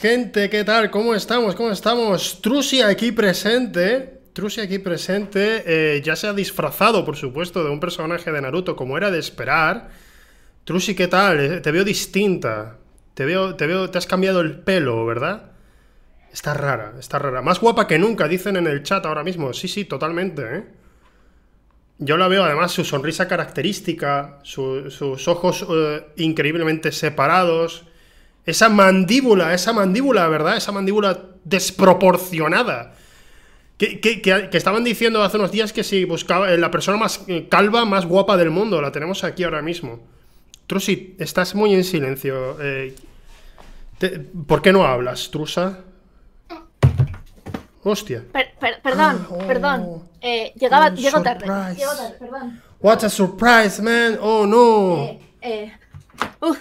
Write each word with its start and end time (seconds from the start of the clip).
gente, 0.00 0.48
¿qué 0.50 0.64
tal? 0.64 0.90
¿Cómo 0.90 1.14
estamos? 1.14 1.54
¿Cómo 1.54 1.70
estamos? 1.70 2.40
Trusi 2.40 2.82
aquí 2.82 3.12
presente. 3.12 4.20
Trusi 4.32 4.60
aquí 4.60 4.78
presente. 4.78 5.62
eh, 5.66 6.02
ya 6.02 6.16
se 6.16 6.26
ha 6.28 6.32
disfrazado, 6.32 7.04
por 7.04 7.16
supuesto, 7.16 7.62
de 7.64 7.70
un 7.70 7.80
personaje 7.80 8.30
de 8.32 8.40
Naruto, 8.40 8.76
como 8.76 8.96
era 8.96 9.10
de 9.10 9.18
esperar. 9.18 9.90
Trusi, 10.64 10.94
¿qué 10.94 11.08
tal? 11.08 11.40
Eh, 11.40 11.60
Te 11.60 11.70
veo 11.70 11.84
distinta. 11.84 12.76
Te 13.14 13.24
veo, 13.24 13.56
te 13.56 13.66
veo, 13.66 13.90
te 13.90 13.98
has 13.98 14.06
cambiado 14.06 14.40
el 14.40 14.60
pelo, 14.60 15.04
¿verdad? 15.04 15.50
Está 16.32 16.54
rara, 16.54 16.94
está 16.98 17.18
rara. 17.18 17.42
Más 17.42 17.60
guapa 17.60 17.86
que 17.86 17.98
nunca, 17.98 18.28
dicen 18.28 18.56
en 18.56 18.66
el 18.66 18.82
chat 18.82 19.04
ahora 19.06 19.24
mismo. 19.24 19.52
Sí, 19.52 19.68
sí, 19.68 19.84
totalmente, 19.84 20.42
¿eh? 20.56 20.64
Yo 21.98 22.16
la 22.16 22.28
veo, 22.28 22.44
además, 22.44 22.72
su 22.72 22.84
sonrisa 22.84 23.28
característica, 23.28 24.38
su- 24.42 24.90
sus 24.90 25.28
ojos 25.28 25.66
increíblemente 26.16 26.92
separados, 26.92 27.84
esa 28.50 28.68
mandíbula, 28.68 29.54
esa 29.54 29.72
mandíbula, 29.72 30.28
¿verdad? 30.28 30.56
Esa 30.56 30.72
mandíbula 30.72 31.18
desproporcionada. 31.44 32.94
Que, 33.78 33.98
que- 34.00 34.20
que- 34.20 34.50
que 34.50 34.56
estaban 34.58 34.84
diciendo 34.84 35.22
hace 35.22 35.38
unos 35.38 35.50
días 35.52 35.72
que 35.72 35.82
si 35.84 36.04
buscaba 36.04 36.52
eh, 36.52 36.58
la 36.58 36.70
persona 36.70 36.98
más 36.98 37.22
eh, 37.28 37.46
calva, 37.48 37.84
más 37.86 38.04
guapa 38.04 38.36
del 38.36 38.50
mundo, 38.50 38.80
la 38.82 38.92
tenemos 38.92 39.24
aquí 39.24 39.42
ahora 39.44 39.62
mismo. 39.62 40.00
Trusi, 40.66 41.16
estás 41.18 41.54
muy 41.54 41.72
en 41.74 41.82
silencio. 41.84 42.58
eh, 42.60 42.94
te- 43.98 44.18
¿Por 44.20 44.60
qué 44.62 44.72
no 44.72 44.84
hablas, 44.84 45.30
Trusa? 45.30 45.78
Hostia. 47.82 48.22
Per- 48.30 48.54
per- 48.60 48.82
perdón, 48.82 49.18
Ah, 49.24 49.26
oh. 49.30 49.38
perdón. 49.46 50.02
Eh, 50.20 50.52
llegaba, 50.56 50.90
llego 50.94 51.22
tarde. 51.22 51.46
Llego 51.74 51.92
tarde, 51.92 52.16
perdón. 52.18 52.60
What 52.80 53.04
a 53.04 53.08
surprise, 53.08 53.80
man. 53.80 54.18
Oh, 54.20 54.44
no. 54.46 54.96
Eh, 55.04 55.20
eh, 55.40 55.72
uf. 56.42 56.58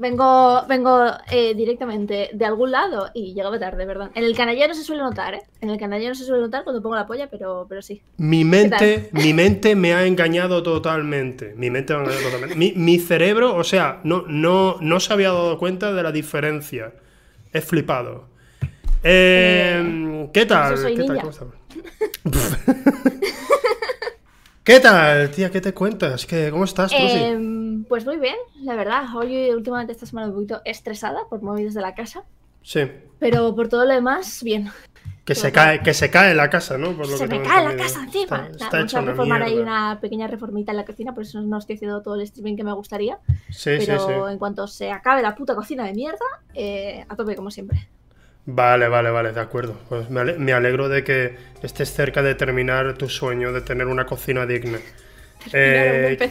Vengo, 0.00 0.64
vengo 0.66 1.08
eh, 1.30 1.52
directamente 1.54 2.30
de 2.32 2.44
algún 2.46 2.70
lado 2.70 3.10
y 3.12 3.34
llegaba 3.34 3.58
tarde, 3.58 3.84
perdón. 3.84 4.10
En 4.14 4.24
el 4.24 4.34
canalla 4.34 4.66
no 4.66 4.72
se 4.72 4.82
suele 4.82 5.02
notar, 5.02 5.34
¿eh? 5.34 5.42
En 5.60 5.68
el 5.68 5.78
canalla 5.78 6.08
no 6.08 6.14
se 6.14 6.24
suele 6.24 6.40
notar 6.40 6.64
cuando 6.64 6.80
pongo 6.80 6.96
la 6.96 7.06
polla, 7.06 7.28
pero, 7.28 7.66
pero 7.68 7.82
sí. 7.82 8.00
Mi 8.16 8.42
mente, 8.42 9.10
mi 9.12 9.34
mente 9.34 9.76
me 9.76 9.92
ha 9.92 10.06
engañado 10.06 10.62
totalmente. 10.62 11.52
Mi 11.54 11.68
mente 11.68 11.92
me 11.92 11.98
ha 11.98 12.02
engañado 12.04 12.24
totalmente. 12.24 12.56
Mi, 12.56 12.72
mi 12.72 12.98
cerebro, 12.98 13.54
o 13.54 13.62
sea, 13.62 14.00
no, 14.02 14.24
no, 14.26 14.78
no 14.80 15.00
se 15.00 15.12
había 15.12 15.28
dado 15.28 15.58
cuenta 15.58 15.92
de 15.92 16.02
la 16.02 16.12
diferencia. 16.12 16.94
He 17.52 17.60
flipado. 17.60 18.24
Eh, 19.02 20.30
¿Qué 20.32 20.46
tal? 20.46 20.78
soy 20.78 20.96
¿Qué 20.96 21.04
tal? 21.04 21.20
¿Cómo? 21.20 21.30
¿Qué 24.64 24.78
tal, 24.78 25.30
tía? 25.30 25.50
¿Qué 25.50 25.60
te 25.60 25.72
cuentas? 25.72 26.26
¿Qué, 26.26 26.50
¿Cómo 26.50 26.64
estás? 26.64 26.92
Em, 26.94 27.84
pues 27.84 28.04
muy 28.04 28.18
bien, 28.18 28.36
la 28.62 28.76
verdad. 28.76 29.04
Hoy 29.16 29.50
últimamente 29.50 29.92
esta 29.92 30.06
semana 30.06 30.28
un 30.28 30.34
poquito 30.34 30.60
estresada 30.64 31.20
por 31.28 31.42
movidas 31.42 31.74
de 31.74 31.80
la 31.80 31.94
casa. 31.94 32.24
Sí. 32.62 32.80
Pero 33.18 33.54
por 33.56 33.68
todo 33.68 33.86
lo 33.86 33.94
demás, 33.94 34.42
bien. 34.42 34.70
Que 35.24 35.34
se, 35.34 35.50
cae, 35.50 35.82
que 35.82 35.94
se 35.94 36.10
cae 36.10 36.34
la 36.34 36.50
casa, 36.50 36.76
¿no? 36.76 36.92
Por 36.92 37.08
lo 37.08 37.16
Se 37.16 37.26
que 37.28 37.38
me 37.38 37.42
cae 37.42 37.64
la 37.64 37.70
entendido. 37.72 37.88
casa 37.88 38.04
encima. 38.04 38.48
Está, 38.50 38.64
está 38.64 38.76
vamos 38.78 38.94
a 38.94 39.00
reformar 39.00 39.42
ahí 39.42 39.58
una 39.58 39.98
pequeña 40.00 40.26
reformita 40.26 40.72
en 40.72 40.76
la 40.76 40.84
cocina, 40.84 41.14
por 41.14 41.22
eso 41.22 41.40
no 41.40 41.58
estoy 41.58 41.76
haciendo 41.76 42.02
todo 42.02 42.16
el 42.16 42.22
streaming 42.22 42.56
que 42.56 42.64
me 42.64 42.72
gustaría. 42.72 43.18
Sí, 43.48 43.80
sí, 43.80 43.86
Pero 43.86 44.26
sí. 44.26 44.32
en 44.32 44.38
cuanto 44.38 44.66
se 44.66 44.90
acabe 44.90 45.22
la 45.22 45.34
puta 45.34 45.54
cocina 45.54 45.84
de 45.84 45.94
mierda, 45.94 46.24
eh, 46.52 47.04
a 47.08 47.16
tope 47.16 47.34
como 47.36 47.50
siempre. 47.50 47.88
Vale, 48.46 48.88
vale, 48.88 49.10
vale, 49.10 49.32
de 49.32 49.40
acuerdo. 49.40 49.76
Pues 49.88 50.10
me 50.10 50.20
ale- 50.20 50.38
me 50.38 50.52
alegro 50.52 50.88
de 50.88 51.04
que 51.04 51.36
estés 51.62 51.92
cerca 51.92 52.22
de 52.22 52.34
terminar 52.34 52.94
tu 52.94 53.08
sueño 53.08 53.52
de 53.52 53.60
tener 53.60 53.86
una 53.86 54.06
cocina 54.06 54.46
digna. 54.46 54.78
Eh. 55.52 56.18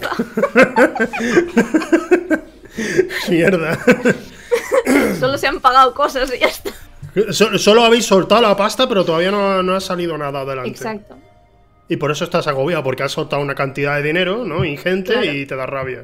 Mierda. 3.30 3.78
Solo 5.20 5.38
se 5.38 5.48
han 5.48 5.60
pagado 5.60 5.94
cosas 5.94 6.32
y 6.36 6.40
ya 6.40 6.48
está. 6.48 6.72
So- 7.32 7.58
Solo 7.58 7.84
habéis 7.84 8.06
soltado 8.06 8.42
la 8.42 8.56
pasta, 8.56 8.88
pero 8.88 9.04
todavía 9.06 9.32
no, 9.32 9.62
no 9.64 9.76
ha 9.76 9.82
salido 9.82 10.18
nada 10.18 10.42
adelante. 10.42 10.70
Exacto. 10.70 11.18
Y 11.88 11.98
por 11.98 12.12
eso 12.12 12.24
estás 12.24 12.48
agobiado, 12.48 12.84
porque 12.84 13.04
has 13.04 13.12
soltado 13.12 13.42
una 13.42 13.56
cantidad 13.56 13.96
de 13.96 14.04
dinero, 14.04 14.46
¿no? 14.46 14.64
Ingente 14.64 15.14
Claro. 15.14 15.32
y 15.32 15.46
te 15.46 15.56
da 15.56 15.66
rabia. 15.66 16.04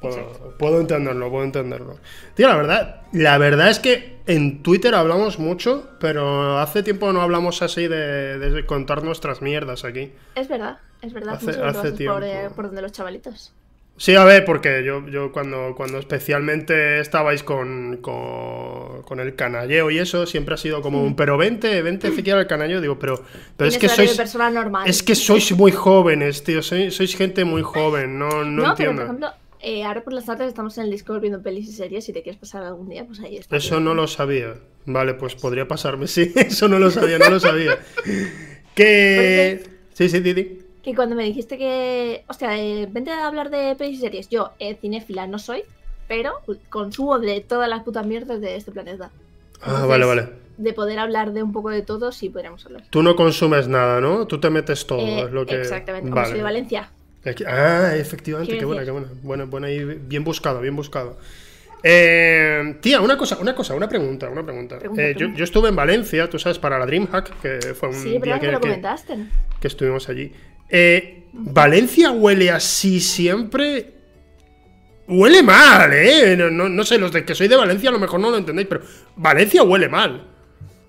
Puedo, 0.00 0.54
puedo 0.58 0.80
entenderlo, 0.80 1.28
puedo 1.30 1.44
entenderlo. 1.44 1.96
Tío, 2.34 2.46
la 2.48 2.56
verdad, 2.56 3.02
la 3.12 3.36
verdad 3.38 3.68
es 3.70 3.78
que 3.80 4.18
en 4.26 4.62
Twitter 4.62 4.94
hablamos 4.94 5.38
mucho, 5.40 5.90
pero 5.98 6.58
hace 6.58 6.82
tiempo 6.84 7.12
no 7.12 7.20
hablamos 7.22 7.62
así 7.62 7.88
de, 7.88 8.38
de 8.38 8.66
contar 8.66 9.02
nuestras 9.02 9.42
mierdas 9.42 9.84
aquí. 9.84 10.12
Es 10.36 10.48
verdad, 10.48 10.78
es 11.02 11.12
verdad. 11.12 11.34
Hace- 11.34 11.46
Muchas 11.46 11.76
hace 11.76 11.88
por, 11.88 11.96
tiempo. 11.96 12.18
eh, 12.22 12.48
por 12.54 12.66
donde 12.66 12.82
los 12.82 12.92
chavalitos. 12.92 13.52
Sí, 14.00 14.14
a 14.14 14.22
ver, 14.22 14.44
porque 14.44 14.84
yo, 14.84 15.04
yo 15.08 15.32
cuando, 15.32 15.74
cuando 15.76 15.98
especialmente 15.98 17.00
estabais 17.00 17.42
con, 17.42 17.96
con, 18.00 19.02
con 19.02 19.18
el 19.18 19.34
canalleo 19.34 19.90
y 19.90 19.98
eso, 19.98 20.24
siempre 20.24 20.54
ha 20.54 20.56
sido 20.56 20.82
como 20.82 21.02
un, 21.02 21.16
pero 21.16 21.36
vente, 21.36 21.82
vente 21.82 22.12
siquiera 22.12 22.38
al 22.38 22.46
canalleo, 22.46 22.80
digo, 22.80 22.96
pero, 23.00 23.20
pero 23.56 23.68
es 23.68 23.76
que 23.76 23.88
sois... 23.88 24.12
de 24.12 24.16
persona 24.16 24.50
normal. 24.50 24.88
Es 24.88 25.02
que 25.02 25.16
sois 25.16 25.50
muy 25.50 25.72
jóvenes, 25.72 26.44
tío. 26.44 26.62
Sois, 26.62 26.94
sois 26.94 27.16
gente 27.16 27.44
muy 27.44 27.62
joven, 27.62 28.16
no, 28.20 28.28
no, 28.44 28.68
No, 28.68 28.74
pero 28.76 28.90
entiendo. 28.92 28.96
por 29.02 29.04
ejemplo, 29.06 29.32
eh, 29.60 29.84
ahora 29.84 30.02
por 30.04 30.12
las 30.12 30.24
tardes 30.26 30.48
estamos 30.48 30.76
en 30.78 30.84
el 30.84 30.90
Discord 30.90 31.20
viendo 31.20 31.42
pelis 31.42 31.68
y 31.68 31.72
series. 31.72 32.04
Si 32.04 32.12
te 32.12 32.22
quieres 32.22 32.38
pasar 32.40 32.62
algún 32.64 32.88
día, 32.88 33.04
pues 33.06 33.20
ahí 33.20 33.36
está. 33.36 33.56
Eso 33.56 33.80
no 33.80 33.94
lo 33.94 34.06
sabía. 34.06 34.54
Vale, 34.86 35.14
pues 35.14 35.34
podría 35.34 35.66
pasarme, 35.68 36.06
sí. 36.08 36.32
Eso 36.36 36.68
no 36.68 36.78
lo 36.78 36.90
sabía, 36.90 37.18
no 37.18 37.28
lo 37.30 37.40
sabía. 37.40 37.78
Que. 38.74 39.62
Sí, 39.94 40.08
sí, 40.08 40.20
Didi. 40.20 40.58
Que 40.82 40.94
cuando 40.94 41.16
me 41.16 41.24
dijiste 41.24 41.58
que. 41.58 42.24
Hostia, 42.28 42.56
eh, 42.58 42.88
vente 42.90 43.10
a 43.10 43.26
hablar 43.26 43.50
de 43.50 43.74
pelis 43.76 43.98
y 43.98 44.00
series. 44.00 44.28
Yo, 44.28 44.52
eh, 44.58 44.76
cinéfila 44.80 45.26
no 45.26 45.38
soy, 45.38 45.62
pero 46.06 46.34
consumo 46.68 47.18
de 47.18 47.40
todas 47.40 47.68
las 47.68 47.82
putas 47.82 48.06
mierdas 48.06 48.40
de 48.40 48.56
este 48.56 48.70
planeta. 48.70 49.10
Ah, 49.60 49.86
vale, 49.86 50.04
vale. 50.04 50.28
De 50.56 50.72
poder 50.72 50.98
hablar 50.98 51.32
de 51.32 51.42
un 51.42 51.52
poco 51.52 51.70
de 51.70 51.82
todo, 51.82 52.10
sí 52.12 52.30
podríamos 52.30 52.64
hablar. 52.66 52.84
Tú 52.90 53.02
no 53.02 53.14
consumes 53.16 53.68
nada, 53.68 54.00
¿no? 54.00 54.26
Tú 54.26 54.40
te 54.40 54.50
metes 54.50 54.86
todo, 54.86 55.00
Eh, 55.00 55.22
es 55.26 55.30
lo 55.32 55.46
que. 55.46 55.56
Exactamente, 55.56 56.08
como 56.08 56.16
Vale. 56.16 56.28
soy 56.30 56.38
de 56.38 56.44
Valencia. 56.44 56.90
Aquí- 57.24 57.44
Ah, 57.46 57.92
efectivamente, 57.96 58.56
qué 58.58 58.64
buena, 58.64 58.84
qué 58.84 58.90
buena. 58.90 59.08
Buena, 59.22 59.44
buena 59.44 59.70
y 59.70 59.84
bien 59.84 60.24
buscado, 60.24 60.60
bien 60.60 60.76
buscado. 60.76 61.18
Eh, 61.82 62.76
tía, 62.80 63.00
una 63.00 63.16
cosa, 63.16 63.38
una 63.38 63.54
cosa, 63.54 63.74
una 63.74 63.88
pregunta, 63.88 64.28
una 64.28 64.42
pregunta. 64.44 64.78
Pregunta, 64.78 65.02
Eh, 65.02 65.12
yo, 65.12 65.18
pregunta. 65.18 65.38
yo 65.38 65.44
estuve 65.44 65.68
en 65.68 65.76
Valencia, 65.76 66.28
tú 66.28 66.38
sabes, 66.38 66.58
para 66.58 66.78
la 66.78 66.86
DreamHack, 66.86 67.40
que 67.40 67.74
fue 67.74 67.88
un 67.90 67.94
Sí, 67.94 68.18
día 68.18 68.38
que 68.40 69.66
estuvimos 69.66 70.08
allí. 70.08 70.32
Eh, 70.68 71.24
¿Valencia 71.32 72.10
huele 72.10 72.50
así 72.50 73.00
siempre? 73.00 73.94
Huele 75.06 75.42
mal, 75.42 75.90
¿eh? 75.92 76.36
No, 76.36 76.50
no- 76.50 76.68
no 76.68 76.84
sé, 76.84 76.98
los 76.98 77.12
de 77.12 77.24
que 77.24 77.34
soy 77.34 77.48
de 77.48 77.56
Valencia 77.56 77.88
a 77.88 77.92
lo 77.92 77.98
mejor 77.98 78.20
no 78.20 78.30
lo 78.30 78.36
entendéis, 78.36 78.68
pero 78.68 78.82
Valencia 79.16 79.62
huele 79.62 79.88
mal. 79.88 80.26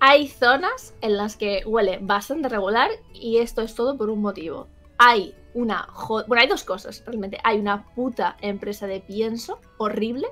Hay 0.00 0.28
zonas 0.28 0.94
en 1.02 1.16
las 1.16 1.36
que 1.36 1.62
huele 1.66 1.98
bastante 2.02 2.48
regular 2.48 2.90
y 3.14 3.38
esto 3.38 3.62
es 3.62 3.74
todo 3.74 3.96
por 3.96 4.10
un 4.10 4.20
motivo. 4.20 4.68
Hay 4.98 5.34
una... 5.54 5.88
Bueno, 6.08 6.42
hay 6.42 6.48
dos 6.48 6.64
cosas, 6.64 7.02
realmente. 7.06 7.38
Hay 7.44 7.58
una 7.58 7.86
puta 7.94 8.36
empresa 8.40 8.86
de 8.86 9.00
pienso 9.00 9.60
horrible 9.78 10.26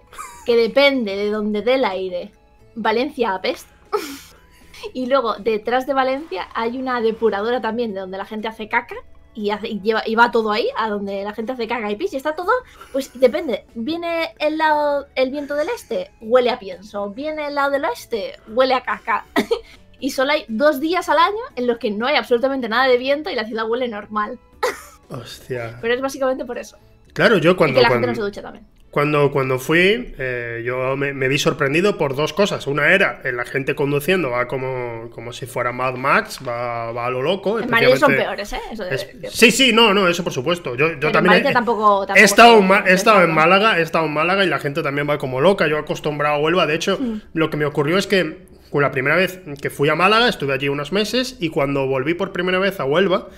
que 0.47 0.57
depende 0.57 1.17
de 1.17 1.31
donde 1.31 1.63
dé 1.63 1.75
el 1.75 1.85
aire. 1.85 2.33
Valencia 2.75 3.35
apesta. 3.35 3.73
y 4.95 5.07
luego, 5.07 5.35
detrás 5.37 5.87
de 5.87 5.95
Valencia 5.95 6.49
hay 6.55 6.79
una 6.79 7.01
depuradora 7.01 7.61
también 7.61 7.95
de 7.95 8.01
donde 8.01 8.19
la 8.19 8.25
gente 8.25 8.49
hace 8.49 8.69
caca 8.69 8.97
y 9.35 9.53
lleva, 9.81 10.03
y 10.05 10.15
va 10.17 10.31
todo 10.31 10.51
ahí, 10.51 10.69
a 10.77 10.89
donde 10.89 11.23
la 11.23 11.33
gente 11.33 11.53
hace 11.53 11.69
caca 11.69 11.91
y 11.91 11.97
pis, 11.97 12.13
y 12.13 12.17
está 12.17 12.35
todo, 12.35 12.51
pues 12.93 13.19
depende. 13.19 13.67
Viene 13.75 14.35
el 14.39 14.59
lado, 14.59 15.07
el 15.15 15.31
viento 15.31 15.55
del 15.55 15.69
este, 15.69 16.11
huele 16.21 16.51
a 16.51 16.59
pienso. 16.59 17.11
Viene 17.11 17.47
el 17.47 17.55
lado 17.55 17.71
del 17.71 17.85
oeste, 17.85 18.35
huele 18.49 18.75
a 18.75 18.83
caca. 18.83 19.27
y 20.01 20.11
solo 20.11 20.33
hay 20.33 20.45
dos 20.49 20.81
días 20.81 21.09
al 21.09 21.19
año 21.19 21.43
en 21.55 21.67
los 21.67 21.79
que 21.79 21.91
no 21.91 22.07
hay 22.07 22.17
absolutamente 22.17 22.69
nada 22.69 22.89
de 22.89 22.99
viento 22.99 23.31
y 23.31 23.35
la 23.35 23.45
ciudad 23.45 23.69
huele 23.69 23.89
normal. 23.89 24.39
Hostia. 25.11 25.79
Pero 25.81 25.95
es 25.95 26.01
básicamente 26.01 26.45
por 26.45 26.59
eso. 26.59 26.77
Claro, 27.13 27.39
yo 27.39 27.53
y 27.53 27.55
cuando, 27.55 27.77
que 27.77 27.83
la 27.83 27.89
gente 27.89 28.01
no 28.01 28.07
cuando, 28.13 28.21
se 28.23 28.27
duche 28.27 28.43
también. 28.43 28.65
cuando, 28.91 29.31
cuando 29.33 29.59
fui, 29.59 30.15
eh, 30.19 30.63
yo 30.65 30.97
me, 30.97 31.13
me 31.15 31.27
vi 31.27 31.39
sorprendido 31.39 31.99
por 31.99 32.15
dos 32.15 32.33
cosas. 32.33 32.67
Una 32.67 32.93
era 32.93 33.21
eh, 33.25 33.33
la 33.33 33.45
gente 33.45 33.75
conduciendo, 33.75 34.31
va 34.31 34.47
como, 34.47 35.11
como 35.11 35.33
si 35.33 35.47
fuera 35.47 35.73
Mad 35.73 35.95
Max, 35.95 36.39
va, 36.47 36.93
va 36.93 37.07
a 37.07 37.11
lo 37.11 37.23
loco. 37.23 37.59
En 37.59 37.71
Madrid 37.71 37.97
son 37.97 38.15
peores, 38.15 38.53
¿eh? 38.53 38.61
Eso 38.71 38.85
de- 38.85 38.95
Es- 38.95 39.09
sí, 39.33 39.51
sí, 39.51 39.73
no, 39.73 39.93
no, 39.95 40.07
eso 40.07 40.23
por 40.23 40.33
supuesto. 40.33 40.77
Yo, 40.77 40.97
también 41.11 41.45
he, 41.47 41.53
tampoco, 41.53 42.07
he 42.15 42.23
estado, 42.23 42.59
en 42.59 42.71
he 42.87 42.93
estado 42.93 43.23
en. 43.23 43.33
Málaga, 43.35 43.79
he 43.79 43.83
estado 43.83 44.05
en 44.07 44.13
Málaga 44.13 44.45
y 44.45 44.49
la 44.49 44.59
gente 44.61 44.83
también 44.83 45.09
va 45.09 45.19
como 45.19 45.41
loca. 45.41 45.67
Yo 45.67 45.79
acostumbrado 45.79 46.37
a 46.37 46.39
Huelva. 46.39 46.67
De 46.67 46.75
hecho, 46.75 46.99
Mm. 47.01 47.23
lo 47.33 47.51
que 47.51 47.57
me 47.57 47.65
ocurrió 47.65 47.99
es 47.99 48.07
que 48.07 48.47
con 48.71 48.83
la 48.83 48.91
primera 48.93 49.17
vez 49.17 49.41
que 49.61 49.71
fui 49.71 49.89
a 49.89 49.95
Málaga, 49.97 50.29
estuve 50.29 50.53
allí 50.53 50.69
unos 50.69 50.93
meses 50.93 51.37
y 51.41 51.49
cuando 51.49 51.87
volví 51.87 52.15
por 52.15 52.33
primera 52.33 52.59
vez 52.61 52.79
a 52.81 52.85
Huelva, 52.85 53.29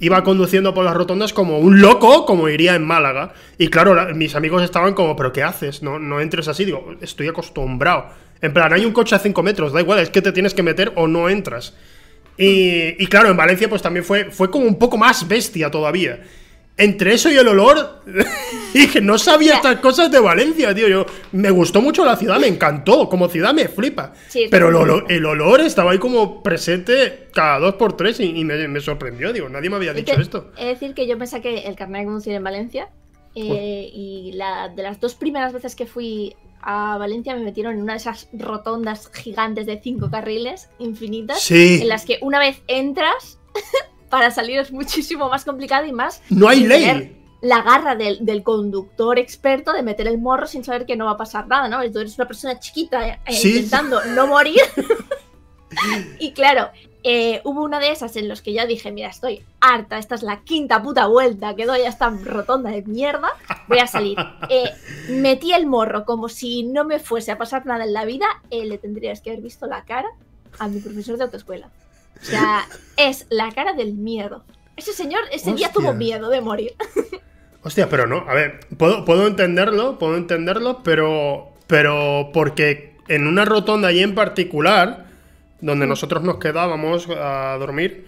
iba 0.00 0.22
conduciendo 0.24 0.74
por 0.74 0.84
las 0.84 0.94
rotondas 0.94 1.32
como 1.32 1.58
un 1.58 1.80
loco, 1.80 2.24
como 2.26 2.48
iría 2.48 2.74
en 2.74 2.84
Málaga. 2.84 3.34
Y 3.58 3.68
claro, 3.68 3.94
la- 3.94 4.06
mis 4.14 4.34
amigos 4.34 4.62
estaban 4.62 4.94
como, 4.94 5.16
¿pero 5.16 5.32
qué 5.32 5.42
haces? 5.42 5.82
No, 5.82 5.98
no 5.98 6.20
entres 6.20 6.48
así. 6.48 6.64
Digo, 6.64 6.94
estoy 7.00 7.28
acostumbrado. 7.28 8.06
En 8.40 8.52
plan, 8.52 8.72
hay 8.72 8.84
un 8.84 8.92
coche 8.92 9.16
a 9.16 9.18
5 9.18 9.42
metros, 9.42 9.72
da 9.72 9.80
igual, 9.80 9.98
es 9.98 10.10
que 10.10 10.22
te 10.22 10.30
tienes 10.32 10.54
que 10.54 10.62
meter 10.62 10.92
o 10.94 11.08
no 11.08 11.28
entras. 11.28 11.74
Y, 12.36 13.02
y 13.02 13.06
claro, 13.08 13.28
en 13.30 13.36
Valencia 13.36 13.68
pues 13.68 13.82
también 13.82 14.04
fue, 14.04 14.30
fue 14.30 14.48
como 14.50 14.64
un 14.66 14.78
poco 14.78 14.96
más 14.96 15.26
bestia 15.26 15.70
todavía. 15.70 16.20
Entre 16.78 17.12
eso 17.12 17.28
y 17.30 17.36
el 17.36 17.48
olor, 17.48 18.02
dije, 18.72 19.00
no 19.00 19.18
sabía 19.18 19.56
estas 19.56 19.80
cosas 19.80 20.10
de 20.10 20.20
Valencia, 20.20 20.72
tío. 20.74 20.88
Yo, 20.88 21.04
me 21.32 21.50
gustó 21.50 21.82
mucho 21.82 22.04
la 22.04 22.16
ciudad, 22.16 22.38
me 22.38 22.46
encantó. 22.46 23.08
Como 23.08 23.28
ciudad 23.28 23.52
me 23.52 23.68
flipa. 23.68 24.14
pero 24.50 24.68
el 24.68 24.76
olor, 24.76 25.06
el 25.08 25.26
olor, 25.26 25.60
estaba 25.60 25.90
ahí 25.90 25.98
como 25.98 26.42
presente 26.42 27.28
cada 27.32 27.58
dos 27.58 27.74
por 27.74 27.96
tres 27.96 28.20
y, 28.20 28.44
me, 28.44 28.80
sorprendió, 28.80 29.32
digo, 29.32 29.48
nadie 29.48 29.68
me 29.68 29.76
había 29.76 29.92
dicho 29.92 30.12
esto. 30.12 30.52
Es 30.56 30.80
decir, 30.80 30.94
que 30.94 31.06
yo 31.08 31.18
pensé 31.18 31.40
que 31.40 31.66
el 31.66 31.74
carnet 31.74 32.02
de 32.02 32.06
conducir 32.06 32.32
en 32.34 32.44
Valencia 32.44 32.88
eh, 33.34 33.90
y 33.92 34.32
la, 34.34 34.68
de 34.68 34.82
las 34.82 35.00
dos 35.00 35.16
primeras 35.16 35.52
veces 35.52 35.74
que 35.74 35.86
fui 35.86 36.36
a 36.60 36.96
Valencia 36.98 37.34
me 37.34 37.42
metieron 37.42 37.74
en 37.74 37.82
una 37.82 37.94
de 37.94 37.98
esas 37.98 38.28
rotondas 38.32 39.10
gigantes 39.12 39.66
de 39.66 39.80
cinco 39.80 40.10
carriles 40.10 40.68
infinitas 40.78 41.50
en 41.50 41.88
las 41.88 42.04
que 42.04 42.18
una 42.20 42.38
vez 42.38 42.62
entras 42.66 43.38
para 44.08 44.30
salir 44.30 44.58
es 44.58 44.72
muchísimo 44.72 45.28
más 45.28 45.44
complicado 45.44 45.86
y 45.86 45.92
más. 45.92 46.22
No 46.30 46.48
hay 46.48 46.66
ley. 46.66 47.14
La 47.40 47.62
garra 47.62 47.94
del, 47.94 48.42
conductor 48.42 49.18
experto 49.18 49.72
de 49.72 49.82
meter 49.82 50.08
el 50.08 50.18
morro 50.18 50.46
sin 50.46 50.64
saber 50.64 50.86
que 50.86 50.96
no 50.96 51.04
va 51.04 51.12
a 51.12 51.16
pasar 51.16 51.46
nada, 51.46 51.68
¿no? 51.68 51.88
Tú 51.92 52.00
eres 52.00 52.16
una 52.18 52.26
persona 52.26 52.58
chiquita 52.58 53.06
eh, 53.08 53.18
intentando 53.28 54.04
no 54.06 54.26
morir. 54.26 54.60
y 56.18 56.32
claro, 56.32 56.70
eh, 57.04 57.40
hubo 57.44 57.62
una 57.62 57.78
de 57.78 57.92
esas 57.92 58.16
en 58.16 58.26
las 58.26 58.42
que 58.42 58.52
ya 58.52 58.66
dije, 58.66 58.90
mira, 58.90 59.08
estoy 59.08 59.44
harta, 59.60 59.98
esta 59.98 60.16
es 60.16 60.24
la 60.24 60.40
quinta 60.42 60.82
puta 60.82 61.06
vuelta 61.06 61.54
que 61.54 61.64
doy 61.64 61.82
a 61.82 61.88
esta 61.88 62.10
rotonda 62.10 62.70
de 62.70 62.82
mierda, 62.82 63.28
voy 63.68 63.78
a 63.78 63.86
salir. 63.86 64.18
Eh, 64.50 64.72
metí 65.10 65.52
el 65.52 65.66
morro 65.66 66.06
como 66.06 66.30
si 66.30 66.62
no 66.62 66.84
me 66.84 66.98
fuese 66.98 67.30
a 67.30 67.38
pasar 67.38 67.66
nada 67.66 67.84
en 67.84 67.92
la 67.92 68.06
vida, 68.06 68.26
le 68.50 68.78
tendrías 68.78 69.20
que 69.20 69.30
haber 69.30 69.42
visto 69.42 69.66
la 69.66 69.84
cara 69.84 70.08
a 70.58 70.68
mi 70.68 70.80
profesor 70.80 71.18
de 71.18 71.24
autoescuela. 71.24 71.68
O 72.20 72.24
sea, 72.24 72.66
es 72.96 73.26
la 73.30 73.50
cara 73.52 73.72
del 73.72 73.94
miedo. 73.94 74.44
Ese 74.76 74.92
señor 74.92 75.20
ese 75.32 75.52
día 75.54 75.72
tuvo 75.72 75.92
miedo 75.92 76.28
de 76.30 76.40
morir. 76.40 76.74
Hostia, 77.62 77.88
pero 77.88 78.06
no, 78.06 78.24
a 78.28 78.34
ver, 78.34 78.60
puedo, 78.76 79.04
puedo 79.04 79.26
entenderlo, 79.26 79.98
puedo 79.98 80.16
entenderlo, 80.16 80.82
pero, 80.84 81.48
pero 81.66 82.30
porque 82.32 82.96
en 83.08 83.26
una 83.26 83.44
rotonda 83.44 83.88
allí 83.88 84.02
en 84.02 84.14
particular, 84.14 85.06
donde 85.60 85.86
nosotros 85.86 86.22
nos 86.22 86.38
quedábamos 86.38 87.08
a 87.10 87.56
dormir, 87.58 88.06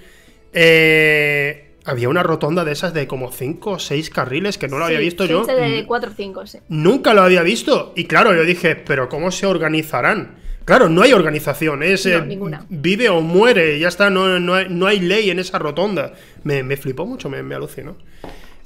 eh, 0.53 1.75
había 1.85 2.09
una 2.09 2.23
rotonda 2.23 2.65
de 2.65 2.73
esas 2.73 2.95
de 2.95 3.07
como 3.07 3.33
5 3.33 3.71
o 3.71 3.79
6 3.79 4.11
carriles 4.11 4.59
que 4.59 4.69
no 4.69 4.79
lo 4.79 4.85
había 4.85 4.99
visto 5.01 5.25
yo. 5.25 5.45
de 5.45 5.85
4 5.87 6.11
o 6.11 6.15
5, 6.15 6.47
sí. 6.47 6.59
Nunca 6.69 7.15
lo 7.15 7.23
había 7.23 7.43
visto. 7.43 7.93
Y 7.97 8.05
claro, 8.05 8.35
yo 8.35 8.45
dije, 8.45 8.77
pero 8.77 9.09
¿cómo 9.09 9.31
se 9.31 9.47
organizarán? 9.47 10.37
Claro, 10.65 10.89
no 10.89 11.03
hay 11.03 11.13
organización, 11.13 11.83
es 11.83 12.07
eh, 12.07 12.23
vive 12.69 13.09
o 13.09 13.21
muere, 13.21 13.79
ya 13.79 13.89
está, 13.89 14.11
no, 14.11 14.39
no, 14.39 14.87
hay, 14.87 15.01
ley 15.01 15.31
en 15.31 15.39
esa 15.39 15.59
rotonda. 15.59 16.13
Me, 16.45 16.63
me 16.63 16.77
flipó 16.77 17.07
mucho, 17.07 17.29
me, 17.29 17.43
me 17.43 17.55
alucinó. 17.55 17.97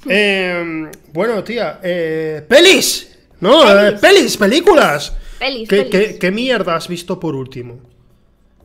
Em, 0.07 0.91
bueno, 1.13 1.43
tía, 1.43 1.79
eh, 1.81 2.43
pelis, 2.47 3.17
¿no? 3.39 3.63
Pelis, 3.99 4.35
eh, 4.35 4.37
películas. 4.37 5.17
Pelis, 5.39 5.67
¿Qué, 5.67 6.17
¿Qué 6.19 6.31
mierda 6.31 6.75
has 6.75 6.87
visto 6.87 7.19
por 7.19 7.33
último? 7.33 7.81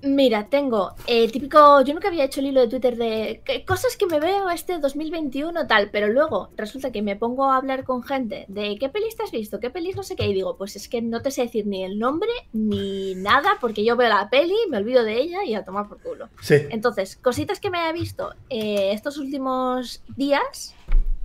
Mira, 0.03 0.47
tengo 0.49 0.95
el 1.07 1.31
típico. 1.31 1.83
Yo 1.83 1.93
nunca 1.93 2.09
había 2.09 2.25
hecho 2.25 2.41
el 2.41 2.47
hilo 2.47 2.61
de 2.61 2.69
Twitter 2.69 2.97
de 2.97 3.65
cosas 3.67 3.97
que 3.97 4.07
me 4.07 4.19
veo 4.19 4.49
este 4.49 4.79
2021 4.79 5.67
tal, 5.67 5.91
pero 5.91 6.09
luego 6.09 6.49
resulta 6.57 6.91
que 6.91 7.03
me 7.03 7.17
pongo 7.17 7.51
a 7.51 7.57
hablar 7.57 7.85
con 7.85 8.03
gente 8.03 8.47
de 8.49 8.77
qué 8.79 8.89
pelis 8.89 9.17
te 9.17 9.25
has 9.25 9.31
visto, 9.31 9.61
qué 9.61 9.71
pelis 9.71 9.97
no 9.97 10.03
sé 10.03 10.17
qué, 10.17 10.27
y 10.27 10.35
digo, 10.35 10.57
pues 10.57 10.77
es 10.77 10.89
que 10.89 11.03
no 11.03 11.21
te 11.21 11.31
sé 11.31 11.43
decir 11.43 11.67
ni 11.67 11.85
el 11.85 11.99
nombre 11.99 12.31
ni 12.53 13.15
nada, 13.15 13.59
porque 13.61 13.85
yo 13.85 13.97
veo 13.97 14.09
la 14.09 14.31
peli, 14.31 14.57
me 14.71 14.79
olvido 14.79 15.05
de 15.05 15.21
ella 15.21 15.45
y 15.45 15.55
a 15.55 15.65
tomar 15.65 15.89
por 15.89 16.01
culo. 16.01 16.29
Sí. 16.41 16.57
Entonces, 16.71 17.17
cositas 17.17 17.61
que 17.61 17.71
me 17.71 17.89
he 17.89 17.93
visto 17.93 18.33
eh, 18.49 18.93
estos 18.93 19.19
últimos 19.19 20.03
días 20.17 20.75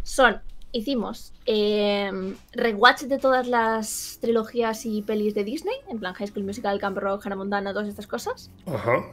son 0.03 0.41
hicimos 0.75 1.33
eh, 1.45 2.11
rewatch 2.51 3.03
de 3.03 3.17
todas 3.17 3.47
las 3.47 4.17
trilogías 4.19 4.85
y 4.85 5.01
pelis 5.01 5.33
de 5.33 5.45
Disney, 5.45 5.75
en 5.89 5.99
plan 5.99 6.13
High 6.13 6.27
School 6.27 6.43
Musical, 6.43 6.79
Camp 6.79 6.97
Rock, 6.97 7.25
Hannah 7.25 7.37
Montana, 7.37 7.71
todas 7.71 7.87
estas 7.87 8.07
cosas. 8.07 8.51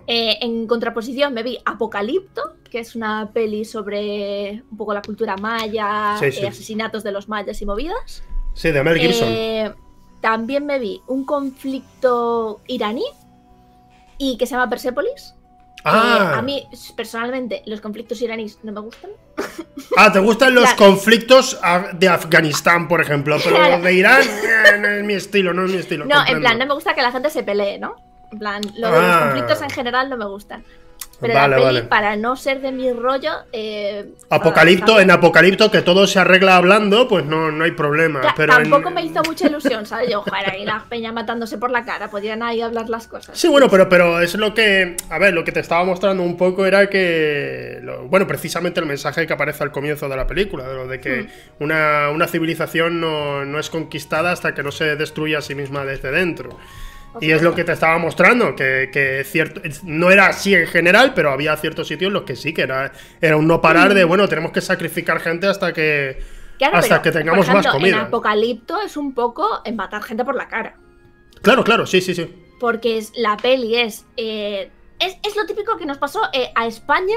Eh, 0.08 0.38
en 0.40 0.66
contraposición 0.66 1.32
me 1.32 1.44
vi 1.44 1.58
Apocalipto, 1.64 2.56
que 2.68 2.80
es 2.80 2.96
una 2.96 3.30
peli 3.32 3.64
sobre 3.64 4.64
un 4.70 4.76
poco 4.76 4.92
la 4.92 5.02
cultura 5.02 5.36
maya, 5.36 6.16
eh, 6.20 6.48
asesinatos 6.48 7.04
de 7.04 7.12
los 7.12 7.28
mayas 7.28 7.62
y 7.62 7.66
movidas. 7.66 8.24
Sí, 8.54 8.72
de 8.72 8.82
Mel 8.82 8.98
Gibson. 8.98 9.76
también 10.20 10.66
me 10.66 10.80
vi 10.80 11.00
un 11.06 11.24
conflicto 11.24 12.60
iraní 12.66 13.04
y 14.18 14.36
que 14.36 14.46
se 14.46 14.56
llama 14.56 14.68
Persepolis 14.68 15.34
Ah. 15.84 16.34
a 16.38 16.42
mí, 16.42 16.66
personalmente, 16.96 17.62
los 17.66 17.80
conflictos 17.80 18.20
iraníes 18.22 18.58
no 18.62 18.72
me 18.72 18.80
gustan. 18.80 19.10
Ah, 19.96 20.10
¿te 20.10 20.20
gustan 20.20 20.54
los 20.54 20.72
conflictos 20.74 21.60
de 21.94 22.08
Afganistán, 22.08 22.88
por 22.88 23.02
ejemplo? 23.02 23.36
Pero 23.44 23.58
los 23.58 23.82
de 23.82 23.92
Irán 23.92 24.22
eh, 24.26 24.78
no 24.78 24.88
es 24.88 25.04
mi 25.04 25.12
estilo, 25.12 25.52
no 25.52 25.66
es 25.66 25.70
mi 25.70 25.76
estilo. 25.76 26.06
No, 26.06 26.26
en 26.26 26.40
plan, 26.40 26.58
no 26.58 26.64
me 26.64 26.72
gusta 26.72 26.94
que 26.94 27.02
la 27.02 27.12
gente 27.12 27.28
se 27.28 27.42
pelee, 27.42 27.78
¿no? 27.78 27.96
En 28.30 28.38
plan, 28.38 28.62
los 28.76 28.90
ah. 28.90 29.24
conflictos 29.24 29.60
en 29.60 29.68
general 29.68 30.08
no 30.08 30.16
me 30.16 30.24
gustan. 30.24 30.64
Pero 31.22 31.34
la 31.34 31.56
peli, 31.56 31.82
para 31.82 32.16
no 32.16 32.34
ser 32.34 32.60
de 32.60 32.72
mi 32.72 32.92
rollo. 32.92 33.30
Eh, 33.52 34.10
Apocalipto, 34.28 34.98
en 34.98 35.10
Apocalipto, 35.12 35.70
que 35.70 35.80
todo 35.80 36.06
se 36.08 36.18
arregla 36.18 36.56
hablando, 36.56 37.06
pues 37.06 37.24
no, 37.24 37.52
no 37.52 37.62
hay 37.62 37.70
problema. 37.70 38.20
pero 38.36 38.54
tampoco 38.54 38.90
me 38.90 39.02
hizo 39.02 39.22
mucha 39.22 39.46
ilusión, 39.46 39.86
¿sabes? 39.86 40.10
Yo, 40.10 40.20
ojalá, 40.20 40.50
ahí 40.50 40.64
la 40.64 40.84
peña 40.88 41.12
matándose 41.12 41.58
por 41.58 41.70
la 41.70 41.84
cara, 41.84 42.08
podrían 42.08 42.42
ahí 42.42 42.60
hablar 42.60 42.88
las 42.88 43.06
cosas. 43.06 43.38
Sí, 43.38 43.46
bueno, 43.46 43.68
pero, 43.70 43.88
pero 43.88 44.20
es 44.20 44.34
lo 44.34 44.52
que. 44.52 44.96
A 45.08 45.18
ver, 45.18 45.32
lo 45.32 45.44
que 45.44 45.52
te 45.52 45.60
estaba 45.60 45.84
mostrando 45.84 46.24
un 46.24 46.36
poco 46.36 46.66
era 46.66 46.88
que. 46.88 47.80
bueno, 48.08 48.26
precisamente 48.26 48.80
el 48.80 48.86
mensaje 48.86 49.24
que 49.24 49.32
aparece 49.32 49.62
al 49.62 49.70
comienzo 49.70 50.08
de 50.08 50.16
la 50.16 50.26
película, 50.26 50.68
de 50.68 50.74
lo 50.74 50.88
de 50.88 51.00
que 51.00 51.22
hmm. 51.22 51.62
una, 51.62 52.10
una, 52.10 52.26
civilización 52.26 53.00
no, 53.00 53.44
no 53.44 53.60
es 53.60 53.70
conquistada 53.70 54.32
hasta 54.32 54.54
que 54.54 54.64
no 54.64 54.72
se 54.72 54.96
destruye 54.96 55.36
a 55.36 55.40
sí 55.40 55.54
misma 55.54 55.84
desde 55.84 56.10
dentro. 56.10 56.58
Y 57.20 57.30
es 57.30 57.42
lo 57.42 57.54
que 57.54 57.64
te 57.64 57.72
estaba 57.72 57.98
mostrando, 57.98 58.54
que, 58.56 59.22
cierto, 59.26 59.60
no 59.84 60.10
era 60.10 60.28
así 60.28 60.54
en 60.54 60.66
general, 60.66 61.12
pero 61.14 61.30
había 61.30 61.56
ciertos 61.56 61.88
sitios 61.88 62.08
en 62.08 62.14
los 62.14 62.22
que 62.22 62.36
sí, 62.36 62.54
que 62.54 62.62
era, 62.62 62.92
era 63.20 63.36
un 63.36 63.46
no 63.46 63.60
parar 63.60 63.94
de, 63.94 64.04
mm. 64.04 64.08
bueno, 64.08 64.28
tenemos 64.28 64.52
que 64.52 64.60
sacrificar 64.60 65.20
gente 65.20 65.46
hasta 65.46 65.72
que, 65.72 66.22
hasta 66.72 67.02
que 67.02 67.12
tengamos 67.12 67.48
más 67.48 67.66
comida. 67.66 67.96
En 67.96 68.02
Apocalipto 68.06 68.80
es 68.80 68.96
un 68.96 69.14
poco 69.14 69.60
en 69.64 69.76
matar 69.76 70.02
gente 70.02 70.24
por 70.24 70.34
la 70.34 70.48
cara. 70.48 70.76
Claro, 71.42 71.64
claro, 71.64 71.86
sí, 71.86 72.00
sí, 72.00 72.14
sí. 72.14 72.32
Porque 72.60 72.98
es, 72.98 73.12
la 73.16 73.36
peli 73.36 73.76
es, 73.76 74.06
eh, 74.16 74.70
es, 75.00 75.36
lo 75.36 75.44
típico 75.46 75.76
que 75.76 75.86
nos 75.86 75.98
pasó 75.98 76.20
eh, 76.32 76.52
a 76.54 76.66
España 76.66 77.16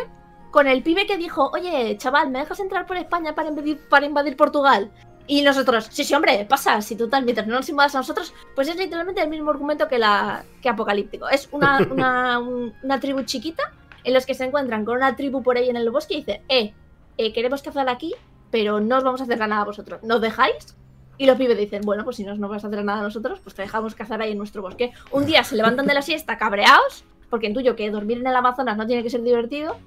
con 0.52 0.68
el 0.68 0.82
pibe 0.84 1.06
que 1.06 1.18
dijo, 1.18 1.52
oye, 1.54 1.98
chaval, 1.98 2.32
¿me 2.32 2.40
dejas 2.40 2.60
entrar 2.60 2.88
por 2.88 2.98
España 2.98 3.36
para 3.36 3.50
invadir, 3.50 3.78
para 3.90 4.06
invadir 4.06 4.36
Portugal? 4.36 4.92
Y 5.28 5.42
nosotros, 5.42 5.88
sí, 5.92 6.04
sí, 6.04 6.14
hombre, 6.14 6.46
pasa, 6.48 6.82
si 6.82 6.96
tú 6.96 7.10
tal, 7.10 7.24
mientras 7.24 7.48
no 7.48 7.56
nos 7.56 7.68
invadas 7.70 7.96
a 7.96 8.00
nosotros, 8.00 8.34
pues 8.54 8.68
es 8.68 8.76
literalmente 8.76 9.22
el 9.22 9.30
mismo 9.30 9.50
argumento 9.50 9.88
que 9.88 9.98
la 9.98 10.46
que 10.62 10.70
Apocalíptico. 10.70 11.28
Es 11.30 11.50
una, 11.52 12.40
una, 12.40 13.00
tribu 13.00 13.24
chiquita 13.24 13.64
en 14.04 14.14
los 14.14 14.26
que 14.26 14.36
se 14.36 14.46
encuentran 14.46 14.86
con 14.86 14.98
una 14.98 15.16
tribu 15.16 15.42
por 15.42 15.58
ahí 15.58 15.70
en 15.70 15.78
el 15.78 15.90
bosque 15.90 16.16
y 16.16 16.18
dice, 16.18 16.42
eh, 16.48 16.74
eh, 17.18 17.34
queremos 17.34 17.64
cazar 17.64 17.90
aquí, 17.90 18.14
pero 18.52 18.80
no 18.80 18.98
os 18.98 19.04
vamos 19.04 19.22
a 19.22 19.24
hacer 19.24 19.40
nada 19.40 19.62
a 19.62 19.66
vosotros. 19.66 20.04
¿Nos 20.04 20.22
dejáis? 20.22 20.76
Y 21.18 21.26
los 21.26 21.38
pibes 21.38 21.58
dicen, 21.58 21.82
bueno, 21.82 22.04
pues 22.04 22.18
si 22.18 22.24
no 22.24 22.36
nos 22.36 22.50
vas 22.50 22.64
a 22.64 22.68
hacer 22.68 22.84
nada 22.84 23.00
a 23.00 23.04
nosotros, 23.04 23.40
pues 23.40 23.56
te 23.56 23.64
dejamos 23.64 23.96
cazar 23.96 24.22
ahí 24.22 24.34
en 24.34 24.38
nuestro 24.38 24.62
bosque. 24.62 24.92
Un 25.12 25.26
día 25.26 25.44
se 25.44 25.56
levantan 25.56 25.88
de 25.88 25.94
la 25.94 26.02
siesta 26.02 26.38
cabreados, 26.38 27.06
porque 27.30 27.48
intuyo 27.48 27.76
que 27.76 27.90
dormir 27.90 28.20
en 28.20 28.28
el 28.28 28.36
Amazonas 28.36 28.78
no 28.78 28.86
tiene 28.86 29.02
que 29.02 29.10
ser 29.10 29.24
divertido, 29.24 29.78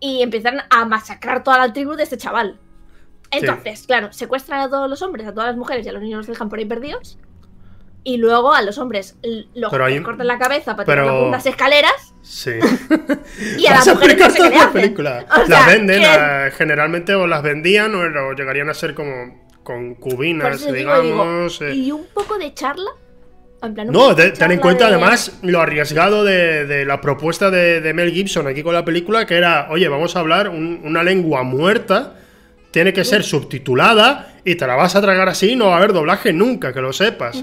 y 0.00 0.22
empiezan 0.22 0.60
a 0.70 0.84
masacrar 0.84 1.42
toda 1.42 1.58
la 1.58 1.72
tribu 1.72 1.94
de 1.94 2.02
este 2.02 2.18
chaval. 2.18 2.58
Entonces, 3.30 3.86
claro, 3.86 4.12
secuestran 4.12 4.60
a 4.60 4.70
todos 4.70 4.88
los 4.88 5.02
hombres, 5.02 5.26
a 5.26 5.32
todas 5.32 5.48
las 5.48 5.56
mujeres 5.56 5.86
y 5.86 5.88
a 5.88 5.92
los 5.92 6.02
niños 6.02 6.18
los 6.18 6.26
dejan 6.26 6.48
por 6.48 6.58
ahí 6.58 6.64
perdidos. 6.64 7.18
Y 8.04 8.18
luego 8.18 8.54
a 8.54 8.62
los 8.62 8.78
hombres 8.78 9.16
los 9.54 9.70
cortan 9.70 10.26
la 10.28 10.38
cabeza 10.38 10.76
para 10.76 10.86
tirar 10.86 11.10
unas 11.10 11.44
escaleras. 11.44 12.14
Sí. 12.22 12.52
y 13.58 13.66
a 13.66 13.70
las 13.74 13.88
mujeres 13.88 14.16
no 14.16 14.30
sé 14.30 14.50
la 14.50 14.70
película. 14.72 15.26
las 15.48 15.66
venden, 15.66 16.02
generalmente 16.52 17.14
o 17.14 17.26
las 17.26 17.42
vendían 17.42 17.94
o, 17.94 18.32
llegarían 18.32 18.70
a 18.70 18.74
ser 18.74 18.94
como 18.94 19.46
concubinas, 19.64 20.72
digamos. 20.72 21.60
Eh. 21.62 21.74
Y 21.74 21.90
un 21.90 22.06
poco 22.14 22.38
de 22.38 22.54
charla 22.54 22.90
no, 23.88 24.14
ten 24.14 24.52
en 24.52 24.58
cuenta 24.58 24.86
además 24.86 25.38
lo 25.42 25.60
arriesgado 25.60 26.24
de, 26.24 26.84
la 26.86 27.00
propuesta 27.00 27.50
de, 27.50 27.92
Mel 27.94 28.12
Gibson 28.12 28.46
aquí 28.46 28.62
con 28.62 28.74
la 28.74 28.84
película, 28.84 29.26
que 29.26 29.36
era, 29.36 29.68
oye, 29.70 29.88
vamos 29.88 30.16
a 30.16 30.20
hablar 30.20 30.48
una 30.48 31.02
lengua 31.02 31.42
muerta 31.42 32.14
tiene 32.76 32.92
que 32.92 33.06
ser 33.06 33.24
subtitulada 33.24 34.34
y 34.44 34.54
te 34.54 34.66
la 34.66 34.74
vas 34.74 34.94
a 34.96 35.00
tragar 35.00 35.30
así 35.30 35.56
no 35.56 35.68
va 35.68 35.76
a 35.76 35.76
haber 35.78 35.94
doblaje 35.94 36.30
nunca, 36.34 36.74
que 36.74 36.82
lo 36.82 36.92
sepas. 36.92 37.42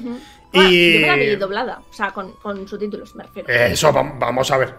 y... 0.52 0.94
Yo 0.94 1.00
me 1.00 1.08
la 1.08 1.16
vi 1.16 1.36
doblada, 1.38 1.82
o 1.90 1.92
sea, 1.92 2.12
con, 2.12 2.36
subtítulos, 2.68 3.16
me 3.16 3.24
refiero. 3.24 3.50
Eso, 3.50 3.92
vamos 3.92 4.52
a 4.52 4.58
ver. 4.58 4.75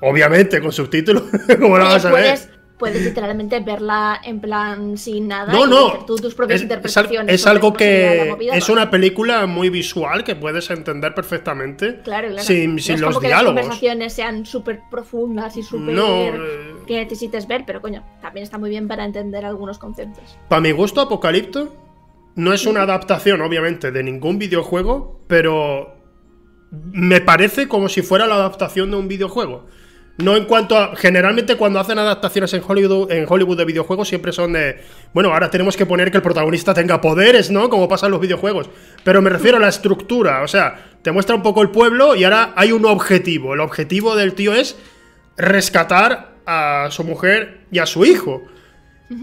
Obviamente, 0.00 0.60
con 0.60 0.70
subtítulos, 0.70 1.24
¿cómo 1.60 1.76
la 1.76 1.86
vas 1.86 2.04
a 2.04 2.12
ver? 2.12 2.22
puedes 2.22 2.59
literalmente 2.88 3.60
verla 3.60 4.20
en 4.24 4.40
plan 4.40 4.96
sin 4.96 5.28
nada 5.28 5.52
No, 5.52 5.66
y 5.66 5.70
no. 5.70 5.88
hacer 5.88 6.06
tú 6.06 6.16
tus 6.16 6.34
propias 6.34 6.56
Es, 6.56 6.62
interpretaciones. 6.62 7.34
es 7.34 7.46
algo 7.46 7.72
que 7.72 8.26
movida, 8.30 8.54
es 8.56 8.68
¿no? 8.68 8.74
una 8.74 8.90
película 8.90 9.46
muy 9.46 9.68
visual 9.70 10.24
que 10.24 10.36
puedes 10.36 10.70
entender 10.70 11.14
perfectamente 11.14 12.00
Claro, 12.02 12.28
claro. 12.28 12.42
sin, 12.42 12.76
No 12.76 12.82
sin 12.82 12.94
es 12.96 13.00
los 13.00 13.08
como 13.10 13.20
que 13.20 13.26
diálogos. 13.28 13.54
las 13.54 13.62
conversaciones 13.64 14.12
sean 14.12 14.46
súper 14.46 14.80
profundas 14.90 15.56
y 15.56 15.62
súper 15.62 15.94
No, 15.94 16.06
eh, 16.06 16.74
que 16.86 16.96
necesites 16.96 17.46
ver, 17.46 17.64
pero 17.66 17.80
coño, 17.80 18.02
también 18.20 18.44
está 18.44 18.58
muy 18.58 18.70
bien 18.70 18.88
para 18.88 19.04
entender 19.04 19.44
algunos 19.44 19.78
conceptos. 19.78 20.38
para 20.48 20.60
mi 20.60 20.72
gusto, 20.72 21.00
Apocalipto 21.00 21.74
no 22.36 22.52
es 22.52 22.64
una 22.66 22.82
adaptación, 22.82 23.40
obviamente, 23.42 23.90
de 23.90 24.02
ningún 24.02 24.38
videojuego, 24.38 25.20
pero 25.26 25.96
me 26.70 27.20
parece 27.20 27.66
como 27.68 27.88
si 27.88 28.02
fuera 28.02 28.26
la 28.26 28.36
adaptación 28.36 28.90
de 28.92 28.96
un 28.96 29.08
videojuego. 29.08 29.66
No 30.22 30.36
en 30.36 30.44
cuanto 30.44 30.76
a. 30.76 30.94
Generalmente, 30.96 31.56
cuando 31.56 31.78
hacen 31.80 31.98
adaptaciones 31.98 32.52
en 32.54 32.62
Hollywood, 32.66 33.10
en 33.12 33.26
Hollywood 33.28 33.56
de 33.58 33.64
videojuegos, 33.64 34.08
siempre 34.08 34.32
son 34.32 34.52
de. 34.52 34.80
Bueno, 35.12 35.32
ahora 35.32 35.50
tenemos 35.50 35.76
que 35.76 35.86
poner 35.86 36.10
que 36.10 36.16
el 36.18 36.22
protagonista 36.22 36.74
tenga 36.74 37.00
poderes, 37.00 37.50
¿no? 37.50 37.68
Como 37.70 37.88
pasa 37.88 38.06
en 38.06 38.12
los 38.12 38.20
videojuegos. 38.20 38.68
Pero 39.04 39.22
me 39.22 39.30
refiero 39.30 39.56
a 39.56 39.60
la 39.60 39.68
estructura. 39.68 40.42
O 40.42 40.48
sea, 40.48 40.90
te 41.02 41.12
muestra 41.12 41.34
un 41.34 41.42
poco 41.42 41.62
el 41.62 41.70
pueblo 41.70 42.14
y 42.14 42.24
ahora 42.24 42.52
hay 42.56 42.72
un 42.72 42.84
objetivo. 42.86 43.54
El 43.54 43.60
objetivo 43.60 44.16
del 44.16 44.34
tío 44.34 44.54
es 44.54 44.76
rescatar 45.36 46.30
a 46.46 46.88
su 46.90 47.04
mujer 47.04 47.60
y 47.70 47.78
a 47.78 47.86
su 47.86 48.04
hijo. 48.04 48.42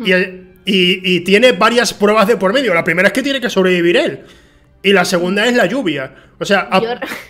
Y, 0.06 0.14
y- 0.14 1.02
y 1.16 1.20
tiene 1.22 1.54
varias 1.54 1.94
pruebas 1.94 2.28
de 2.28 2.36
por 2.38 2.54
medio. 2.54 2.74
La 2.74 2.84
primera 2.84 3.08
es 3.08 3.14
que 3.14 3.24
tiene 3.24 3.40
que 3.40 3.50
sobrevivir 3.50 3.98
él. 3.98 4.22
Y 4.88 4.94
la 4.94 5.04
segunda 5.04 5.46
es 5.46 5.54
la 5.54 5.66
lluvia. 5.66 6.16
O 6.40 6.46
sea, 6.46 6.70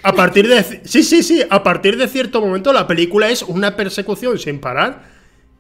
a, 0.04 0.14
partir 0.14 0.48
de. 0.48 0.64
Sí, 0.86 1.02
sí, 1.02 1.24
sí. 1.24 1.42
A 1.50 1.64
partir 1.64 1.98
de 1.98 2.08
cierto 2.08 2.40
momento, 2.40 2.72
la 2.72 2.86
película 2.86 3.30
es 3.30 3.42
una 3.42 3.76
persecución 3.76 4.38
sin 4.38 4.60
parar. 4.60 5.06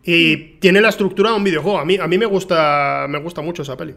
Y 0.03 0.37
tiene 0.59 0.79
la 0.79 0.89
estructura 0.89 1.31
de 1.31 1.37
un 1.37 1.43
videojuego. 1.43 1.79
A 1.79 1.85
mí, 1.85 1.97
a 1.97 2.05
mí 2.05 2.17
me 2.19 2.27
gusta. 2.27 3.07
Me 3.09 3.19
gusta 3.19 3.41
mucho 3.41 3.63
esa 3.63 3.75
peli. 3.75 3.95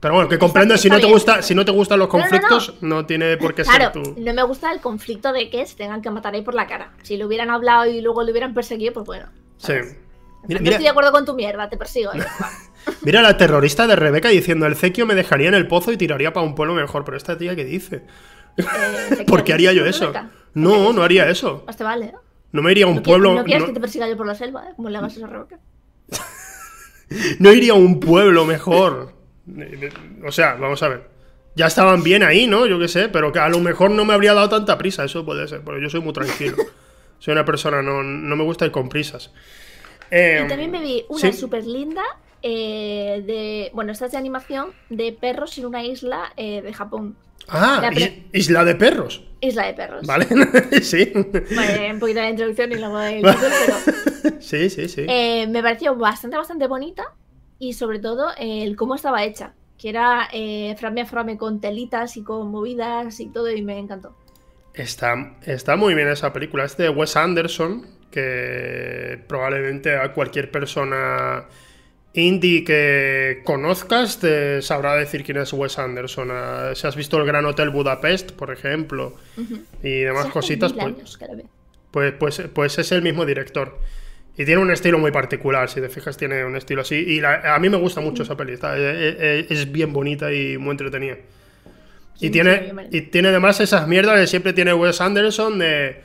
Pero 0.00 0.14
bueno, 0.14 0.28
que 0.28 0.38
comprendes, 0.38 0.82
si 0.82 0.88
está 0.88 0.96
no 0.98 1.06
te 1.06 1.12
gusta, 1.12 1.42
si 1.42 1.54
no 1.54 1.64
te 1.64 1.72
gustan 1.72 1.98
los 1.98 2.08
No, 2.08 2.18
no, 2.18 2.24
no. 2.24 2.30
conflictos, 2.30 2.74
no, 2.82 3.06
tiene 3.06 3.36
por 3.38 3.54
qué 3.54 3.62
Claro, 3.62 3.90
ser 3.92 4.02
tú. 4.02 4.14
no 4.18 4.34
me 4.34 4.42
gusta 4.44 4.72
el 4.72 4.80
conflicto 4.80 5.32
de 5.32 5.50
que 5.50 5.64
se 5.66 5.76
tengan 5.76 6.00
que 6.02 6.10
matar 6.10 6.34
ahí 6.34 6.42
por 6.42 6.54
la 6.54 6.66
cara. 6.66 6.92
Si 7.02 7.16
lo 7.18 7.26
hubieran 7.26 7.50
hablado 7.50 7.86
y 7.86 8.00
luego 8.02 8.22
lo 8.22 8.30
hubieran 8.30 8.52
perseguido, 8.54 8.92
pues 8.94 9.06
bueno. 9.06 9.26
Sí. 9.58 9.66
¿sabes? 9.68 9.96
Mira, 10.48 10.60
no 10.60 10.64
mira- 10.64 10.70
estoy 10.72 10.84
de 10.84 10.88
acuerdo 10.90 11.12
con 11.12 11.24
tu 11.26 11.34
mierda, 11.34 11.68
te 11.68 11.76
persigo. 11.76 12.12
¿eh? 12.14 12.18
Mira 13.02 13.22
la 13.22 13.36
terrorista 13.36 13.86
de 13.86 13.96
Rebeca 13.96 14.28
diciendo: 14.28 14.66
El 14.66 14.76
cequio 14.76 15.06
me 15.06 15.14
dejaría 15.14 15.48
en 15.48 15.54
el 15.54 15.66
pozo 15.68 15.92
y 15.92 15.96
tiraría 15.96 16.32
para 16.32 16.44
un 16.46 16.54
pueblo 16.54 16.74
mejor. 16.74 17.04
Pero 17.04 17.16
esta 17.16 17.36
tía, 17.38 17.54
¿qué 17.56 17.64
dice? 17.64 18.02
Eh, 18.56 18.64
¿te 19.18 19.24
¿Por 19.24 19.44
qué 19.44 19.52
haría 19.52 19.72
yo 19.72 19.84
eso? 19.86 20.06
Rebeca? 20.12 20.30
No, 20.54 20.92
no 20.92 21.02
haría 21.02 21.28
eso. 21.28 21.64
Más 21.66 21.76
te 21.76 21.84
vale, 21.84 22.06
¿eh? 22.06 22.14
No 22.52 22.62
me 22.62 22.72
iría 22.72 22.84
a 22.86 22.88
un 22.88 22.96
No, 22.96 23.02
pueblo. 23.02 23.34
no 23.34 23.44
quieres 23.44 23.62
no- 23.62 23.66
que 23.68 23.74
te 23.74 23.80
persiga 23.80 24.08
yo 24.08 24.16
por 24.16 24.26
la 24.26 24.34
selva, 24.34 24.68
¿eh? 24.68 24.72
Como 24.76 24.90
le 24.90 24.98
hagas 24.98 25.16
eso 25.16 25.24
a 25.26 25.28
Rebeca. 25.28 25.58
No 27.40 27.52
iría 27.52 27.72
a 27.72 27.76
un 27.76 27.98
pueblo 27.98 28.44
mejor. 28.44 29.12
O 30.24 30.30
sea, 30.32 30.54
vamos 30.54 30.82
a 30.82 30.88
ver. 30.88 31.08
Ya 31.56 31.66
estaban 31.66 32.02
bien 32.04 32.22
ahí, 32.22 32.46
¿no? 32.46 32.66
Yo 32.66 32.78
qué 32.78 32.86
sé, 32.86 33.08
pero 33.08 33.32
que 33.32 33.40
a 33.40 33.48
lo 33.48 33.58
mejor 33.58 33.90
no 33.90 34.04
me 34.04 34.14
habría 34.14 34.32
dado 34.34 34.48
tanta 34.48 34.78
prisa, 34.78 35.04
eso 35.04 35.24
puede 35.24 35.48
ser, 35.48 35.62
porque 35.62 35.82
yo 35.82 35.90
soy 35.90 36.00
muy 36.00 36.12
tranquilo. 36.12 36.56
Soy 37.18 37.32
una 37.32 37.44
persona, 37.44 37.82
no, 37.82 38.02
no 38.04 38.36
me 38.36 38.44
gusta 38.44 38.64
ir 38.66 38.70
con 38.70 38.88
prisas. 38.88 39.32
Eh, 40.12 40.42
Y 40.44 40.48
también 40.48 40.70
me 40.70 40.80
vi 40.80 41.04
una 41.08 41.20
sí. 41.20 41.32
súper 41.32 41.66
linda 41.66 42.02
eh, 42.42 43.22
de. 43.26 43.70
Bueno, 43.74 43.92
esta 43.92 44.06
es 44.06 44.12
de 44.12 44.18
animación 44.18 44.72
de 44.88 45.12
perros 45.12 45.56
en 45.58 45.66
una 45.66 45.82
isla 45.84 46.32
eh, 46.36 46.62
de 46.62 46.72
Japón. 46.72 47.16
Ah, 47.48 47.90
Isla 48.32 48.64
de 48.64 48.74
Perros. 48.76 49.24
Isla 49.40 49.66
de 49.66 49.74
perros. 49.74 50.06
¿Vale? 50.06 50.26
sí. 50.82 51.10
Un 51.14 51.98
poquito 51.98 52.20
de 52.20 52.24
la 52.26 52.30
introducción 52.30 52.70
y 52.70 52.76
luego 52.76 53.00
título, 53.08 53.34
pero 54.22 54.40
Sí, 54.40 54.70
sí, 54.70 54.88
sí. 54.88 55.06
eh, 55.08 55.46
me 55.48 55.62
pareció 55.62 55.96
bastante, 55.96 56.36
bastante 56.36 56.68
bonita 56.68 57.14
y 57.58 57.72
sobre 57.72 57.98
todo 57.98 58.30
eh, 58.38 58.62
el 58.62 58.76
cómo 58.76 58.94
estaba 58.94 59.24
hecha. 59.24 59.54
Que 59.78 59.88
era 59.88 60.28
frame 60.76 61.00
a 61.00 61.06
frame 61.06 61.38
con 61.38 61.60
telitas 61.60 62.16
y 62.18 62.22
con 62.22 62.50
movidas 62.50 63.18
y 63.18 63.28
todo 63.30 63.50
y 63.50 63.62
me 63.62 63.78
encantó. 63.78 64.14
Está, 64.74 65.36
está 65.44 65.74
muy 65.76 65.94
bien 65.94 66.08
esa 66.08 66.32
película. 66.32 66.64
Es 66.64 66.76
de 66.76 66.90
Wes 66.90 67.16
Anderson, 67.16 67.86
que 68.10 69.24
probablemente 69.26 69.96
a 69.96 70.12
cualquier 70.12 70.50
persona 70.50 71.46
indie 72.14 72.64
que 72.64 73.40
conozcas 73.44 74.18
te 74.18 74.62
sabrá 74.62 74.94
decir 74.96 75.22
quién 75.24 75.36
es 75.38 75.52
Wes 75.52 75.78
Anderson. 75.78 76.28
Ah, 76.32 76.72
Si 76.74 76.86
has 76.86 76.96
visto 76.96 77.16
el 77.18 77.24
Gran 77.26 77.46
Hotel 77.46 77.70
Budapest, 77.70 78.32
por 78.32 78.50
ejemplo, 78.52 79.14
y 79.82 80.00
demás 80.00 80.26
Sí, 80.26 80.30
cositas, 80.32 80.72
pues, 80.72 81.18
pues, 81.90 82.12
pues, 82.18 82.42
pues 82.52 82.78
es 82.78 82.92
el 82.92 83.02
mismo 83.02 83.24
director. 83.26 83.78
Y 84.36 84.44
tiene 84.44 84.60
un 84.62 84.70
estilo 84.70 84.98
muy 84.98 85.10
particular, 85.10 85.68
si 85.68 85.80
te 85.80 85.88
fijas, 85.88 86.16
tiene 86.16 86.44
un 86.44 86.56
estilo 86.56 86.82
así. 86.82 86.94
Y 86.96 87.20
la- 87.20 87.54
a 87.54 87.58
mí 87.58 87.68
me 87.68 87.76
gusta 87.76 88.00
mucho 88.00 88.22
esa 88.22 88.36
peli, 88.36 88.52
está- 88.54 88.76
eh, 88.78 89.16
eh, 89.18 89.46
es 89.50 89.70
bien 89.70 89.92
bonita 89.92 90.32
y 90.32 90.56
muy 90.56 90.70
entretenida. 90.70 91.16
Sí, 92.14 92.26
Y 92.26 92.30
tiene, 92.30 92.72
y 92.90 93.00
tiene 93.02 93.28
además 93.28 93.60
esas 93.60 93.86
mierdas 93.88 94.18
que 94.20 94.26
siempre 94.26 94.52
tiene 94.52 94.72
Wes 94.74 95.00
Anderson 95.00 95.58
de... 95.58 96.00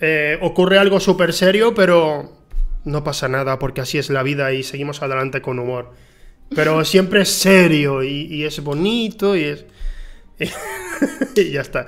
eh, 0.00 0.38
ocurre 0.42 0.78
algo 0.78 1.00
súper 1.00 1.32
serio, 1.32 1.74
pero 1.74 2.32
no 2.84 3.04
pasa 3.04 3.28
nada 3.28 3.58
porque 3.58 3.80
así 3.80 3.98
es 3.98 4.10
la 4.10 4.22
vida 4.22 4.52
y 4.52 4.62
seguimos 4.62 5.02
adelante 5.02 5.42
con 5.42 5.58
humor. 5.58 5.92
Pero 6.54 6.84
siempre 6.84 7.22
es 7.22 7.30
serio 7.30 8.02
y, 8.02 8.26
y 8.26 8.44
es 8.44 8.62
bonito 8.62 9.36
y 9.36 9.44
es... 9.44 9.66
y 11.36 11.50
ya 11.50 11.60
está. 11.60 11.86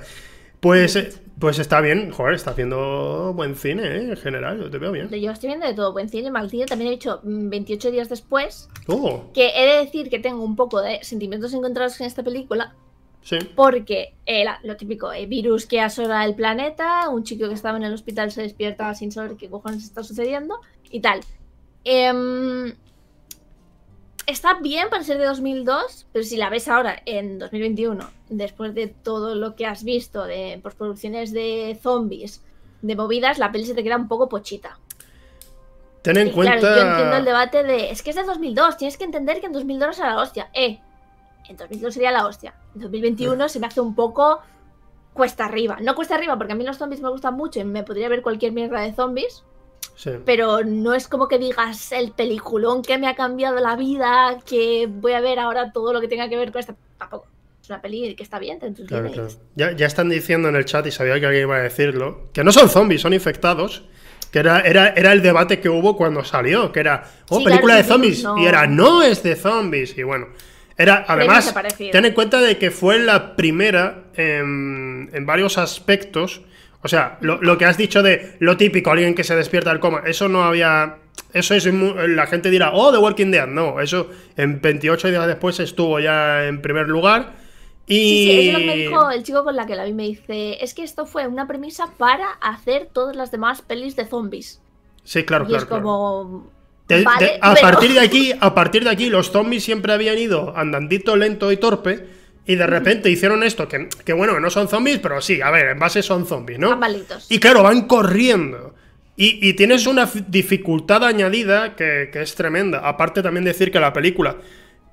Pues, 0.59 0.95
eh, 0.95 1.09
pues 1.39 1.59
está 1.59 1.81
bien, 1.81 2.11
joder, 2.11 2.33
está 2.33 2.51
haciendo 2.51 3.31
buen 3.35 3.55
cine 3.55 3.83
¿eh? 3.83 4.09
en 4.09 4.17
general, 4.17 4.59
yo 4.59 4.69
te 4.71 4.79
veo 4.79 4.91
bien. 4.91 5.09
Yo 5.09 5.31
estoy 5.31 5.49
viendo 5.49 5.67
de 5.67 5.73
todo, 5.73 5.93
buen 5.93 6.09
cine, 6.09 6.31
mal 6.31 6.49
cine. 6.49 6.65
También 6.65 6.89
he 6.89 6.91
dicho 6.95 7.21
mm, 7.23 7.49
28 7.49 7.91
días 7.91 8.09
después 8.09 8.69
Oh, 8.87 9.31
que 9.33 9.51
he 9.55 9.65
de 9.65 9.85
decir 9.85 10.09
que 10.09 10.19
tengo 10.19 10.43
un 10.43 10.55
poco 10.55 10.81
de 10.81 10.99
sentimientos 11.03 11.53
encontrados 11.53 11.99
en 12.01 12.07
esta 12.07 12.23
película. 12.23 12.75
Sí. 13.27 13.37
Porque 13.55 14.13
eh, 14.25 14.45
la- 14.45 14.59
lo 14.63 14.77
típico, 14.77 15.11
eh, 15.11 15.25
virus 15.25 15.65
que 15.65 15.81
asola 15.81 16.23
el 16.25 16.35
planeta, 16.35 17.09
un 17.09 17.23
chico 17.23 17.47
que 17.47 17.53
estaba 17.53 17.77
en 17.77 17.83
el 17.83 17.93
hospital 17.93 18.31
se 18.31 18.41
despierta 18.43 18.93
sin 18.95 19.11
saber 19.11 19.35
qué 19.35 19.49
cojones 19.49 19.83
está 19.83 20.03
sucediendo 20.03 20.59
y 20.89 20.99
tal. 21.01 21.19
Em, 21.83 22.73
está 24.25 24.55
bien 24.55 24.89
para 24.89 25.03
ser 25.03 25.17
de 25.17 25.25
2002, 25.25 26.07
pero 26.11 26.23
si 26.25 26.37
la 26.37 26.49
ves 26.49 26.67
ahora 26.67 27.01
en 27.05 27.39
2021, 27.39 28.09
después 28.29 28.73
de 28.75 28.87
todo 28.87 29.35
lo 29.35 29.55
que 29.55 29.65
has 29.65 29.83
visto 29.83 30.25
de 30.25 30.59
postproducciones 30.61 31.31
de 31.31 31.77
zombies, 31.81 32.43
de 32.81 32.95
movidas, 32.95 33.39
la 33.39 33.51
peli 33.51 33.65
se 33.65 33.73
te 33.73 33.83
queda 33.83 33.95
un 33.97 34.07
poco 34.07 34.27
pochita. 34.29 34.79
Ten 36.01 36.17
en 36.17 36.27
Y 36.27 36.31
claro, 36.31 36.61
cuenta... 36.61 36.75
yo 36.75 36.89
entiendo 36.89 37.17
el 37.17 37.25
debate 37.25 37.63
de, 37.63 37.89
es 37.91 38.01
que 38.03 38.11
es 38.11 38.15
de 38.15 38.23
2002, 38.23 38.77
tienes 38.77 38.97
que 38.97 39.03
entender 39.03 39.39
que 39.39 39.47
en 39.47 39.53
2002 39.53 39.99
era 39.99 40.15
la 40.15 40.21
hostia. 40.21 40.49
Eh, 40.53 40.79
en 41.49 41.57
2002 41.57 41.93
sería 41.93 42.11
la 42.11 42.25
hostia. 42.25 42.53
En 42.75 42.81
2021 42.81 43.49
se 43.49 43.59
me 43.59 43.67
hace 43.67 43.81
un 43.81 43.95
poco 43.95 44.39
cuesta 45.13 45.45
arriba. 45.45 45.77
No 45.81 45.95
cuesta 45.95 46.15
arriba 46.15 46.37
porque 46.37 46.53
a 46.53 46.55
mí 46.55 46.63
los 46.63 46.77
zombies 46.77 47.01
me 47.01 47.09
gustan 47.09 47.33
mucho 47.35 47.59
y 47.59 47.63
me 47.63 47.83
podría 47.83 48.09
ver 48.09 48.21
cualquier 48.21 48.51
mierda 48.51 48.81
de 48.81 48.93
zombies, 48.93 49.43
Sí. 49.95 50.11
pero 50.25 50.63
no 50.63 50.93
es 50.93 51.07
como 51.07 51.27
que 51.27 51.39
digas 51.39 51.91
el 51.91 52.11
peliculón 52.11 52.83
que 52.83 52.99
me 52.99 53.07
ha 53.07 53.15
cambiado 53.15 53.59
la 53.59 53.75
vida, 53.75 54.37
que 54.45 54.87
voy 54.87 55.13
a 55.13 55.21
ver 55.21 55.39
ahora 55.39 55.71
todo 55.71 55.91
lo 55.93 56.01
que 56.01 56.07
tenga 56.07 56.29
que 56.29 56.37
ver 56.37 56.51
con 56.51 56.59
esta... 56.59 56.75
Tampoco. 56.99 57.25
Es 57.63 57.69
una 57.69 57.81
peli 57.81 58.15
que 58.15 58.21
está 58.23 58.37
bien, 58.39 58.59
Claro, 58.87 59.11
claro. 59.11 59.27
Ya, 59.55 59.71
ya 59.71 59.87
están 59.87 60.07
diciendo 60.09 60.47
en 60.49 60.55
el 60.55 60.65
chat, 60.65 60.85
y 60.85 60.91
sabía 60.91 61.19
que 61.19 61.25
alguien 61.25 61.43
iba 61.47 61.55
a 61.57 61.61
decirlo, 61.61 62.29
que 62.31 62.43
no 62.43 62.51
son 62.51 62.69
zombies, 62.69 63.01
son 63.01 63.13
infectados. 63.13 63.83
Que 64.31 64.39
era, 64.39 64.59
era, 64.61 64.89
era 64.89 65.13
el 65.13 65.21
debate 65.21 65.59
que 65.59 65.67
hubo 65.69 65.97
cuando 65.97 66.23
salió, 66.23 66.71
que 66.71 66.79
era, 66.81 67.03
oh, 67.29 67.39
Sí, 67.39 67.43
película 67.45 67.73
claro, 67.73 67.81
de 67.83 67.89
zombies. 67.93 68.23
no. 68.23 68.37
Y 68.37 68.45
era, 68.45 68.67
no 68.67 69.01
es 69.01 69.23
de 69.23 69.35
zombies. 69.35 69.97
Y 69.97 70.03
bueno, 70.03 70.27
era, 70.77 71.05
además, 71.07 71.53
ten 71.91 72.05
en 72.05 72.13
cuenta 72.13 72.39
de 72.39 72.57
que 72.57 72.69
fue 72.69 72.99
la 72.99 73.35
primera 73.35 74.03
en, 74.15 75.09
en 75.11 75.25
varios 75.25 75.57
aspectos. 75.57 76.41
O 76.83 76.87
sea, 76.87 77.17
lo, 77.21 77.41
lo 77.41 77.57
que 77.57 77.65
has 77.65 77.77
dicho 77.77 78.03
de 78.03 78.35
lo 78.39 78.57
típico, 78.57 78.91
alguien 78.91 79.15
que 79.15 79.23
se 79.23 79.35
despierta 79.35 79.71
del 79.71 79.79
coma, 79.79 80.03
eso 80.05 80.29
no 80.29 80.43
había. 80.43 80.97
Eso 81.33 81.55
es. 81.55 81.65
La 81.65 82.27
gente 82.27 82.51
dirá, 82.51 82.71
oh, 82.73 82.91
The 82.91 82.99
Walking 82.99 83.31
Dead. 83.31 83.47
No, 83.47 83.81
eso 83.81 84.09
en 84.35 84.61
28 84.61 85.09
días 85.09 85.25
después 85.25 85.59
estuvo 85.59 85.99
ya 85.99 86.45
en 86.45 86.61
primer 86.61 86.87
lugar. 86.87 87.33
Y. 87.87 87.95
Sí, 87.95 88.41
sí, 88.41 88.49
eso 88.49 88.59
me 88.59 88.75
dijo 88.75 89.09
el 89.09 89.23
chico 89.23 89.43
con 89.43 89.55
la 89.55 89.65
que 89.65 89.75
la 89.75 89.83
vi. 89.83 89.93
Me 89.93 90.03
dice, 90.03 90.63
es 90.63 90.75
que 90.75 90.83
esto 90.83 91.07
fue 91.07 91.25
una 91.25 91.47
premisa 91.47 91.87
para 91.97 92.29
hacer 92.39 92.87
todas 92.93 93.15
las 93.15 93.31
demás 93.31 93.63
pelis 93.63 93.95
de 93.95 94.05
zombies. 94.05 94.61
Sí, 95.03 95.23
claro, 95.23 95.45
y 95.45 95.47
claro. 95.47 95.63
es 95.63 95.67
claro. 95.67 95.83
como... 95.83 96.56
A 96.95 97.53
pero- 97.53 97.61
partir 97.61 97.93
de 97.93 97.99
aquí, 97.99 98.33
a 98.39 98.53
partir 98.55 98.83
de 98.83 98.89
aquí, 98.89 99.09
los 99.09 99.31
zombies 99.31 99.63
siempre 99.63 99.93
habían 99.93 100.17
ido 100.17 100.53
andandito 100.55 101.15
lento 101.15 101.51
y 101.51 101.57
torpe. 101.57 102.17
Y 102.49 102.55
de 102.55 102.65
repente 102.65 103.09
hicieron 103.09 103.43
esto, 103.43 103.67
que, 103.67 103.89
que 104.05 104.13
bueno, 104.13 104.33
que 104.35 104.39
no 104.39 104.49
son 104.49 104.69
zombies, 104.69 104.99
pero 104.99 105.19
sí, 105.19 105.41
a 105.41 105.51
ver, 105.51 105.67
en 105.67 105.79
base 105.79 106.01
son 106.01 106.25
zombies, 106.25 106.57
¿no? 106.57 106.69
Y 107.27 107.39
claro, 107.39 107.61
van 107.61 107.87
corriendo. 107.87 108.73
Y, 109.17 109.45
y 109.49 109.53
tienes 109.53 109.85
una 109.85 110.09
dificultad 110.27 111.03
añadida 111.03 111.75
que, 111.75 112.09
que 112.13 112.21
es 112.21 112.35
tremenda. 112.35 112.79
Aparte 112.87 113.21
también 113.21 113.43
decir 113.43 113.69
que 113.69 113.81
la 113.81 113.91
película 113.91 114.37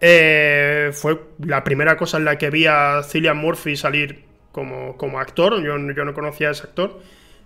eh, 0.00 0.90
fue 0.92 1.20
la 1.46 1.62
primera 1.62 1.96
cosa 1.96 2.16
en 2.16 2.24
la 2.24 2.36
que 2.38 2.50
vi 2.50 2.66
a 2.66 3.02
Cillian 3.04 3.36
Murphy 3.36 3.76
salir 3.76 4.24
como, 4.50 4.96
como 4.96 5.20
actor. 5.20 5.62
Yo, 5.62 5.76
yo 5.94 6.04
no 6.04 6.12
conocía 6.12 6.48
a 6.48 6.52
ese 6.52 6.64
actor. 6.64 7.00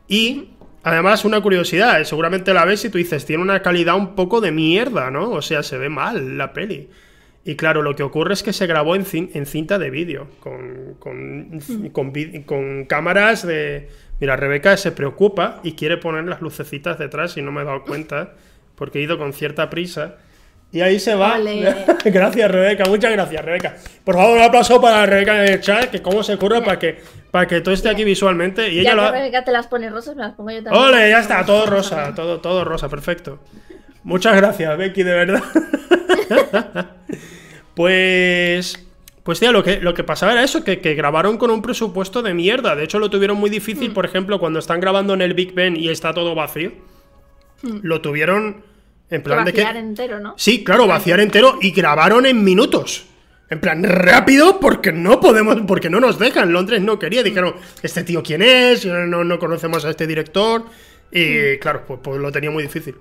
Y 0.08 0.50
Además, 0.82 1.24
una 1.24 1.40
curiosidad, 1.40 2.00
eh, 2.00 2.04
seguramente 2.04 2.54
la 2.54 2.64
ves 2.64 2.84
y 2.84 2.90
tú 2.90 2.98
dices, 2.98 3.24
tiene 3.24 3.42
una 3.42 3.62
calidad 3.62 3.96
un 3.96 4.14
poco 4.14 4.40
de 4.40 4.52
mierda, 4.52 5.10
¿no? 5.10 5.30
O 5.30 5.42
sea, 5.42 5.62
se 5.62 5.76
ve 5.76 5.88
mal 5.88 6.38
la 6.38 6.52
peli. 6.52 6.88
Y 7.44 7.56
claro, 7.56 7.82
lo 7.82 7.96
que 7.96 8.02
ocurre 8.02 8.34
es 8.34 8.42
que 8.42 8.52
se 8.52 8.66
grabó 8.66 8.94
en, 8.94 9.06
en 9.12 9.46
cinta 9.46 9.78
de 9.78 9.90
vídeo, 9.90 10.28
con, 10.40 10.96
con, 10.98 11.56
mm. 11.56 11.88
con, 11.92 12.12
con, 12.44 12.84
cámaras 12.84 13.46
de... 13.46 13.88
Mira, 14.20 14.36
Rebeca 14.36 14.76
se 14.76 14.92
preocupa 14.92 15.60
y 15.62 15.72
quiere 15.72 15.96
poner 15.96 16.24
las 16.24 16.40
lucecitas 16.40 16.98
detrás 16.98 17.36
y 17.36 17.42
no 17.42 17.52
me 17.52 17.62
he 17.62 17.64
dado 17.64 17.84
cuenta, 17.84 18.34
porque 18.74 18.98
he 18.98 19.02
ido 19.02 19.16
con 19.16 19.32
cierta 19.32 19.70
prisa. 19.70 20.16
Y 20.72 20.82
ahí 20.82 21.00
se 21.00 21.14
va. 21.14 21.38
gracias, 22.04 22.50
Rebeca. 22.50 22.84
Muchas 22.86 23.12
gracias, 23.12 23.44
Rebeca. 23.44 23.76
Por 24.04 24.16
favor, 24.16 24.36
un 24.36 24.42
aplauso 24.42 24.80
para 24.80 25.06
Rebeca 25.06 25.44
en 25.44 25.52
el 25.54 25.60
chat, 25.60 25.90
que 25.90 26.02
cómo 26.02 26.22
se 26.22 26.34
ocurre 26.34 26.60
para 26.60 26.78
que, 26.78 26.98
para 27.30 27.46
que 27.46 27.60
todo 27.60 27.74
esté 27.74 27.88
aquí 27.88 28.04
visualmente. 28.04 28.70
Y 28.70 28.80
ella 28.80 28.94
lo... 28.94 29.10
Te 29.44 29.52
las 29.52 29.66
pone 29.66 29.90
rosas, 29.90 30.16
me 30.16 30.22
las 30.22 30.34
pongo 30.34 30.50
yo 30.50 30.62
también. 30.62 30.84
¡Ole! 30.84 31.10
Ya 31.10 31.20
está, 31.20 31.44
todo 31.44 31.66
rosa, 31.66 32.14
todo, 32.14 32.40
todo 32.40 32.64
rosa, 32.64 32.88
perfecto. 32.88 33.40
Muchas 34.02 34.36
gracias, 34.36 34.76
Becky, 34.78 35.02
de 35.02 35.12
verdad. 35.12 35.42
pues. 37.74 38.84
Pues 39.22 39.40
tío, 39.40 39.52
lo 39.52 39.62
que, 39.62 39.78
lo 39.80 39.92
que 39.92 40.04
pasaba 40.04 40.32
era 40.32 40.42
eso, 40.42 40.64
que, 40.64 40.76
grabaron 40.76 41.36
con 41.36 41.50
un 41.50 41.60
presupuesto 41.60 42.22
de 42.22 42.32
mierda. 42.32 42.74
De 42.74 42.84
hecho, 42.84 42.98
lo 42.98 43.10
tuvieron 43.10 43.36
muy 43.36 43.50
difícil, 43.50 43.90
hmm. 43.90 43.94
por 43.94 44.06
ejemplo, 44.06 44.38
cuando 44.38 44.58
están 44.58 44.80
grabando 44.80 45.12
en 45.12 45.20
el 45.20 45.34
Big 45.34 45.52
Ben 45.52 45.76
y 45.76 45.90
está 45.90 46.14
todo 46.14 46.34
vacío. 46.34 46.72
Hmm. 47.60 47.80
Lo 47.82 48.00
tuvieron 48.00 48.64
en 49.10 49.22
plan 49.22 49.44
de 49.44 49.52
que. 49.52 49.60
entero, 49.60 50.20
¿no? 50.20 50.34
Sí, 50.38 50.64
claro, 50.64 50.86
vaciar 50.86 51.20
entero 51.20 51.58
y 51.60 51.72
grabaron 51.72 52.24
en 52.24 52.42
minutos. 52.42 53.06
En 53.50 53.60
plan, 53.60 53.82
rápido, 53.82 54.60
porque 54.60 54.92
no 54.92 55.20
podemos, 55.20 55.56
porque 55.66 55.88
no 55.88 56.00
nos 56.00 56.18
dejan. 56.18 56.52
Londres 56.52 56.82
no 56.82 56.98
quería. 56.98 57.22
Dijeron, 57.22 57.54
¿este 57.82 58.04
tío 58.04 58.22
quién 58.22 58.42
es? 58.42 58.84
No, 58.84 59.24
no 59.24 59.38
conocemos 59.38 59.84
a 59.84 59.90
este 59.90 60.06
director. 60.06 60.64
Y 61.10 61.24
mm. 61.56 61.58
claro, 61.60 61.84
pues, 61.86 62.00
pues, 62.02 62.20
lo 62.20 62.30
tenía 62.30 62.50
muy 62.50 62.62
difícil. 62.62 62.96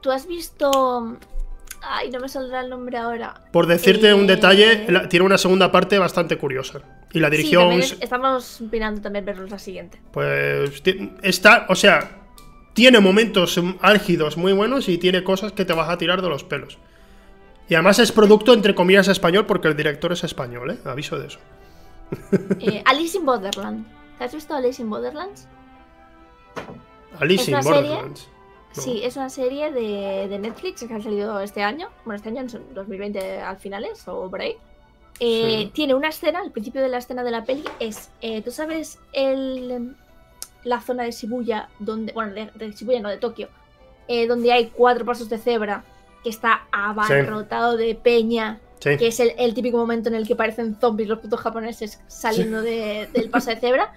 ¿Tú 0.00 0.10
has 0.10 0.26
visto. 0.26 1.16
Ay, 1.82 2.10
no 2.10 2.20
me 2.20 2.28
saldrá 2.28 2.60
el 2.60 2.68
nombre 2.68 2.98
ahora. 2.98 3.42
Por 3.52 3.66
decirte 3.66 4.12
un 4.12 4.24
eh, 4.24 4.34
detalle, 4.34 4.86
tiene 5.08 5.24
una 5.24 5.38
segunda 5.38 5.70
parte 5.70 5.98
bastante 5.98 6.36
curiosa. 6.36 6.80
Y 7.12 7.20
la 7.20 7.30
dirigió. 7.30 7.70
estamos 7.70 8.60
opinando 8.60 9.00
también 9.00 9.24
ver 9.24 9.38
la 9.38 9.58
siguiente. 9.58 10.00
Pues 10.12 10.82
está, 11.22 11.66
o 11.68 11.74
sea, 11.74 12.20
tiene 12.74 13.00
momentos 13.00 13.60
álgidos 13.80 14.36
muy 14.36 14.52
buenos 14.52 14.88
y 14.88 14.98
tiene 14.98 15.24
cosas 15.24 15.52
que 15.52 15.64
te 15.64 15.72
vas 15.72 15.88
a 15.88 15.96
tirar 15.96 16.20
de 16.22 16.28
los 16.28 16.44
pelos. 16.44 16.78
Y 17.70 17.74
además 17.76 18.00
es 18.00 18.10
producto, 18.10 18.52
entre 18.52 18.74
comillas, 18.74 19.06
español 19.06 19.46
porque 19.46 19.68
el 19.68 19.76
director 19.76 20.10
es 20.12 20.24
español, 20.24 20.72
¿eh? 20.72 20.78
Aviso 20.84 21.18
de 21.18 21.28
eso. 21.28 21.38
Eh, 22.58 22.82
Alice 22.84 23.16
in 23.16 23.24
Borderland. 23.24 23.86
has 24.18 24.34
visto 24.34 24.52
Alice 24.52 24.82
in 24.82 24.90
Borderlands? 24.90 25.46
Alice 27.20 27.48
in 27.48 27.60
Borderlands. 27.60 28.28
Sí, 28.72 29.02
es 29.04 29.16
una 29.16 29.30
serie 29.30 29.70
de, 29.70 30.36
Netflix 30.38 30.82
que 30.82 30.92
ha 30.92 31.00
salido 31.00 31.38
este 31.38 31.62
año. 31.62 31.88
Bueno, 32.04 32.16
este 32.16 32.30
año 32.30 32.40
en 32.40 32.74
2020 32.74 33.40
al 33.40 33.56
finales 33.58 34.02
o 34.08 34.28
por 34.28 34.40
ahí. 34.40 34.56
Eh, 35.20 35.70
tiene 35.72 35.94
una 35.94 36.08
escena, 36.08 36.40
al 36.40 36.50
principio 36.50 36.82
de 36.82 36.88
la 36.88 36.98
escena 36.98 37.22
de 37.22 37.30
la 37.30 37.44
peli 37.44 37.64
es, 37.78 38.10
eh, 38.20 38.42
¿tú 38.42 38.50
sabes 38.50 38.98
el, 39.12 39.94
la 40.64 40.80
zona 40.80 41.04
de 41.04 41.12
Shibuya, 41.12 41.68
donde, 41.78 42.12
bueno, 42.12 42.32
de, 42.32 42.72
Shibuya, 42.72 43.00
no, 43.00 43.10
de 43.10 43.18
Tokio, 43.18 43.48
eh, 44.08 44.26
donde 44.26 44.52
hay 44.52 44.70
cuatro 44.70 45.04
pasos 45.04 45.28
de 45.28 45.38
cebra, 45.38 45.84
que 46.22 46.30
está 46.30 46.66
abarrotado 46.72 47.76
de 47.76 47.94
peña, 47.94 48.60
que 48.80 49.06
es 49.06 49.20
el, 49.20 49.54
típico 49.54 49.76
momento 49.76 50.08
en 50.08 50.14
el 50.14 50.26
que 50.26 50.36
parecen 50.36 50.78
zombies 50.80 51.08
los 51.08 51.18
putos 51.18 51.40
japoneses 51.40 52.00
saliendo 52.06 52.62
del 52.62 53.30
paso 53.30 53.50
de 53.50 53.56
cebra. 53.56 53.92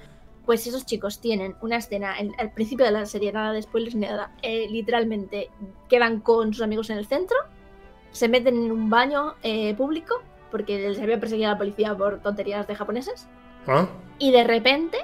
Pues 0.45 0.67
esos 0.67 0.85
chicos 0.85 1.21
tienen 1.21 1.55
una 1.61 1.77
escena 1.77 2.15
al 2.37 2.51
principio 2.51 2.85
de 2.85 2.91
la 2.91 3.05
serie, 3.05 3.31
nada 3.31 3.53
de 3.53 3.61
spoilers 3.61 3.95
ni 3.95 4.07
nada. 4.07 4.31
Eh, 4.41 4.67
literalmente 4.69 5.49
quedan 5.87 6.19
con 6.19 6.53
sus 6.53 6.63
amigos 6.63 6.89
en 6.89 6.97
el 6.97 7.05
centro, 7.05 7.37
se 8.11 8.27
meten 8.27 8.57
en 8.57 8.71
un 8.71 8.89
baño 8.89 9.35
eh, 9.41 9.73
público, 9.75 10.21
porque 10.51 10.89
les 10.89 10.99
había 10.99 11.19
perseguido 11.19 11.49
a 11.49 11.53
la 11.53 11.57
policía 11.57 11.95
por 11.95 12.21
tonterías 12.21 12.67
de 12.67 12.75
japoneses. 12.75 13.27
¿Ah? 13.67 13.87
Y 14.19 14.31
de 14.31 14.43
repente 14.43 14.97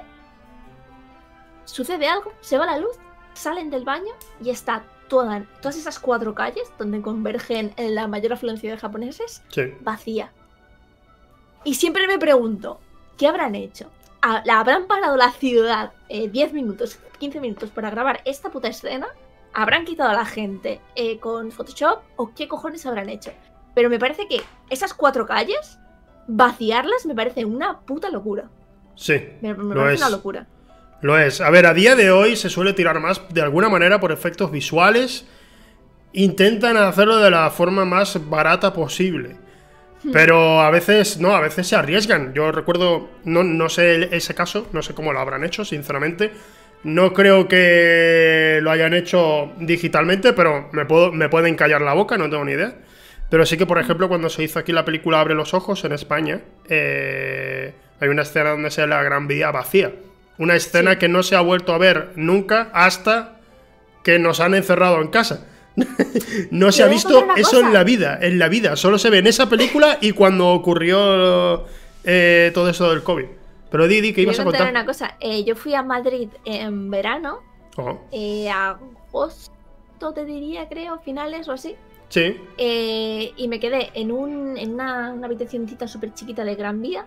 sucede 1.64 2.06
algo, 2.06 2.32
se 2.40 2.58
va 2.58 2.66
la 2.66 2.78
luz, 2.78 2.96
salen 3.32 3.70
del 3.70 3.84
baño 3.84 4.12
y 4.42 4.50
está 4.50 4.84
toda, 5.10 5.44
todas 5.60 5.76
esas 5.76 5.98
cuatro 5.98 6.34
calles 6.34 6.72
donde 6.78 7.02
convergen 7.02 7.74
en 7.76 7.94
la 7.94 8.06
mayor 8.06 8.32
afluencia 8.32 8.70
de 8.70 8.78
japoneses 8.78 9.42
vacía. 9.82 10.32
Y 11.64 11.74
siempre 11.74 12.06
me 12.06 12.18
pregunto, 12.18 12.80
¿qué 13.18 13.26
habrán 13.26 13.54
hecho? 13.54 13.90
¿Habrán 14.22 14.86
parado 14.86 15.16
la 15.16 15.32
ciudad 15.32 15.92
10 16.08 16.32
eh, 16.34 16.54
minutos, 16.54 16.98
15 17.18 17.40
minutos 17.40 17.70
para 17.70 17.90
grabar 17.90 18.22
esta 18.24 18.50
puta 18.50 18.68
escena? 18.68 19.08
¿Habrán 19.52 19.84
quitado 19.84 20.10
a 20.10 20.14
la 20.14 20.24
gente 20.24 20.80
eh, 20.94 21.18
con 21.18 21.50
Photoshop? 21.50 22.00
¿O 22.16 22.32
qué 22.34 22.48
cojones 22.48 22.86
habrán 22.86 23.08
hecho? 23.08 23.32
Pero 23.74 23.90
me 23.90 23.98
parece 23.98 24.28
que 24.28 24.42
esas 24.70 24.94
cuatro 24.94 25.26
calles, 25.26 25.78
vaciarlas 26.28 27.04
me 27.04 27.14
parece 27.14 27.44
una 27.44 27.80
puta 27.80 28.10
locura. 28.10 28.48
Sí. 28.94 29.14
Me, 29.40 29.54
parece 29.54 30.02
una 30.02 30.10
locura. 30.10 30.46
Lo 31.02 31.18
es. 31.18 31.40
A 31.40 31.50
ver, 31.50 31.66
a 31.66 31.74
día 31.74 31.96
de 31.96 32.10
hoy 32.10 32.36
se 32.36 32.50
suele 32.50 32.72
tirar 32.72 33.00
más 33.00 33.22
de 33.30 33.40
alguna 33.40 33.68
manera 33.68 34.00
por 34.00 34.12
efectos 34.12 34.50
visuales. 34.50 35.26
Intentan 36.12 36.76
hacerlo 36.76 37.18
de 37.18 37.30
la 37.30 37.50
forma 37.50 37.84
más 37.84 38.18
barata 38.28 38.72
posible. 38.72 39.36
Hmm. 40.02 40.12
Pero 40.12 40.60
a 40.60 40.70
veces, 40.70 41.18
no, 41.18 41.34
a 41.34 41.40
veces 41.40 41.66
se 41.66 41.76
arriesgan. 41.76 42.34
Yo 42.34 42.52
recuerdo, 42.52 43.08
no, 43.24 43.42
no 43.42 43.68
sé 43.68 44.14
ese 44.14 44.34
caso, 44.34 44.68
no 44.72 44.82
sé 44.82 44.94
cómo 44.94 45.12
lo 45.12 45.20
habrán 45.20 45.44
hecho, 45.44 45.64
sinceramente. 45.64 46.32
No 46.82 47.12
creo 47.12 47.46
que 47.46 48.58
lo 48.62 48.70
hayan 48.70 48.94
hecho 48.94 49.52
digitalmente, 49.58 50.32
pero 50.32 50.70
me, 50.72 50.86
puedo, 50.86 51.12
me 51.12 51.28
pueden 51.28 51.54
callar 51.54 51.82
la 51.82 51.92
boca, 51.92 52.16
no 52.16 52.30
tengo 52.30 52.44
ni 52.44 52.52
idea. 52.52 52.74
Pero 53.28 53.46
sí 53.46 53.56
que, 53.56 53.66
por 53.66 53.78
ejemplo, 53.78 54.08
cuando 54.08 54.28
se 54.28 54.42
hizo 54.42 54.58
aquí 54.58 54.72
la 54.72 54.84
película 54.84 55.20
Abre 55.20 55.34
los 55.34 55.54
Ojos 55.54 55.84
en 55.84 55.92
España, 55.92 56.40
eh, 56.68 57.72
hay 58.00 58.08
una 58.08 58.22
escena 58.22 58.50
donde 58.50 58.70
se 58.70 58.80
ve 58.80 58.88
la 58.88 59.02
Gran 59.02 59.28
Vía 59.28 59.50
vacía. 59.50 59.92
Una 60.40 60.56
escena 60.56 60.98
que 60.98 61.06
no 61.06 61.22
se 61.22 61.36
ha 61.36 61.42
vuelto 61.42 61.74
a 61.74 61.78
ver 61.78 62.12
nunca 62.16 62.70
hasta 62.72 63.40
que 64.02 64.18
nos 64.18 64.40
han 64.40 64.54
encerrado 64.54 65.02
en 65.02 65.08
casa. 65.08 65.46
no 66.50 66.72
se 66.72 66.82
ha 66.82 66.86
visto 66.86 67.26
eso 67.36 67.60
en 67.60 67.74
la 67.74 67.84
vida, 67.84 68.18
en 68.22 68.38
la 68.38 68.48
vida. 68.48 68.74
Solo 68.76 68.98
se 68.98 69.10
ve 69.10 69.18
en 69.18 69.26
esa 69.26 69.50
película 69.50 69.98
y 70.00 70.12
cuando 70.12 70.48
ocurrió 70.48 71.66
eh, 72.04 72.50
todo 72.54 72.70
eso 72.70 72.88
del 72.88 73.02
COVID. 73.02 73.26
Pero 73.70 73.86
Didi, 73.86 74.14
¿qué 74.14 74.22
ibas 74.22 74.40
a 74.40 74.44
contar? 74.44 74.70
una 74.70 74.86
cosa. 74.86 75.18
Eh, 75.20 75.44
yo 75.44 75.54
fui 75.56 75.74
a 75.74 75.82
Madrid 75.82 76.30
en 76.46 76.90
verano. 76.90 77.40
Oh. 77.76 77.98
Eh, 78.10 78.48
agosto, 78.48 79.52
te 80.14 80.24
diría, 80.24 80.70
creo, 80.70 81.00
finales 81.00 81.48
o 81.48 81.52
así. 81.52 81.76
Sí. 82.08 82.40
y 82.56 83.46
me 83.48 83.60
quedé 83.60 83.90
en, 83.92 84.10
un, 84.10 84.56
en 84.56 84.72
una, 84.72 85.12
una 85.12 85.26
habitacióncita 85.26 85.86
súper 85.86 86.14
chiquita 86.14 86.44
de 86.44 86.54
Gran 86.54 86.80
Vía. 86.80 87.04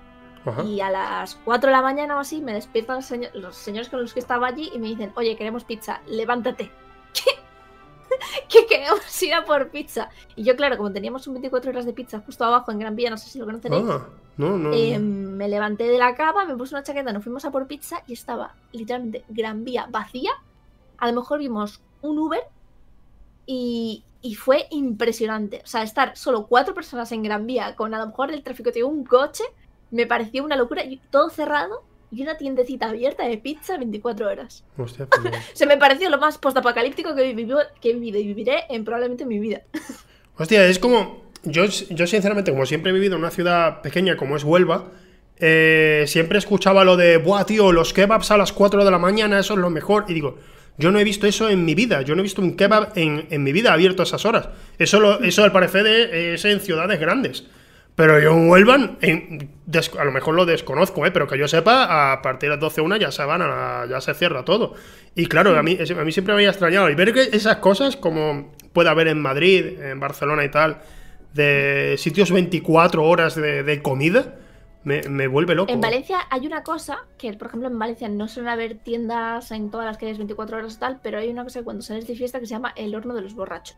Y 0.66 0.82
a 0.82 0.90
las 0.90 1.36
4 1.46 1.68
de 1.68 1.76
la 1.76 1.82
mañana 1.82 2.18
o 2.18 2.20
así 2.20 2.42
me 2.42 2.54
despiertan 2.54 3.00
los, 3.34 3.56
señores 3.56 3.90
con 3.90 4.02
los 4.02 4.14
que 4.14 4.20
estaba 4.20 4.48
allí 4.48 4.70
y 4.74 4.80
me 4.80 4.88
dicen, 4.88 5.14
oye, 5.16 5.38
queremos 5.38 5.64
pizza, 5.64 6.02
levántate. 6.08 6.72
¿Qué? 7.14 7.32
que 8.50 8.66
queremos 8.66 9.24
ir 9.24 9.34
a 9.34 9.46
por 9.46 9.70
pizza. 9.70 10.10
Y 10.36 10.44
yo, 10.44 10.56
claro, 10.56 10.78
como 10.78 10.92
teníamos 10.92 11.28
un 11.28 11.36
24 11.36 11.72
horas 11.72 11.86
de 11.86 11.94
pizza 11.94 12.22
justo 12.26 12.44
abajo 12.44 12.72
en 12.72 12.80
Gran 12.80 12.96
Vía, 12.96 13.10
no 13.10 13.18
sé 13.18 13.30
si 13.30 13.40
lo 13.40 13.46
conoceréis. 13.46 13.86
Ah, 13.90 14.08
no, 14.38 14.58
no, 14.58 14.74
eh, 14.74 15.00
me 15.00 15.48
levanté 15.48 15.86
de 15.86 15.98
la 15.98 16.16
cama, 16.16 16.46
me 16.46 16.56
puse 16.56 16.76
una 16.76 16.84
chaqueta, 16.84 17.14
nos 17.14 17.24
fuimos 17.24 17.46
a 17.46 17.52
por 17.52 17.68
pizza 17.68 18.04
y 18.08 18.14
estaba 18.14 18.56
literalmente 18.72 19.24
Gran 19.30 19.64
Vía 19.64 19.88
vacía. 19.90 20.32
A 20.98 21.08
lo 21.08 21.22
mejor 21.22 21.40
vimos 21.40 21.82
un 22.02 22.20
Uber 22.20 22.42
y, 23.46 24.04
y 24.22 24.36
fue 24.36 24.68
impresionante. 24.72 25.62
O 25.64 25.68
sea, 25.68 25.84
estar 25.84 26.16
solo 26.18 26.48
cuatro 26.48 26.74
personas 26.74 27.12
en 27.12 27.24
Gran 27.24 27.46
Vía 27.46 27.76
con 27.76 27.94
a 27.94 28.00
lo 28.00 28.08
mejor 28.08 28.32
el 28.32 28.44
tráfico 28.44 28.72
de 28.72 28.84
un 28.84 29.04
coche 29.04 29.44
me 29.94 30.08
pareció 30.08 30.44
una 30.44 30.58
locura. 30.58 30.84
Y 30.84 31.00
todo 31.12 31.30
cerrado 31.30 31.84
y 32.12 32.22
una 32.22 32.38
tiendecita 32.38 32.90
abierta 32.90 33.28
de 33.28 33.38
pizza 33.38 33.78
24 33.78 34.28
horas. 34.28 34.64
Hostia, 34.78 35.08
Se 35.54 35.66
me 35.66 35.78
pareció 35.78 36.10
lo 36.10 36.18
más 36.18 36.38
postapocalíptico 36.38 37.16
que 37.16 37.24
vivido, 37.24 37.60
que 37.80 37.92
he 37.92 37.94
vivido 37.94 38.20
y 38.20 38.28
viviré 38.28 38.66
en 38.70 38.84
probablemente 38.84 39.24
en 39.24 39.30
mi 39.30 39.40
vida. 39.40 39.62
Hostia, 40.38 40.66
es 40.66 40.80
como. 40.80 41.24
Yo, 41.46 41.66
yo, 41.66 42.08
sinceramente, 42.08 42.52
como 42.52 42.66
siempre 42.66 42.92
he 42.92 42.94
vivido 42.94 43.16
en 43.16 43.20
una 43.20 43.30
ciudad 43.30 43.82
pequeña 43.82 44.16
como 44.16 44.38
es 44.38 44.46
Huelva, 44.46 44.92
eh, 45.38 46.06
siempre 46.08 46.38
escuchaba 46.38 46.86
lo 46.86 46.96
de, 46.96 47.18
buah, 47.18 47.46
tío, 47.46 47.74
los 47.74 47.92
kebabs 47.92 48.32
a 48.32 48.38
las 48.38 48.54
4 48.54 48.86
de 48.86 48.92
la 48.92 48.98
mañana, 48.98 49.40
eso 49.40 49.56
es 49.56 49.60
lo 49.60 49.70
mejor. 49.70 50.06
Y 50.08 50.14
digo, 50.14 50.38
yo 50.78 50.92
no 50.92 51.00
he 51.00 51.04
visto 51.04 51.28
eso 51.28 51.50
en 51.50 51.66
mi 51.66 51.76
vida. 51.76 52.02
Yo 52.02 52.16
no 52.16 52.22
he 52.22 52.24
visto 52.24 52.42
un 52.42 52.56
kebab 52.56 52.94
en, 52.96 53.28
en 53.30 53.44
mi 53.44 53.52
vida 53.52 53.74
abierto 53.74 54.04
a 54.04 54.06
esas 54.06 54.26
horas. 54.26 54.48
Eso, 54.80 55.02
lo, 55.02 55.22
eso 55.22 55.44
al 55.44 55.52
parecer 55.52 55.86
es 55.86 56.46
en 56.46 56.62
ciudades 56.62 56.98
grandes. 57.00 57.44
Pero 57.96 58.20
yo 58.20 58.32
en 58.32 58.50
Huelva, 58.50 58.76
a 58.76 60.04
lo 60.04 60.12
mejor 60.12 60.34
lo 60.34 60.46
desconozco, 60.46 61.06
¿eh? 61.06 61.12
pero 61.12 61.28
que 61.28 61.38
yo 61.38 61.48
sepa, 61.48 62.12
a 62.12 62.22
partir 62.24 62.50
de 62.50 62.56
las 62.56 62.60
12 62.60 62.82
una 62.82 62.98
ya 62.98 63.12
se 63.12 63.24
van 63.24 63.42
a, 63.44 63.86
ya 63.88 64.02
se 64.02 64.16
cierra 64.16 64.44
todo. 64.44 64.74
Y 65.14 65.28
claro, 65.28 65.58
a 65.58 65.62
mí, 65.62 65.78
a 65.78 66.04
mí 66.04 66.12
siempre 66.12 66.34
me 66.34 66.40
había 66.40 66.50
extrañado. 66.50 66.90
Y 66.90 66.96
ver 66.96 67.14
que 67.14 67.22
esas 67.22 67.58
cosas, 67.58 67.96
como 67.96 68.52
puede 68.74 68.90
haber 68.90 69.10
en 69.10 69.22
Madrid, 69.22 69.80
en 69.80 70.00
Barcelona 70.00 70.44
y 70.44 70.50
tal, 70.50 70.82
de 71.34 71.96
sitios 72.00 72.32
24 72.32 73.04
horas 73.04 73.36
de, 73.36 73.82
comida, 73.84 74.36
Me, 74.84 75.04
me 75.04 75.28
vuelve 75.28 75.54
loco. 75.54 75.72
En 75.72 75.80
Valencia 75.80 76.22
hay 76.32 76.48
una 76.48 76.64
cosa 76.64 77.06
que, 77.20 77.32
por 77.34 77.48
ejemplo, 77.48 77.70
en 77.70 77.78
Valencia 77.78 78.10
no 78.10 78.28
suelen 78.28 78.52
haber 78.52 78.80
tiendas 78.80 79.52
en 79.52 79.70
todas 79.70 79.86
las 79.86 79.98
calles 79.98 80.18
24 80.18 80.58
horas 80.58 80.76
y 80.76 80.80
tal, 80.80 81.00
pero 81.04 81.20
hay 81.20 81.30
una 81.30 81.44
cosa 81.44 81.60
que 81.60 81.64
cuando 81.64 81.84
sales 81.84 82.08
de 82.08 82.16
fiesta 82.16 82.40
que 82.40 82.48
se 82.48 82.56
llama 82.56 82.74
el 82.76 82.96
horno 82.96 83.14
de 83.14 83.22
los 83.22 83.36
borrachos. 83.36 83.78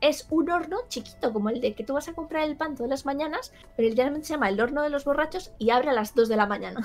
Es 0.00 0.26
un 0.30 0.50
horno 0.50 0.78
chiquito, 0.88 1.32
como 1.32 1.48
el 1.48 1.60
de 1.60 1.74
que 1.74 1.84
tú 1.84 1.94
vas 1.94 2.08
a 2.08 2.12
comprar 2.12 2.44
el 2.44 2.56
pan 2.56 2.74
todas 2.74 2.90
las 2.90 3.06
mañanas, 3.06 3.52
pero 3.76 3.88
literalmente 3.88 4.26
se 4.26 4.34
llama 4.34 4.48
el 4.48 4.60
horno 4.60 4.82
de 4.82 4.90
los 4.90 5.04
borrachos 5.04 5.52
y 5.58 5.70
abre 5.70 5.90
a 5.90 5.94
las 5.94 6.14
2 6.14 6.28
de 6.28 6.36
la 6.36 6.46
mañana. 6.46 6.80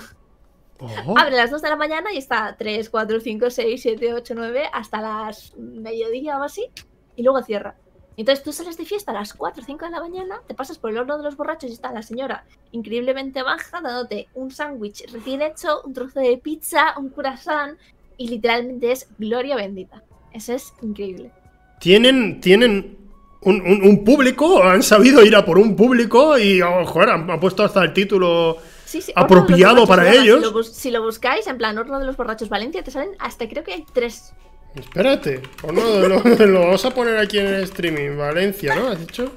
Oh, 0.80 1.15
Abre 1.17 1.36
a 1.36 1.43
las 1.43 1.52
2 1.52 1.62
de 1.62 1.69
la 1.69 1.76
mañana 1.76 2.12
y 2.12 2.17
está 2.17 2.56
3, 2.58 2.89
4, 2.89 3.19
5, 3.19 3.50
6, 3.52 3.82
7, 3.82 4.13
8, 4.15 4.34
9 4.36 4.63
hasta 4.74 5.02
las 5.02 5.56
mediodía 5.56 6.39
o 6.39 6.43
así. 6.43 6.71
Y 7.15 7.24
luego 7.24 7.43
cierra. 7.43 7.76
Entonces 8.17 8.43
tú 8.43 8.52
sales 8.52 8.78
de 8.78 8.86
fiesta 8.86 9.12
a 9.12 9.13
las 9.13 9.34
4 9.34 9.62
o 9.62 9.65
5 9.65 9.86
de 9.86 9.91
la 9.91 10.00
mañana, 10.00 10.41
te 10.47 10.54
pasas 10.54 10.78
por 10.78 10.91
el 10.91 10.97
horno 10.97 11.17
de 11.17 11.24
los 11.24 11.38
borrachos 11.38 11.69
y 11.69 11.74
está 11.74 11.91
la 11.91 12.02
señora 12.02 12.45
increíblemente 12.71 13.41
baja 13.41 13.82
dándote 13.82 14.28
un 14.34 14.52
sándwich 14.52 15.12
recién 15.12 15.41
hecho, 15.41 15.82
un 15.84 15.93
trozo 15.93 16.19
de 16.19 16.38
pizza, 16.38 16.97
un 16.97 17.10
croissant 17.10 17.78
y 18.17 18.28
literalmente 18.28 18.91
es 18.91 19.08
gloria 19.17 19.56
bendita. 19.56 20.04
Eso 20.34 20.54
es 20.54 20.74
increíble. 20.82 21.32
Tienen, 21.80 22.41
tienen 22.41 22.97
un, 23.41 23.62
un- 23.62 23.82
un 23.88 24.04
público, 24.04 24.63
han 24.63 24.84
sabido 24.84 25.23
ir 25.25 25.36
a 25.36 25.43
por 25.45 25.58
un 25.58 25.75
público 25.75 26.38
y, 26.38 26.62
oh, 26.62 26.86
joder, 26.86 27.10
han, 27.10 27.30
han 27.30 27.39
puesto 27.39 27.63
hasta 27.63 27.84
el 27.84 27.93
título. 27.93 28.58
Sí, 28.86 29.01
sí, 29.01 29.13
Apropiado 29.15 29.73
horno 29.73 29.82
de 29.82 29.88
para 29.88 30.04
de 30.04 30.17
ellos. 30.17 30.39
Si 30.39 30.45
lo, 30.45 30.51
bus- 30.51 30.73
si 30.73 30.91
lo 30.91 31.01
buscáis, 31.01 31.47
en 31.47 31.58
plan 31.58 31.77
horno 31.77 31.97
de 31.99 32.06
los 32.06 32.17
borrachos 32.17 32.49
Valencia, 32.49 32.84
te 32.84 32.91
salen 32.91 33.12
hasta 33.19 33.47
creo 33.47 33.63
que 33.63 33.73
hay 33.73 33.86
tres. 33.93 34.34
Espérate, 34.75 35.41
pues 35.62 35.73
no, 35.73 36.08
lo, 36.08 36.19
lo 36.47 36.60
vamos 36.60 36.86
a 36.86 36.91
poner 36.91 37.17
aquí 37.17 37.38
en 37.39 37.47
el 37.47 37.63
streaming. 37.63 38.17
Valencia, 38.17 38.75
¿no? 38.75 38.88
¿Has 38.89 38.99
dicho? 38.99 39.32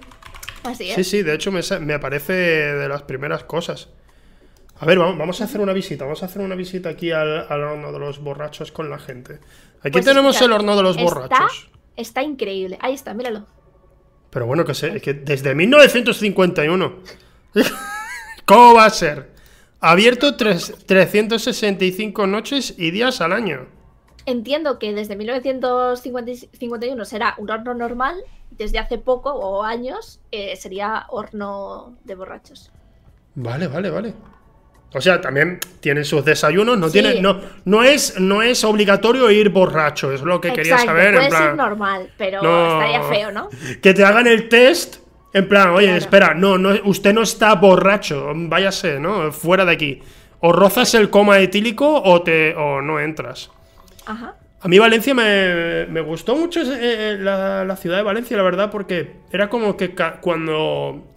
Así 0.64 0.88
es. 0.90 0.95
Sí, 0.97 1.05
sí, 1.05 1.23
de 1.23 1.35
hecho 1.35 1.51
me, 1.53 1.61
me 1.81 1.95
aparece 1.95 2.33
de 2.33 2.88
las 2.88 3.03
primeras 3.03 3.45
cosas. 3.45 3.88
A 4.81 4.87
ver, 4.87 4.99
vamos, 4.99 5.17
vamos 5.19 5.40
a 5.40 5.45
hacer 5.45 5.61
una 5.61 5.73
visita. 5.73 6.05
Vamos 6.05 6.23
a 6.23 6.27
hacer 6.27 6.43
una 6.43 6.55
visita 6.57 6.88
aquí 6.88 7.11
al, 7.12 7.47
al 7.49 7.62
horno 7.62 7.93
de 7.93 7.99
los 7.99 8.19
borrachos 8.21 8.73
con 8.73 8.90
la 8.90 8.99
gente. 8.99 9.38
Aquí 9.81 9.93
Pues 9.93 10.05
tenemos 10.05 10.40
el 10.43 10.53
horno 10.53 10.77
de 10.77 10.83
los 10.83 10.97
está- 10.97 11.05
borrachos. 11.05 11.71
Está 11.97 12.23
increíble. 12.23 12.77
Ahí 12.81 12.95
está, 12.95 13.14
míralo. 13.14 13.47
Pero 14.35 14.47
bueno, 14.47 14.64
que 14.64 14.75
sé, 14.75 14.97
es 14.97 15.03
que 15.03 15.14
desde 15.14 15.55
1951. 15.55 16.92
¿Cómo 18.44 18.75
va 18.75 18.85
a 18.87 18.90
ser? 18.90 19.31
Abierto 19.81 20.37
tres- 20.37 20.75
365 20.87 22.27
noches 22.27 22.75
y 22.77 22.90
días 22.90 23.20
al 23.20 23.33
año. 23.33 23.66
Entiendo 24.27 24.79
que 24.79 24.92
desde 24.92 25.14
1951 25.16 27.05
será 27.05 27.35
un 27.38 27.49
horno 27.51 27.75
normal, 27.75 28.16
desde 28.51 28.79
hace 28.79 28.99
poco 28.99 29.31
o 29.33 29.62
años 29.62 30.20
eh, 30.33 30.57
sería 30.57 31.07
horno 31.11 31.97
de 32.05 32.14
borrachos. 32.16 32.70
Vale, 33.37 33.68
vale, 33.68 33.90
vale. 33.90 34.14
O 34.92 35.01
sea, 35.01 35.20
también 35.20 35.59
tienen 35.81 36.05
sus 36.05 36.25
desayunos, 36.25 36.79
no 36.79 36.87
Sí. 36.88 37.01
tiene, 37.01 37.20
no, 37.20 37.40
no 37.64 37.83
es, 37.83 38.20
no 38.20 38.42
es 38.42 38.62
obligatorio 38.62 39.31
ir 39.31 39.49
borracho, 39.49 40.12
es 40.12 40.20
lo 40.23 40.40
que 40.40 40.53
quería 40.53 40.79
saber. 40.79 41.14
puede 41.14 41.25
En 41.25 41.31
plan, 41.31 41.42
ser 41.42 41.57
normal, 41.57 42.11
pero 42.16 42.42
No. 42.42 42.81
estaría 42.81 43.03
feo, 43.09 43.33
¿no? 43.33 43.49
que 43.83 43.92
te 43.92 44.05
hagan 44.05 44.27
el 44.29 44.49
test, 44.49 44.97
en 45.33 45.49
plan, 45.49 45.70
oye, 45.70 45.87
Claro. 45.87 45.99
espera, 45.99 46.35
no, 46.35 46.59
no, 46.59 46.70
usted 46.85 47.12
no 47.12 47.23
está 47.23 47.55
borracho, 47.57 48.31
váyase, 48.35 49.01
¿no? 49.01 49.33
Fuera 49.33 49.64
de 49.64 49.73
aquí. 49.73 50.01
O 50.38 50.53
rozas 50.53 50.94
el 50.94 51.11
coma 51.11 51.40
etílico 51.40 52.01
o 52.03 52.23
te, 52.23 52.55
o 52.55 52.81
no 52.81 53.01
entras. 53.01 53.51
Ajá. 54.07 54.37
A 54.61 54.68
mí 54.68 54.79
Valencia 54.79 55.12
me, 55.12 55.87
me 55.90 56.01
gustó 56.03 56.37
mucho 56.37 56.61
eh, 56.62 56.66
eh, 56.81 57.16
la, 57.18 57.64
la 57.64 57.77
ciudad 57.77 57.97
de 57.97 58.03
Valencia, 58.05 58.37
la 58.37 58.42
verdad, 58.44 58.70
porque 58.70 59.11
era 59.33 59.49
como 59.51 59.77
que 59.77 59.94
cuando 60.20 61.12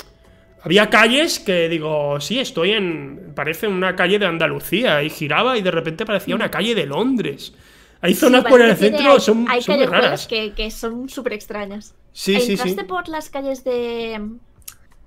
había 0.68 0.90
calles 0.90 1.40
que 1.40 1.70
digo, 1.70 2.20
sí, 2.22 2.40
estoy 2.40 2.72
en, 2.74 3.34
parece 3.36 3.68
una 3.68 3.96
calle 3.96 4.20
de 4.20 4.26
Andalucía, 4.28 5.04
y 5.04 5.10
giraba 5.10 5.58
y 5.58 5.62
de 5.62 5.72
repente 5.72 6.06
parecía 6.06 6.36
una 6.36 6.52
calle 6.52 6.76
de 6.76 6.86
Londres. 6.86 7.54
Hay 8.02 8.14
zonas 8.14 8.44
Sí, 8.44 8.50
por 8.50 8.62
el 8.62 8.76
centro, 8.78 9.20
son, 9.20 9.46
hay 9.50 9.62
son 9.62 9.76
muy 9.78 9.86
raras. 9.86 10.28
que, 10.28 10.54
que 10.56 10.72
son 10.72 11.10
súper 11.10 11.34
extrañas. 11.34 11.96
Sí, 12.12 12.40
sí, 12.40 12.58
sí. 12.58 12.62
¿Entraste 12.62 12.84
por 12.86 13.08
las 13.10 13.30
calles 13.30 13.64
de, 13.64 14.40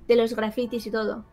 de 0.08 0.16
los 0.16 0.34
grafitis 0.34 0.86
y 0.86 0.90
todo? 0.90 1.26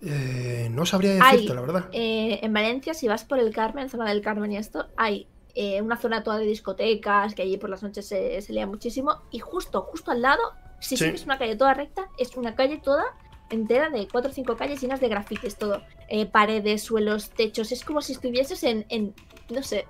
Eh, 0.00 0.68
no 0.70 0.84
sabría 0.86 1.12
Hay, 1.18 1.36
decirte, 1.36 1.54
la 1.54 1.60
verdad. 1.60 1.90
eh, 1.90 2.40
en 2.42 2.52
Valencia, 2.52 2.94
si 2.94 3.08
vas 3.08 3.24
por 3.24 3.38
el 3.38 3.52
Carmen, 3.52 3.88
zona 3.88 4.08
del 4.08 4.22
Carmen 4.22 4.52
y 4.52 4.56
esto, 4.56 4.90
hay 4.96 5.30
eh, 5.54 5.80
una 5.82 5.96
zona 5.96 6.22
toda 6.22 6.38
de 6.38 6.46
discotecas, 6.46 7.34
que 7.34 7.42
allí 7.42 7.56
por 7.58 7.70
las 7.70 7.82
noches 7.82 8.06
se, 8.08 8.40
se 8.42 8.52
lía 8.52 8.66
muchísimo, 8.66 9.22
y 9.30 9.38
justo, 9.38 9.82
justo 9.82 10.10
al 10.10 10.22
lado, 10.22 10.42
si 10.80 10.96
Sí. 10.96 11.04
sigues 11.04 11.24
una 11.24 11.38
calle 11.38 11.56
toda 11.56 11.74
recta, 11.74 12.10
es 12.16 12.36
una 12.36 12.54
calle 12.54 12.78
toda 12.78 13.04
entera 13.52 13.90
de 13.90 14.08
cuatro 14.10 14.30
o 14.30 14.34
cinco 14.34 14.56
calles 14.56 14.80
llenas 14.80 15.00
de 15.00 15.08
grafitis, 15.08 15.56
todo. 15.56 15.82
Eh, 16.08 16.26
paredes, 16.26 16.82
suelos, 16.82 17.30
techos, 17.30 17.70
es 17.72 17.84
como 17.84 18.02
si 18.02 18.12
estuvieses 18.12 18.62
en, 18.64 18.86
en 18.88 19.14
no 19.50 19.62
sé, 19.62 19.86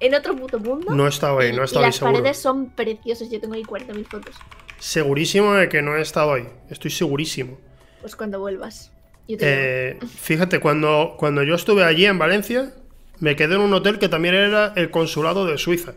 en 0.00 0.14
otro 0.14 0.36
puto 0.36 0.58
mundo. 0.58 0.94
No 0.94 1.06
estaba 1.06 1.42
ahí, 1.42 1.50
y, 1.50 1.52
no 1.52 1.62
y 1.62 1.64
estaba 1.64 1.84
ahí 1.84 1.88
las 1.88 1.96
seguro. 1.96 2.14
paredes 2.14 2.38
son 2.38 2.70
preciosas, 2.70 3.30
yo 3.30 3.40
tengo 3.40 3.54
ahí 3.54 3.62
40.000 3.62 4.06
fotos. 4.06 4.36
Segurísimo 4.78 5.52
de 5.54 5.68
que 5.68 5.82
no 5.82 5.96
he 5.96 6.00
estado 6.00 6.32
ahí. 6.34 6.48
Estoy 6.70 6.90
segurísimo. 6.90 7.58
Pues 8.00 8.16
cuando 8.16 8.40
vuelvas. 8.40 8.92
Yo 9.28 9.36
te 9.36 9.44
llevo. 9.44 9.60
Eh, 9.60 9.98
fíjate, 10.16 10.60
cuando, 10.60 11.14
cuando 11.18 11.42
yo 11.42 11.54
estuve 11.54 11.84
allí 11.84 12.06
en 12.06 12.18
Valencia, 12.18 12.72
me 13.18 13.36
quedé 13.36 13.56
en 13.56 13.60
un 13.60 13.74
hotel 13.74 13.98
que 13.98 14.08
también 14.08 14.34
era 14.34 14.72
el 14.76 14.90
consulado 14.90 15.44
de 15.44 15.58
Suiza. 15.58 15.92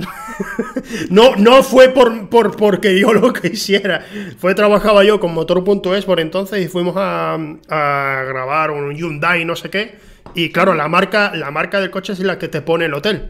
no, 1.10 1.36
no 1.36 1.62
fue 1.62 1.88
por, 1.90 2.28
por- 2.28 2.56
porque 2.56 2.98
yo 2.98 3.12
lo 3.12 3.32
quisiera. 3.32 4.04
Fue 4.38 4.54
trabajaba 4.54 5.04
yo 5.04 5.20
con 5.20 5.32
Motor.es 5.34 6.04
por 6.04 6.20
entonces 6.20 6.64
y 6.64 6.68
fuimos 6.68 6.94
a, 6.96 7.34
a 7.68 8.22
grabar 8.26 8.70
un 8.70 8.94
Hyundai 8.94 9.44
no 9.44 9.56
sé 9.56 9.70
qué. 9.70 9.94
Y 10.34 10.50
claro, 10.50 10.74
la 10.74 10.88
marca, 10.88 11.34
la 11.34 11.50
marca 11.50 11.80
del 11.80 11.90
coche 11.90 12.12
es 12.12 12.20
la 12.20 12.38
que 12.38 12.48
te 12.48 12.62
pone 12.62 12.84
el 12.86 12.94
hotel. 12.94 13.28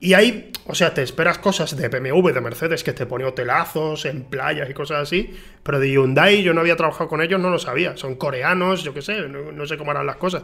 Y 0.00 0.14
ahí, 0.14 0.50
o 0.66 0.74
sea, 0.74 0.92
te 0.94 1.02
esperas 1.02 1.38
cosas 1.38 1.76
de 1.76 1.88
BMW, 1.88 2.30
de 2.32 2.40
Mercedes, 2.40 2.82
que 2.82 2.92
te 2.92 3.06
pone 3.06 3.24
hotelazos 3.24 4.04
en 4.04 4.24
playas 4.24 4.68
y 4.68 4.74
cosas 4.74 5.02
así. 5.02 5.30
Pero 5.62 5.78
de 5.78 5.90
Hyundai 5.92 6.42
yo 6.42 6.52
no 6.54 6.60
había 6.60 6.74
trabajado 6.74 7.08
con 7.08 7.22
ellos, 7.22 7.40
no 7.40 7.50
lo 7.50 7.58
sabía. 7.60 7.96
Son 7.96 8.16
coreanos, 8.16 8.82
yo 8.82 8.92
qué 8.92 9.00
sé, 9.02 9.28
no, 9.28 9.52
no 9.52 9.66
sé 9.66 9.76
cómo 9.76 9.92
eran 9.92 10.06
las 10.06 10.16
cosas. 10.16 10.42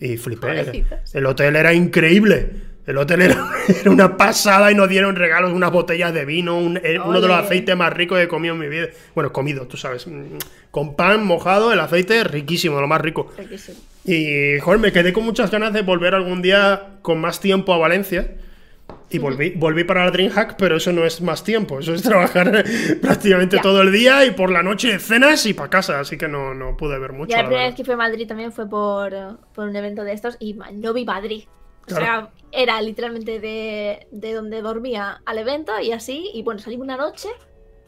Y 0.00 0.16
flipé. 0.16 0.48
El 1.12 1.26
hotel 1.26 1.56
era 1.56 1.74
increíble. 1.74 2.50
El 2.86 2.98
hotel 2.98 3.22
era, 3.22 3.48
era 3.80 3.90
una 3.90 4.16
pasada 4.16 4.70
y 4.70 4.74
nos 4.74 4.88
dieron 4.88 5.16
regalos, 5.16 5.52
unas 5.52 5.72
botellas 5.72 6.14
de 6.14 6.24
vino, 6.24 6.56
un- 6.58 6.76
eh, 6.82 6.98
uno 7.04 7.20
de 7.20 7.28
los 7.28 7.36
aceites 7.36 7.76
más 7.76 7.92
ricos 7.92 8.18
que 8.18 8.24
he 8.24 8.28
comido 8.28 8.54
en 8.54 8.60
mi 8.60 8.68
vida. 8.68 8.86
Bueno, 9.14 9.32
comido, 9.32 9.66
tú 9.66 9.76
sabes. 9.76 10.06
mm, 10.06 10.36
Con 10.70 10.94
pan 10.94 11.24
mojado, 11.24 11.72
el 11.72 11.80
aceite 11.80 12.22
riquísimo, 12.24 12.80
lo 12.80 12.86
más 12.86 13.00
rico. 13.00 13.32
Riquísimo. 13.36 13.78
Y, 14.04 14.60
joder, 14.60 14.78
me 14.78 14.92
quedé 14.92 15.12
con 15.12 15.24
muchas 15.24 15.50
ganas 15.50 15.72
de 15.72 15.82
volver 15.82 16.14
algún 16.14 16.42
día 16.42 16.98
con 17.02 17.20
más 17.20 17.40
tiempo 17.40 17.74
a 17.74 17.78
Valencia. 17.78 18.34
Y 19.10 19.18
volví, 19.18 19.50
volví 19.56 19.82
para 19.84 20.04
la 20.04 20.10
DreamHack, 20.12 20.56
pero 20.56 20.76
eso 20.76 20.92
no 20.92 21.04
es 21.04 21.20
más 21.20 21.42
tiempo. 21.42 21.80
Eso 21.80 21.92
es 21.94 22.02
trabajar 22.04 22.64
prácticamente 23.02 23.56
Ya. 23.56 23.62
todo 23.62 23.82
el 23.82 23.90
día 23.90 24.24
y 24.24 24.30
por 24.32 24.50
la 24.50 24.62
noche 24.62 24.98
cenas 25.00 25.44
y 25.46 25.54
para 25.54 25.70
casa. 25.70 25.98
Así 25.98 26.16
que 26.16 26.28
no, 26.28 26.54
no 26.54 26.76
pude 26.76 26.98
ver 27.00 27.12
mucho. 27.12 27.30
Ya 27.30 27.38
la 27.38 27.42
la 27.42 27.48
primera 27.48 27.62
verdad. 27.64 27.70
vez 27.72 27.76
que 27.76 27.84
fui 27.84 27.94
a 27.94 27.96
Madrid 27.96 28.28
también 28.28 28.52
fue 28.52 28.68
por, 28.68 29.12
por 29.54 29.68
un 29.68 29.74
evento 29.74 30.04
de 30.04 30.12
estos 30.12 30.36
y 30.38 30.54
no 30.74 30.92
vi 30.92 31.04
Madrid. 31.04 31.44
O 31.88 31.94
sea, 31.94 32.30
era 32.52 32.80
literalmente 32.80 33.38
de, 33.38 34.06
de 34.10 34.32
donde 34.32 34.62
dormía 34.62 35.20
al 35.24 35.38
evento 35.38 35.72
y 35.80 35.92
así. 35.92 36.30
Y 36.34 36.42
bueno, 36.42 36.60
salí 36.60 36.76
una 36.76 36.96
noche 36.96 37.28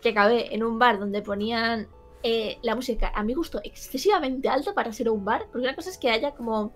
que 0.01 0.11
acabé 0.11 0.55
en 0.55 0.63
un 0.63 0.79
bar 0.79 0.99
donde 0.99 1.23
ponían 1.23 1.89
eh, 2.23 2.59
la 2.63 2.75
música, 2.75 3.13
a 3.15 3.23
mi 3.23 3.35
gusto, 3.35 3.61
excesivamente 3.63 4.49
alto 4.49 4.75
para 4.75 4.93
ser 4.93 5.11
un 5.11 5.25
bar. 5.25 5.47
Porque 5.51 5.67
una 5.67 5.75
cosa 5.75 5.91
es 5.91 5.99
que 5.99 6.11
haya 6.11 6.33
como, 6.33 6.73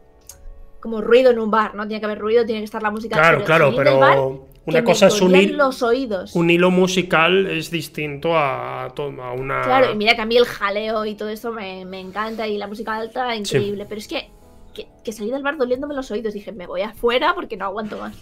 como 0.81 1.01
ruido 1.01 1.31
en 1.31 1.39
un 1.39 1.51
bar, 1.51 1.75
¿no? 1.75 1.87
Tiene 1.87 2.01
que 2.01 2.07
haber 2.07 2.19
ruido, 2.19 2.45
tiene 2.45 2.61
que 2.61 2.67
estar 2.67 2.83
la 2.83 2.91
música. 2.91 3.17
Claro, 3.17 3.45
claro, 3.45 3.73
bar 3.73 3.85
pero 3.85 4.49
una 4.65 4.85
cosa 4.85 5.09
es 5.09 5.21
unir. 5.21 5.55
los 5.55 5.83
oídos. 5.83 6.35
Un 6.35 6.51
hilo 6.51 6.71
musical 6.71 7.47
es 7.47 7.71
distinto 7.71 8.37
a, 8.37 8.85
a 8.87 9.33
una. 9.33 9.63
Claro, 9.63 9.93
y 9.93 9.97
mira 9.97 10.15
que 10.15 10.23
a 10.23 10.27
mí 10.27 10.37
el 10.37 10.45
jaleo 10.45 11.05
y 11.05 11.15
todo 11.15 11.29
eso 11.31 11.53
me, 11.53 11.85
me 11.85 12.01
encanta 12.01 12.47
y 12.47 12.59
la 12.59 12.69
música 12.69 12.97
alta, 12.97 13.35
increíble. 13.35 13.87
Pero 13.89 13.99
es 13.99 14.07
que, 14.07 14.31
que, 14.75 14.89
que 15.05 15.13
salí 15.13 15.31
del 15.31 15.43
bar 15.43 15.57
doliéndome 15.57 15.95
los 15.95 16.11
oídos. 16.11 16.35
Dije, 16.35 16.53
me 16.53 16.67
voy 16.67 16.83
afuera 16.83 17.35
porque 17.35 17.57
no 17.57 17.65
aguanto 17.67 17.99
más. 17.99 18.17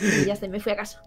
Y 0.00 0.24
ya 0.26 0.34
está, 0.34 0.48
me 0.48 0.60
fui 0.60 0.72
a 0.72 0.76
casa. 0.76 1.02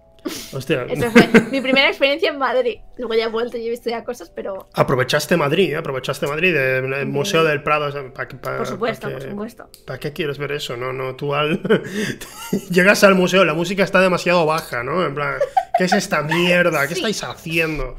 Hostia, 0.54 0.84
Esa 0.90 1.12
fue 1.12 1.28
mi 1.52 1.62
primera 1.62 1.88
experiencia 1.88 2.30
en 2.32 2.40
Madrid. 2.40 2.80
Luego 2.98 3.14
ya 3.14 3.26
he 3.26 3.30
vuelto 3.30 3.58
y 3.58 3.68
he 3.68 3.70
visto 3.70 3.92
ya 3.92 4.04
cosas, 4.04 4.32
pero 4.32 4.68
aprovechaste 4.74 5.38
Madrid, 5.38 5.72
¿eh? 5.74 5.76
aprovechaste 5.76 6.26
Madrid, 6.26 6.56
el 6.56 7.06
Museo 7.06 7.44
del 7.44 7.62
Prado. 7.62 7.92
pa- 8.12 8.28
pa- 8.28 8.58
por 8.58 8.66
supuesto, 8.66 9.12
por 9.12 9.22
supuesto. 9.22 9.70
¿Para 9.86 10.00
qué 10.00 10.14
quieres 10.14 10.40
ver 10.40 10.52
eso? 10.54 10.76
No, 10.78 10.92
no, 10.94 11.16
tú 11.16 11.36
al... 11.36 11.62
llegas 12.72 13.04
al 13.04 13.14
museo, 13.14 13.46
la 13.46 13.54
música 13.54 13.84
está 13.84 14.02
demasiado 14.02 14.46
baja, 14.48 14.84
¿no? 14.84 15.06
En 15.06 15.14
plan, 15.14 15.36
¿qué 15.78 15.84
es 15.84 15.94
esta 15.94 16.24
mierda? 16.24 16.88
¿Qué 16.88 16.96
Sí. 16.96 17.02
estáis 17.02 17.24
haciendo? 17.24 17.96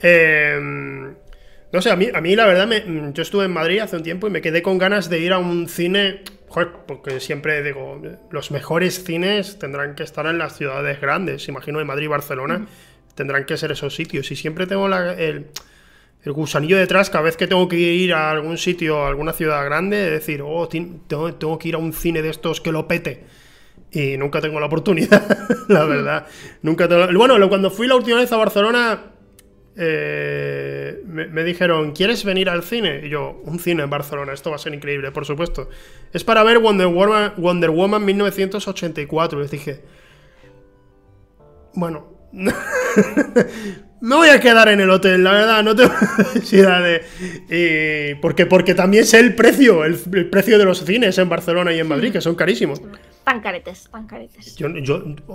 Eh, 0.00 1.14
no 1.72 1.80
sé, 1.82 1.90
a 1.90 1.96
mí, 1.96 2.08
a 2.12 2.20
mí 2.20 2.36
la 2.36 2.46
verdad, 2.46 2.66
me- 2.66 3.12
yo 3.14 3.22
estuve 3.22 3.46
en 3.46 3.52
Madrid 3.52 3.78
hace 3.80 3.96
un 3.96 4.02
tiempo 4.02 4.26
y 4.26 4.30
me 4.30 4.40
quedé 4.42 4.62
con 4.62 4.78
ganas 4.78 5.08
de 5.08 5.20
ir 5.20 5.32
a 5.32 5.38
un 5.38 5.68
cine, 5.68 6.22
joder, 6.48 6.68
porque 6.86 7.18
siempre 7.20 7.62
digo, 7.62 8.00
los 8.30 8.50
mejores 8.50 9.04
cines 9.04 9.58
tendrán 9.58 9.94
que 9.94 10.02
estar 10.02 10.26
en 10.26 10.38
las 10.38 10.56
ciudades 10.56 11.00
grandes, 11.00 11.48
imagino 11.48 11.80
en 11.80 11.86
Madrid 11.86 12.04
y 12.04 12.08
Barcelona, 12.08 12.66
tendrán 13.14 13.44
que 13.46 13.56
ser 13.56 13.72
esos 13.72 13.94
sitios. 13.94 14.30
Y 14.30 14.36
siempre 14.36 14.66
tengo 14.66 14.86
la- 14.88 15.14
el, 15.14 15.46
el 16.24 16.32
gusanillo 16.32 16.76
detrás 16.78 17.10
cada 17.10 17.24
vez 17.24 17.36
que 17.36 17.46
tengo 17.46 17.68
que 17.68 17.76
ir 17.78 18.14
a 18.14 18.30
algún 18.30 18.58
sitio, 18.58 19.04
a 19.04 19.08
alguna 19.08 19.32
ciudad 19.32 19.64
grande, 19.64 20.10
decir, 20.10 20.42
oh, 20.44 20.68
tengo, 20.68 21.34
tengo 21.34 21.58
que 21.58 21.68
ir 21.68 21.74
a 21.74 21.78
un 21.78 21.92
cine 21.92 22.22
de 22.22 22.30
estos 22.30 22.60
que 22.60 22.70
lo 22.72 22.86
pete. 22.86 23.24
Y 23.90 24.16
nunca 24.16 24.40
tengo 24.40 24.58
la 24.60 24.66
oportunidad, 24.66 25.22
la 25.68 25.84
verdad. 25.84 26.26
Nunca 26.62 26.88
tengo... 26.88 27.06
Bueno, 27.16 27.48
cuando 27.48 27.70
fui 27.70 27.86
la 27.86 27.96
última 27.96 28.18
vez 28.18 28.32
a 28.32 28.36
Barcelona, 28.36 29.11
eh, 29.76 31.00
me, 31.06 31.44
dijeron, 31.44 31.92
¿quieres 31.92 32.24
venir 32.24 32.50
al 32.50 32.62
cine? 32.62 33.00
Y 33.04 33.08
yo, 33.08 33.40
un 33.44 33.58
cine 33.58 33.82
en 33.82 33.90
Barcelona, 33.90 34.32
esto 34.32 34.50
va 34.50 34.56
a 34.56 34.58
ser 34.58 34.74
increíble, 34.74 35.12
por 35.12 35.24
supuesto. 35.24 35.68
Es 36.12 36.24
para 36.24 36.42
ver 36.42 36.58
Wonder 36.58 36.88
Woman, 36.88 37.34
Wonder 37.36 37.70
Woman 37.70 38.04
1984. 38.04 39.40
Les 39.40 39.50
dije, 39.50 39.80
bueno, 41.74 42.12
me 44.02 44.16
voy 44.16 44.28
a 44.30 44.40
quedar 44.40 44.68
en 44.68 44.80
el 44.80 44.90
hotel, 44.90 45.22
la 45.22 45.30
verdad, 45.30 45.62
no 45.62 45.76
tengo 45.76 45.92
necesidad 46.18 46.82
de... 46.82 48.18
porque, 48.20 48.46
porque 48.46 48.74
también 48.74 49.06
sé 49.06 49.20
el 49.20 49.36
precio, 49.36 49.84
el, 49.84 49.96
precio 50.28 50.58
de 50.58 50.64
los 50.64 50.84
cines 50.84 51.16
en 51.18 51.28
Barcelona 51.28 51.72
y 51.72 51.78
en 51.78 51.86
Madrid, 51.86 52.10
que 52.10 52.20
son 52.20 52.34
carísimos. 52.34 52.82
Tan 53.22 53.40
caretes, 53.40 53.88
tan 53.92 54.08
caretes. 54.08 54.56
Yo, 54.56 54.68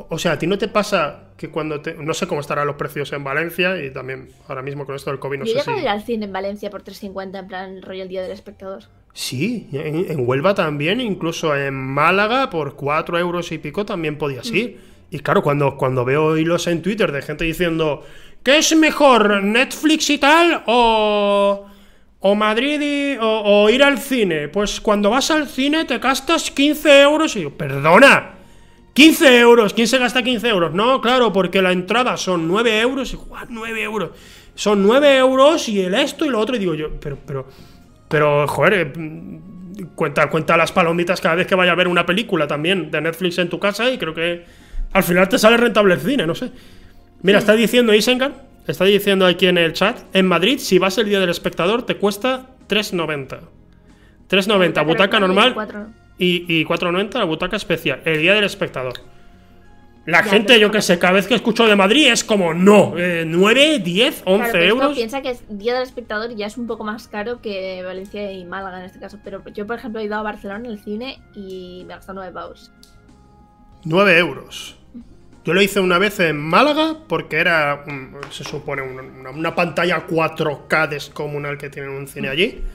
o 0.09 0.19
sea, 0.19 0.33
¿a 0.33 0.37
ti 0.37 0.47
no 0.47 0.57
te 0.57 0.67
pasa 0.67 1.29
que 1.37 1.49
cuando 1.49 1.79
te... 1.79 1.93
No 1.93 2.13
sé 2.13 2.27
cómo 2.27 2.41
estarán 2.41 2.67
los 2.67 2.75
precios 2.75 3.13
en 3.13 3.23
Valencia 3.23 3.81
y 3.81 3.89
también 3.89 4.27
ahora 4.49 4.61
mismo 4.61 4.85
con 4.85 4.95
esto 4.95 5.11
del 5.11 5.19
COVID 5.19 5.39
no 5.39 5.45
yo 5.45 5.53
sé 5.53 5.61
si... 5.63 5.71
ir 5.71 5.87
al 5.87 6.03
cine 6.03 6.25
en 6.25 6.33
Valencia 6.33 6.69
por 6.69 6.83
3.50 6.83 7.39
en 7.39 7.47
plan 7.47 7.81
Royal 7.81 8.09
Día 8.09 8.21
del 8.21 8.31
Espectador. 8.31 8.83
Sí, 9.13 9.69
en, 9.71 10.27
Huelva 10.27 10.53
también, 10.55 10.99
incluso 10.99 11.55
en 11.55 11.73
Málaga 11.73 12.49
por 12.49 12.75
4 12.75 13.17
euros 13.17 13.49
y 13.53 13.59
pico 13.59 13.85
también 13.85 14.17
podías 14.17 14.51
mm. 14.51 14.55
ir. 14.55 14.79
Y 15.09 15.19
claro, 15.19 15.41
cuando, 15.41 15.77
cuando 15.77 16.03
veo 16.03 16.35
hilos 16.35 16.67
en 16.67 16.81
Twitter 16.81 17.13
de 17.13 17.21
gente 17.21 17.45
diciendo 17.45 18.03
¿Qué 18.47 18.59
es 18.59 18.73
mejor, 18.77 19.43
Netflix 19.43 20.09
y 20.09 20.19
tal 20.19 20.63
o, 20.67 21.65
o 22.21 22.35
Madrid 22.35 22.79
y, 22.79 23.17
o, 23.19 23.69
ir 23.69 23.83
al 23.83 23.97
cine? 23.97 24.47
Pues 24.47 24.79
cuando 24.79 25.09
vas 25.09 25.31
al 25.31 25.49
cine 25.49 25.83
te 25.83 25.97
gastas 25.97 26.49
15 26.51 27.01
euros 27.01 27.35
y 27.35 27.41
yo, 27.41 27.57
perdona, 27.57 28.35
15 28.93 29.39
euros, 29.39 29.73
¿quién 29.73 29.85
se 29.85 29.97
gasta 29.97 30.23
15 30.23 30.47
euros? 30.47 30.73
No, 30.73 31.01
claro, 31.01 31.33
porque 31.33 31.61
la 31.61 31.73
entrada 31.73 32.15
son 32.15 32.47
9 32.47 32.79
euros 32.79 33.13
y 33.13 33.19
9 33.49 33.83
euros. 33.83 34.11
Son 34.55 34.81
9 34.81 35.17
euros 35.17 35.67
y 35.67 35.81
el 35.81 35.93
esto 35.95 36.23
y 36.23 36.29
lo 36.29 36.39
otro 36.39 36.55
y 36.55 36.59
digo 36.59 36.73
yo, 36.73 36.97
pero, 37.01 37.17
pero, 37.27 37.49
pero, 38.07 38.47
joder, 38.47 38.73
eh, 38.95 39.89
cuenta, 39.93 40.29
cuenta 40.29 40.55
las 40.55 40.71
palomitas 40.71 41.19
cada 41.19 41.35
vez 41.35 41.47
que 41.47 41.55
vaya 41.55 41.73
a 41.73 41.75
ver 41.75 41.89
una 41.89 42.05
película 42.05 42.47
también 42.47 42.91
de 42.91 43.01
Netflix 43.01 43.39
en 43.39 43.49
tu 43.49 43.59
casa 43.59 43.91
y 43.91 43.97
creo 43.97 44.13
que 44.13 44.45
al 44.93 45.03
final 45.03 45.27
te 45.27 45.37
sale 45.37 45.57
rentable 45.57 45.95
el 45.95 45.99
cine, 45.99 46.25
no 46.25 46.33
sé. 46.33 46.49
Mira, 47.21 47.39
está 47.39 47.53
diciendo 47.53 47.93
Isengar, 47.93 48.45
está 48.67 48.85
diciendo 48.85 49.25
aquí 49.25 49.47
en 49.47 49.57
el 49.57 49.73
chat, 49.73 49.99
en 50.13 50.27
Madrid, 50.27 50.59
si 50.59 50.79
vas 50.79 50.97
el 50.97 51.09
día 51.09 51.19
del 51.19 51.29
espectador, 51.29 51.85
te 51.85 51.97
cuesta 51.97 52.47
3.90. 52.69 53.39
3.90, 54.29 54.85
butaca 54.85 55.19
normal 55.19 55.55
y, 56.17 56.65
4.90 56.65 57.13
la 57.17 57.23
butaca 57.25 57.55
especial, 57.55 58.01
el 58.05 58.19
día 58.19 58.33
del 58.33 58.43
espectador. 58.43 58.93
La 60.07 60.23
gente, 60.23 60.57
yo 60.57 60.71
que 60.71 60.81
sé, 60.81 60.97
cada 60.99 61.13
vez 61.13 61.27
que 61.27 61.35
escucho 61.35 61.65
de 61.65 61.75
Madrid 61.75 62.07
es 62.07 62.23
como, 62.23 62.53
no, 62.53 62.93
9, 62.95 63.79
10, 63.79 64.21
11 64.23 64.67
euros. 64.67 64.95
Piensa 64.95 65.21
que 65.21 65.31
el 65.31 65.57
Día 65.57 65.73
del 65.73 65.83
Espectador 65.83 66.33
ya 66.33 66.45
es 66.45 66.57
un 66.57 66.65
poco 66.65 66.85
más 66.85 67.09
caro 67.09 67.41
que 67.41 67.83
Valencia 67.83 68.31
y 68.31 68.45
Málaga 68.45 68.79
en 68.79 68.85
este 68.85 68.99
caso. 68.99 69.19
Pero 69.21 69.43
yo, 69.49 69.67
por 69.67 69.75
ejemplo, 69.75 69.99
he 69.99 70.05
ido 70.05 70.15
a 70.15 70.21
Barcelona 70.21 70.63
en 70.63 70.71
el 70.71 70.79
cine 70.79 71.19
y 71.35 71.83
me 71.85 71.91
ha 71.93 71.97
gastado 71.97 72.19
9 72.19 72.31
pavos. 72.31 72.71
9 73.83 74.17
euros. 74.17 74.76
Yo 75.47 75.53
lo 75.53 75.61
hice 75.61 75.79
una 75.79 75.97
vez 75.97 76.19
en 76.19 76.37
Málaga 76.37 76.97
porque 77.07 77.37
era, 77.37 77.85
se 78.31 78.43
supone, 78.43 78.81
una, 78.81 79.55
pantalla 79.55 80.05
4K 80.05 80.89
descomunal 80.89 81.57
que 81.57 81.69
tienen 81.69 81.91
un 81.91 82.05
cine 82.09 82.27
allí. 82.27 82.65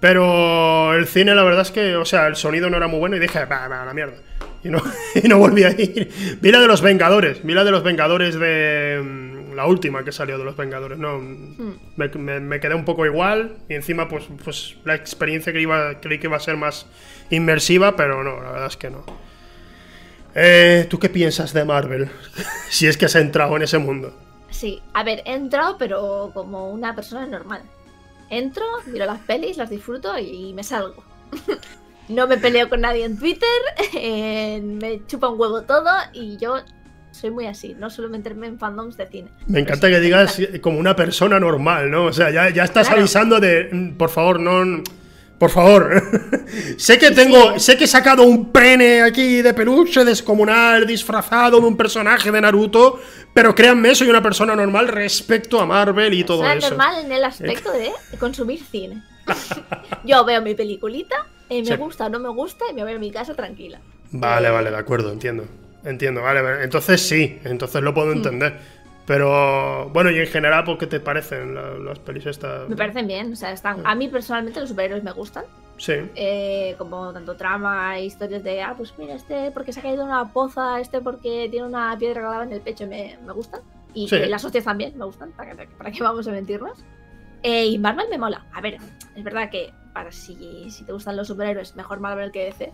Pero 0.00 0.94
el 0.94 1.06
cine, 1.06 1.32
la 1.36 1.44
verdad 1.44 1.62
es 1.62 1.70
que, 1.70 1.94
o 1.94 2.04
sea, 2.04 2.26
el 2.26 2.34
sonido 2.34 2.68
no 2.70 2.76
era 2.76 2.88
muy 2.88 2.98
bueno 2.98 3.14
y 3.14 3.20
dije, 3.20 3.44
va, 3.44 3.68
va, 3.68 3.84
la 3.84 3.94
mierda. 3.94 4.16
Y 4.64 4.68
no, 4.68 4.82
y 5.14 5.28
no 5.28 5.38
volví 5.38 5.62
a 5.62 5.70
ir. 5.80 6.10
Vi 6.40 6.50
la 6.50 6.58
de 6.58 6.66
los 6.66 6.82
Vengadores, 6.82 7.44
vi 7.44 7.54
la 7.54 7.62
de 7.62 7.70
los 7.70 7.84
Vengadores 7.84 8.36
de 8.36 9.00
mm, 9.04 9.54
la 9.54 9.66
última 9.66 10.02
que 10.02 10.10
salió 10.10 10.38
de 10.38 10.44
los 10.44 10.56
Vengadores. 10.56 10.98
No, 10.98 11.20
hmm. 11.20 11.78
me, 12.16 12.58
quedé 12.58 12.74
un 12.74 12.84
poco 12.84 13.06
igual 13.06 13.58
y 13.68 13.74
encima, 13.74 14.08
pues, 14.08 14.24
pues 14.42 14.76
la 14.84 14.96
experiencia 14.96 15.52
que 15.52 15.60
iba, 15.60 16.00
creí 16.00 16.18
que 16.18 16.26
iba 16.26 16.36
a 16.36 16.40
ser 16.40 16.56
más 16.56 16.88
inmersiva, 17.30 17.94
pero 17.94 18.24
no, 18.24 18.42
la 18.42 18.50
verdad 18.50 18.66
es 18.66 18.76
que 18.76 18.90
no. 18.90 19.04
Eh, 20.38 20.86
¿Tú 20.90 20.98
qué 20.98 21.08
piensas 21.08 21.54
de 21.54 21.64
Marvel? 21.64 22.10
si 22.68 22.86
es 22.86 22.98
que 22.98 23.06
has 23.06 23.14
entrado 23.14 23.56
en 23.56 23.62
ese 23.62 23.78
mundo. 23.78 24.14
Sí, 24.50 24.82
a 24.92 25.02
ver, 25.02 25.22
he 25.24 25.34
entrado, 25.34 25.76
pero 25.78 26.30
como 26.34 26.70
una 26.70 26.94
persona 26.94 27.26
normal. 27.26 27.62
Entro, 28.28 28.64
miro 28.86 29.06
las 29.06 29.20
pelis, 29.20 29.56
las 29.56 29.70
disfruto 29.70 30.18
y 30.18 30.52
me 30.52 30.62
salgo. 30.62 31.02
no 32.08 32.26
me 32.26 32.36
peleo 32.36 32.68
con 32.68 32.82
nadie 32.82 33.04
en 33.04 33.18
Twitter, 33.18 33.48
eh, 33.94 34.60
me 34.62 35.06
chupa 35.06 35.28
un 35.28 35.40
huevo 35.40 35.62
todo 35.62 35.90
y 36.12 36.36
yo 36.36 36.56
soy 37.12 37.30
muy 37.30 37.46
así, 37.46 37.74
no 37.78 37.88
suelo 37.88 38.10
meterme 38.10 38.46
en 38.46 38.58
fandoms 38.58 38.98
de 38.98 39.06
cine. 39.06 39.30
Me 39.46 39.60
encanta 39.60 39.88
que 39.88 40.00
digas 40.00 40.38
como 40.60 40.78
una 40.78 40.94
persona 40.94 41.40
normal, 41.40 41.90
¿no? 41.90 42.04
O 42.04 42.12
sea, 42.12 42.30
ya, 42.30 42.62
estás 42.62 42.90
avisando 42.90 43.40
de, 43.40 43.70
mm, 43.72 43.96
por 43.96 44.10
favor, 44.10 44.38
no 44.38 44.82
por 45.38 45.50
favor. 45.50 46.02
sé 46.78 46.98
que 46.98 47.10
tengo. 47.10 47.58
Sé 47.58 47.76
que 47.76 47.84
he 47.84 47.88
sacado 47.88 48.22
un 48.22 48.52
pene 48.52 49.02
aquí 49.02 49.42
de 49.42 49.52
peluche 49.52 50.04
descomunal 50.04 50.86
disfrazado 50.86 51.60
de 51.60 51.66
un 51.66 51.76
personaje 51.76 52.30
de 52.30 52.40
Naruto. 52.40 53.00
Pero 53.34 53.54
créanme, 53.54 53.94
soy 53.94 54.08
una 54.08 54.22
persona 54.22 54.56
normal 54.56 54.88
respecto 54.88 55.60
a 55.60 55.66
Marvel 55.66 56.14
y 56.14 56.24
todo 56.24 56.44
eso. 56.44 56.70
normal 56.70 57.04
en 57.04 57.12
el 57.12 57.24
aspecto 57.24 57.70
de 57.72 57.92
consumir 58.18 58.62
cine. 58.64 59.02
Yo 60.04 60.24
veo 60.24 60.40
mi 60.40 60.54
peliculita, 60.54 61.26
y 61.48 61.62
me 61.62 61.76
gusta 61.76 62.06
o 62.06 62.08
no 62.08 62.18
me 62.18 62.30
gusta, 62.30 62.64
y 62.70 62.74
me 62.74 62.82
voy 62.82 62.94
a 62.94 62.98
mi 62.98 63.10
casa 63.10 63.34
tranquila. 63.34 63.80
Vale, 64.12 64.50
vale, 64.50 64.70
de 64.70 64.76
acuerdo, 64.76 65.12
entiendo. 65.12 65.44
Entiendo, 65.84 66.22
vale, 66.22 66.64
entonces 66.64 67.00
sí, 67.00 67.38
entonces 67.44 67.80
lo 67.80 67.94
puedo 67.94 68.14
mm. 68.14 68.22
Pero 69.06 69.88
bueno, 69.90 70.10
y 70.10 70.18
en 70.18 70.26
general, 70.26 70.64
¿por 70.64 70.78
qué 70.78 70.86
te 70.86 70.98
parecen 70.98 71.54
las 71.84 71.98
pelis 72.00 72.26
estas? 72.26 72.68
Me 72.68 72.76
parecen 72.76 73.06
bien, 73.06 73.32
o 73.32 73.36
sea, 73.36 73.52
están. 73.52 73.86
A 73.86 73.94
mí 73.94 74.08
personalmente 74.08 74.58
los 74.60 74.68
superhéroes 74.68 75.04
me 75.04 75.12
gustan. 75.12 75.44
Sí. 75.78 75.94
Eh, 76.14 76.74
como 76.78 77.12
tanto 77.12 77.36
trama, 77.36 78.00
historias 78.00 78.42
de, 78.42 78.62
ah, 78.62 78.74
pues 78.76 78.94
mira, 78.98 79.14
este 79.14 79.50
porque 79.52 79.72
se 79.72 79.80
ha 79.80 79.82
caído 79.82 80.04
una 80.04 80.32
poza, 80.32 80.80
este 80.80 81.00
porque 81.00 81.48
tiene 81.50 81.66
una 81.66 81.96
piedra 81.98 82.22
clavada 82.22 82.44
en 82.44 82.52
el 82.52 82.60
pecho, 82.60 82.86
me, 82.86 83.16
me 83.24 83.32
gustan. 83.32 83.60
Y, 83.94 84.08
las 84.08 84.44
hostias 84.44 84.64
también 84.64 84.98
me 84.98 85.04
gustan, 85.04 85.32
para 85.32 85.54
para 85.78 85.90
que 85.90 86.02
vamos 86.02 86.26
a 86.26 86.32
mentirnos. 86.32 86.84
Eh, 87.42 87.66
y 87.66 87.78
Marvel 87.78 88.08
me 88.10 88.18
mola. 88.18 88.44
A 88.52 88.60
ver, 88.60 88.78
es 89.14 89.24
verdad 89.24 89.50
que 89.50 89.72
para 89.94 90.10
si, 90.10 90.68
si 90.70 90.84
te 90.84 90.92
gustan 90.92 91.16
los 91.16 91.28
superhéroes, 91.28 91.76
mejor 91.76 92.00
Marvel 92.00 92.32
que 92.32 92.44
DC 92.46 92.72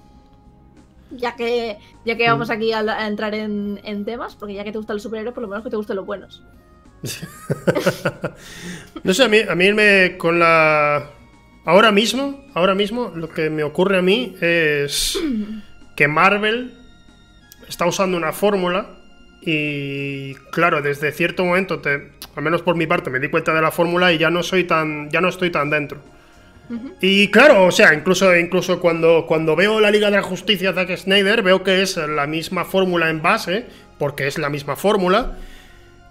ya 1.17 1.37
que, 1.37 1.79
ya 2.05 2.17
que 2.17 2.29
vamos 2.29 2.49
mm. 2.49 2.53
aquí 2.53 2.73
a, 2.73 3.07
entrar 3.07 3.35
en, 3.35 4.05
temas, 4.05 4.37
porque 4.37 4.55
ya 4.55 4.65
que 4.65 4.73
te 4.73 4.79
gustan 4.79 4.97
los 4.97 5.03
superhéroes, 5.03 5.35
por 5.35 5.43
lo 5.43 5.49
menos 5.49 5.65
que 5.65 5.71
te 5.71 5.77
gusten 5.77 5.97
los 5.97 6.07
buenos. 6.07 6.43
no 9.03 9.15
sé, 9.15 9.25
a 9.25 9.29
mí, 9.29 9.39
a 9.49 9.55
mí 9.55 9.73
me 9.73 10.17
con 10.17 10.39
la... 10.39 11.11
Ahora 11.65 11.93
mismo, 11.93 12.45
ahora 12.55 12.75
mismo, 12.75 13.13
lo 13.15 13.29
que 13.29 13.49
me 13.49 13.63
ocurre 13.63 13.99
a 13.99 14.03
mí 14.03 14.37
es 14.41 15.19
que 15.97 16.09
Marvel 16.09 16.75
está 17.69 17.87
usando 17.87 18.17
una 18.17 18.33
fórmula 18.33 18.99
y 19.41 20.35
claro, 20.53 20.83
desde 20.83 21.11
cierto 21.11 21.45
momento, 21.45 21.81
te, 21.81 22.13
al 22.37 22.43
menos 22.43 22.63
por 22.63 22.77
mi 22.77 22.87
parte, 22.87 23.11
me 23.11 23.19
di 23.19 23.29
cuenta 23.29 23.53
de 23.53 23.61
la 23.61 23.73
fórmula 23.73 24.13
y 24.13 24.19
ya 24.19 24.31
no 24.31 24.43
soy 24.43 24.65
tan, 24.65 25.11
ya 25.11 25.21
no 25.21 25.29
estoy 25.29 25.51
tan 25.51 25.69
dentro. 25.69 26.01
Y 27.01 27.29
claro, 27.29 27.67
o 27.67 27.71
sea, 27.71 27.93
incluso, 27.93 28.35
incluso 28.37 28.81
cuando, 28.81 29.27
cuando 29.27 29.55
veo 29.55 29.81
la 29.81 29.91
Liga 29.91 30.11
de 30.11 30.17
la 30.17 30.23
Justicia 30.23 30.73
de 30.73 30.87
Zack 30.87 30.97
Snyder, 30.97 31.43
veo 31.43 31.63
que 31.63 31.83
es 31.83 31.97
la 31.97 32.27
misma 32.27 32.65
fórmula 32.65 33.11
en 33.11 33.21
base, 33.21 33.67
porque 33.99 34.27
es 34.27 34.39
la 34.39 34.49
misma 34.49 34.77
fórmula, 34.77 35.37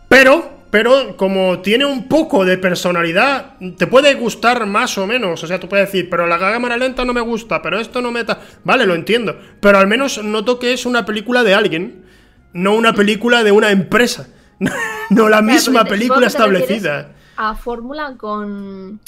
pero, 0.07 0.49
pero 0.69 1.17
como 1.17 1.59
tiene 1.59 1.85
un 1.85 2.07
poco 2.07 2.45
de 2.45 2.57
personalidad, 2.57 3.55
te 3.77 3.87
puede 3.87 4.13
gustar 4.13 4.65
más 4.65 4.97
o 4.97 5.07
menos, 5.07 5.43
o 5.43 5.47
sea, 5.47 5.59
tú 5.59 5.67
puedes 5.67 5.87
decir, 5.87 6.09
pero 6.09 6.27
la 6.27 6.37
cámara 6.37 6.77
lenta 6.77 7.05
no 7.05 7.13
me 7.13 7.21
gusta, 7.21 7.61
pero 7.61 7.79
esto 7.79 8.01
no 8.01 8.11
me... 8.11 8.23
Vale, 8.63 8.85
lo 8.85 8.93
entiendo, 8.93 9.39
pero 9.59 9.79
al 9.79 9.87
menos 9.87 10.23
noto 10.23 10.59
que 10.59 10.73
es 10.73 10.85
una 10.85 11.05
película 11.05 11.43
de 11.43 11.55
alguien, 11.55 12.05
no 12.53 12.75
una 12.75 12.93
película 12.93 13.43
de 13.43 13.51
una 13.51 13.71
empresa, 13.71 14.27
no 15.09 15.29
la 15.29 15.41
misma 15.41 15.85
película 15.85 16.27
establecida. 16.27 17.13
A 17.37 17.55
fórmula 17.55 18.15
con 18.17 18.99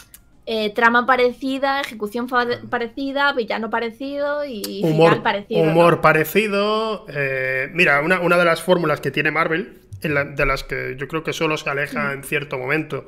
eh, 0.45 0.71
trama 0.71 1.06
parecida, 1.06 1.79
ejecución 1.79 2.27
parecida, 2.69 3.32
villano 3.32 3.69
parecido 3.69 4.43
y 4.43 4.82
humor, 4.84 5.12
final 5.12 5.23
parecido. 5.23 5.62
Humor 5.62 6.01
parecido. 6.01 7.06
Eh, 7.08 7.69
mira, 7.73 8.01
una, 8.01 8.38
de 8.38 8.43
las 8.43 8.62
fórmulas 8.62 8.99
que 8.99 9.10
tiene 9.10 9.32
Marvel, 9.32 9.79
de 10.01 10.45
las 10.45 10.65
que 10.65 10.97
yo 10.99 11.08
creo 11.08 11.23
que 11.23 11.32
solo 11.32 11.56
se 11.56 11.69
aleja 11.69 12.12
en 12.12 12.25
cierto 12.25 12.58
momento, 12.58 13.06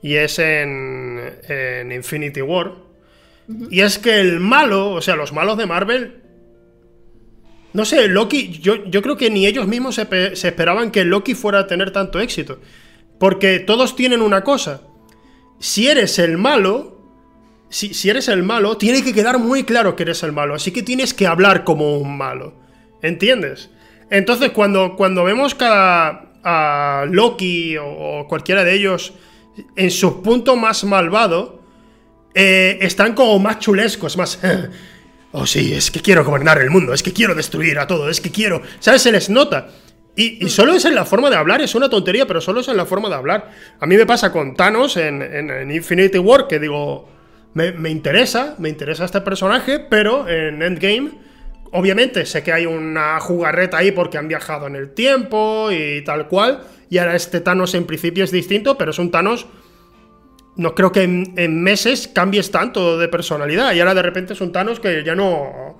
y 0.00 0.14
es 0.14 0.38
en, 0.38 1.20
Infinity 1.92 2.40
War. 2.40 2.72
Y 3.68 3.80
es 3.80 3.98
que 3.98 4.20
el 4.20 4.40
malo, 4.40 4.92
o 4.92 5.02
sea, 5.02 5.16
los 5.16 5.34
malos 5.34 5.58
de 5.58 5.66
Marvel. 5.66 6.22
No 7.74 7.84
sé, 7.84 8.08
Loki, 8.08 8.58
yo, 8.58 8.86
yo 8.86 9.02
creo 9.02 9.18
que 9.18 9.28
ni 9.28 9.46
ellos 9.46 9.66
mismos 9.66 9.96
se, 9.96 10.34
se 10.34 10.48
esperaban 10.48 10.90
que 10.90 11.04
Loki 11.04 11.34
fuera 11.34 11.58
a 11.58 11.66
tener 11.66 11.90
tanto 11.90 12.20
éxito. 12.20 12.58
Porque 13.18 13.58
todos 13.58 13.96
tienen 13.96 14.22
una 14.22 14.42
cosa 14.42 14.80
si 15.60 15.86
eres 15.86 16.18
el 16.18 16.38
malo, 16.38 16.98
si, 17.68 17.94
si, 17.94 18.10
eres 18.10 18.26
el 18.26 18.42
malo, 18.42 18.76
tiene 18.76 19.04
que 19.04 19.14
quedar 19.14 19.38
muy 19.38 19.62
claro 19.62 19.94
que 19.94 20.02
eres 20.02 20.24
el 20.24 20.32
malo. 20.32 20.54
Así 20.54 20.72
que 20.72 20.82
tienes 20.82 21.14
que 21.14 21.28
hablar 21.28 21.62
como 21.62 21.98
un 21.98 22.16
malo. 22.16 22.54
¿Entiendes? 23.02 23.70
Entonces, 24.10 24.50
cuando, 24.50 24.96
cuando 24.96 25.22
vemos 25.22 25.54
cada, 25.54 26.30
a 26.42 27.04
Loki 27.08 27.76
o, 27.78 28.26
cualquiera 28.28 28.64
de 28.64 28.74
ellos 28.74 29.12
en 29.76 29.90
su 29.90 30.22
punto 30.22 30.56
más 30.56 30.84
malvado, 30.84 31.62
eh, 32.34 32.78
están 32.80 33.14
como 33.14 33.38
más 33.38 33.58
chulescos, 33.58 34.16
más... 34.16 34.40
oh 35.32 35.46
sí, 35.46 35.74
es 35.74 35.90
que 35.90 36.00
quiero 36.00 36.24
gobernar 36.24 36.60
el 36.60 36.70
mundo, 36.70 36.92
es 36.92 37.02
que 37.02 37.12
quiero 37.12 37.34
destruir 37.34 37.78
a 37.78 37.86
todo, 37.86 38.08
es 38.08 38.20
que 38.20 38.30
quiero... 38.30 38.62
¿Sabes? 38.80 39.02
Se 39.02 39.12
les 39.12 39.30
nota. 39.30 39.70
Y, 40.16 40.48
solo 40.50 40.74
es 40.74 40.84
en 40.84 40.94
la 40.94 41.04
forma 41.04 41.30
de 41.30 41.36
hablar, 41.36 41.62
es 41.62 41.74
una 41.74 41.88
tontería, 41.88 42.26
pero 42.26 42.40
solo 42.40 42.60
es 42.60 42.68
en 42.68 42.76
la 42.76 42.84
forma 42.84 43.08
de 43.08 43.14
hablar. 43.14 43.50
A 43.78 43.86
mí 43.86 43.96
me 43.96 44.06
pasa 44.06 44.32
con 44.32 44.54
Thanos 44.54 44.96
en, 44.96 45.22
en, 45.22 45.70
Infinity 45.70 46.18
War, 46.18 46.46
que 46.46 46.58
digo, 46.58 47.08
me, 47.54 47.72
me, 47.72 47.90
interesa, 47.90 48.54
me 48.58 48.68
interesa 48.68 49.04
este 49.04 49.20
personaje, 49.20 49.78
pero 49.78 50.28
en 50.28 50.62
Endgame, 50.62 51.12
obviamente 51.72 52.26
sé 52.26 52.42
que 52.42 52.52
hay 52.52 52.66
una 52.66 53.18
jugarreta 53.20 53.78
ahí 53.78 53.92
porque 53.92 54.18
han 54.18 54.28
viajado 54.28 54.66
en 54.66 54.76
el 54.76 54.92
tiempo 54.92 55.70
y 55.70 56.02
tal 56.02 56.28
cual, 56.28 56.64
y 56.90 56.98
ahora 56.98 57.14
este 57.14 57.40
Thanos 57.40 57.74
en 57.74 57.86
principio 57.86 58.24
es 58.24 58.30
distinto, 58.30 58.76
pero 58.76 58.90
es 58.90 58.98
un 58.98 59.10
Thanos... 59.10 59.46
No 60.56 60.74
creo 60.74 60.92
que 60.92 61.04
en, 61.04 61.32
en 61.36 61.62
meses 61.62 62.08
cambies 62.08 62.50
tanto 62.50 62.98
de 62.98 63.08
personalidad, 63.08 63.72
y 63.72 63.80
ahora 63.80 63.94
de 63.94 64.02
repente 64.02 64.34
es 64.34 64.40
un 64.40 64.52
Thanos 64.52 64.80
que 64.80 65.02
ya 65.04 65.14
no 65.14 65.78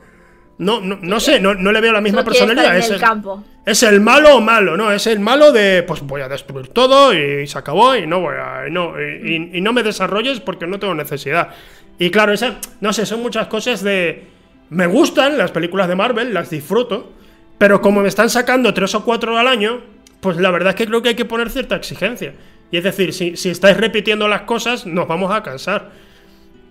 no, 0.61 0.79
no, 0.83 0.99
no 1.01 1.21
sé, 1.21 1.41
no, 1.41 1.55
le 1.55 1.81
veo 1.81 1.91
la 1.91 2.03
misma 2.03 2.23
personalidad. 2.23 2.77
es, 2.77 2.91
el, 2.91 3.01
campo. 3.01 3.43
Es 3.71 3.83
el 3.83 4.01
malo 4.01 4.37
o 4.37 4.41
malo, 4.41 4.77
¿no? 4.77 4.91
Es 4.93 5.07
el 5.07 5.21
malo 5.21 5.53
de, 5.53 5.85
pues 5.85 6.01
voy 6.03 6.21
a 6.23 6.29
destruir 6.29 6.69
todo 6.69 7.15
y 7.15 7.47
se 7.47 7.59
acabó 7.59 7.95
y 7.95 8.07
no 8.07 8.21
voy 8.21 8.35
a. 8.35 8.69
Y 8.69 8.71
no, 8.71 8.95
y, 9.01 9.61
no 9.61 9.73
me 9.73 9.83
desarrolles 9.83 10.41
porque 10.41 10.67
no 10.67 10.79
tengo 10.79 10.95
necesidad. 10.95 11.51
Y 11.99 12.11
claro, 12.11 12.33
esa, 12.33 12.59
no 12.81 12.93
sé, 12.93 13.07
son 13.07 13.23
muchas 13.23 13.47
cosas 13.47 13.83
de. 13.83 14.27
Me 14.71 14.87
gustan 14.87 15.39
las 15.39 15.51
películas 15.51 15.89
de 15.89 15.97
Marvel, 15.97 16.33
las 16.33 16.51
disfruto, 16.51 17.13
pero 17.59 17.81
como 17.81 18.03
me 18.03 18.09
están 18.09 18.31
sacando 18.31 18.73
tres 18.73 18.95
o 18.95 19.05
cuatro 19.05 19.37
al 19.37 19.47
año, 19.47 19.81
pues 20.21 20.37
la 20.37 20.51
verdad 20.51 20.71
es 20.71 20.75
que 20.77 20.87
creo 20.87 21.03
que 21.03 21.11
hay 21.11 21.17
que 21.17 21.25
poner 21.25 21.51
cierta 21.51 21.77
exigencia. 21.77 22.35
Y 22.71 22.77
es 22.77 22.85
decir, 22.85 23.13
si, 23.13 23.37
si 23.37 23.51
estáis 23.51 23.77
repitiendo 23.77 24.29
las 24.29 24.43
cosas, 24.43 24.87
nos 24.87 25.09
vamos 25.09 25.33
a 25.33 25.43
cansar. 25.43 25.91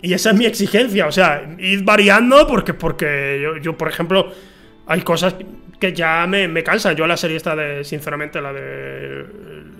Y 0.01 0.13
esa 0.13 0.29
es 0.29 0.35
mi 0.38 0.45
exigencia, 0.45 1.07
o 1.07 1.12
sea, 1.12 1.55
ir 1.59 1.83
variando 1.83 2.47
porque, 2.47 2.73
porque 2.73 3.59
yo, 3.62 3.77
por 3.77 3.89
ejemplo, 3.89 4.31
hay 4.89 5.02
cosas 5.02 5.36
que 5.80 5.93
ya 5.93 6.25
me, 6.28 6.47
me 6.47 6.63
cansan. 6.63 6.95
Yo 6.95 7.06
la 7.06 7.15
serie 7.15 7.38
esta 7.38 7.56
de, 7.56 7.84
sinceramente, 7.84 8.41
la 8.41 8.52
de 8.52 9.19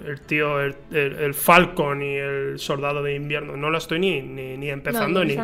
el, 0.06 0.22
tío, 0.22 0.62
el, 0.62 1.34
Falcon 1.34 2.02
y 2.04 2.16
el 2.16 2.60
Soldado 2.60 3.02
de 3.02 3.16
Invierno, 3.16 3.58
no 3.58 3.72
la 3.72 3.80
estoy 3.80 4.00
ni, 4.00 4.22
ni, 4.22 4.70
empezando, 4.70 5.26
ni, 5.26 5.36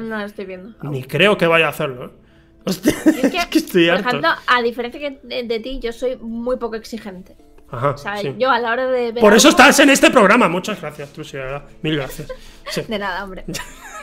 ni 0.84 1.04
creo 1.04 1.36
que 1.36 1.48
vaya 1.48 1.66
a 1.66 1.70
hacerlo. 1.70 2.06
¿eh? 2.06 2.10
Hostia, 2.66 2.94
es, 3.06 3.48
que, 3.48 3.58
estoy 3.58 3.90
Por 3.90 4.00
ejemplo, 4.00 4.30
a 4.48 4.62
diferencia 4.62 5.18
de, 5.22 5.60
ti, 5.60 5.80
yo 5.80 5.92
soy 5.92 6.16
muy 6.16 6.58
poco 6.58 6.76
exigente. 6.76 7.36
Ajá, 7.70 7.92
o 7.92 7.98
sea, 7.98 8.22
yo 8.22 8.52
a 8.52 8.60
la 8.60 8.72
hora 8.72 8.88
de 8.88 9.14
Por 9.14 9.34
eso 9.34 9.50
estás 9.50 9.80
en 9.80 9.90
este 9.90 10.12
programa. 10.12 10.48
Muchas 10.48 10.80
gracias, 10.80 11.12
Trusia. 11.12 11.64
Mil 11.82 11.96
gracias. 11.96 12.28
De 12.88 13.00
nada, 13.00 13.24
hombre. 13.24 13.46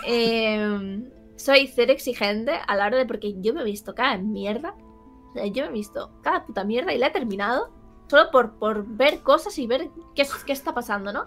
Em, 0.05 1.05
soy 1.37 1.68
cero 1.68 1.92
exigente 1.92 2.53
a 2.66 2.75
la 2.75 2.87
hora 2.87 2.98
de. 2.98 3.07
Porque 3.07 3.35
yo 3.40 3.55
me 3.55 3.61
he 3.61 3.64
visto 3.64 3.94
cada 3.94 4.18
mierda. 4.18 4.75
Yo 5.34 5.64
me 5.64 5.68
he 5.68 5.72
visto 5.72 6.10
cada 6.22 6.44
puta 6.44 6.64
mierda 6.64 6.92
y 6.92 6.98
la 6.98 7.08
he 7.08 7.10
terminado. 7.10 7.70
Solo 8.08 8.30
por, 8.30 8.58
por 8.58 8.86
ver 8.86 9.20
cosas 9.20 9.58
y 9.58 9.66
ver 9.66 9.90
qué, 10.14 10.26
qué 10.46 10.52
está 10.52 10.74
pasando, 10.74 11.12
¿no? 11.12 11.24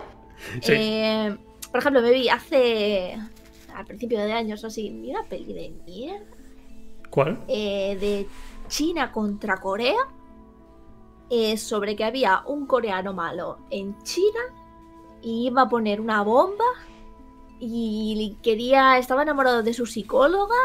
Em, 0.62 1.38
por 1.72 1.80
ejemplo, 1.80 2.02
me 2.02 2.12
vi 2.12 2.30
hace. 2.30 3.18
Al 3.74 3.86
principio 3.86 4.20
de 4.20 4.32
años 4.32 4.64
o 4.64 4.68
así. 4.68 4.90
Una 5.10 5.24
peli 5.24 5.54
de 5.54 5.74
mierda. 5.86 6.26
¿Cuál? 7.10 7.44
Eh, 7.48 7.98
de 8.00 8.28
China 8.68 9.12
contra 9.12 9.58
Corea. 9.58 10.08
Eh, 11.30 11.58
sobre 11.58 11.96
que 11.96 12.04
había 12.04 12.44
un 12.46 12.68
coreano 12.68 13.12
malo 13.12 13.58
en 13.72 13.98
China 14.04 14.42
y 15.24 15.48
iba 15.48 15.64
a 15.64 15.70
poner 15.70 16.00
una 16.00 16.22
bomba 16.22 16.66
y 17.60 18.38
quería, 18.44 19.00
estaba 19.00 19.24
enamorado 19.24 19.64
de 19.64 19.74
su 19.74 19.88
psicóloga 19.88 20.56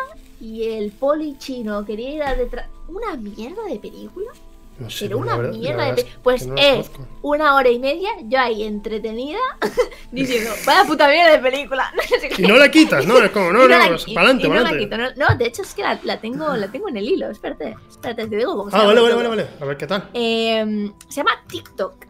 y 0.40 0.64
el 0.70 0.90
poli 0.90 1.36
chino 1.38 1.84
quería 1.84 2.10
ir 2.10 2.22
a 2.22 2.34
detrás. 2.34 2.66
¿Una 2.88 3.14
mierda 3.16 3.62
de 3.64 3.78
película? 3.78 4.30
No 4.78 4.88
sé, 4.88 5.06
Pero 5.06 5.18
una 5.18 5.36
mierda 5.36 5.84
de 5.84 5.94
película. 5.94 6.20
Pues 6.22 6.48
es, 6.56 6.90
una 7.20 7.54
hora 7.54 7.68
y 7.68 7.78
media 7.78 8.10
yo 8.22 8.40
ahí 8.40 8.64
entretenida 8.64 9.38
diciendo, 10.12 10.50
vaya 10.64 10.84
puta 10.84 11.08
mierda 11.08 11.32
de 11.32 11.38
película. 11.38 11.92
y 12.38 12.42
no 12.42 12.56
la 12.56 12.70
quitas, 12.70 13.06
¿no? 13.06 13.18
Es 13.18 13.30
como, 13.30 13.46
no, 13.52 13.68
no, 13.68 13.68
no 13.68 13.76
para 14.14 14.30
adelante, 14.30 14.48
para 14.48 14.60
adelante. 14.68 15.14
No, 15.16 15.36
de 15.36 15.46
hecho 15.46 15.62
es 15.62 15.74
que 15.74 15.82
la, 15.82 16.20
tengo, 16.20 16.56
la 16.56 16.68
tengo 16.68 16.88
en 16.88 16.96
el 16.96 17.06
hilo, 17.06 17.30
espérate, 17.30 17.76
espérate, 17.88 18.26
te 18.26 18.36
digo 18.36 18.56
cómo 18.56 18.70
se 18.70 18.76
Ah, 18.76 18.84
vale, 18.84 19.00
vale, 19.00 19.14
vale, 19.14 19.28
vale, 19.28 19.46
a 19.60 19.64
ver 19.66 19.76
qué 19.76 19.86
tal. 19.86 20.08
Eh, 20.14 20.90
se 21.08 21.16
llama 21.16 21.32
TikTok 21.46 22.06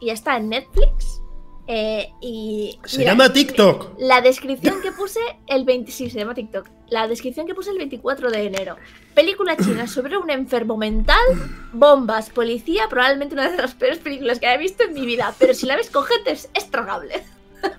y 0.00 0.10
está 0.10 0.36
en 0.36 0.50
Netflix 0.50 1.22
eh, 1.68 2.10
y 2.20 2.78
se 2.84 3.04
llama 3.04 3.32
TikTok. 3.32 3.98
La 3.98 4.20
descripción 4.20 4.80
que 4.82 4.92
puse 4.92 5.18
el 5.48 5.64
26 5.64 6.12
se 6.12 6.18
llama 6.20 6.34
TikTok. 6.34 6.68
La 6.88 7.08
descripción 7.08 7.46
que 7.46 7.54
puse 7.54 7.70
el 7.70 7.78
24 7.78 8.30
de 8.30 8.44
enero. 8.44 8.76
Película 9.14 9.56
china 9.56 9.88
sobre 9.88 10.16
un 10.16 10.30
enfermo 10.30 10.76
mental, 10.76 11.24
bombas, 11.72 12.30
policía, 12.30 12.84
probablemente 12.88 13.34
una 13.34 13.50
de 13.50 13.56
las 13.56 13.74
peores 13.74 13.98
películas 13.98 14.38
que 14.38 14.46
haya 14.46 14.58
visto 14.58 14.84
en 14.84 14.94
mi 14.94 15.04
vida. 15.04 15.34
Pero 15.38 15.54
si 15.54 15.66
la 15.66 15.76
ves 15.76 15.90
con 15.90 16.04
gente 16.04 16.32
es, 16.32 16.70
tragable. 16.70 17.24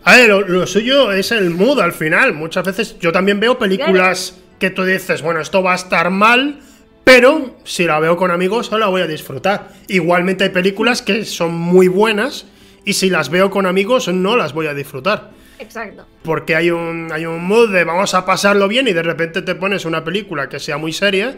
A 0.04 0.18
ver, 0.18 0.30
lo, 0.30 0.68
suyo 0.68 1.14
es 1.14 1.32
el 1.32 1.52
mood 1.52 1.80
al 1.80 1.94
final. 1.94 2.34
Muchas 2.34 2.66
veces 2.66 3.00
yo 3.00 3.14
también 3.14 3.40
veo 3.40 3.58
películas 3.58 4.38
que 4.60 4.70
tú 4.70 4.84
dices, 4.84 5.22
bueno, 5.22 5.40
esto 5.40 5.64
va 5.64 5.74
a 5.74 5.76
estar 5.76 6.10
mal, 6.10 6.60
pero 7.06 7.56
si 7.64 7.86
la 7.86 8.00
veo 8.02 8.18
con 8.18 8.32
amigos, 8.32 8.70
la 8.72 8.88
voy 8.88 9.02
a 9.02 9.08
disfrutar. 9.08 9.70
Igualmente 9.88 10.44
hay 10.44 10.50
películas 10.50 11.02
que 11.02 11.24
son 11.24 11.54
muy 11.54 11.88
buenas 11.88 12.48
y 12.88 12.94
si 12.94 13.10
las 13.10 13.30
veo 13.30 13.52
con 13.52 13.66
amigos 13.66 14.08
no 14.08 14.38
las 14.38 14.54
voy 14.54 14.68
a 14.68 14.74
disfrutar. 14.74 15.32
Exacto. 15.60 16.06
Porque 16.24 16.56
hay 16.56 16.72
un, 16.72 17.12
hay 17.12 17.26
un 17.26 17.44
mood 17.46 17.74
de 17.74 17.84
vamos 17.84 18.14
a 18.14 18.26
pasarlo 18.26 18.70
bien 18.70 18.88
y 18.88 18.94
de 18.94 19.04
repente 19.04 19.42
te 19.42 19.56
pones 19.56 19.84
una 19.84 20.06
película 20.06 20.48
que 20.48 20.58
sea 20.58 20.78
muy 20.78 20.94
seria. 20.94 21.38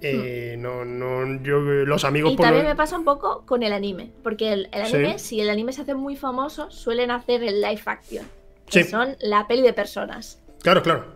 Eh, 0.00 0.54
no, 0.56 0.84
no, 0.84 1.42
yo, 1.42 1.58
los 1.58 2.04
amigos... 2.04 2.34
Y 2.34 2.36
también 2.36 2.66
me 2.66 2.76
pasa 2.76 2.96
un 2.96 3.04
poco 3.04 3.44
con 3.44 3.64
el 3.64 3.72
anime, 3.72 4.12
porque 4.22 4.52
el, 4.52 4.68
anime, 4.72 5.18
si 5.18 5.40
el 5.40 5.50
anime 5.50 5.72
se 5.72 5.82
hace 5.82 5.94
muy 5.94 6.14
famoso, 6.14 6.70
suelen 6.70 7.10
hacer 7.10 7.42
el 7.42 7.60
live 7.60 7.82
action, 7.86 8.24
que 8.70 8.84
son 8.84 9.16
la 9.20 9.48
peli 9.48 9.62
de 9.62 9.72
personas. 9.72 10.40
Claro, 10.62 10.80
claro. 10.82 11.06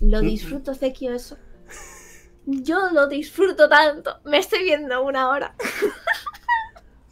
Lo 0.00 0.22
mm. 0.22 0.26
disfruto, 0.26 0.74
Zekio, 0.74 1.12
eso. 1.12 1.36
Yo 2.46 2.90
lo 2.92 3.06
disfruto 3.06 3.68
tanto. 3.68 4.16
Me 4.24 4.38
estoy 4.38 4.64
viendo 4.64 5.04
una 5.04 5.28
hora. 5.28 5.54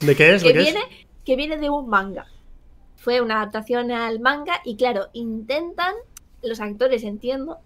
¿De 0.00 0.16
qué 0.16 0.34
es? 0.34 0.42
que 0.42 0.52
¿De 0.52 0.60
viene, 0.60 0.80
que 1.28 1.36
viene 1.36 1.58
de 1.58 1.68
un 1.68 1.90
manga. 1.90 2.26
Fue 2.96 3.20
una 3.20 3.42
adaptación 3.42 3.92
al 3.92 4.18
manga 4.18 4.62
y 4.64 4.78
claro, 4.78 5.10
intentan, 5.12 5.94
los 6.42 6.58
actores 6.58 7.04
entiendo, 7.04 7.58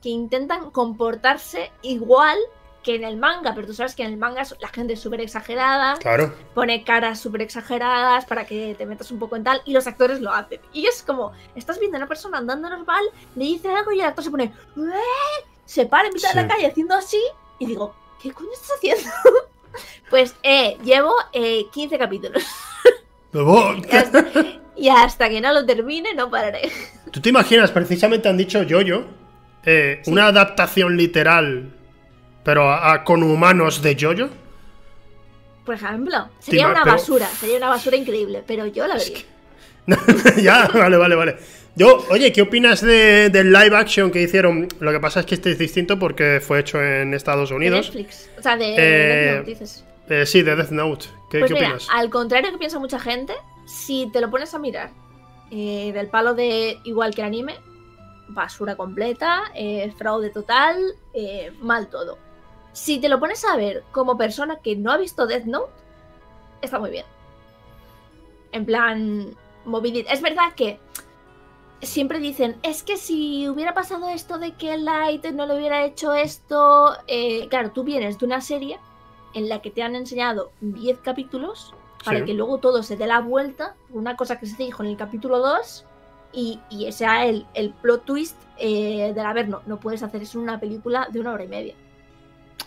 que 0.00 0.08
intentan 0.08 0.70
comportarse 0.70 1.70
igual 1.82 2.38
que 2.82 2.94
en 2.94 3.04
el 3.04 3.18
manga, 3.18 3.54
pero 3.54 3.66
tú 3.66 3.74
sabes 3.74 3.94
que 3.94 4.04
en 4.04 4.12
el 4.12 4.16
manga 4.16 4.42
la 4.58 4.68
gente 4.68 4.94
es 4.94 5.00
súper 5.00 5.20
exagerada, 5.20 5.98
claro. 5.98 6.34
pone 6.54 6.82
caras 6.82 7.20
súper 7.20 7.42
exageradas 7.42 8.24
para 8.24 8.46
que 8.46 8.74
te 8.74 8.86
metas 8.86 9.10
un 9.10 9.18
poco 9.18 9.36
en 9.36 9.44
tal, 9.44 9.60
y 9.66 9.74
los 9.74 9.86
actores 9.86 10.22
lo 10.22 10.32
hacen. 10.32 10.62
Y 10.72 10.86
es 10.86 11.02
como, 11.02 11.32
estás 11.54 11.78
viendo 11.78 11.98
a 11.98 12.00
una 12.00 12.08
persona 12.08 12.38
andando 12.38 12.70
normal, 12.70 13.04
le 13.36 13.44
dice 13.44 13.68
algo 13.68 13.92
y 13.92 14.00
el 14.00 14.06
actor 14.06 14.24
se 14.24 14.30
pone, 14.30 14.54
se 15.66 15.84
para 15.84 16.08
en 16.08 16.14
mitad 16.14 16.32
de 16.32 16.40
la 16.40 16.48
calle 16.48 16.68
haciendo 16.68 16.94
así, 16.94 17.22
y 17.58 17.66
digo, 17.66 17.94
¿qué 18.22 18.32
coño 18.32 18.48
estás 18.50 18.78
haciendo? 18.78 19.10
pues 20.08 20.34
eh, 20.42 20.78
llevo 20.82 21.12
15 21.34 21.94
eh, 21.94 21.98
capítulos. 21.98 22.44
Y 24.76 24.88
hasta, 24.88 25.28
que 25.28 25.40
no 25.40 25.52
lo 25.52 25.64
termine, 25.66 26.14
no 26.14 26.30
pararé. 26.30 26.70
¿Tú 27.10 27.20
te 27.20 27.28
imaginas? 27.28 27.70
Precisamente 27.70 28.28
han 28.28 28.36
dicho 28.36 28.62
yo-yo. 28.62 29.04
Eh, 29.64 30.00
una 30.06 30.26
adaptación 30.26 30.96
literal, 30.96 31.70
pero 32.42 32.74
con 33.04 33.22
humanos 33.22 33.82
de 33.82 33.94
yo-yo. 33.94 34.28
Por 35.66 35.74
ejemplo, 35.74 36.30
sería 36.38 36.68
una 36.68 36.84
basura, 36.84 37.26
sería 37.26 37.58
una 37.58 37.68
basura 37.68 37.96
increíble, 37.96 38.42
pero 38.46 38.66
yo 38.66 38.86
la 38.86 38.96
vería. 38.96 39.18
ya, 40.42 40.68
vale, 40.72 40.96
vale, 40.96 41.14
vale. 41.14 41.36
Yo, 41.76 42.04
oye, 42.10 42.32
¿qué 42.32 42.42
opinas 42.42 42.80
de, 42.80 43.30
del 43.30 43.52
live 43.52 43.76
action 43.76 44.10
que 44.10 44.22
hicieron? 44.22 44.66
Lo 44.80 44.92
que 44.92 45.00
pasa 45.00 45.20
es 45.20 45.26
que 45.26 45.34
este 45.34 45.52
es 45.52 45.58
distinto 45.58 45.98
porque 45.98 46.40
fue 46.40 46.60
hecho 46.60 46.82
en 46.82 47.14
Estados 47.14 47.50
Unidos. 47.50 47.92
De 47.92 47.98
Netflix. 47.98 48.30
O 48.38 48.42
sea, 48.42 48.56
de, 48.56 48.74
eh, 48.76 49.42
dices. 49.46 49.84
Eh, 50.10 50.26
sí, 50.26 50.42
de 50.42 50.56
Death 50.56 50.70
Note. 50.70 51.06
¿Qué, 51.30 51.38
pues 51.38 51.52
opinas? 51.52 51.88
Al 51.90 52.10
contrario 52.10 52.50
que 52.50 52.58
piensa 52.58 52.78
mucha 52.78 52.98
gente, 52.98 53.32
si 53.64 54.10
te 54.12 54.20
lo 54.20 54.28
pones 54.28 54.52
a 54.52 54.58
mirar 54.58 54.90
eh, 55.50 55.92
del 55.94 56.08
palo 56.08 56.34
de 56.34 56.80
igual 56.84 57.14
que 57.14 57.20
el 57.22 57.28
anime, 57.28 57.54
basura 58.28 58.76
completa, 58.76 59.44
eh, 59.54 59.92
fraude 59.96 60.30
total, 60.30 60.76
mal 61.60 61.88
todo. 61.88 62.18
Si 62.72 62.98
te 62.98 63.08
lo 63.08 63.18
pones 63.20 63.44
a 63.44 63.56
ver 63.56 63.84
como 63.92 64.18
persona 64.18 64.56
que 64.56 64.76
no 64.76 64.90
ha 64.90 64.96
visto 64.96 65.26
Death 65.26 65.44
Note, 65.44 65.72
está 66.60 66.78
muy 66.78 66.90
bien. 66.90 67.06
En 68.52 68.66
plan, 68.66 69.36
movilidad. 69.64 70.12
Es 70.12 70.22
verdad 70.22 70.54
que 70.56 70.80
siempre 71.82 72.18
dicen, 72.18 72.56
es 72.62 72.82
que 72.82 72.96
si 72.96 73.48
hubiera 73.48 73.74
pasado 73.74 74.08
esto 74.08 74.38
de 74.38 74.52
que 74.56 74.76
Light 74.76 75.24
no 75.26 75.46
le 75.46 75.56
hubiera 75.56 75.84
hecho 75.84 76.14
esto, 76.14 76.96
eh, 77.06 77.48
claro, 77.48 77.70
tú 77.70 77.84
vienes 77.84 78.18
de 78.18 78.26
una 78.26 78.40
serie 78.40 78.78
en 79.34 79.48
la 79.48 79.60
que 79.62 79.70
te 79.70 79.82
han 79.82 79.94
enseñado 79.96 80.52
10 80.60 80.98
capítulos 80.98 81.74
para 82.04 82.20
Sí. 82.20 82.24
que 82.24 82.34
luego 82.34 82.58
todo 82.58 82.82
se 82.82 82.96
dé 82.96 83.06
la 83.06 83.20
vuelta, 83.20 83.74
una 83.90 84.16
cosa 84.16 84.38
que 84.38 84.46
se 84.46 84.56
dijo 84.62 84.82
en 84.82 84.88
el 84.90 84.96
capítulo 84.96 85.38
2 85.38 85.84
y, 86.32 86.60
y 86.70 86.86
ese 86.86 87.04
era 87.04 87.26
el, 87.26 87.46
el 87.54 87.70
plot 87.70 88.04
twist 88.04 88.36
eh, 88.58 89.12
del 89.14 89.26
haber, 89.26 89.48
no, 89.48 89.60
no 89.66 89.78
puedes 89.80 90.02
hacer 90.02 90.22
eso 90.22 90.38
en 90.38 90.44
una 90.44 90.58
película 90.60 91.08
de 91.12 91.20
una 91.20 91.32
hora 91.32 91.44
y 91.44 91.48
media. 91.48 91.74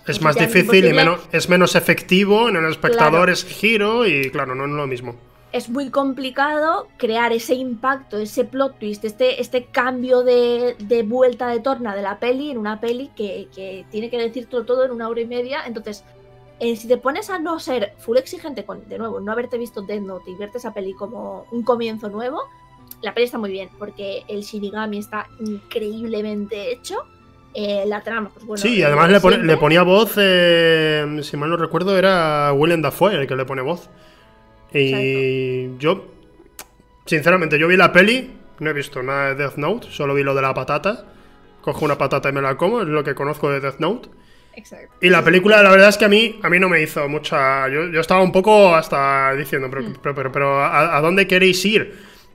Es 0.05 0.21
más 0.21 0.35
difícil 0.35 0.85
y 0.85 0.93
menos, 0.93 1.21
es 1.31 1.47
menos 1.49 1.75
efectivo, 1.75 2.49
en 2.49 2.57
el 2.57 2.65
espectador 2.69 3.11
Claro. 3.11 3.31
es 3.31 3.45
giro 3.45 4.05
y 4.05 4.29
claro, 4.31 4.53
no 4.53 4.65
es 4.65 4.71
lo 4.71 4.85
mismo. 4.87 5.15
es 5.53 5.69
muy 5.69 5.89
complicado 5.91 6.87
crear 6.97 7.31
ese 7.31 7.53
impacto, 7.55 8.17
ese 8.17 8.43
plot 8.43 8.79
twist, 8.79 9.05
este, 9.05 9.39
este 9.39 9.65
cambio 9.65 10.23
de, 10.23 10.75
de 10.79 11.03
vuelta 11.03 11.47
de 11.47 11.59
torna 11.59 11.95
de 11.95 12.01
la 12.01 12.19
peli 12.19 12.49
en 12.51 12.57
una 12.57 12.81
peli 12.81 13.11
que, 13.15 13.47
que 13.55 13.85
tiene 13.91 14.09
que 14.09 14.17
decir 14.17 14.47
todo, 14.47 14.65
todo 14.65 14.83
en 14.83 14.91
una 14.91 15.07
hora 15.07 15.21
y 15.21 15.25
media. 15.27 15.61
Entonces, 15.65 16.03
eh, 16.63 16.75
si 16.75 16.87
te 16.87 16.97
pones 16.97 17.29
a 17.29 17.37
no 17.39 17.59
ser 17.59 17.93
full 17.99 18.17
exigente 18.17 18.65
con, 18.65 18.87
de 18.89 18.97
nuevo, 18.97 19.19
no 19.19 19.31
haberte 19.31 19.57
visto 19.57 19.81
Death 19.81 20.01
Note 20.01 20.31
y 20.31 20.35
verte 20.35 20.57
esa 20.57 20.73
peli 20.73 20.93
como 20.93 21.45
un 21.51 21.63
comienzo 21.63 22.09
nuevo, 22.09 22.41
la 23.01 23.13
peli 23.13 23.25
está 23.25 23.37
muy 23.37 23.51
bien, 23.51 23.69
porque 23.77 24.23
el 24.27 24.41
Shinigami 24.41 24.97
está 24.99 25.27
increíblemente 25.39 26.71
hecho. 26.71 26.95
eh, 27.55 27.83
la 27.85 28.01
trama, 28.01 28.29
pues 28.33 28.45
bueno. 28.45 28.61
sí, 28.61 28.81
además 28.81 29.07
de 29.09 29.13
le, 29.13 29.19
pone- 29.19 29.35
siempre. 29.35 29.55
le 29.55 29.59
ponía 29.59 29.83
voz, 29.83 30.13
eh, 30.17 31.19
si 31.21 31.37
mal 31.37 31.49
no 31.51 31.57
recuerdo, 31.57 31.95
era 31.97 32.51
Willem 32.53 32.81
Dafoe 32.81 33.13
el 33.15 33.27
que 33.27 33.35
le 33.35 33.45
pone 33.45 33.61
voz. 33.61 33.89
Y 34.73 35.77
yo, 35.77 36.05
sinceramente, 37.05 37.59
yo 37.59 37.67
vi 37.67 37.77
la 37.77 37.91
peli, 37.91 38.31
no 38.59 38.69
he 38.69 38.73
visto 38.73 39.03
nada 39.03 39.29
de 39.29 39.35
Death 39.35 39.57
Note, 39.57 39.87
solo 39.91 40.13
vi 40.15 40.23
lo 40.23 40.33
de 40.33 40.41
la 40.41 40.53
patata. 40.53 41.05
Cojo 41.61 41.85
una 41.85 41.97
patata 41.97 42.29
y 42.29 42.33
me 42.33 42.41
la 42.41 42.57
como, 42.57 42.81
es 42.81 42.87
lo 42.87 43.03
que 43.03 43.15
conozco 43.15 43.49
de 43.49 43.59
Death 43.59 43.79
Note. 43.79 44.09
Exacto. 44.55 44.93
Y 45.01 45.09
la 45.09 45.23
película, 45.23 45.61
la 45.63 45.71
verdad 45.71 45.89
es 45.89 45.97
que 45.97 46.05
a 46.05 46.09
mí, 46.09 46.39
a 46.43 46.49
mí 46.49 46.59
no 46.59 46.69
me 46.69 46.81
hizo 46.81 47.07
mucha. 47.09 47.67
Yo, 47.69 47.89
yo 47.89 47.99
estaba 48.01 48.21
un 48.21 48.31
poco 48.31 48.75
hasta 48.75 49.33
diciendo, 49.35 49.67
pero, 49.69 49.83
Mm. 49.83 49.93
pero, 50.01 50.15
pero, 50.15 50.31
pero, 50.31 50.59
¿a, 50.61 50.97
a 50.97 51.01
dónde 51.01 51.27
queréis 51.27 51.63
ir? 51.65 51.93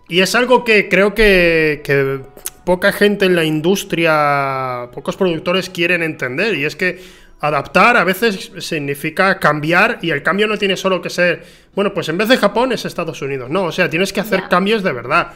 Y 0.09 0.21
es 0.21 0.35
algo 0.35 0.65
que 0.65 0.89
creo 0.89 1.15
que, 1.15 1.81
que 1.85 2.21
poca 2.65 2.93
gente 2.93 3.27
en 3.27 3.37
la 3.37 3.45
industria, 3.45 4.89
pocos 4.93 5.17
productores 5.17 5.71
quieren 5.71 6.03
entender. 6.03 6.55
Y 6.55 6.65
es 6.65 6.77
que 6.77 6.99
adaptar 7.41 7.97
a 7.97 8.05
veces 8.05 8.51
significa 8.59 9.39
cambiar. 9.39 9.99
Y 10.03 10.11
el 10.11 10.23
cambio 10.23 10.47
no 10.47 10.57
tiene 10.59 10.77
solo 10.77 11.01
que 11.01 11.11
ser, 11.11 11.45
bueno, 11.75 11.93
pues 11.95 12.09
en 12.09 12.19
vez 12.19 12.29
de 12.29 12.37
Japón 12.37 12.73
es 12.73 12.85
Estados 12.85 13.21
Unidos. 13.23 13.49
No, 13.51 13.65
o 13.65 13.73
sea, 13.73 13.89
tienes 13.89 14.13
que 14.13 14.21
hacer 14.21 14.45
cambios 14.49 14.83
de 14.83 14.93
verdad. 14.93 15.33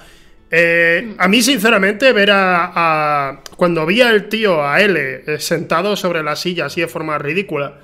Eh, 0.55 1.15
a 1.17 1.29
mí, 1.29 1.41
sinceramente, 1.41 2.13
ver 2.13 2.29
a, 2.31 3.41
Cuando 3.57 3.87
vi 3.87 4.03
al 4.03 4.29
tío, 4.29 4.63
a 4.63 4.83
L, 4.83 5.23
eh, 5.27 5.41
sentado 5.41 5.97
sobre 5.97 6.23
la 6.23 6.37
silla 6.37 6.67
así 6.67 6.83
de 6.83 6.89
forma 6.89 7.17
ridícula, 7.19 7.79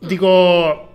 digo. 0.00 0.94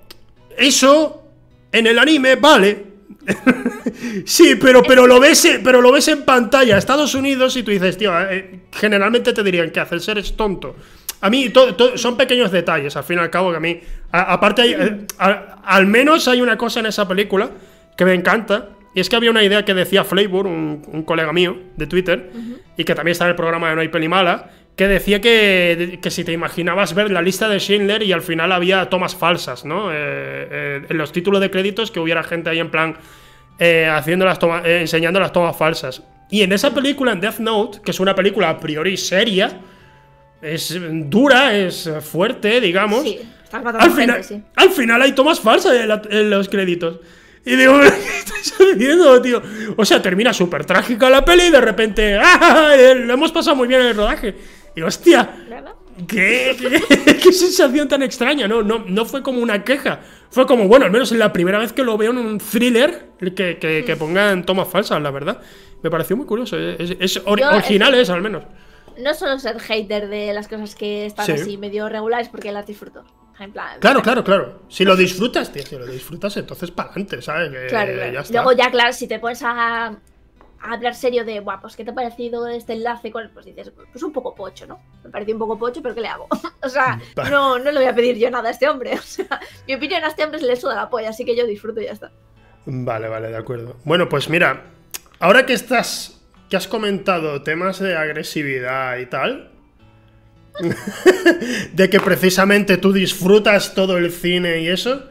Eso 0.57 1.23
en 1.71 1.85
el 1.87 1.99
anime 1.99 2.37
vale. 2.37 2.85
sí, 4.25 4.55
pero, 4.55 4.81
pero, 4.83 5.05
lo 5.05 5.19
ves, 5.19 5.59
pero 5.63 5.81
lo 5.81 5.91
ves 5.91 6.07
en 6.07 6.23
pantalla, 6.23 6.77
Estados 6.77 7.13
Unidos, 7.13 7.57
y 7.57 7.63
tú 7.63 7.71
dices, 7.71 7.97
tío, 7.97 8.17
eh, 8.29 8.61
generalmente 8.71 9.33
te 9.33 9.43
dirían 9.43 9.71
que 9.71 9.81
hacer 9.81 9.99
ser 9.99 10.17
es 10.17 10.37
tonto. 10.37 10.77
A 11.21 11.29
mí 11.29 11.51
son 11.95 12.15
pequeños 12.15 12.51
detalles, 12.51 12.95
al 12.95 13.03
fin 13.03 13.17
y 13.17 13.21
al 13.21 13.29
cabo, 13.29 13.51
que 13.51 13.57
a 13.57 13.59
mí. 13.59 13.81
aparte, 14.11 15.05
al 15.17 15.85
menos 15.87 16.29
hay 16.29 16.39
una 16.39 16.57
cosa 16.57 16.79
en 16.79 16.85
esa 16.85 17.05
película 17.05 17.49
que 17.97 18.05
me 18.05 18.13
encanta. 18.13 18.69
Y 18.95 18.99
es 19.01 19.09
que 19.09 19.15
había 19.15 19.29
una 19.31 19.43
idea 19.43 19.63
que 19.65 19.73
decía 19.73 20.03
Flavor, 20.03 20.47
un, 20.47 20.81
un 20.91 21.03
colega 21.03 21.31
mío 21.31 21.57
de 21.77 21.85
Twitter, 21.87 22.31
y 22.75 22.83
que 22.83 22.95
también 22.95 23.11
está 23.11 23.25
en 23.25 23.31
el 23.31 23.35
programa 23.35 23.69
de 23.69 23.75
No 23.75 23.81
hay 23.81 23.87
peli 23.89 24.07
mala, 24.07 24.49
que 24.75 24.87
decía 24.87 25.19
que, 25.21 25.99
que 26.01 26.09
si 26.09 26.23
te 26.23 26.31
imaginabas 26.31 26.93
ver 26.95 27.11
la 27.11 27.21
lista 27.21 27.47
de 27.49 27.59
Schindler 27.59 28.01
y 28.01 28.13
al 28.13 28.21
final 28.21 28.51
había 28.51 28.89
tomas 28.89 29.15
falsas, 29.15 29.65
¿no? 29.65 29.91
Eh, 29.91 29.95
eh, 29.95 30.81
en 30.89 30.97
los 30.97 31.11
títulos 31.11 31.41
de 31.41 31.51
créditos 31.51 31.91
que 31.91 31.99
hubiera 31.99 32.23
gente 32.23 32.49
ahí 32.49 32.59
en 32.59 32.71
plan 32.71 32.95
eh, 33.59 33.87
haciendo 33.91 34.25
las 34.25 34.39
enseñando 34.65 35.19
las 35.19 35.33
tomas 35.33 35.55
falsas. 35.57 36.01
Y 36.31 36.43
en 36.43 36.53
esa 36.53 36.73
película, 36.73 37.11
en 37.11 37.19
Death 37.19 37.39
Note, 37.39 37.79
que 37.83 37.91
es 37.91 37.99
una 37.99 38.15
película 38.15 38.49
a 38.49 38.59
priori 38.59 38.95
seria, 38.97 39.59
es 40.41 40.79
dura, 40.79 41.55
es 41.57 41.89
fuerte, 42.01 42.61
digamos. 42.61 43.03
Sí, 43.03 43.19
estás 43.43 43.63
matando 43.63 43.79
Al 43.85 43.91
gente, 43.91 44.01
final, 44.01 44.23
sí. 44.23 44.43
al 44.55 44.69
final 44.69 45.01
hay 45.01 45.11
tomas 45.11 45.39
falsas 45.41 45.73
en, 45.75 45.87
la- 45.89 46.01
en 46.09 46.29
los 46.29 46.47
créditos. 46.47 46.99
Y 47.51 47.55
digo, 47.55 47.79
¿qué 47.81 48.17
estás 48.19 48.53
haciendo, 48.59 49.21
tío? 49.21 49.41
O 49.77 49.85
sea, 49.85 50.01
termina 50.01 50.33
súper 50.33 50.65
trágica 50.65 51.09
la 51.09 51.23
peli 51.25 51.43
y 51.45 51.49
de 51.51 51.61
repente, 51.61 52.17
¡ah! 52.21 52.73
Lo 52.95 53.13
hemos 53.13 53.31
pasado 53.31 53.55
muy 53.55 53.67
bien 53.67 53.81
en 53.81 53.87
el 53.87 53.95
rodaje. 53.95 54.35
Y 54.75 54.81
hostia. 54.81 55.29
¿qué, 56.07 56.55
qué, 56.57 57.17
qué 57.23 57.33
sensación 57.33 57.87
tan 57.87 58.03
extraña, 58.03 58.47
¿no? 58.47 58.61
¿no? 58.61 58.83
No 58.87 59.05
fue 59.05 59.21
como 59.23 59.41
una 59.41 59.63
queja. 59.63 59.99
Fue 60.29 60.45
como, 60.45 60.67
bueno, 60.67 60.85
al 60.85 60.91
menos 60.91 61.11
es 61.11 61.17
la 61.17 61.33
primera 61.33 61.57
vez 61.57 61.73
que 61.73 61.83
lo 61.83 61.97
veo 61.97 62.11
en 62.11 62.17
un 62.19 62.37
thriller 62.37 63.09
que, 63.19 63.57
que, 63.57 63.83
que 63.85 63.95
pongan 63.97 64.45
tomas 64.45 64.67
falsas, 64.67 65.01
la 65.01 65.11
verdad. 65.11 65.41
Me 65.81 65.89
pareció 65.89 66.15
muy 66.15 66.25
curioso. 66.25 66.57
Es, 66.57 66.91
es 66.99 67.25
ori- 67.25 67.41
Yo, 67.41 67.49
original, 67.49 67.93
es- 67.95 68.01
es 68.01 68.09
al 68.11 68.21
menos. 68.21 68.43
No 69.01 69.13
solo 69.13 69.39
ser 69.39 69.59
hater 69.59 70.07
de 70.09 70.33
las 70.33 70.47
cosas 70.47 70.75
que 70.75 71.05
están 71.05 71.25
Sí. 71.25 71.31
así 71.31 71.57
medio 71.57 71.89
regulares 71.89 72.27
porque 72.29 72.51
las 72.51 72.67
disfruto. 72.67 73.03
En 73.39 73.51
plan, 73.53 73.79
Claro, 73.79 74.01
claro, 74.01 74.23
claro. 74.23 74.61
Si 74.67 74.83
lo 74.83 74.95
disfrutas, 74.95 75.51
tío, 75.51 75.63
si 75.63 75.77
lo 75.77 75.85
disfrutas, 75.85 76.35
entonces 76.37 76.71
para 76.71 76.89
adelante, 76.89 77.21
¿sabes? 77.21 77.49
Que 77.51 77.67
Claro, 77.67 77.93
claro. 77.93 78.11
ya 78.13 78.19
está. 78.19 78.33
Luego 78.33 78.51
ya, 78.51 78.69
claro, 78.69 78.91
si 78.93 79.07
te 79.07 79.17
pones 79.19 79.41
a, 79.43 79.87
a 79.87 79.93
hablar 80.61 80.93
serio 80.93 81.23
de, 81.23 81.39
guau, 81.39 81.61
pues 81.61 81.75
¿qué 81.77 81.85
te 81.85 81.91
ha 81.91 81.95
parecido 81.95 82.47
este 82.47 82.73
enlace? 82.73 83.11
con-?" 83.11 83.29
Pues 83.33 83.45
dices, 83.45 83.71
pues 83.91 84.03
un 84.03 84.11
poco 84.11 84.35
pocho, 84.35 84.67
¿no? 84.67 84.79
Me 85.03 85.09
pareció 85.09 85.33
un 85.35 85.39
poco 85.39 85.57
pocho, 85.57 85.81
pero 85.81 85.95
¿qué 85.95 86.01
le 86.01 86.09
hago? 86.09 86.27
o 86.61 86.69
sea, 86.69 86.99
no, 87.29 87.57
no 87.59 87.71
le 87.71 87.79
voy 87.79 87.87
a 87.87 87.95
pedir 87.95 88.17
yo 88.17 88.29
nada 88.29 88.49
a 88.49 88.51
este 88.51 88.67
hombre. 88.67 88.93
O 88.99 89.01
sea, 89.01 89.39
mi 89.67 89.73
opinión 89.75 90.03
a 90.03 90.07
este 90.07 90.23
hombre 90.25 90.39
se 90.39 90.45
le 90.45 90.55
suda 90.57 90.75
la 90.75 90.89
polla, 90.89 91.09
así 91.09 91.23
que 91.23 91.35
yo 91.35 91.45
disfruto 91.45 91.79
y 91.79 91.85
ya 91.85 91.93
está. 91.93 92.11
Vale, 92.65 93.07
vale, 93.07 93.29
de 93.29 93.37
acuerdo. 93.37 93.77
Bueno, 93.85 94.09
pues 94.09 94.29
mira, 94.29 94.65
ahora 95.19 95.45
que 95.45 95.53
estás, 95.53 96.21
que 96.49 96.57
has 96.57 96.67
comentado 96.67 97.41
temas 97.41 97.79
de 97.79 97.95
agresividad 97.95 98.97
y 98.97 99.05
tal, 99.05 99.48
de 101.73 101.89
que 101.89 101.99
precisamente 101.99 102.77
tú 102.77 102.93
disfrutas 102.93 103.73
todo 103.73 103.97
el 103.97 104.11
cine 104.11 104.61
y 104.61 104.67
eso, 104.67 105.03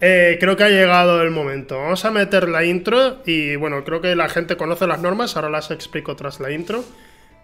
eh, 0.00 0.36
creo 0.40 0.56
que 0.56 0.64
ha 0.64 0.68
llegado 0.68 1.22
el 1.22 1.30
momento. 1.30 1.78
Vamos 1.78 2.04
a 2.04 2.10
meter 2.10 2.48
la 2.48 2.64
intro 2.64 3.22
y 3.24 3.56
bueno, 3.56 3.84
creo 3.84 4.00
que 4.00 4.14
la 4.14 4.28
gente 4.28 4.56
conoce 4.56 4.86
las 4.86 5.00
normas, 5.00 5.36
ahora 5.36 5.50
las 5.50 5.70
explico 5.70 6.16
tras 6.16 6.40
la 6.40 6.50
intro. 6.50 6.84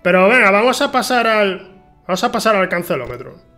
Pero 0.02 0.28
venga, 0.28 0.50
vamos 0.50 0.82
a 0.82 0.90
pasar 0.92 1.26
al, 1.26 1.82
vamos 2.06 2.24
a 2.24 2.32
pasar 2.32 2.56
al 2.56 2.68
cancelómetro. 2.68 3.52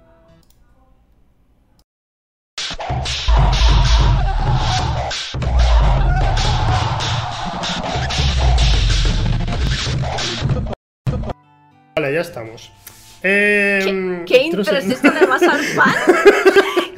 Vale, 11.96 12.12
ya 12.12 12.20
estamos. 12.20 12.72
Eh, 13.26 14.22
¿Qué 14.26 14.42
intro 14.42 14.62
Trusi- 14.62 14.76
es 14.76 14.90
esto 14.90 15.10
de 15.10 15.26
masar 15.26 15.58
pan? 15.74 15.94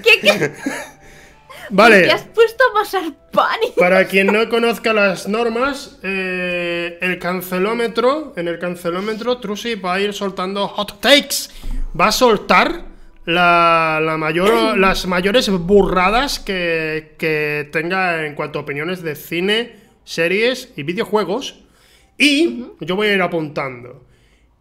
¿Qué, 0.02 0.20
qué, 0.20 0.52
Vale. 1.70 2.02
¿Qué 2.02 2.10
has 2.12 2.22
puesto 2.22 2.64
a 2.70 2.74
masar 2.74 3.02
pan? 3.32 3.58
Para 3.76 4.06
quien 4.06 4.26
no 4.28 4.48
conozca 4.48 4.92
las 4.92 5.28
normas, 5.28 5.98
eh, 6.02 6.98
el 7.00 7.18
cancelómetro, 7.20 8.32
en 8.36 8.48
el 8.48 8.58
cancelómetro, 8.58 9.38
Trusi 9.38 9.76
va 9.76 9.94
a 9.94 10.00
ir 10.00 10.12
soltando 10.12 10.66
hot 10.68 11.00
takes. 11.00 11.48
Va 11.98 12.08
a 12.08 12.12
soltar 12.12 12.84
la, 13.24 14.00
la 14.02 14.16
mayor, 14.16 14.76
las 14.78 15.06
mayores 15.06 15.48
burradas 15.48 16.38
que, 16.40 17.14
que 17.18 17.68
tenga 17.72 18.26
en 18.26 18.34
cuanto 18.34 18.58
a 18.58 18.62
opiniones 18.62 19.02
de 19.02 19.14
cine, 19.14 19.76
series 20.04 20.72
y 20.76 20.82
videojuegos. 20.82 21.60
Y 22.18 22.64
yo 22.80 22.96
voy 22.96 23.08
a 23.08 23.14
ir 23.14 23.22
apuntando. 23.22 24.04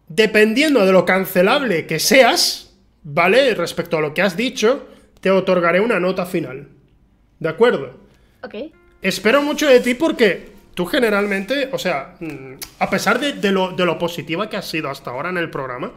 Dependiendo 0.08 0.86
de 0.86 0.92
lo 0.92 1.04
cancelable 1.04 1.86
que 1.86 1.98
seas, 1.98 2.74
¿vale? 3.02 3.54
Respecto 3.54 3.98
a 3.98 4.00
lo 4.00 4.14
que 4.14 4.22
has 4.22 4.36
dicho, 4.36 4.88
te 5.20 5.30
otorgaré 5.30 5.80
una 5.80 5.98
nota 5.98 6.26
final. 6.26 6.68
¿De 7.38 7.48
acuerdo? 7.48 7.98
Ok. 8.42 8.54
Espero 9.02 9.42
mucho 9.42 9.68
de 9.68 9.80
ti 9.80 9.94
porque 9.94 10.48
tú 10.74 10.86
generalmente, 10.86 11.68
o 11.72 11.78
sea, 11.78 12.16
mm, 12.20 12.54
a 12.78 12.90
pesar 12.90 13.18
de, 13.18 13.32
de 13.34 13.50
lo, 13.52 13.72
de 13.72 13.84
lo 13.84 13.98
positiva 13.98 14.48
que 14.48 14.56
has 14.56 14.68
sido 14.68 14.90
hasta 14.90 15.10
ahora 15.10 15.30
en 15.30 15.38
el 15.38 15.50
programa, 15.50 15.92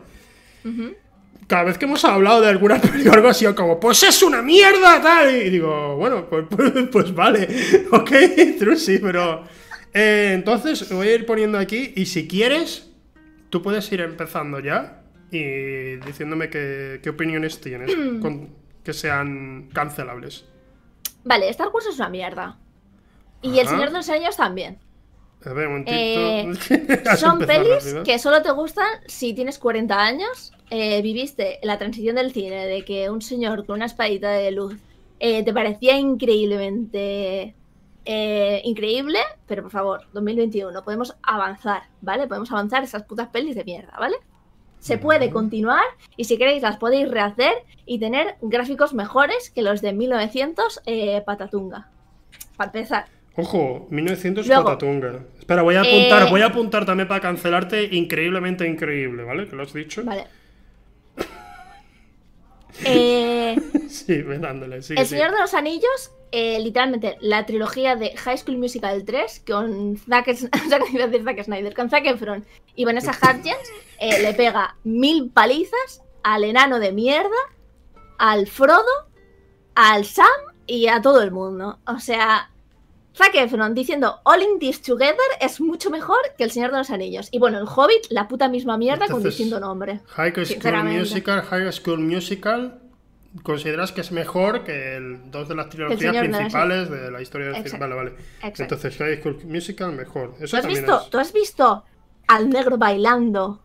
cada 1.48 1.64
vez 1.64 1.78
que 1.78 1.86
hemos 1.86 2.04
hablado 2.06 2.42
de 2.42 2.50
alguna 2.50 2.80
película 2.82 3.14
algo 3.14 3.30
así, 3.30 3.46
como, 3.54 3.80
pues 3.80 4.04
es 4.04 4.22
una 4.24 4.42
mierda, 4.42 5.02
tal, 5.02 5.36
y 5.36 5.50
digo, 5.50 5.96
bueno, 5.98 6.28
pues, 6.30 6.46
pues, 6.50 6.72
pues 6.92 7.14
vale, 7.14 7.48
ok, 7.92 8.12
true, 8.58 8.76
sí, 8.78 9.00
pero... 9.00 9.44
eh, 9.94 10.32
entonces, 10.34 10.92
voy 10.92 11.08
a 11.08 11.16
ir 11.16 11.26
poniendo 11.26 11.58
aquí, 11.58 11.94
y 11.96 12.06
si 12.06 12.28
quieres, 12.28 12.89
tú 13.50 13.62
puedes 13.62 13.92
ir 13.92 14.02
empezando 14.02 14.60
ya 14.60 15.02
y 15.32 15.96
diciéndome 15.98 16.50
qué, 16.50 17.00
qué 17.04 17.10
opiniones 17.10 17.62
tienes 17.62 17.94
con- 18.22 18.50
que 18.84 18.94
sean 18.94 19.70
cancelables. 19.74 20.46
Vale, 21.24 21.50
Star 21.50 21.68
Wars 21.70 21.88
es 21.88 21.98
una 21.98 22.10
mierda. 22.10 22.58
Y 23.42 23.60
El. 23.60 23.68
Señor 23.68 23.90
de 23.90 23.98
los 23.98 24.10
Anillos 24.10 24.36
también. 24.38 24.80
A 25.46 25.54
ver, 25.54 25.68
un. 25.68 25.84
Eh, 25.88 26.52
Son 27.18 27.40
pelis 27.40 27.96
que 28.04 28.20
solo 28.20 28.42
te 28.42 28.52
gustan 28.52 28.88
si 29.08 29.34
tienes 29.34 29.58
40 29.60 29.98
años, 29.98 30.52
eh, 30.70 31.02
viviste 31.02 31.60
la 31.64 31.78
transición 31.78 32.16
del 32.18 32.34
cine 32.34 32.66
de 32.66 32.84
que 32.84 33.10
un 33.10 33.22
señor 33.22 33.66
con 33.66 33.76
una 33.78 33.86
espadita 33.86 34.32
de 34.32 34.52
luz 34.52 34.76
eh, 35.20 35.44
te 35.44 35.54
parecía 35.54 35.98
increíblemente 35.98 37.56
eh, 38.12 38.64
increíble, 38.64 39.20
pero 39.46 39.62
por 39.62 39.72
favor, 39.72 40.02
2021, 40.14 40.84
podemos 40.84 41.16
avanzar, 41.22 41.84
¿vale? 42.02 42.26
Podemos 42.26 42.52
avanzar 42.52 42.84
esas 42.84 43.04
putas 43.04 43.28
pelis 43.28 43.56
de 43.56 43.64
mierda, 43.64 43.96
¿vale? 44.00 44.16
Se 44.80 44.98
puede 44.98 45.30
continuar 45.30 45.84
y 46.18 46.24
si 46.24 46.40
queréis 46.40 46.64
las 46.64 46.78
podéis 46.78 47.08
rehacer 47.08 47.54
y 47.86 48.00
tener 48.00 48.38
gráficos 48.42 48.96
mejores 48.96 49.52
que 49.52 49.62
los 49.62 49.82
de 49.82 49.94
1900 49.94 50.82
eh, 50.88 51.22
Patatunga. 51.24 51.92
Para 52.58 52.70
empezar. 52.70 53.06
Ojo, 53.36 53.86
1900 53.92 54.48
Luego, 54.48 54.64
Patatunga. 54.64 55.20
Espera, 55.38 55.62
voy 55.62 55.76
a 55.76 55.82
apuntar, 55.82 56.24
eh, 56.24 56.32
voy 56.32 56.42
a 56.42 56.48
apuntar 56.48 56.88
también 56.88 57.08
para 57.08 57.22
cancelarte 57.22 57.96
increíblemente 57.96 58.68
increíble, 58.68 59.24
¿vale? 59.24 59.48
Que 59.48 59.56
lo 59.56 59.62
has 59.62 59.74
dicho. 59.74 60.04
Vale. 60.04 60.26
Eh, 62.86 63.56
Sí, 63.90 64.22
dándole, 64.22 64.82
sigue, 64.82 65.02
El 65.02 65.08
sigue. 65.08 65.20
Señor 65.20 65.36
de 65.36 65.42
los 65.42 65.54
Anillos, 65.54 66.12
eh, 66.32 66.60
literalmente 66.60 67.18
la 67.22 67.46
trilogía 67.46 67.96
de 67.96 68.16
High 68.16 68.38
School 68.38 68.58
Musical 68.58 69.04
3 69.04 69.44
con 69.48 69.98
Zack, 69.98 70.36
Zack 70.70 71.44
Snyder, 71.44 71.74
con 71.74 71.90
Zac 71.90 72.06
Efron 72.06 72.46
y 72.76 72.86
Vanessa 72.86 73.12
Hudgens 73.22 73.58
eh, 74.00 74.22
le 74.22 74.34
pega 74.34 74.76
mil 74.84 75.32
palizas 75.32 76.04
al 76.24 76.44
enano 76.44 76.80
de 76.80 76.92
mierda, 76.92 77.30
al 78.18 78.46
Frodo, 78.48 78.84
al 79.76 80.06
Sam 80.06 80.28
y 80.68 80.88
a 80.88 81.02
todo 81.02 81.22
el 81.24 81.32
mundo. 81.32 81.80
O 81.88 82.00
sea, 82.00 82.52
Zac 83.16 83.36
Efron 83.36 83.74
diciendo 83.76 84.20
All 84.24 84.42
in 84.42 84.60
this 84.60 84.82
together 84.82 85.18
es 85.42 85.60
mucho 85.60 85.90
mejor 85.90 86.18
que 86.38 86.44
El 86.46 86.52
Señor 86.52 86.72
de 86.72 86.78
los 86.78 86.90
Anillos. 86.90 87.28
Y 87.32 87.40
bueno, 87.40 87.58
el 87.60 87.66
Hobbit, 87.66 88.06
la 88.10 88.28
puta 88.28 88.48
misma 88.48 88.78
mierda 88.78 89.08
con 89.08 89.18
Entonces, 89.18 89.38
distinto 89.38 89.60
nombre. 89.60 90.00
High 90.08 90.32
School. 90.46 90.84
Musical, 90.86 91.42
High 91.44 91.72
School 91.74 92.00
Musical. 92.00 92.80
¿Consideras 93.44 93.92
que 93.92 94.02
es 94.02 94.12
mejor 94.12 94.64
que 94.64 94.96
el, 94.98 95.30
dos 95.30 95.48
de 95.48 95.54
las 95.56 95.70
trilogías 95.70 96.00
Señor 96.00 96.16
de 96.24 96.28
las- 96.30 96.38
principales 96.40 96.90
de 96.90 97.12
la 97.12 97.22
historia 97.22 97.48
del 97.52 97.64
cine? 97.64 97.78
Vale, 97.80 97.96
vale. 97.96 98.12
Exacto. 98.38 98.64
Entonces, 98.64 98.98
High 98.98 99.20
School 99.22 99.40
Musical 99.46 99.92
mejor. 99.92 100.36
¿Tú 100.38 100.44
Eso 100.46 100.58
has, 100.58 100.64
también 100.64 100.84
visto, 100.84 101.02
es. 101.04 101.10
¿Tú 101.12 101.18
has 101.20 101.34
visto 101.34 101.84
al 102.28 102.50
negro 102.50 102.78
bailando 102.80 103.62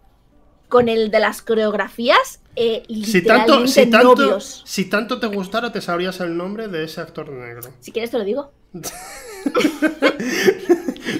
con 0.68 0.88
el 0.90 1.10
de 1.10 1.20
las 1.20 1.40
coreografías? 1.42 2.40
Eh, 2.56 2.82
Si 3.04 3.22
tanto, 3.22 3.66
si, 3.66 3.86
tanto, 3.86 4.14
novios. 4.16 4.62
si 4.66 4.84
tanto 4.84 5.18
te 5.18 5.28
gustara, 5.28 5.72
te 5.72 5.80
sabrías 5.80 6.20
el 6.20 6.36
nombre 6.36 6.68
de 6.68 6.84
ese 6.84 7.00
actor 7.00 7.30
negro. 7.30 7.70
Si 7.80 7.90
quieres 7.92 8.10
te 8.10 8.18
lo 8.18 8.24
digo. 8.24 8.52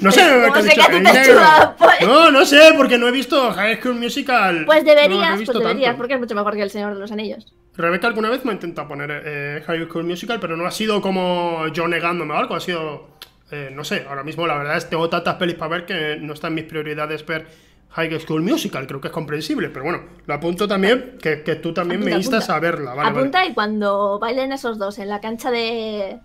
No 0.01 0.11
sé, 0.13 0.21
¿Cómo 0.21 0.53
¿qué 0.53 0.59
has 0.59 0.65
sé 0.65 0.71
dicho? 0.71 0.75
que 0.75 0.83
a 0.83 0.99
ti 0.99 1.05
te 1.05 1.13
negro. 1.13 1.41
pues? 1.79 2.01
No, 2.03 2.31
no 2.31 2.45
sé, 2.45 2.61
porque 2.77 2.99
no 2.99 3.09
he 3.09 3.13
visto 3.13 3.53
High 3.53 3.81
School 3.81 3.95
Musical. 3.95 4.65
Pues 4.67 4.85
No 4.85 4.85
lo 4.85 4.93
he 4.93 4.95
deberías, 4.97 5.39
visto 5.39 5.53
pues 5.53 5.63
deberías, 5.65 5.89
tanto. 5.91 5.99
porque 5.99 6.15
es 6.15 6.21
mucho 6.21 6.35
mejor 6.35 6.55
que 6.55 6.63
El 6.63 6.71
Señor 6.71 6.95
de 6.95 7.01
los 7.01 7.13
Anillos. 7.13 7.55
Rebeca 7.77 8.07
alguna 8.07 8.31
vez 8.31 8.45
me 8.45 8.51
ha 8.51 8.55
intentado 8.55 8.87
poner 8.89 9.23
eh, 9.25 9.63
High 9.67 9.87
School 9.87 10.05
Musical, 10.05 10.39
pero 10.41 10.57
no 10.57 10.67
ha 10.67 10.71
sido 10.71 11.01
como 11.01 11.67
yo 11.73 11.89
negándome 11.89 12.35
o 12.35 12.37
algo, 12.37 12.55
ha 12.55 12.61
sido, 12.61 13.09
eh, 13.51 13.71
no 13.73 13.83
sé, 13.85 14.05
ahora 14.09 14.23
mismo 14.23 14.47
la 14.47 14.59
verdad 14.59 14.77
es 14.77 14.85
que 14.85 14.91
tengo 14.91 15.09
tantas 15.09 15.35
pelis 15.37 15.57
para 15.57 15.71
ver 15.71 15.87
que 15.87 16.19
no 16.21 16.35
está 16.35 16.49
en 16.49 16.55
mis 16.55 16.65
prioridades 16.65 17.25
ver 17.27 17.47
High 17.91 18.21
School 18.21 18.43
Musical, 18.43 18.87
creo 18.87 19.01
que 19.01 19.09
es 19.09 19.13
comprensible, 19.13 19.71
pero 19.71 19.85
bueno, 19.85 20.03
lo 20.27 20.35
apunto 20.35 20.69
también, 20.69 21.17
que, 21.21 21.43
que 21.43 21.57
tú 21.57 21.73
también 21.73 22.01
Apunta, 22.01 22.17
me 22.17 22.23
instas 22.23 22.45
apunta. 22.51 22.57
a 22.57 22.61
verla, 22.61 22.95
vale, 22.95 23.11
Apunta 23.11 23.39
vale. 23.39 23.51
y 23.51 23.55
cuando 23.55 24.19
bailen 24.21 24.53
esos 24.53 24.79
dos 24.79 24.99
en 25.01 25.09
la 25.09 25.21
cancha 25.21 25.51
de, 25.51 26.19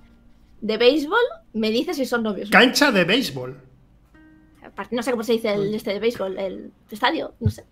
de 0.61 0.77
béisbol, 0.77 1.19
me 1.53 1.69
dices 1.71 1.97
si 1.97 2.05
son 2.05 2.23
novios. 2.23 2.49
Cancha 2.49 2.91
de 2.91 3.03
béisbol, 3.05 3.57
No 4.91 5.03
sé 5.03 5.11
cómo 5.11 5.23
se 5.23 5.33
dice 5.33 5.53
el 5.53 5.73
este 5.73 5.91
de 5.93 5.99
béisbol, 5.99 6.37
el 6.37 6.71
estadio, 6.89 7.33
no 7.39 7.49
sé. 7.49 7.63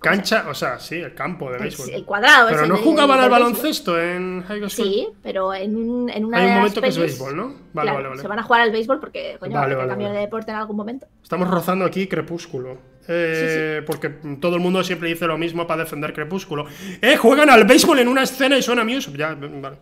cancha, 0.00 0.46
o 0.48 0.54
sea, 0.54 0.78
sí, 0.78 0.94
el 0.96 1.14
campo 1.14 1.50
de 1.50 1.58
béisbol. 1.58 1.90
el 1.90 2.04
cuadrado. 2.04 2.48
Pero 2.50 2.66
no 2.66 2.76
de- 2.76 2.82
jugaban 2.82 3.18
de 3.18 3.24
al 3.24 3.30
baloncesto 3.30 4.00
en 4.00 4.42
High 4.46 4.58
School. 4.58 4.70
Sí, 4.70 5.08
pero 5.22 5.52
en, 5.54 5.76
un, 5.76 6.08
en 6.10 6.24
una 6.24 6.38
Hay 6.38 6.46
un 6.46 6.54
momento 6.54 6.80
que 6.80 6.88
es 6.88 6.98
béisbol, 6.98 7.36
¿no? 7.36 7.44
Vale, 7.48 7.58
Claro, 7.72 7.94
vale, 7.96 8.08
vale. 8.10 8.22
Se 8.22 8.28
van 8.28 8.38
a 8.38 8.42
jugar 8.44 8.60
al 8.62 8.70
béisbol 8.70 9.00
porque, 9.00 9.36
coño, 9.40 9.54
Vale, 9.54 9.74
vale, 9.74 9.88
cambiar 9.88 10.12
de 10.12 10.20
deporte 10.20 10.50
en 10.52 10.56
algún 10.56 10.76
momento. 10.76 11.06
Estamos 11.22 11.48
rozando 11.50 11.84
aquí 11.84 12.06
Crepúsculo. 12.06 12.78
Eh, 13.10 13.82
Porque 13.86 14.10
todo 14.40 14.56
el 14.56 14.60
mundo 14.60 14.84
siempre 14.84 15.08
dice 15.08 15.26
lo 15.26 15.38
mismo 15.38 15.66
para 15.66 15.84
defender 15.84 16.12
Crepúsculo. 16.12 16.66
¡Eh! 17.00 17.16
Juegan 17.16 17.48
al 17.48 17.64
béisbol 17.64 17.98
en 18.00 18.08
una 18.08 18.22
escena 18.22 18.58
y 18.58 18.62
suena 18.62 18.84
Muse. 18.84 19.10
Ya, 19.16 19.34
vale. 19.34 19.78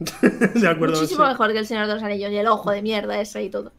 de 0.54 0.68
acuerdo. 0.68 0.96
Muchísimo 0.96 1.24
sí. 1.24 1.30
mejor 1.30 1.52
que 1.52 1.58
el 1.58 1.66
Señor 1.66 1.86
de 1.86 1.94
los 1.94 2.02
Anillos 2.02 2.30
y 2.30 2.36
el 2.36 2.46
ojo 2.46 2.70
de 2.70 2.82
mierda 2.82 3.20
ese 3.20 3.42
y 3.42 3.50
todo. 3.50 3.72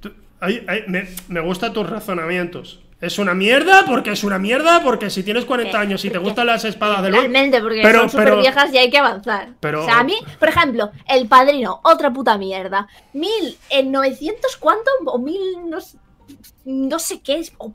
Tú- 0.00 0.12
ay, 0.40 0.64
ay, 0.68 0.84
me, 0.88 1.08
me 1.28 1.40
gustan 1.40 1.72
tus 1.72 1.88
razonamientos. 1.88 2.80
Es 2.98 3.18
una 3.18 3.34
mierda 3.34 3.84
porque 3.86 4.12
es 4.12 4.24
una 4.24 4.38
mierda 4.38 4.82
porque 4.82 5.10
si 5.10 5.22
tienes 5.22 5.44
40 5.44 5.76
Eh, 5.76 5.80
años 5.82 6.02
y 6.06 6.08
te 6.10 6.16
gustan 6.16 6.46
las 6.46 6.64
espadas 6.64 7.02
de 7.02 7.10
luz. 7.10 7.18
Realmente, 7.20 7.60
porque 7.60 7.82
Pero- 7.82 8.00
son 8.00 8.10
súper 8.10 8.36
viejas 8.38 8.72
y 8.72 8.78
hay 8.78 8.88
que 8.90 8.96
avanzar. 8.96 9.50
pero- 9.60 9.82
O 9.82 9.84
sea, 9.84 9.98
a 9.98 10.02
mí, 10.04 10.16
por 10.38 10.48
ejemplo, 10.48 10.90
El 11.06 11.28
Padrino, 11.28 11.80
otra 11.84 12.10
puta 12.10 12.38
mierda. 12.38 12.88
Mil 13.12 13.58
en 13.68 13.92
900 13.92 14.56
cuánto 14.56 14.90
o 15.04 15.18
mil 15.18 15.38
no, 16.64 16.98
sé 16.98 17.20
qué 17.20 17.38
es. 17.40 17.52
oh. 17.58 17.70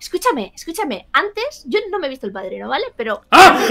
Escúchame, 0.00 0.52
escúchame. 0.56 1.06
Antes, 1.12 1.64
yo 1.66 1.78
no 1.90 1.98
me 2.00 2.06
he 2.06 2.10
visto 2.10 2.26
El 2.26 2.32
Padrino, 2.32 2.68
¿vale? 2.68 2.86
Pero 2.96 3.20
¡Ah! 3.30 3.56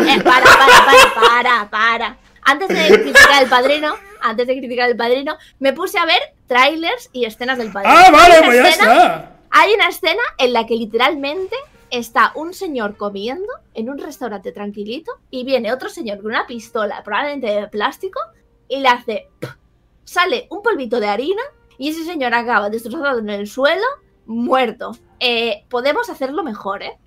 Eh, 0.00 0.20
para, 0.22 0.44
para, 0.44 0.84
para, 0.86 1.14
para, 1.14 1.70
para. 1.70 2.16
Antes 2.50 2.68
de 2.68 2.88
criticar 3.02 3.42
el 3.42 3.48
padrino, 3.48 3.94
antes 4.20 4.46
de 4.46 4.58
criticar 4.58 4.88
el 4.90 4.96
padrino, 4.96 5.36
me 5.58 5.72
puse 5.72 5.98
a 5.98 6.06
ver 6.06 6.20
trailers 6.46 7.10
y 7.12 7.24
escenas 7.24 7.58
del 7.58 7.70
padrino. 7.72 7.94
¡Ah, 7.96 8.10
vale! 8.10 8.34
Hay 8.34 8.38
una 8.40 8.46
Pues 8.46 8.62
ya 8.62 8.68
escena- 8.70 8.92
está. 8.96 9.32
Hay 9.50 9.72
una 9.74 9.88
escena 9.88 10.22
en 10.38 10.52
la 10.52 10.66
que 10.66 10.74
literalmente 10.74 11.56
está 11.90 12.32
un 12.34 12.52
señor 12.52 12.96
comiendo 12.96 13.48
en 13.74 13.88
un 13.88 13.98
restaurante 13.98 14.52
tranquilito 14.52 15.12
y 15.30 15.44
viene 15.44 15.72
otro 15.72 15.88
señor 15.88 16.18
con 16.18 16.26
una 16.26 16.46
pistola, 16.46 17.02
probablemente 17.02 17.46
de 17.46 17.68
plástico, 17.68 18.20
y 18.68 18.80
le 18.80 18.88
hace. 18.88 19.28
Sale 20.04 20.46
un 20.50 20.62
polvito 20.62 21.00
de 21.00 21.08
harina 21.08 21.42
y 21.78 21.90
ese 21.90 22.04
señor 22.04 22.34
acaba 22.34 22.70
destrozado 22.70 23.18
en 23.18 23.28
el 23.30 23.46
suelo, 23.46 23.84
muerto. 24.26 24.96
Eh, 25.20 25.64
podemos 25.68 26.08
hacerlo 26.10 26.42
mejor, 26.42 26.82
¿eh? 26.82 26.98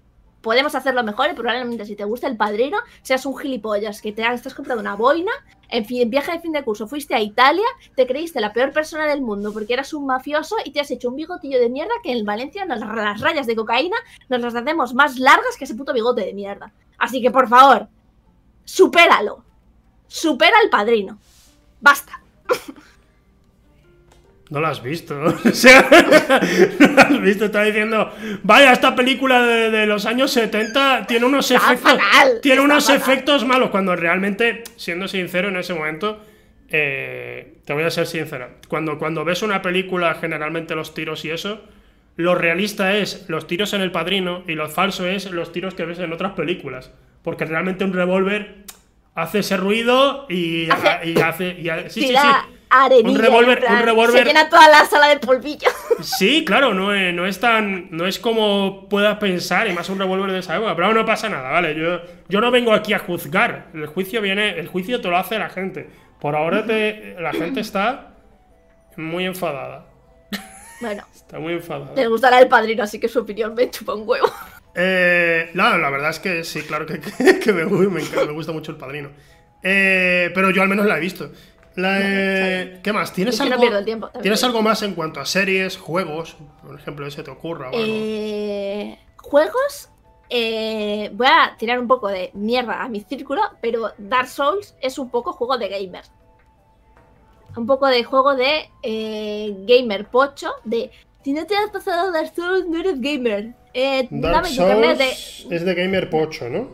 Podemos 0.41 0.73
hacerlo 0.75 1.03
mejor 1.03 1.29
y 1.31 1.33
probablemente 1.33 1.85
si 1.85 1.95
te 1.95 2.03
gusta 2.03 2.27
el 2.27 2.37
padrino, 2.37 2.77
seas 3.01 3.25
un 3.25 3.37
gilipollas, 3.37 4.01
que 4.01 4.11
te 4.11 4.23
has 4.23 4.35
estás 4.35 4.55
comprando 4.55 4.81
una 4.81 4.95
boina, 4.95 5.31
en 5.69 5.85
fin, 5.85 6.09
viaje 6.09 6.31
de 6.31 6.39
fin 6.39 6.51
de 6.51 6.63
curso 6.63 6.87
fuiste 6.87 7.15
a 7.15 7.21
Italia, 7.21 7.65
te 7.95 8.07
creíste 8.07 8.41
la 8.41 8.51
peor 8.51 8.73
persona 8.73 9.05
del 9.05 9.21
mundo 9.21 9.53
porque 9.53 9.73
eras 9.73 9.93
un 9.93 10.05
mafioso 10.05 10.55
y 10.65 10.71
te 10.71 10.79
has 10.79 10.91
hecho 10.91 11.09
un 11.09 11.15
bigotillo 11.15 11.59
de 11.59 11.69
mierda 11.69 11.93
que 12.03 12.11
en 12.11 12.25
Valencia 12.25 12.65
las 12.65 13.21
rayas 13.21 13.47
de 13.47 13.55
cocaína 13.55 13.97
nos 14.29 14.41
las 14.41 14.55
hacemos 14.55 14.93
más 14.93 15.17
largas 15.17 15.55
que 15.57 15.65
ese 15.65 15.75
puto 15.75 15.93
bigote 15.93 16.25
de 16.25 16.33
mierda. 16.33 16.73
Así 16.97 17.21
que 17.21 17.31
por 17.31 17.47
favor, 17.47 17.87
supéralo. 18.65 19.43
Supera 20.07 20.57
al 20.61 20.69
padrino. 20.69 21.17
Basta. 21.79 22.21
No 24.51 24.61
la 24.61 24.69
has 24.69 24.83
visto. 24.83 25.19
O 25.45 25.51
sea, 25.51 25.89
no 26.79 26.87
la 26.89 27.01
has 27.01 27.21
visto. 27.21 27.45
Está 27.45 27.63
diciendo, 27.63 28.11
vaya, 28.43 28.71
esta 28.73 28.93
película 28.95 29.41
de, 29.43 29.71
de 29.71 29.85
los 29.87 30.05
años 30.05 30.31
70 30.31 31.07
tiene 31.07 31.25
unos 31.25 31.49
Está 31.49 31.73
efectos. 31.73 31.91
fatal, 31.93 32.39
tiene 32.41 32.61
unos 32.61 32.85
fatal. 32.85 33.01
efectos 33.01 33.45
malos. 33.45 33.69
Cuando 33.71 33.95
realmente, 33.95 34.63
siendo 34.75 35.07
sincero 35.07 35.49
en 35.49 35.55
ese 35.57 35.73
momento, 35.73 36.23
eh, 36.69 37.55
te 37.65 37.73
voy 37.73 37.83
a 37.83 37.89
ser 37.89 38.05
sincera. 38.07 38.49
Cuando, 38.67 38.97
cuando 38.99 39.25
ves 39.25 39.41
una 39.41 39.61
película, 39.61 40.15
generalmente 40.15 40.75
los 40.75 40.93
tiros 40.93 41.23
y 41.25 41.31
eso, 41.31 41.61
lo 42.17 42.35
realista 42.35 42.95
es 42.97 43.25
los 43.29 43.47
tiros 43.47 43.73
en 43.73 43.81
el 43.81 43.91
padrino 43.91 44.43
y 44.47 44.53
lo 44.55 44.69
falso 44.69 45.07
es 45.07 45.31
los 45.31 45.51
tiros 45.51 45.73
que 45.75 45.85
ves 45.85 45.99
en 45.99 46.11
otras 46.13 46.33
películas. 46.33 46.91
Porque 47.23 47.45
realmente 47.45 47.83
un 47.85 47.93
revólver 47.93 48.63
hace 49.15 49.39
ese 49.39 49.55
ruido 49.57 50.25
y 50.29 50.69
Hace- 50.69 51.09
y 51.09 51.19
hace. 51.21 51.57
y 51.59 51.69
ha- 51.69 51.89
sí, 51.89 52.01
sí, 52.01 52.07
sí. 52.09 52.27
Arenilla, 52.71 53.09
Un 53.19 53.25
revólver- 53.25 53.57
en 53.57 53.63
plan, 53.63 53.75
un 53.77 53.83
revólver- 53.83 54.19
Se 54.19 54.25
llena 54.25 54.49
toda 54.49 54.67
la 54.69 54.85
sala 54.85 55.07
de 55.09 55.17
polvillo. 55.19 55.69
Sí, 56.01 56.43
claro, 56.45 56.73
no 56.73 56.95
es, 56.95 57.13
no 57.13 57.27
es 57.27 57.39
tan. 57.39 57.89
No 57.91 58.07
es 58.07 58.17
como 58.17 58.87
puedas 58.89 59.17
pensar, 59.19 59.67
y 59.67 59.73
más 59.73 59.87
un 59.89 59.99
revólver 59.99 60.31
de 60.31 60.39
esa 60.39 60.55
época. 60.55 60.75
Pero 60.75 60.93
no 60.93 61.05
pasa 61.05 61.29
nada, 61.29 61.49
¿vale? 61.51 61.75
Yo, 61.75 62.01
yo 62.27 62.41
no 62.41 62.49
vengo 62.49 62.73
aquí 62.73 62.93
a 62.93 62.99
juzgar. 62.99 63.67
El 63.75 63.85
juicio 63.85 64.19
viene. 64.21 64.57
El 64.59 64.67
juicio 64.67 64.99
te 64.99 65.09
lo 65.09 65.17
hace 65.17 65.37
la 65.37 65.49
gente. 65.49 65.87
Por 66.19 66.35
ahora 66.35 66.65
te, 66.65 67.15
la 67.19 67.31
gente 67.33 67.59
está 67.59 68.13
muy 68.97 69.25
enfadada. 69.25 69.85
Bueno, 70.81 71.03
Está 71.13 71.37
muy 71.39 71.53
enfadada. 71.53 71.93
les 71.95 72.09
gustará 72.09 72.39
el 72.39 72.47
padrino, 72.47 72.83
así 72.83 72.99
que 72.99 73.07
su 73.07 73.19
opinión 73.19 73.53
me 73.53 73.69
chupa 73.69 73.93
un 73.93 74.07
huevo. 74.07 74.27
Eh, 74.73 75.49
no, 75.53 75.77
la 75.77 75.89
verdad 75.89 76.11
es 76.11 76.19
que 76.19 76.45
sí, 76.45 76.61
claro 76.61 76.85
que, 76.85 76.97
que- 77.01 77.39
que 77.39 77.51
me, 77.51 77.65
me 77.65 77.89
me 77.89 78.31
gusta 78.31 78.53
mucho 78.53 78.71
el 78.71 78.77
padrino. 78.77 79.09
Eh, 79.61 80.31
pero 80.33 80.49
yo 80.49 80.61
al 80.61 80.69
menos 80.69 80.85
la 80.85 80.95
he 80.95 80.99
visto. 81.01 81.29
La, 81.75 81.99
eh, 82.01 82.79
¿Qué 82.83 82.91
más? 82.91 83.13
¿Tienes, 83.13 83.35
Es 83.35 83.41
que 83.41 83.49
no 83.49 83.61
algo, 83.61 83.83
tiempo, 83.85 84.09
¿Tienes 84.21 84.43
algo 84.43 84.61
más 84.61 84.81
en 84.83 84.93
cuanto 84.93 85.19
a 85.21 85.25
series, 85.25 85.77
juegos? 85.77 86.35
Por 86.65 86.77
ejemplo, 86.77 87.07
ese 87.07 87.23
te 87.23 87.31
ocurra 87.31 87.69
o 87.71 87.75
algo. 87.75 87.79
Eh, 87.87 88.99
juegos. 89.17 89.89
eh, 90.29 91.09
voy 91.13 91.27
a 91.27 91.55
tirar 91.57 91.79
un 91.79 91.87
poco 91.87 92.07
de 92.09 92.31
mierda 92.33 92.81
a 92.83 92.89
mi 92.89 93.01
círculo, 93.01 93.41
pero 93.61 93.91
Dark 93.97 94.27
Souls 94.27 94.75
es 94.81 94.97
un 94.97 95.09
poco 95.09 95.31
juego 95.33 95.57
de 95.57 95.69
gamer. 95.69 96.03
Un 97.55 97.65
poco 97.67 97.87
de 97.87 98.03
juego 98.03 98.35
de 98.35 98.69
eh, 98.81 99.55
gamer 99.67 100.07
pocho, 100.07 100.51
de 100.63 100.89
Si 101.23 101.33
no 101.33 101.45
te 101.45 101.55
has 101.55 101.69
pasado 101.69 102.11
Dark 102.11 102.33
Souls, 102.35 102.65
no 102.67 102.79
eres 102.79 102.99
gamer. 102.99 103.53
Eh, 103.73 104.07
Dark 104.09 104.47
dame 104.55 104.95
de. 104.95 105.13
Souls 105.15 105.51
es 105.51 105.63
de 105.65 105.73
Gamer 105.73 106.09
Pocho, 106.09 106.49
¿no? 106.49 106.69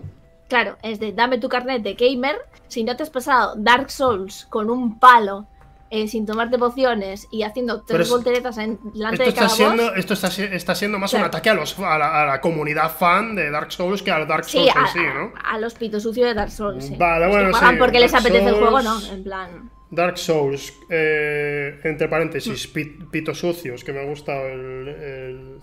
Claro, 0.48 0.78
es 0.82 1.00
de 1.00 1.12
dame 1.14 1.38
tu 1.40 1.50
carnet 1.50 1.84
de 1.84 1.94
gamer. 1.96 2.38
Si 2.68 2.84
no 2.84 2.96
te 2.96 3.04
has 3.04 3.10
pasado 3.10 3.56
Dark 3.58 3.90
Souls 3.92 4.46
con 4.50 4.70
un 4.70 5.00
palo, 5.00 5.46
eh, 5.90 6.08
sin 6.10 6.26
tomarte 6.26 6.58
pociones 6.58 7.28
y 7.32 7.44
haciendo 7.44 7.82
tres 7.84 8.02
es- 8.02 8.10
volteretas 8.10 8.58
en, 8.58 8.78
delante 8.94 9.24
de 9.24 9.34
cada 9.34 9.48
siendo, 9.50 9.84
boss. 9.84 9.94
esto 9.98 10.14
está, 10.16 10.28
está 10.28 10.76
siendo 10.76 11.00
más 11.00 11.14
un 11.14 11.22
ataque 11.22 11.50
a, 11.50 11.54
los, 11.54 11.80
a, 11.80 11.98
la, 11.98 12.24
a 12.24 12.26
la 12.26 12.42
comunidad 12.42 12.92
fan 12.92 13.36
de 13.36 13.50
Dark 13.52 13.72
Souls 13.72 14.02
que 14.04 14.12
al 14.12 14.28
Dark 14.28 14.44
Sí, 14.46 14.58
Souls 14.58 14.76
a, 14.76 14.80
en 14.82 14.88
sí, 14.88 15.00
¿no? 15.00 15.32
a- 15.42 15.52
a 15.54 15.60
los 15.60 15.74
pitos 15.76 16.04
sucios 16.04 16.28
de 16.28 16.34
Dark 16.34 16.52
Souls. 16.52 16.84
sí. 16.86 16.96
Vale, 16.98 17.26
Los 17.28 17.36
que 17.36 17.42
bueno, 17.42 17.52
juegan 17.58 17.74
sí, 17.76 17.80
porque 17.80 18.00
les 18.02 18.12
Dark 18.12 18.22
apetece 18.26 18.50
el 18.50 18.56
juego, 18.56 18.82
no. 18.82 19.00
Souls- 19.00 19.14
En 19.14 19.24
plan. 19.24 19.72
Dark 19.90 20.18
Souls, 20.18 20.74
eh, 20.90 21.80
entre 21.86 22.10
paréntesis, 22.10 22.68
Mm. 22.70 22.74
pi- 22.74 22.98
Pitos 23.10 23.40
Sucios, 23.40 23.86
que 23.86 23.94
me 23.94 24.02
ha 24.02 24.06
gustado 24.06 24.46
el, 24.48 24.88
el- 24.90 25.60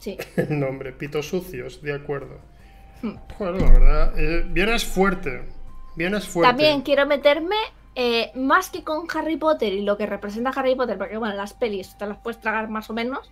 Sí. 0.00 0.16
el 0.36 0.58
nombre, 0.58 0.92
Pitos 0.92 1.28
Sucios, 1.28 1.80
de 1.82 1.92
acuerdo. 1.94 2.40
Joder, 3.38 3.60
la 3.60 3.70
verdad, 3.70 4.18
eh, 4.18 4.44
vienes 4.48 4.84
fuerte, 4.84 5.48
fuerte. 6.20 6.48
También 6.48 6.82
quiero 6.82 7.06
meterme 7.06 7.56
eh, 7.94 8.30
más 8.34 8.70
que 8.70 8.84
con 8.84 9.06
Harry 9.14 9.36
Potter 9.36 9.72
y 9.72 9.82
lo 9.82 9.96
que 9.96 10.06
representa 10.06 10.50
Harry 10.50 10.74
Potter, 10.76 10.96
porque 10.96 11.16
bueno, 11.16 11.34
las 11.34 11.52
pelis 11.54 11.96
te 11.98 12.06
las 12.06 12.18
puedes 12.18 12.40
tragar 12.40 12.68
más 12.68 12.88
o 12.90 12.94
menos. 12.94 13.30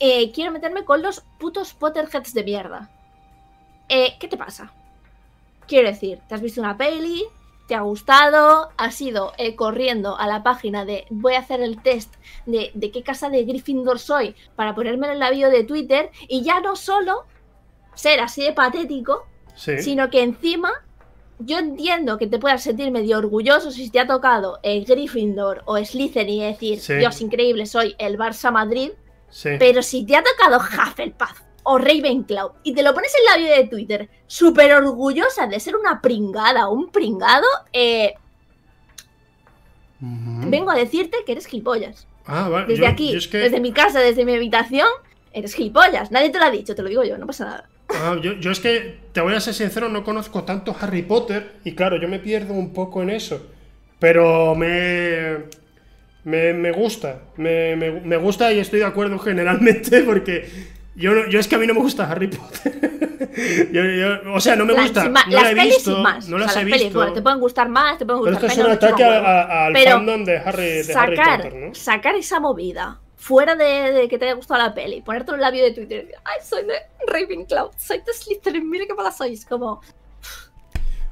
eh, 0.00 0.30
quiero 0.32 0.52
meterme 0.52 0.84
con 0.84 1.02
los 1.02 1.20
putos 1.38 1.74
Potterheads 1.74 2.32
de 2.32 2.44
mierda. 2.44 2.88
Eh, 3.88 4.14
¿Qué 4.20 4.28
te 4.28 4.36
pasa? 4.36 4.72
Quiero 5.66 5.88
decir, 5.88 6.20
te 6.28 6.34
has 6.34 6.40
visto 6.40 6.60
una 6.60 6.76
peli, 6.76 7.24
te 7.66 7.74
ha 7.74 7.80
gustado, 7.80 8.70
has 8.78 8.98
ido 9.00 9.32
corriendo 9.56 10.16
a 10.16 10.26
la 10.26 10.42
página 10.42 10.84
de 10.86 11.04
voy 11.10 11.34
a 11.34 11.40
hacer 11.40 11.60
el 11.60 11.82
test 11.82 12.14
de, 12.46 12.70
de 12.74 12.90
qué 12.90 13.02
casa 13.02 13.28
de 13.28 13.44
Gryffindor 13.44 13.98
soy 13.98 14.34
para 14.56 14.74
ponérmelo 14.74 15.12
en 15.12 15.18
la 15.18 15.30
bio 15.30 15.50
de 15.50 15.64
Twitter 15.64 16.10
y 16.28 16.42
ya 16.42 16.60
no 16.60 16.76
solo 16.76 17.26
ser 17.98 18.20
así 18.20 18.42
de 18.44 18.52
patético, 18.52 19.26
Sí. 19.56 19.78
sino 19.82 20.08
que 20.08 20.22
encima 20.22 20.70
yo 21.40 21.58
entiendo 21.58 22.16
que 22.16 22.26
te 22.28 22.38
puedas 22.38 22.62
sentir 22.62 22.90
medio 22.92 23.18
orgulloso 23.18 23.70
si 23.72 23.90
te 23.90 23.98
ha 24.00 24.06
tocado 24.06 24.60
el 24.62 24.84
Gryffindor 24.84 25.62
o 25.66 25.76
Slytherin 25.84 26.42
y 26.42 26.44
decir, 26.44 26.78
Sí. 26.80 26.94
Dios, 26.94 27.20
increíble, 27.20 27.66
soy 27.66 27.94
el 27.98 28.16
Barça 28.18 28.52
Madrid, 28.52 28.90
sí. 29.30 29.50
pero 29.58 29.82
si 29.82 30.04
te 30.06 30.14
ha 30.16 30.22
tocado 30.22 30.58
Hufflepuff 30.58 31.40
o 31.64 31.76
Ravenclaw 31.78 32.52
y 32.62 32.72
te 32.72 32.82
lo 32.84 32.94
pones 32.94 33.12
en 33.16 33.24
la 33.24 33.36
bio 33.46 33.56
de 33.56 33.68
Twitter, 33.68 34.08
súper 34.28 34.72
orgullosa 34.74 35.46
de 35.48 35.58
ser 35.60 35.74
una 35.76 36.00
pringada 36.00 36.68
o 36.68 36.72
un 36.74 36.90
pringado, 36.90 37.46
eh, 37.72 38.14
vengo 40.00 40.70
a 40.70 40.76
decirte 40.76 41.18
que 41.26 41.32
eres 41.32 41.46
gilipollas. 41.46 42.06
Ah, 42.26 42.48
vale. 42.48 42.66
Desde 42.68 42.82
yo- 42.84 42.88
aquí, 42.88 43.12
yo 43.12 43.18
es 43.18 43.28
que- 43.28 43.38
desde 43.38 43.60
mi 43.60 43.72
casa, 43.72 44.00
desde 44.00 44.24
mi 44.24 44.34
habitación, 44.34 44.88
eres 45.32 45.54
gilipollas. 45.54 46.10
Nadie 46.10 46.30
te 46.30 46.38
lo 46.38 46.44
ha 46.44 46.50
dicho, 46.50 46.74
te 46.74 46.82
lo 46.82 46.88
digo 46.88 47.04
yo, 47.04 47.18
no 47.18 47.26
pasa 47.26 47.44
nada. 47.44 47.68
Ah, 48.00 48.16
yo, 48.22 48.34
yo 48.34 48.50
es 48.50 48.60
que, 48.60 48.98
te 49.12 49.20
voy 49.20 49.34
a 49.34 49.40
ser 49.40 49.54
sincero, 49.54 49.88
no 49.88 50.04
conozco 50.04 50.44
tanto 50.44 50.74
Harry 50.80 51.02
Potter 51.02 51.56
y 51.64 51.74
claro, 51.74 51.96
yo 52.00 52.08
me 52.08 52.18
pierdo 52.18 52.54
un 52.54 52.72
poco 52.72 53.02
en 53.02 53.10
eso. 53.10 53.46
Pero 53.98 54.54
me, 54.54 55.38
me, 56.24 56.52
me 56.52 56.70
gusta, 56.72 57.22
me, 57.36 57.74
me- 57.76 57.90
me 58.00 58.16
gusta 58.16 58.52
y 58.52 58.58
estoy 58.60 58.78
de 58.80 58.84
acuerdo 58.86 59.18
generalmente 59.30 60.02
porque 60.02 60.48
yo, 60.94 61.12
no- 61.14 61.28
yo 61.28 61.40
es 61.40 61.48
que 61.48 61.56
a 61.56 61.58
mí 61.58 61.66
no 61.66 61.74
me 61.74 61.80
gusta 61.80 62.10
Harry 62.10 62.28
Potter. 62.28 62.98
Yo- 63.72 63.84
yo- 63.84 64.32
o 64.34 64.40
sea, 64.40 64.56
no 64.56 64.64
me 64.64 64.72
gusta, 64.74 65.08
ma- 65.08 65.24
no 65.26 65.32
las 65.34 65.42
la 65.44 65.50
he 65.52 65.54
pelis 65.54 65.74
visto, 65.76 65.94
sin 65.94 66.02
más. 66.02 66.28
no 66.28 66.36
O 66.36 66.38
las 66.40 66.52
sea, 66.52 66.62
he 66.62 66.64
las 66.64 66.72
pelis, 66.72 66.86
visto. 66.86 66.98
bueno, 66.98 67.12
te 67.12 67.22
pueden 67.22 67.38
gustar 67.40 67.68
más, 67.68 67.98
te 67.98 68.04
pueden 68.06 68.22
Pero 68.24 68.32
gustar 68.36 68.50
esto 68.50 68.60
es 68.62 68.66
un 68.66 68.72
menos. 68.72 68.82
me 68.82 68.88
chupa 68.88 68.94
ataque 68.94 69.02
un 69.04 69.08
a- 69.08 69.28
huevo. 69.28 69.52
a- 69.52 69.66
al 69.66 69.72
Pero 69.72 69.90
fandom 69.92 70.24
de 70.24 70.38
Harry, 70.38 70.64
de 70.64 70.94
Harry 70.94 71.16
sacar, 71.16 71.42
Potter, 71.42 71.54
¿no? 71.54 71.74
sacar 71.74 72.14
esa 72.16 72.40
movida 72.40 73.00
fuera 73.18 73.54
de, 73.56 73.92
de 73.92 74.08
que 74.08 74.16
te 74.16 74.24
haya 74.24 74.34
gustado 74.34 74.62
la 74.62 74.72
peli, 74.72 75.02
ponerte 75.02 75.32
un 75.32 75.40
labio 75.40 75.62
de 75.62 75.72
Twitter 75.72 75.98
y 75.98 76.00
decir, 76.06 76.14
ay, 76.24 76.38
soy 76.42 76.64
de 76.64 76.74
Ravenclaw, 77.06 77.72
soy 77.76 77.98
de 77.98 78.12
Slytherin, 78.14 78.70
mira 78.70 78.86
qué 78.86 78.94
mala 78.94 79.10
sois, 79.12 79.44
como... 79.44 79.82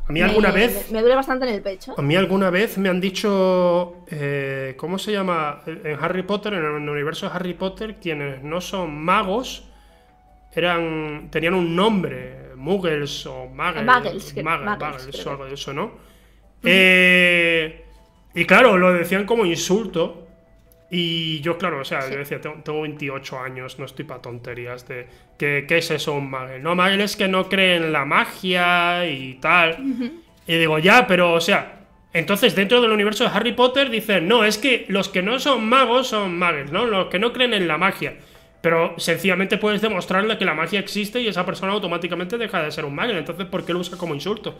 A 0.09 0.13
mí 0.13 0.23
alguna 0.23 0.53
me, 0.53 0.61
vez... 0.61 0.87
Me, 0.87 0.95
me 0.95 1.01
duele 1.01 1.17
bastante 1.17 1.49
en 1.49 1.55
el 1.55 1.63
pecho. 1.63 1.95
A 1.99 2.03
mí 2.03 2.15
alguna 2.15 2.49
vez 2.51 2.79
me 2.79 2.89
han 2.89 3.01
dicho, 3.01 4.05
eh, 4.09 4.75
¿cómo 4.79 4.99
se 5.01 5.11
llama? 5.11 5.63
En 5.67 5.99
Harry 6.01 6.23
Potter, 6.23 6.55
en 6.55 6.65
el 6.65 6.89
universo 6.89 7.29
de 7.29 7.35
Harry 7.35 7.55
Potter, 7.55 7.97
quienes 7.97 8.41
no 8.43 8.61
son 8.61 8.97
magos 8.97 9.69
eran 10.55 11.29
tenían 11.31 11.55
un 11.55 11.75
nombre, 11.75 12.53
Muggles 12.55 13.27
o 13.27 13.47
Muggles, 13.47 13.85
Muggles, 13.85 14.33
que- 14.33 14.43
Muggles, 14.45 14.79
Muggles, 14.79 15.07
Muggles 15.07 15.27
o 15.27 15.31
algo 15.31 15.45
de 15.45 15.55
eso, 15.55 15.73
¿no? 15.73 15.93
Eh, 16.63 17.85
y 18.35 18.45
claro, 18.47 18.79
lo 18.79 18.93
decían 18.93 19.27
como 19.27 19.45
insulto. 19.45 20.26
Y 20.91 21.41
yo, 21.41 21.59
claro, 21.59 21.81
o 21.81 21.85
sea, 21.85 22.03
Sí. 22.03 22.13
yo 22.13 22.19
decía, 22.19 22.41
tengo, 22.41 22.57
tengo 22.63 22.83
28 22.83 23.41
años, 23.41 23.79
no 23.79 23.87
estoy 23.87 24.05
para 24.05 24.23
tonterías 24.23 24.87
de 24.87 25.09
¿qué, 25.37 25.65
qué 25.67 25.79
es 25.79 25.91
eso 25.91 26.15
un 26.15 26.31
Muggle? 26.31 26.61
No, 26.61 26.77
Muggle 26.77 27.03
es 27.03 27.17
que 27.17 27.27
no 27.27 27.49
cree 27.49 27.77
en 27.77 27.93
la 27.93 28.05
magia 28.05 29.05
y 29.09 29.35
tal. 29.35 29.79
Y 30.47 30.57
digo, 30.57 30.79
ya, 30.79 31.07
pero, 31.09 31.33
o 31.33 31.41
sea, 31.41 31.81
entonces 32.13 32.55
dentro 32.55 32.81
del 32.81 32.93
universo 32.93 33.25
de 33.25 33.31
Harry 33.31 33.53
Potter 33.53 33.91
dicen, 33.91 34.29
no, 34.29 34.45
es 34.45 34.59
que 34.59 34.87
los 34.89 35.09
que 35.09 35.23
no 35.23 35.41
son 35.41 35.67
magos 35.69 36.07
son 36.09 36.39
magos, 36.39 36.71
¿no? 36.71 36.87
Los 36.87 37.07
que 37.09 37.19
no 37.19 37.33
creen 37.33 37.53
en 37.55 37.67
la 37.67 37.79
magia. 37.79 38.17
Pero 38.63 38.95
sencillamente 38.97 39.59
puedes 39.59 39.81
demostrarle 39.83 40.39
que 40.39 40.45
la 40.45 40.55
magia 40.55 40.81
existe 40.81 41.21
y 41.21 41.29
esa 41.29 41.45
persona 41.45 41.73
automáticamente 41.73 42.39
deja 42.39 42.63
de 42.63 42.71
ser 42.73 42.85
un 42.85 42.95
mago. 42.95 43.13
Entonces, 43.13 43.47
¿por 43.47 43.65
qué 43.65 43.73
lo 43.73 43.81
usa 43.81 43.99
como 43.99 44.15
insulto? 44.15 44.59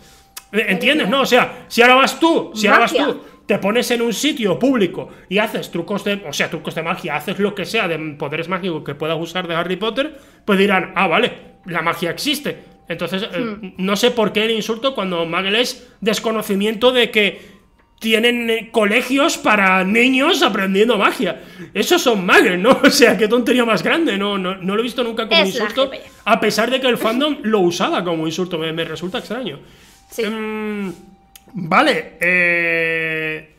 ¿Entiendes? 0.53 1.09
No, 1.09 1.23
o 1.23 1.27
sea, 1.27 1.65
si 1.69 1.83
ahora 1.83 1.95
vas 1.97 2.21
tú, 2.21 2.53
si 2.55 2.67
ahora 2.67 2.81
vas 2.81 2.93
tú, 2.95 3.25
te 3.47 3.59
pones 3.59 3.91
en 3.93 4.03
un 4.03 4.13
sitio 4.13 4.59
público 4.59 5.09
y 5.29 5.39
haces 5.39 5.71
trucos 5.71 6.03
de, 6.05 6.25
o 6.29 6.33
sea, 6.33 6.51
trucos 6.51 6.75
de 6.75 6.83
magia, 6.83 7.17
haces 7.17 7.39
lo 7.39 7.55
que 7.55 7.65
sea 7.65 7.87
de 7.89 7.99
poderes 8.19 8.49
mágicos 8.49 8.83
que 8.85 8.95
puedas 8.95 9.19
usar 9.21 9.47
de 9.47 9.55
Harry 9.55 9.77
Potter, 9.77 10.19
pues 10.45 10.59
dirán, 10.59 10.93
ah, 10.97 11.07
vale, 11.07 11.33
la 11.67 11.83
magia 11.83 12.11
existe. 12.11 12.59
Entonces, 12.89 13.23
eh, 13.23 13.39
Hmm. 13.39 13.73
no 13.79 13.97
sé 13.97 14.11
por 14.13 14.33
qué 14.33 14.45
el 14.45 14.51
insulto 14.53 14.95
cuando 14.95 15.27
Magel 15.27 15.57
es 15.57 15.89
desconocimiento 16.01 16.93
de 16.93 17.11
que 17.11 17.57
tienen 17.99 18.51
eh, 18.51 18.69
colegios 18.71 19.39
para 19.39 19.83
niños 19.83 20.43
aprendiendo 20.43 20.99
magia. 20.99 21.41
Esos 21.73 22.03
son 22.03 22.27
Magel, 22.27 22.63
¿no? 22.63 22.71
O 22.85 22.91
sea, 22.91 23.17
qué 23.17 23.27
tontería 23.27 23.65
más 23.65 23.83
grande. 23.83 24.19
No, 24.19 24.39
no, 24.39 24.57
no 24.57 24.75
lo 24.75 24.81
he 24.81 24.85
visto 24.85 25.03
nunca 25.03 25.27
como 25.29 25.41
Es 25.43 25.49
insulto, 25.49 25.89
GP. 25.91 25.95
a 26.27 26.39
pesar 26.41 26.71
de 26.71 26.81
que 26.81 26.87
el 26.89 26.99
fandom 26.99 27.39
lo 27.43 27.61
usaba 27.61 28.05
como 28.05 28.27
insulto. 28.27 28.59
Me, 28.59 28.73
me 28.73 28.85
resulta 28.85 29.19
extraño. 29.19 29.59
Sí. 30.11 30.23
Em, 30.25 30.93
vale, 31.57 32.17
eh, 32.21 33.57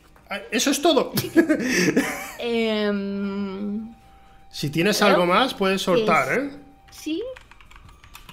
eso 0.51 0.71
es 0.71 0.81
todo. 0.81 1.11
Em, 2.39 3.93
si 4.49 4.69
tienes 4.69 5.01
algo 5.01 5.25
más, 5.25 5.53
puedes 5.53 5.81
soltar, 5.81 6.39
¿eh? 6.39 6.49
sí. 6.91 7.21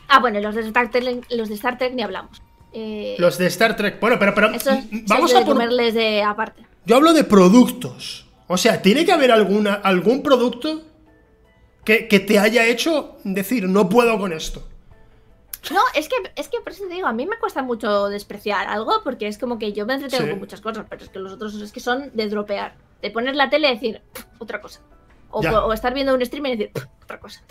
Ah, 0.08 0.20
bueno, 0.20 0.38
los 0.40 0.54
de 0.54 0.60
Star 0.62 0.90
Trek, 0.90 1.26
los 1.30 1.48
de 1.48 1.54
Star 1.54 1.78
Trek 1.78 1.94
ni 1.94 2.02
hablamos. 2.02 2.40
Eh, 2.72 3.14
Los 3.18 3.38
de 3.38 3.46
Star 3.46 3.76
Trek. 3.76 4.00
Bueno, 4.00 4.18
pero, 4.18 4.34
pero 4.34 4.50
vamos 5.06 5.34
a 5.34 5.38
por... 5.38 5.54
comerles 5.54 5.94
de 5.94 6.22
aparte. 6.22 6.62
Yo 6.84 6.96
hablo 6.96 7.12
de 7.12 7.24
productos. 7.24 8.26
O 8.48 8.56
sea, 8.56 8.82
tiene 8.82 9.04
que 9.04 9.12
haber 9.12 9.30
alguna, 9.30 9.74
algún 9.74 10.22
producto 10.22 10.82
que, 11.84 12.08
que 12.08 12.20
te 12.20 12.38
haya 12.38 12.66
hecho 12.66 13.16
decir, 13.22 13.68
no 13.68 13.88
puedo 13.88 14.18
con 14.18 14.32
esto. 14.32 14.68
No, 15.72 15.80
es 15.94 16.08
que, 16.08 16.16
es 16.36 16.48
que 16.48 16.60
por 16.60 16.72
eso 16.72 16.84
te 16.88 16.94
digo, 16.94 17.06
a 17.06 17.12
mí 17.12 17.26
me 17.26 17.38
cuesta 17.38 17.62
mucho 17.62 18.08
despreciar 18.08 18.66
algo 18.68 19.00
porque 19.02 19.26
es 19.28 19.38
como 19.38 19.58
que 19.58 19.72
yo 19.72 19.86
me 19.86 19.94
entretengo 19.94 20.24
Sí. 20.24 20.30
con 20.30 20.38
muchas 20.40 20.60
cosas, 20.60 20.86
pero 20.88 21.02
es 21.02 21.08
que 21.08 21.18
los 21.18 21.32
otros 21.32 21.54
es 21.54 21.72
que 21.72 21.80
son 21.80 22.10
de 22.14 22.28
dropear. 22.28 22.74
De 23.00 23.10
poner 23.10 23.34
la 23.36 23.48
tele 23.50 23.68
y 23.70 23.74
decir 23.74 24.02
"Pff, 24.12 24.24
otra 24.40 24.60
cosa. 24.60 24.80
O, 25.30 25.72
estar 25.72 25.92
viendo 25.94 26.14
un 26.14 26.24
stream 26.24 26.46
y 26.46 26.50
decir 26.56 26.72
"Pff, 26.72 26.84
otra 27.02 27.18
cosa. 27.18 27.42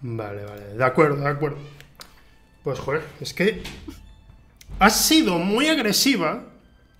Vale, 0.00 0.44
vale, 0.44 0.62
de 0.74 0.84
acuerdo, 0.84 1.16
de 1.16 1.28
acuerdo. 1.28 1.58
Pues 2.62 2.78
joder, 2.78 3.02
es 3.20 3.32
que 3.32 3.62
has 4.78 4.96
sido 5.06 5.38
muy 5.38 5.68
agresiva, 5.68 6.44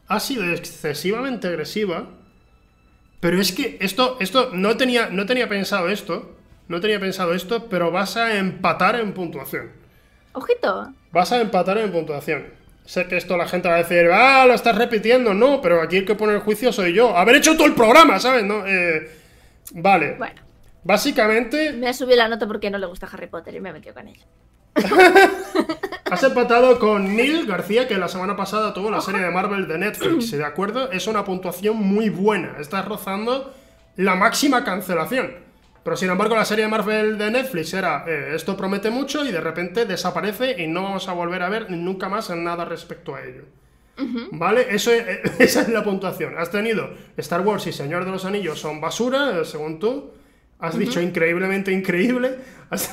has 0.09 0.25
sido 0.25 0.45
excesivamente 0.53 1.49
agresiva, 1.49 2.09
pero 3.21 3.41
es 3.41 3.53
que 3.53 3.77
esto, 3.81 4.17
esto 4.21 4.51
no 4.53 4.77
tenía, 4.77 5.09
no 5.11 5.27
tenía 5.27 5.49
pensado 5.49 5.89
esto, 5.89 6.36
no 6.69 6.81
tenía 6.81 7.01
pensado 7.01 7.35
esto, 7.35 7.69
pero 7.69 7.91
vas 7.91 8.17
a 8.17 8.37
empatar 8.39 8.97
en 8.97 9.13
puntuación. 9.13 9.71
Ojito. 10.33 10.93
Vas 11.13 11.33
a 11.33 11.41
empatar 11.41 11.79
en 11.79 11.93
puntuación. 11.93 12.47
Sé 12.85 13.07
que 13.07 13.17
esto 13.17 13.37
la 13.37 13.49
gente 13.49 13.69
va 13.69 13.75
a 13.75 13.79
decir, 13.79 14.09
ah, 14.13 14.45
lo 14.47 14.55
estás 14.55 14.77
repitiendo, 14.77 15.35
no, 15.35 15.61
pero 15.61 15.83
aquí 15.83 15.97
el 15.97 16.05
que 16.05 16.15
pone 16.15 16.35
el 16.35 16.41
juicio 16.41 16.73
soy 16.73 16.93
yo. 16.93 17.17
Haber 17.17 17.37
hecho 17.37 17.57
todo 17.57 17.67
el 17.67 17.75
programa, 17.75 18.21
¿sabes? 18.21 18.45
No, 18.45 18.67
eh, 18.67 19.11
vale. 19.73 20.15
Bueno, 20.19 20.47
Básicamente, 20.87 21.73
me 21.73 21.89
ha 21.89 21.93
subido 21.93 22.19
la 22.19 22.29
nota 22.29 22.47
porque 22.47 22.71
no 22.71 22.79
le 22.79 22.87
gusta 22.87 23.09
Harry 23.13 23.27
Potter 23.27 23.57
y 23.57 23.61
me 23.61 23.71
he 23.71 23.73
metido 23.73 23.93
con 23.93 24.07
ella. 24.07 24.25
Has 26.05 26.23
empatado 26.23 26.79
con 26.79 27.17
Neil 27.17 27.45
García, 27.45 27.89
que 27.89 27.99
la 27.99 28.07
semana 28.07 28.37
pasada 28.37 28.73
tuvo 28.73 28.89
la 28.89 29.01
serie 29.01 29.21
de 29.21 29.33
Marvel 29.33 29.67
de 29.67 29.79
Netflix, 29.79 30.31
¿de 30.31 30.45
acuerdo? 30.45 30.93
Es 30.93 31.09
una 31.09 31.25
puntuación 31.25 31.77
muy 31.77 32.09
buena. 32.09 32.55
Estás 32.61 32.85
rozando 32.85 33.53
la 33.97 34.15
máxima 34.15 34.63
cancelación. 34.63 35.35
Pero 35.87 35.97
sin 35.97 36.11
embargo, 36.11 36.35
la 36.35 36.45
serie 36.45 36.65
de 36.65 36.71
Marvel 36.71 37.17
de 37.17 37.31
Netflix 37.31 37.73
era 37.73 38.05
eh, 38.09 38.33
esto 38.35 38.57
promete 38.57 38.91
mucho 38.91 39.25
y 39.25 39.31
de 39.31 39.41
repente 39.41 39.85
desaparece 39.87 40.61
y 40.61 40.67
no 40.67 40.83
vamos 40.83 41.07
a 41.09 41.13
volver 41.13 41.43
a 41.43 41.49
ver 41.49 41.71
nunca 41.71 42.09
más 42.09 42.29
nada 42.31 42.65
respecto 42.65 43.15
a 43.15 43.23
ello. 43.23 43.45
¿Vale? 44.33 44.67
Eso 44.71 44.91
es- 44.93 45.07
esa 45.39 45.63
es 45.63 45.69
la 45.69 45.85
puntuación. 45.85 46.37
Has 46.37 46.51
tenido 46.51 46.91
Star 47.17 47.43
Wars 47.43 47.69
y 47.69 47.73
Señor 47.73 48.05
de 48.05 48.11
los 48.11 48.25
Anillos 48.25 48.59
son 48.59 48.81
basura, 48.81 49.39
eh, 49.41 49.45
según 49.45 49.79
tú. 49.79 50.11
Has 50.59 50.77
dicho 50.77 51.01
increíblemente 51.01 51.71
increíble. 51.71 52.37
Has- 52.71 52.91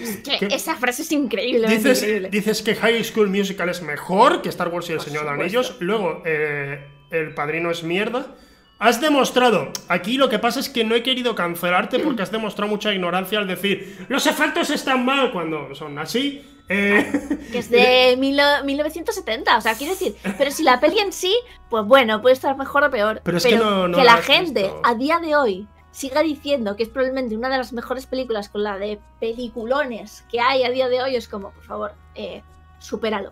Es 0.00 0.18
que 0.38 0.46
esa 0.46 0.76
frase 0.76 1.02
es 1.02 1.10
increíble. 1.10 1.66
dices, 1.68 2.02
increíble. 2.04 2.28
dices 2.30 2.62
que 2.62 2.76
High 2.76 3.02
School 3.02 3.30
Musical 3.30 3.68
es 3.68 3.82
mejor 3.82 4.42
que 4.42 4.48
Star 4.48 4.68
Wars 4.68 4.88
y 4.90 4.92
el 4.92 4.98
Por 4.98 5.06
Señor 5.06 5.24
de 5.24 5.30
supuesto. 5.30 5.58
Anillos. 5.58 5.76
Luego, 5.80 6.22
eh, 6.24 6.86
El 7.10 7.34
Padrino 7.34 7.70
es 7.72 7.82
mierda. 7.82 8.36
Has 8.84 9.00
demostrado, 9.00 9.70
aquí 9.86 10.16
lo 10.16 10.28
que 10.28 10.40
pasa 10.40 10.58
es 10.58 10.68
que 10.68 10.82
no 10.82 10.96
he 10.96 11.04
querido 11.04 11.36
cancelarte 11.36 12.00
porque 12.00 12.22
has 12.22 12.32
demostrado 12.32 12.68
mucha 12.68 12.92
ignorancia 12.92 13.38
al 13.38 13.46
decir 13.46 14.04
los 14.08 14.26
efectos 14.26 14.70
están 14.70 15.04
mal 15.04 15.30
cuando 15.30 15.72
son 15.76 15.96
así. 16.00 16.44
Eh, 16.68 17.12
Que 17.52 17.58
es 17.58 17.70
de 17.70 18.16
mil- 18.18 18.40
1970, 18.64 19.56
o 19.56 19.60
sea, 19.60 19.74
quiero 19.76 19.92
decir, 19.92 20.16
pero 20.36 20.50
si 20.50 20.64
la 20.64 20.80
peli 20.80 20.98
en 20.98 21.12
sí, 21.12 21.32
pues 21.70 21.84
bueno, 21.86 22.20
puede 22.22 22.32
estar 22.34 22.56
mejor 22.56 22.82
o 22.82 22.90
peor. 22.90 23.20
Pero 23.22 23.36
es 23.38 23.46
que 23.46 23.56
no- 23.56 23.86
no 23.86 23.98
que 23.98 24.04
la 24.04 24.16
gente 24.16 24.62
visto. 24.62 24.80
a 24.82 24.94
día 24.96 25.20
de 25.20 25.36
hoy 25.36 25.68
siga 25.92 26.22
diciendo 26.22 26.74
que 26.74 26.82
es 26.82 26.88
probablemente 26.88 27.36
una 27.36 27.50
de 27.50 27.58
las 27.58 27.72
mejores 27.72 28.06
películas 28.06 28.48
con 28.48 28.64
la 28.64 28.78
de 28.78 28.98
peliculones 29.20 30.24
que 30.30 30.40
hay 30.40 30.64
a 30.64 30.70
día 30.70 30.88
de 30.88 31.02
hoy, 31.02 31.14
es 31.16 31.28
como, 31.28 31.50
por 31.52 31.62
favor, 31.64 31.92
eh, 32.16 32.42
supéralo. 32.78 33.30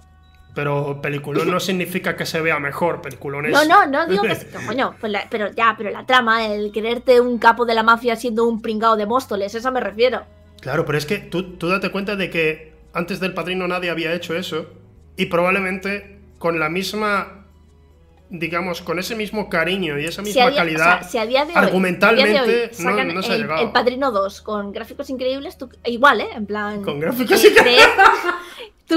Pero 0.60 1.00
peliculón 1.00 1.50
no 1.50 1.58
significa 1.58 2.14
que 2.16 2.26
se 2.26 2.38
vea 2.42 2.58
mejor. 2.58 3.00
Peliculón 3.00 3.46
es. 3.46 3.52
No, 3.52 3.64
no, 3.64 3.86
no 3.86 4.06
digo 4.06 4.22
que, 4.24 4.36
que 4.36 4.66
coño, 4.66 4.94
pues 5.00 5.10
la- 5.10 5.26
pero 5.30 5.50
ya, 5.52 5.74
pero 5.78 5.90
la 5.90 6.04
trama, 6.04 6.46
el 6.46 6.70
quererte 6.70 7.18
un 7.18 7.38
capo 7.38 7.64
de 7.64 7.74
la 7.74 7.82
mafia 7.82 8.14
siendo 8.16 8.44
un 8.44 8.60
pringao 8.60 8.96
de 8.96 9.06
Móstoles, 9.06 9.54
eso 9.54 9.72
me 9.72 9.80
refiero. 9.80 10.22
Claro, 10.60 10.84
pero 10.84 10.98
es 10.98 11.06
que 11.06 11.16
tú, 11.16 11.54
tú 11.56 11.68
date 11.68 11.90
cuenta 11.90 12.14
de 12.16 12.28
que 12.28 12.74
antes 12.92 13.20
del 13.20 13.32
padrino 13.32 13.66
nadie 13.66 13.88
había 13.88 14.12
hecho 14.12 14.34
eso. 14.36 14.66
Y 15.16 15.26
probablemente 15.26 16.18
con 16.38 16.60
la 16.60 16.68
misma. 16.68 17.36
Digamos, 18.32 18.80
con 18.80 19.00
ese 19.00 19.16
mismo 19.16 19.48
cariño 19.50 19.98
y 19.98 20.04
esa 20.04 20.22
Si 20.22 20.28
misma 20.28 20.46
o 20.46 20.54
calidad. 20.54 21.00
sea, 21.00 21.08
si 21.08 21.18
a 21.18 21.26
día 21.26 21.44
de 21.46 21.50
hoy, 21.50 21.50
a 21.50 21.52
día 21.52 21.62
de 21.62 21.66
argumentalmente, 21.66 22.40
hoy 22.40 22.68
no- 22.78 22.90
sacan 22.90 23.14
no 23.14 23.22
se 23.24 23.32
ha 23.32 23.34
el, 23.34 23.40
llegado. 23.42 23.62
el 23.62 23.72
Padrino 23.72 24.12
2 24.12 24.40
con 24.42 24.70
gráficos 24.70 25.10
increíbles, 25.10 25.58
tú, 25.58 25.68
igual, 25.84 26.20
¿eh? 26.20 26.28
En 26.36 26.46
plan... 26.46 26.80
Con 26.84 27.00
gráficos 27.00 27.44
increíbles. 27.44 27.88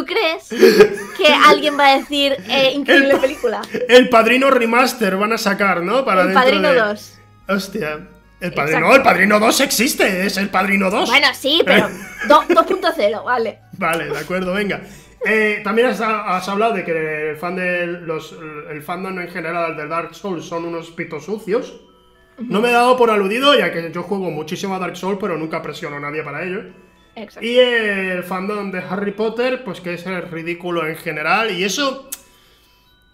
¿Crees- 0.06 0.48
¿Tú 0.50 0.56
crees 0.56 1.02
que 1.18 1.28
alguien 1.28 1.78
va 1.78 1.88
a 1.94 1.98
decir 2.00 2.36
eh, 2.50 2.72
increíble 2.74 3.12
El- 3.12 3.20
película? 3.20 3.62
El 3.88 4.10
padrino 4.10 4.50
remaster 4.50 5.16
van 5.18 5.34
a 5.34 5.38
sacar, 5.38 5.82
¿no? 5.84 6.04
Para 6.04 6.24
El 6.24 6.34
Padrino 6.34 6.72
de- 6.72 6.80
2. 6.80 7.20
Hostia. 7.50 8.08
El 8.39 8.54
padrino, 8.54 8.80
Exacto. 8.80 8.96
el 8.98 9.02
padrino 9.04 9.39
2 9.39 9.62
existe, 9.62 10.26
es 10.26 10.36
el 10.38 10.50
padrino 10.50 10.89
2. 10.89 11.08
Bueno, 11.10 11.28
sí, 11.34 11.62
pero 11.64 11.88
do- 12.28 12.44
2.0, 12.44 13.24
vale. 13.24 13.60
Vale, 13.78 14.10
de 14.10 14.18
acuerdo, 14.18 14.54
venga. 14.54 14.82
Eh, 15.26 15.62
también 15.64 15.88
has, 15.88 16.02
has 16.02 16.50
hablado 16.50 16.74
de 16.74 16.84
que 16.84 17.30
el 17.32 17.38
fan 17.38 17.56
de 17.56 17.86
los 17.88 18.36
el 18.70 18.82
fandom 18.84 19.18
en 19.20 19.30
general 19.30 19.78
de 19.78 19.88
Dark 19.88 20.14
Souls 20.14 20.44
son 20.46 20.66
unos 20.66 20.91
pitos 20.91 21.24
sucios. 21.24 21.80
No 22.38 22.60
me 22.60 22.70
he 22.70 22.74
dado 22.74 22.98
por 22.98 23.10
aludido, 23.12 23.58
ya 23.58 23.72
que 23.72 23.89
yo 23.94 24.04
juego 24.04 24.30
muchísimo 24.32 24.76
a 24.76 24.80
Dark 24.80 24.98
Souls, 24.98 25.20
pero 25.22 25.38
nunca 25.38 25.62
presiono 25.62 25.96
a 25.96 26.00
nadie 26.02 26.24
para 26.24 26.44
ello. 26.44 26.64
Exacto. 27.16 27.45
Y 27.47 27.57
el 27.59 28.24
fandom 28.24 28.72
de 28.72 28.80
Harry 28.80 29.11
Potter, 29.11 29.64
pues 29.64 29.82
que 29.82 29.93
es 29.93 30.05
el 30.05 30.22
ridículo 30.24 30.88
en 30.88 30.95
general. 30.95 31.51
Y 31.51 31.64
eso. 31.64 32.09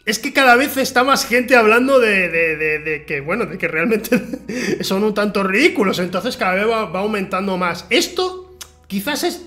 Es 0.06 0.18
que 0.18 0.34
cada 0.34 0.56
vez 0.56 0.76
está 0.78 1.04
más 1.04 1.26
gente 1.28 1.56
hablando 1.56 2.00
de, 2.00 2.30
de- 2.30 2.56
de- 2.56 2.80
de 2.80 3.06
que, 3.06 3.20
bueno, 3.22 3.46
de 3.46 3.58
que 3.58 3.68
realmente 3.68 4.20
son 4.82 5.04
un 5.04 5.14
tanto 5.14 5.44
ridículos. 5.44 6.00
Entonces 6.00 6.36
cada 6.38 6.56
vez 6.56 6.68
va, 6.68 6.86
va 6.86 7.00
aumentando 7.02 7.58
más. 7.58 7.86
Esto 7.90 8.58
quizás 8.88 9.24
es. 9.24 9.46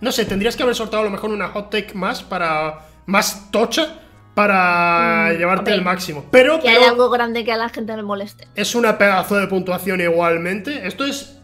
No 0.00 0.10
sé, 0.10 0.24
tendrías 0.24 0.56
que 0.56 0.64
haber 0.64 0.74
soltado 0.74 1.02
a 1.02 1.04
lo 1.04 1.10
mejor 1.12 1.30
una 1.30 1.48
hot 1.48 1.70
take 1.70 1.94
más 1.94 2.22
para. 2.22 2.86
más 3.06 3.50
tocha 3.52 3.98
para 4.34 5.28
Mm, 5.30 5.36
llevarte 5.38 5.72
el 5.72 5.82
máximo. 5.82 6.24
Pero, 6.32 6.58
Que 6.58 6.70
hay 6.70 6.76
pero 6.78 6.88
algo 6.88 7.10
grande 7.10 7.44
que 7.44 7.52
a 7.52 7.56
la 7.58 7.68
gente 7.68 7.94
le 7.94 8.02
moleste. 8.02 8.48
es 8.54 8.74
una 8.74 8.96
pedazo 8.96 9.36
de 9.36 9.46
puntuación 9.46 10.00
igualmente. 10.00 10.86
Esto 10.86 11.04
es. 11.04 11.38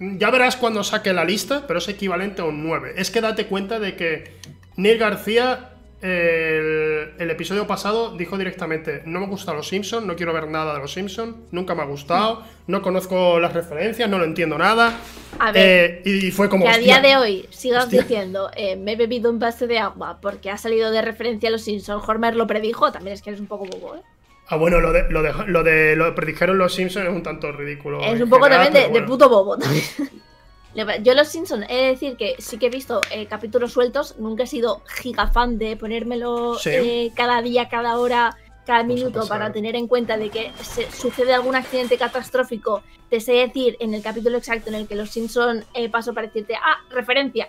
Ya 0.00 0.30
verás 0.30 0.56
cuando 0.56 0.82
saque 0.84 1.12
la 1.12 1.24
lista, 1.24 1.66
pero 1.66 1.78
es 1.78 1.88
equivalente 1.88 2.42
a 2.42 2.46
un 2.46 2.64
9. 2.66 2.94
Es 2.96 3.10
que 3.10 3.20
date 3.20 3.46
cuenta 3.46 3.78
de 3.78 3.94
que 3.96 4.32
Neil 4.76 4.98
García, 4.98 5.70
el, 6.02 7.12
el 7.18 7.30
episodio 7.30 7.66
pasado, 7.66 8.16
dijo 8.16 8.36
directamente: 8.36 9.02
No 9.06 9.20
me 9.20 9.26
gustan 9.26 9.56
los 9.56 9.68
Simpsons, 9.68 10.04
no 10.04 10.16
quiero 10.16 10.32
ver 10.32 10.48
nada 10.48 10.74
de 10.74 10.80
los 10.80 10.92
Simpsons, 10.92 11.36
nunca 11.52 11.74
me 11.74 11.82
ha 11.82 11.86
gustado, 11.86 12.42
no 12.66 12.82
conozco 12.82 13.38
las 13.38 13.52
referencias, 13.54 14.08
no 14.10 14.18
lo 14.18 14.24
entiendo 14.24 14.58
nada. 14.58 14.98
A 15.38 15.52
ver, 15.52 16.02
Eh, 16.04 16.26
y 16.26 16.30
fue 16.32 16.48
como. 16.48 16.64
que 16.64 16.70
a 16.70 16.78
día 16.78 17.00
de 17.00 17.16
hoy 17.16 17.46
sigas 17.50 17.84
Hostia. 17.84 18.02
diciendo 18.02 18.50
eh, 18.56 18.76
me 18.76 18.92
he 18.92 18.96
bebido 18.96 19.30
un 19.30 19.38
vaso 19.38 19.66
de 19.66 19.78
agua 19.78 20.18
porque 20.20 20.50
ha 20.50 20.58
salido 20.58 20.90
de 20.90 21.02
referencia 21.02 21.48
a 21.48 21.52
los 21.52 21.62
Simpsons, 21.62 22.02
Hormer 22.06 22.34
lo 22.36 22.46
predijo, 22.48 22.90
también 22.92 23.14
es 23.14 23.22
que 23.22 23.30
eres 23.30 23.40
un 23.40 23.46
poco 23.46 23.64
bobo, 23.66 23.94
¿eh? 23.96 24.00
Ah, 24.48 24.56
bueno, 24.56 24.80
lo 24.80 24.92
de 24.92 25.08
lo, 25.10 25.22
de, 25.22 25.32
lo 25.46 25.62
de 25.62 25.96
lo 25.96 26.04
que 26.06 26.12
predijeron 26.12 26.58
los 26.58 26.74
Simpsons 26.74 27.06
es 27.06 27.12
un 27.12 27.22
tanto 27.22 27.50
ridículo. 27.52 28.02
Es 28.04 28.20
un 28.20 28.28
poco 28.28 28.44
general, 28.44 28.72
también 28.72 28.92
de, 28.92 29.02
puto 29.02 29.28
bobo. 29.28 29.56
Yo 31.02 31.14
los 31.14 31.28
Simpsons, 31.28 31.66
he 31.68 31.76
de 31.76 31.86
decir 31.88 32.16
que 32.16 32.34
sí 32.40 32.58
que 32.58 32.66
he 32.66 32.70
visto 32.70 33.00
eh, 33.12 33.26
capítulos 33.26 33.72
sueltos, 33.72 34.16
nunca 34.18 34.42
he 34.42 34.46
sido 34.48 34.82
gigafan 35.00 35.56
de 35.56 35.76
ponérmelo 35.76 36.56
Sí. 36.58 36.70
eh, 36.72 37.12
cada 37.14 37.40
día, 37.42 37.68
cada 37.68 37.96
hora, 37.98 38.36
cada 38.66 38.80
ha 38.80 38.82
minuto 38.82 39.26
para 39.28 39.52
tener 39.52 39.76
en 39.76 39.86
cuenta 39.86 40.16
de 40.16 40.30
que 40.30 40.50
se- 40.62 40.90
sucede 40.90 41.32
algún 41.32 41.54
accidente 41.54 41.96
catastrófico. 41.96 42.82
Te 43.08 43.20
sé 43.20 43.32
decir 43.34 43.76
en 43.78 43.94
el 43.94 44.02
capítulo 44.02 44.36
exacto 44.38 44.68
en 44.70 44.74
el 44.74 44.88
que 44.88 44.96
los 44.96 45.10
Simpsons 45.10 45.64
eh, 45.74 45.88
paso 45.88 46.12
para 46.12 46.26
decirte, 46.26 46.56
ah, 46.56 46.78
referencia. 46.90 47.48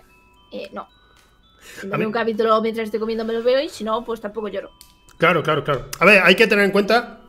Eh, 0.52 0.70
no. 0.72 0.86
Si 1.80 1.88
me 1.88 1.94
A 1.94 1.98
veo 1.98 2.06
mí- 2.06 2.06
un 2.06 2.12
capítulo 2.12 2.62
mientras 2.62 2.84
estoy 2.84 3.00
comiendo 3.00 3.24
me 3.24 3.32
lo 3.32 3.42
veo 3.42 3.60
y 3.60 3.68
si 3.68 3.82
no, 3.82 4.04
pues 4.04 4.20
tampoco 4.20 4.46
lloro. 4.48 4.70
Claro, 5.18 5.42
claro, 5.42 5.64
claro. 5.64 5.88
A 5.98 6.04
ver, 6.04 6.20
hay 6.22 6.34
que 6.34 6.46
tener 6.46 6.64
en 6.64 6.70
cuenta 6.70 7.20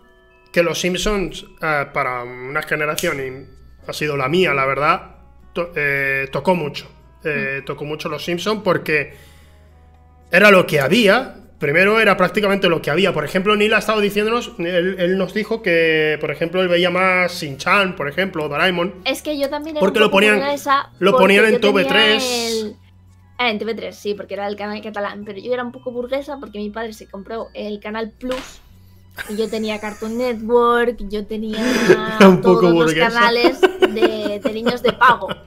que 0.52 0.64
los 0.64 0.80
Simpsons, 0.80 1.46
eh, 1.62 1.86
para 1.94 2.24
una 2.24 2.62
generación, 2.64 3.20
y 3.20 3.90
ha 3.90 3.94
sido 3.94 4.18
la 4.18 4.28
mía, 4.28 4.54
la 4.54 4.66
verdad, 4.66 5.16
to- 5.54 5.72
eh, 5.76 6.28
tocó 6.32 6.56
mucho. 6.56 6.90
Eh, 7.24 7.62
Tocó 7.66 7.84
mucho 7.84 8.08
los 8.10 8.24
Simpsons 8.24 8.62
porque 8.64 9.14
era 10.32 10.52
lo 10.52 10.66
que 10.68 10.80
había. 10.80 11.36
Primero 11.60 12.00
era 12.00 12.16
prácticamente 12.16 12.70
lo 12.70 12.82
que 12.82 12.92
había. 12.92 13.12
Por 13.12 13.26
ejemplo, 13.26 13.56
Neil 13.56 13.74
ha 13.74 13.80
estado 13.80 14.00
diciéndonos, 14.00 14.54
él, 14.60 14.96
él 15.00 15.18
nos 15.18 15.34
dijo 15.34 15.62
que, 15.64 16.18
por 16.22 16.30
ejemplo, 16.32 16.62
él 16.62 16.68
veía 16.68 16.90
más 16.92 17.32
Shin-Chan, 17.42 17.96
por 17.96 18.08
ejemplo, 18.08 18.48
Doraemon. 18.48 18.94
Es 19.04 19.24
que 19.24 19.38
yo 19.38 19.50
también 19.50 19.76
era 19.76 19.80
Porque 19.82 19.98
un 19.98 20.04
lo 20.04 20.08
poco 20.10 20.18
ponían- 20.18 20.38
burguesa 20.38 20.92
lo 21.00 21.18
ponían 21.18 21.46
en 21.46 21.52
yo 21.54 21.60
tenía 21.60 21.84
TV3. 21.90 22.52
el- 22.64 22.76
Ah, 23.38 23.50
en 23.52 23.60
TV3, 23.60 23.92
sí, 23.92 24.14
porque 24.16 24.34
era 24.34 24.48
el 24.48 24.56
canal 24.56 24.82
catalán. 24.82 25.24
Pero 25.26 25.40
yo 25.40 25.54
era 25.54 25.64
un 25.64 25.72
poco 25.72 25.92
burguesa 25.92 26.38
porque 26.40 26.58
mi 26.60 26.70
padre 26.70 26.94
se 26.94 27.08
compró 27.08 27.48
el 27.54 27.80
canal 27.80 28.12
Plus. 28.12 28.60
Y 29.30 29.36
yo 29.36 29.50
tenía 29.50 29.80
Cartoon 29.80 30.18
Network, 30.18 30.98
yo 31.10 31.26
tenía 31.26 31.58
todos 32.42 32.64
los 32.64 32.74
burguesa. 32.74 33.10
canales 33.10 33.62
de, 33.62 34.40
de 34.44 34.54
niños 34.54 34.82
de 34.84 34.94
pago. 34.94 35.28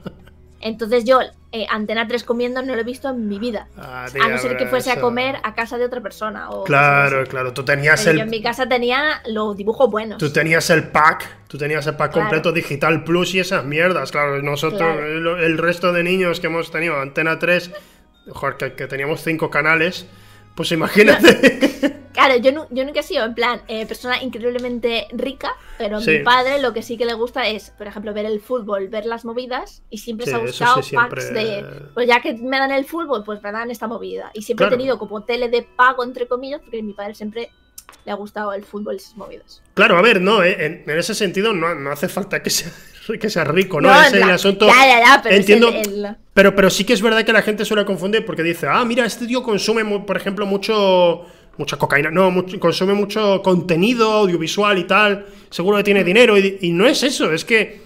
Entonces 0.61 1.03
yo, 1.05 1.19
eh, 1.51 1.65
Antena 1.69 2.07
3 2.07 2.23
comiendo, 2.23 2.61
no 2.61 2.75
lo 2.75 2.81
he 2.81 2.83
visto 2.83 3.09
en 3.09 3.27
mi 3.27 3.39
vida. 3.39 3.67
Ah, 3.77 4.05
A 4.23 4.27
no 4.29 4.37
ser 4.37 4.57
que 4.57 4.67
fuese 4.67 4.91
a 4.91 5.01
comer 5.01 5.37
a 5.43 5.53
casa 5.55 5.77
de 5.77 5.85
otra 5.85 6.01
persona. 6.01 6.49
O 6.51 6.63
Claro, 6.63 7.25
claro. 7.25 7.53
Tú 7.53 7.63
tenías 7.65 8.01
Pero 8.01 8.17
yo 8.17 8.21
el, 8.21 8.25
en 8.27 8.29
mi 8.31 8.41
casa 8.41 8.67
tenía 8.69 9.21
los 9.25 9.57
dibujos 9.57 9.89
buenos. 9.89 10.17
Tú 10.17 10.31
tenías 10.31 10.69
el 10.69 10.89
pack, 10.89 11.47
tú 11.47 11.57
tenías 11.57 11.85
el 11.87 11.95
pack 11.95 12.13
Claro. 12.13 12.27
completo 12.29 12.51
digital 12.51 13.03
plus 13.03 13.33
y 13.35 13.39
esas 13.39 13.65
mierdas. 13.65 14.11
Claro, 14.11 14.41
nosotros, 14.41 14.79
Claro. 14.81 15.05
el, 15.05 15.43
el 15.43 15.57
resto 15.57 15.91
de 15.93 16.03
niños 16.03 16.39
que 16.39 16.47
hemos 16.47 16.71
tenido 16.71 16.99
Antena 16.99 17.39
3, 17.39 17.71
joder, 18.29 18.57
que, 18.57 18.73
que 18.73 18.87
teníamos 18.87 19.21
cinco 19.21 19.49
canales, 19.49 20.05
pues 20.55 20.71
imagínate. 20.71 21.97
Claro, 22.13 22.35
yo, 22.37 22.51
nu- 22.51 22.65
yo 22.69 22.83
nunca 22.85 22.99
he 22.99 23.03
sido 23.03 23.25
en 23.25 23.33
plan 23.33 23.61
eh, 23.67 23.85
persona 23.85 24.21
increíblemente 24.21 25.07
rica, 25.11 25.55
pero 25.77 25.97
a 25.97 26.01
Sí. 26.01 26.11
mi 26.11 26.19
padre 26.23 26.61
lo 26.61 26.73
que 26.73 26.81
sí 26.81 26.97
que 26.97 27.05
le 27.05 27.13
gusta 27.13 27.47
es, 27.47 27.71
por 27.71 27.87
ejemplo, 27.87 28.13
ver 28.13 28.25
el 28.25 28.39
fútbol, 28.41 28.87
ver 28.89 29.05
las 29.05 29.23
movidas 29.25 29.81
y 29.89 29.99
siempre 29.99 30.25
Sí, 30.25 30.31
se 30.51 30.63
ha 30.63 30.81
siempre- 30.81 31.09
packs 31.21 31.33
de, 31.33 31.65
pues 31.93 32.07
ya 32.07 32.21
que 32.21 32.33
me 32.33 32.57
dan 32.59 32.71
el 32.71 32.85
fútbol, 32.85 33.23
pues 33.23 33.41
me 33.41 33.51
dan 33.51 33.71
esta 33.71 33.87
movida. 33.87 34.31
Y 34.33 34.41
siempre 34.41 34.65
Claro. 34.65 34.75
he 34.75 34.77
tenido 34.77 34.97
como 34.99 35.23
tele 35.23 35.49
de 35.49 35.63
pago, 35.63 36.03
entre 36.03 36.27
comillas, 36.27 36.61
porque 36.61 36.81
mi 36.83 36.93
padre 36.93 37.15
siempre 37.15 37.49
le 38.05 38.11
ha 38.11 38.15
gustado 38.15 38.51
el 38.53 38.63
fútbol 38.63 38.95
y 38.95 38.97
esas 38.97 39.15
movidas. 39.15 39.61
claro, 39.73 39.97
a 39.97 40.01
ver, 40.01 40.21
no, 40.21 40.43
eh, 40.43 40.65
en, 40.65 40.83
en 40.89 40.97
ese 40.97 41.13
sentido 41.13 41.53
no, 41.53 41.75
no 41.75 41.91
hace 41.91 42.07
falta 42.07 42.41
que 42.41 42.49
sea, 42.49 42.71
que 43.21 43.29
sea 43.29 43.43
rico, 43.43 43.79
¿no? 43.81 43.93
es 44.01 44.13
el 44.13 44.23
asunto. 44.23 44.65
Ya, 44.67 44.87
ya, 44.87 44.99
ya, 44.99 45.19
pero 45.21 45.35
es 45.35 45.41
entiendo, 45.41 45.69
el- 45.69 46.05
el- 46.05 46.15
Pero, 46.33 46.55
pero 46.55 46.69
sí 46.69 46.83
que 46.85 46.93
es 46.93 47.01
verdad 47.01 47.23
que 47.25 47.33
la 47.33 47.41
gente 47.41 47.63
suele 47.65 47.85
confundir 47.85 48.25
porque 48.25 48.41
dice, 48.43 48.67
ah, 48.67 48.83
mira, 48.85 49.05
este 49.05 49.27
tío 49.27 49.43
consume, 49.43 49.83
por 50.01 50.17
ejemplo, 50.17 50.45
mucho. 50.45 51.25
Mucha 51.61 51.77
cocaína, 51.77 52.09
no, 52.09 52.31
mucho- 52.31 52.59
consume 52.59 52.95
mucho 52.95 53.41
contenido 53.43 54.11
audiovisual 54.13 54.79
y 54.79 54.85
tal, 54.85 55.27
seguro 55.51 55.77
que 55.77 55.83
tiene 55.83 56.03
dinero, 56.03 56.35
y, 56.39 56.57
y 56.61 56.71
no 56.71 56.87
es 56.87 57.03
eso, 57.03 57.31
es 57.31 57.45
que 57.45 57.81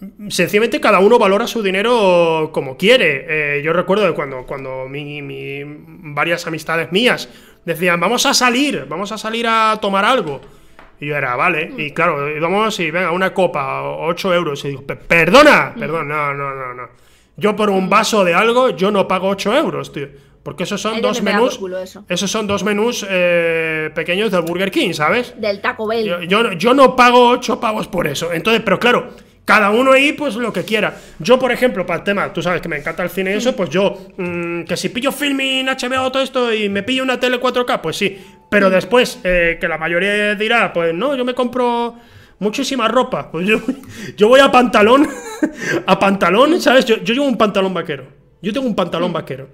mm, 0.00 0.30
sencillamente 0.30 0.80
cada 0.80 0.98
uno 0.98 1.16
valora 1.16 1.46
su 1.46 1.62
dinero 1.62 2.50
como 2.52 2.76
quiere. 2.76 3.58
Eh, 3.58 3.62
yo 3.62 3.72
recuerdo 3.72 4.04
de 4.04 4.12
cuando, 4.14 4.44
cuando 4.46 4.88
mi, 4.88 5.22
mi- 5.22 5.62
varias 6.12 6.44
amistades 6.48 6.90
mías 6.90 7.28
decían, 7.64 8.00
vamos 8.00 8.26
a 8.26 8.34
salir, 8.34 8.84
vamos 8.88 9.12
a 9.12 9.16
salir 9.18 9.46
a 9.46 9.78
tomar 9.80 10.04
algo. 10.04 10.40
Y 11.00 11.06
yo 11.06 11.16
era, 11.16 11.36
vale, 11.36 11.72
y 11.78 11.92
claro, 11.92 12.28
íbamos 12.36 12.78
y 12.80 12.90
venga, 12.90 13.12
una 13.12 13.32
copa, 13.32 13.82
8 13.82 14.34
euros. 14.34 14.64
Y 14.64 14.68
digo, 14.70 14.82
"Pe- 14.82 14.96
perdona, 14.96 15.72
perdón, 15.78 16.08
no, 16.08 16.34
no, 16.34 16.52
no, 16.54 16.74
no. 16.74 16.88
Yo 17.36 17.54
por 17.54 17.70
un 17.70 17.88
vaso 17.88 18.24
de 18.24 18.34
algo, 18.34 18.70
yo 18.70 18.90
no 18.90 19.06
pago 19.06 19.28
8 19.28 19.54
euros, 19.56 19.92
tío. 19.92 20.08
Porque 20.44 20.62
esos 20.64 20.80
son 20.80 21.00
dos 21.00 21.22
menús. 21.22 21.58
Esos 22.08 22.30
son 22.30 22.46
dos 22.46 22.62
menús 22.62 23.04
eh, 23.08 23.90
pequeños 23.94 24.30
del 24.30 24.42
Burger 24.42 24.70
King, 24.70 24.92
¿sabes? 24.92 25.34
del 25.36 25.60
Taco 25.60 25.88
Bell. 25.88 26.04
Yo, 26.04 26.22
yo, 26.22 26.52
yo 26.52 26.74
no 26.74 26.94
pago 26.94 27.30
8 27.30 27.58
pavos 27.58 27.88
por 27.88 28.06
eso. 28.06 28.32
Entonces, 28.32 28.62
pero 28.62 28.78
claro, 28.78 29.10
Cada 29.44 29.70
uno 29.70 29.92
ahí, 29.92 30.14
pues 30.14 30.36
lo 30.36 30.52
que 30.52 30.64
quiera. 30.64 30.96
Yo, 31.18 31.38
por 31.38 31.52
ejemplo, 31.52 31.84
para 31.84 31.98
el 31.98 32.04
tema, 32.04 32.32
tú 32.32 32.40
sabes 32.40 32.62
que 32.62 32.68
me 32.68 32.78
encanta 32.78 33.02
el 33.02 33.10
cine 33.10 33.32
y 33.32 33.34
eso, 33.34 33.54
pues 33.54 33.68
yo, 33.68 33.94
mm, 34.16 34.62
que 34.62 34.74
si 34.74 34.88
pillo 34.88 35.12
filming 35.12 35.66
HBO 35.66 36.10
todo 36.10 36.22
esto 36.22 36.52
y 36.52 36.70
me 36.70 36.82
pillo 36.82 37.02
una 37.02 37.20
tele 37.20 37.38
4K, 37.38 37.82
pues 37.82 37.96
sí. 37.96 38.18
Pero 38.48 38.70
después, 38.70 39.20
eh, 39.22 39.58
que 39.60 39.68
la 39.68 39.76
mayoría 39.76 40.34
dirá, 40.34 40.72
pues 40.72 40.94
no, 40.94 41.14
yo 41.14 41.26
me 41.26 41.34
compro 41.34 41.94
muchísima 42.38 42.88
ropa. 42.88 43.30
Pues 43.30 43.46
yo, 43.46 43.60
yo 44.16 44.28
voy 44.28 44.40
a 44.40 44.50
pantalón, 44.50 45.06
a 45.86 45.98
pantalón, 45.98 46.58
¿sabes? 46.58 46.86
Yo, 46.86 46.96
yo 47.02 47.12
llevo 47.12 47.26
un 47.26 47.36
pantalón 47.36 47.74
vaquero. 47.74 48.06
Yo 48.40 48.50
tengo 48.50 48.66
un 48.66 48.74
pantalón 48.74 49.12
vaquero. 49.12 49.48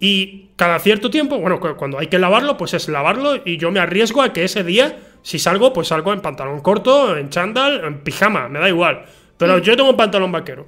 Y 0.00 0.50
cada 0.56 0.78
cierto 0.78 1.10
tiempo, 1.10 1.38
bueno, 1.38 1.58
cu- 1.60 1.74
cuando 1.76 1.98
hay 1.98 2.06
que 2.06 2.18
lavarlo, 2.18 2.56
pues 2.56 2.74
es 2.74 2.88
lavarlo 2.88 3.36
y 3.44 3.56
yo 3.56 3.70
me 3.70 3.80
arriesgo 3.80 4.22
a 4.22 4.32
que 4.32 4.44
ese 4.44 4.62
día, 4.64 4.96
si 5.22 5.38
salgo, 5.38 5.72
pues 5.72 5.88
salgo 5.88 6.12
en 6.12 6.20
pantalón 6.20 6.60
corto, 6.60 7.16
en 7.16 7.30
chándal, 7.30 7.84
en 7.84 7.98
pijama, 8.00 8.48
me 8.48 8.58
da 8.60 8.68
igual. 8.68 9.04
Pero 9.36 9.58
yo 9.58 9.76
tengo 9.76 9.90
un 9.90 9.96
pantalón 9.96 10.30
vaquero. 10.32 10.66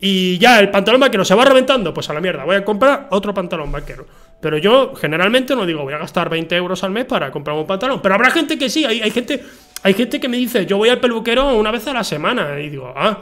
Y 0.00 0.36
ya 0.38 0.58
el 0.58 0.70
pantalón 0.70 1.00
vaquero 1.00 1.24
se 1.24 1.34
va 1.36 1.44
reventando, 1.44 1.94
pues 1.94 2.10
a 2.10 2.12
la 2.14 2.20
mierda, 2.20 2.44
voy 2.44 2.56
a 2.56 2.64
comprar 2.64 3.06
otro 3.10 3.32
pantalón 3.32 3.70
vaquero. 3.70 4.04
Pero 4.40 4.58
yo 4.58 4.94
generalmente 4.96 5.54
no 5.54 5.64
digo, 5.64 5.82
voy 5.84 5.94
a 5.94 5.98
gastar 5.98 6.28
20 6.28 6.56
euros 6.56 6.82
al 6.82 6.90
mes 6.90 7.04
para 7.04 7.30
comprar 7.30 7.56
un 7.56 7.66
pantalón. 7.66 8.00
Pero 8.02 8.16
habrá 8.16 8.30
gente 8.32 8.58
que 8.58 8.68
sí, 8.68 8.84
hay, 8.84 9.00
hay 9.00 9.12
gente, 9.12 9.44
hay 9.84 9.94
gente 9.94 10.18
que 10.18 10.28
me 10.28 10.36
dice, 10.38 10.66
yo 10.66 10.76
voy 10.76 10.88
al 10.88 10.98
peluquero 10.98 11.54
una 11.54 11.70
vez 11.70 11.86
a 11.86 11.92
la 11.92 12.02
semana. 12.02 12.58
Y 12.58 12.68
digo, 12.70 12.92
ah, 12.96 13.20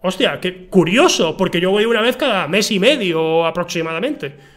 hostia, 0.00 0.40
qué 0.40 0.68
curioso, 0.68 1.36
porque 1.36 1.60
yo 1.60 1.70
voy 1.70 1.84
una 1.84 2.00
vez 2.00 2.16
cada 2.16 2.48
mes 2.48 2.70
y 2.70 2.78
medio 2.80 3.44
aproximadamente. 3.44 4.55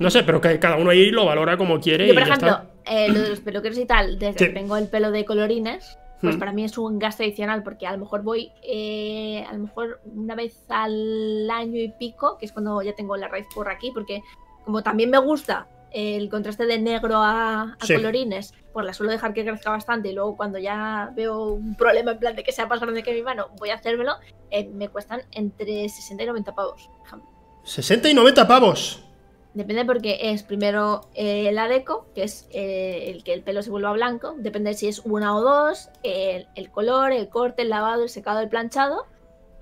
No 0.00 0.10
sé, 0.10 0.24
pero 0.24 0.40
que 0.40 0.58
cada 0.58 0.76
uno 0.76 0.90
ahí 0.90 1.10
lo 1.10 1.26
valora 1.26 1.56
como 1.56 1.78
quiere 1.78 2.06
Yo, 2.06 2.12
y 2.12 2.16
por 2.16 2.26
ya 2.26 2.34
ejemplo, 2.34 2.60
eh, 2.86 3.08
lo 3.12 3.20
de 3.20 3.28
los 3.28 3.40
peluqueros 3.40 3.78
y 3.78 3.86
tal, 3.86 4.18
desde 4.18 4.38
Sí. 4.38 4.46
que 4.46 4.54
tengo 4.54 4.76
el 4.76 4.88
pelo 4.88 5.10
de 5.12 5.24
colorines, 5.24 5.96
pues 6.20 6.36
Hmm. 6.36 6.38
para 6.38 6.52
mí 6.52 6.64
es 6.64 6.76
un 6.78 6.98
gasto 6.98 7.22
adicional 7.22 7.62
porque 7.62 7.86
a 7.86 7.92
lo 7.92 7.98
mejor 7.98 8.22
voy, 8.22 8.50
eh, 8.62 9.44
a 9.48 9.52
lo 9.52 9.60
mejor 9.60 10.00
una 10.04 10.34
vez 10.34 10.64
al 10.70 11.48
año 11.50 11.80
y 11.80 11.88
pico, 11.98 12.36
que 12.38 12.46
es 12.46 12.52
cuando 12.52 12.82
ya 12.82 12.94
tengo 12.94 13.16
la 13.16 13.28
raíz 13.28 13.46
por 13.54 13.68
aquí, 13.70 13.90
porque 13.92 14.22
como 14.64 14.82
también 14.82 15.10
me 15.10 15.18
gusta 15.18 15.66
el 15.92 16.28
contraste 16.30 16.66
de 16.66 16.78
negro 16.78 17.16
a, 17.16 17.76
a 17.78 17.84
Sí. 17.86 17.94
colorines, 17.94 18.54
pues 18.72 18.86
la 18.86 18.92
suelo 18.94 19.10
dejar 19.12 19.34
que 19.34 19.44
crezca 19.44 19.70
bastante 19.70 20.08
y 20.10 20.12
luego 20.14 20.36
cuando 20.36 20.58
ya 20.58 21.10
veo 21.16 21.46
un 21.54 21.74
problema 21.74 22.12
en 22.12 22.18
plan 22.18 22.36
de 22.36 22.42
que 22.44 22.52
sea 22.52 22.66
más 22.66 22.80
grande 22.80 23.02
que 23.02 23.12
mi 23.12 23.22
mano, 23.22 23.48
voy 23.58 23.70
a 23.70 23.74
hacérmelo, 23.74 24.12
eh, 24.50 24.68
me 24.72 24.88
cuestan 24.88 25.22
entre 25.32 25.88
60 25.88 26.22
y 26.22 26.26
90 26.26 26.54
pavos. 26.54 26.88
por 26.96 27.06
ejemplo. 27.06 27.28
60 27.64 28.08
y 28.08 28.14
90 28.14 28.46
pavos. 28.48 29.04
Depende 29.52 29.84
porque 29.84 30.18
es 30.32 30.44
primero 30.44 31.08
eh, 31.14 31.50
la 31.52 31.66
deco, 31.66 32.06
que 32.14 32.22
es 32.22 32.46
eh, 32.52 33.10
el 33.14 33.24
que 33.24 33.32
el 33.32 33.42
pelo 33.42 33.62
se 33.62 33.70
vuelva 33.70 33.92
blanco. 33.92 34.34
Depende 34.38 34.74
si 34.74 34.86
es 34.86 35.00
una 35.00 35.36
o 35.36 35.40
dos, 35.42 35.88
el, 36.04 36.46
el 36.54 36.70
color, 36.70 37.10
el 37.12 37.28
corte, 37.28 37.62
el 37.62 37.68
lavado, 37.70 38.04
el 38.04 38.08
secado, 38.08 38.40
el 38.40 38.48
planchado. 38.48 39.06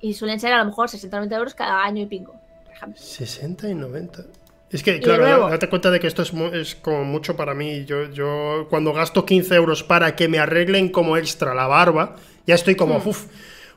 Y 0.00 0.12
suelen 0.14 0.40
ser 0.40 0.52
a 0.52 0.58
lo 0.58 0.66
mejor 0.66 0.88
60 0.90 1.16
90 1.16 1.36
euros 1.36 1.54
cada 1.54 1.82
año 1.84 2.02
y 2.02 2.06
pico, 2.06 2.34
por 2.64 2.72
ejemplo. 2.74 3.00
60 3.02 3.68
y 3.70 3.74
90. 3.74 4.24
Es 4.70 4.82
que, 4.82 5.00
claro, 5.00 5.22
nuevo- 5.26 5.48
date 5.48 5.70
cuenta 5.70 5.90
de 5.90 5.98
que 5.98 6.06
esto 6.06 6.20
es, 6.20 6.32
es 6.52 6.74
como 6.74 7.02
mucho 7.04 7.34
para 7.36 7.54
mí. 7.54 7.86
Yo, 7.86 8.10
yo 8.10 8.66
cuando 8.68 8.92
gasto 8.92 9.24
15 9.24 9.54
euros 9.54 9.82
para 9.82 10.14
que 10.14 10.28
me 10.28 10.38
arreglen 10.38 10.90
como 10.90 11.16
extra 11.16 11.54
la 11.54 11.66
barba, 11.66 12.16
ya 12.46 12.54
estoy 12.54 12.74
como, 12.76 12.98
Hmm. 12.98 13.08
uff, 13.08 13.26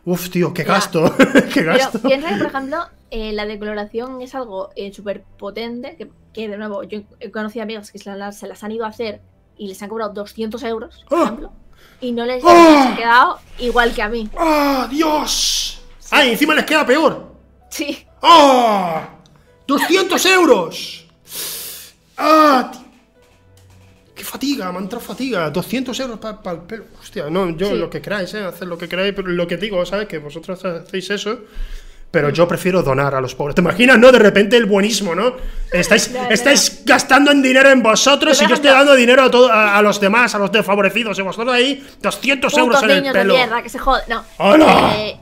uff, 0.05 0.29
tío, 0.29 0.53
qué 0.53 0.63
gasto, 0.63 1.13
qué 1.17 1.61
Pero 1.61 1.73
gasto. 1.77 2.01
piensa 2.01 2.29
que, 2.29 2.35
por 2.37 2.47
ejemplo, 2.47 2.77
eh, 3.11 3.31
la 3.33 3.45
decoloración 3.45 4.21
es 4.21 4.33
algo 4.35 4.69
eh, 4.75 4.93
súper 4.93 5.23
potente. 5.37 5.95
Que, 5.97 6.09
que, 6.33 6.47
de 6.49 6.57
nuevo, 6.57 6.83
yo 6.83 7.01
he 7.19 7.31
conocido 7.31 7.63
amigas 7.63 7.91
que 7.91 7.99
se 7.99 8.13
las, 8.15 8.37
se 8.39 8.47
las 8.47 8.63
han 8.63 8.71
ido 8.71 8.85
a 8.85 8.89
hacer 8.89 9.21
y 9.57 9.67
les 9.67 9.81
han 9.83 9.89
cobrado 9.89 10.13
200 10.13 10.61
euros, 10.63 11.05
por 11.09 11.19
¡Oh! 11.19 11.23
ejemplo. 11.23 11.51
Y 11.99 12.11
no 12.13 12.25
les, 12.25 12.43
¡Oh! 12.43 12.47
les 12.47 12.85
ha 12.87 12.95
quedado 12.95 13.39
igual 13.59 13.93
que 13.93 14.01
a 14.01 14.09
mí. 14.09 14.29
¡Ah, 14.37 14.87
Dios! 14.89 15.81
¡Ah, 16.09 16.25
y 16.25 16.31
encima 16.31 16.55
les 16.55 16.65
queda 16.65 16.85
peor! 16.85 17.31
Sí. 17.69 18.05
¡Ah! 18.21 19.09
¡200 19.67 20.25
euros! 20.31 21.05
¡Ah! 22.17 22.71
ti- 22.73 22.80
¡Qué 24.21 24.27
fatiga! 24.27 24.71
Me 24.71 24.77
entrado 24.77 25.03
fatiga. 25.03 25.49
200 25.49 25.99
euros 25.99 26.19
para 26.19 26.51
el 26.55 26.61
pelo. 26.63 26.83
Hostia, 27.01 27.27
no, 27.31 27.49
yo 27.57 27.69
Sí. 27.69 27.75
lo 27.75 27.89
que 27.89 28.01
queráis, 28.01 28.31
¿eh? 28.35 28.43
Haced 28.45 28.67
lo 28.67 28.77
que 28.77 28.87
queráis, 28.87 29.13
pero 29.15 29.29
lo 29.29 29.47
que 29.47 29.57
digo, 29.57 29.83
¿sabes? 29.83 30.07
Que 30.07 30.19
vosotros 30.19 30.63
hacéis 30.63 31.09
eso. 31.09 31.39
Pero 32.11 32.29
yo 32.29 32.47
prefiero 32.47 32.83
donar 32.83 33.15
a 33.15 33.21
los 33.21 33.33
pobres. 33.33 33.55
¿Te 33.55 33.61
imaginas, 33.61 33.97
no? 33.97 34.11
De 34.11 34.19
repente 34.19 34.57
el 34.57 34.65
buenismo, 34.67 35.15
¿no? 35.15 35.33
Estáis, 35.71 36.11
No, 36.11 36.21
no, 36.23 36.29
estáis 36.29 36.83
gastando 36.85 37.31
en 37.31 37.41
dinero 37.41 37.69
en 37.71 37.81
vosotros 37.81 38.39
y 38.43 38.47
yo 38.47 38.53
estoy 38.53 38.69
dando 38.69 38.93
dinero 38.93 39.23
a, 39.23 39.31
todo- 39.31 39.51
a, 39.51 39.77
a 39.77 39.81
los 39.81 39.99
demás, 39.99 40.35
a 40.35 40.37
los 40.37 40.51
desfavorecidos. 40.51 41.17
Y 41.17 41.21
vosotros 41.23 41.51
ahí, 41.51 41.83
200 42.01 42.55
euros 42.59 42.83
en 42.83 42.91
el 42.91 43.03
de 43.05 43.11
pelo. 43.11 43.33
mierda 43.33 43.63
que 43.63 43.69
se 43.69 43.79
joden. 43.79 44.03
No. 44.07 44.23
¡Hala! 44.37 44.93
Eh, 44.97 45.17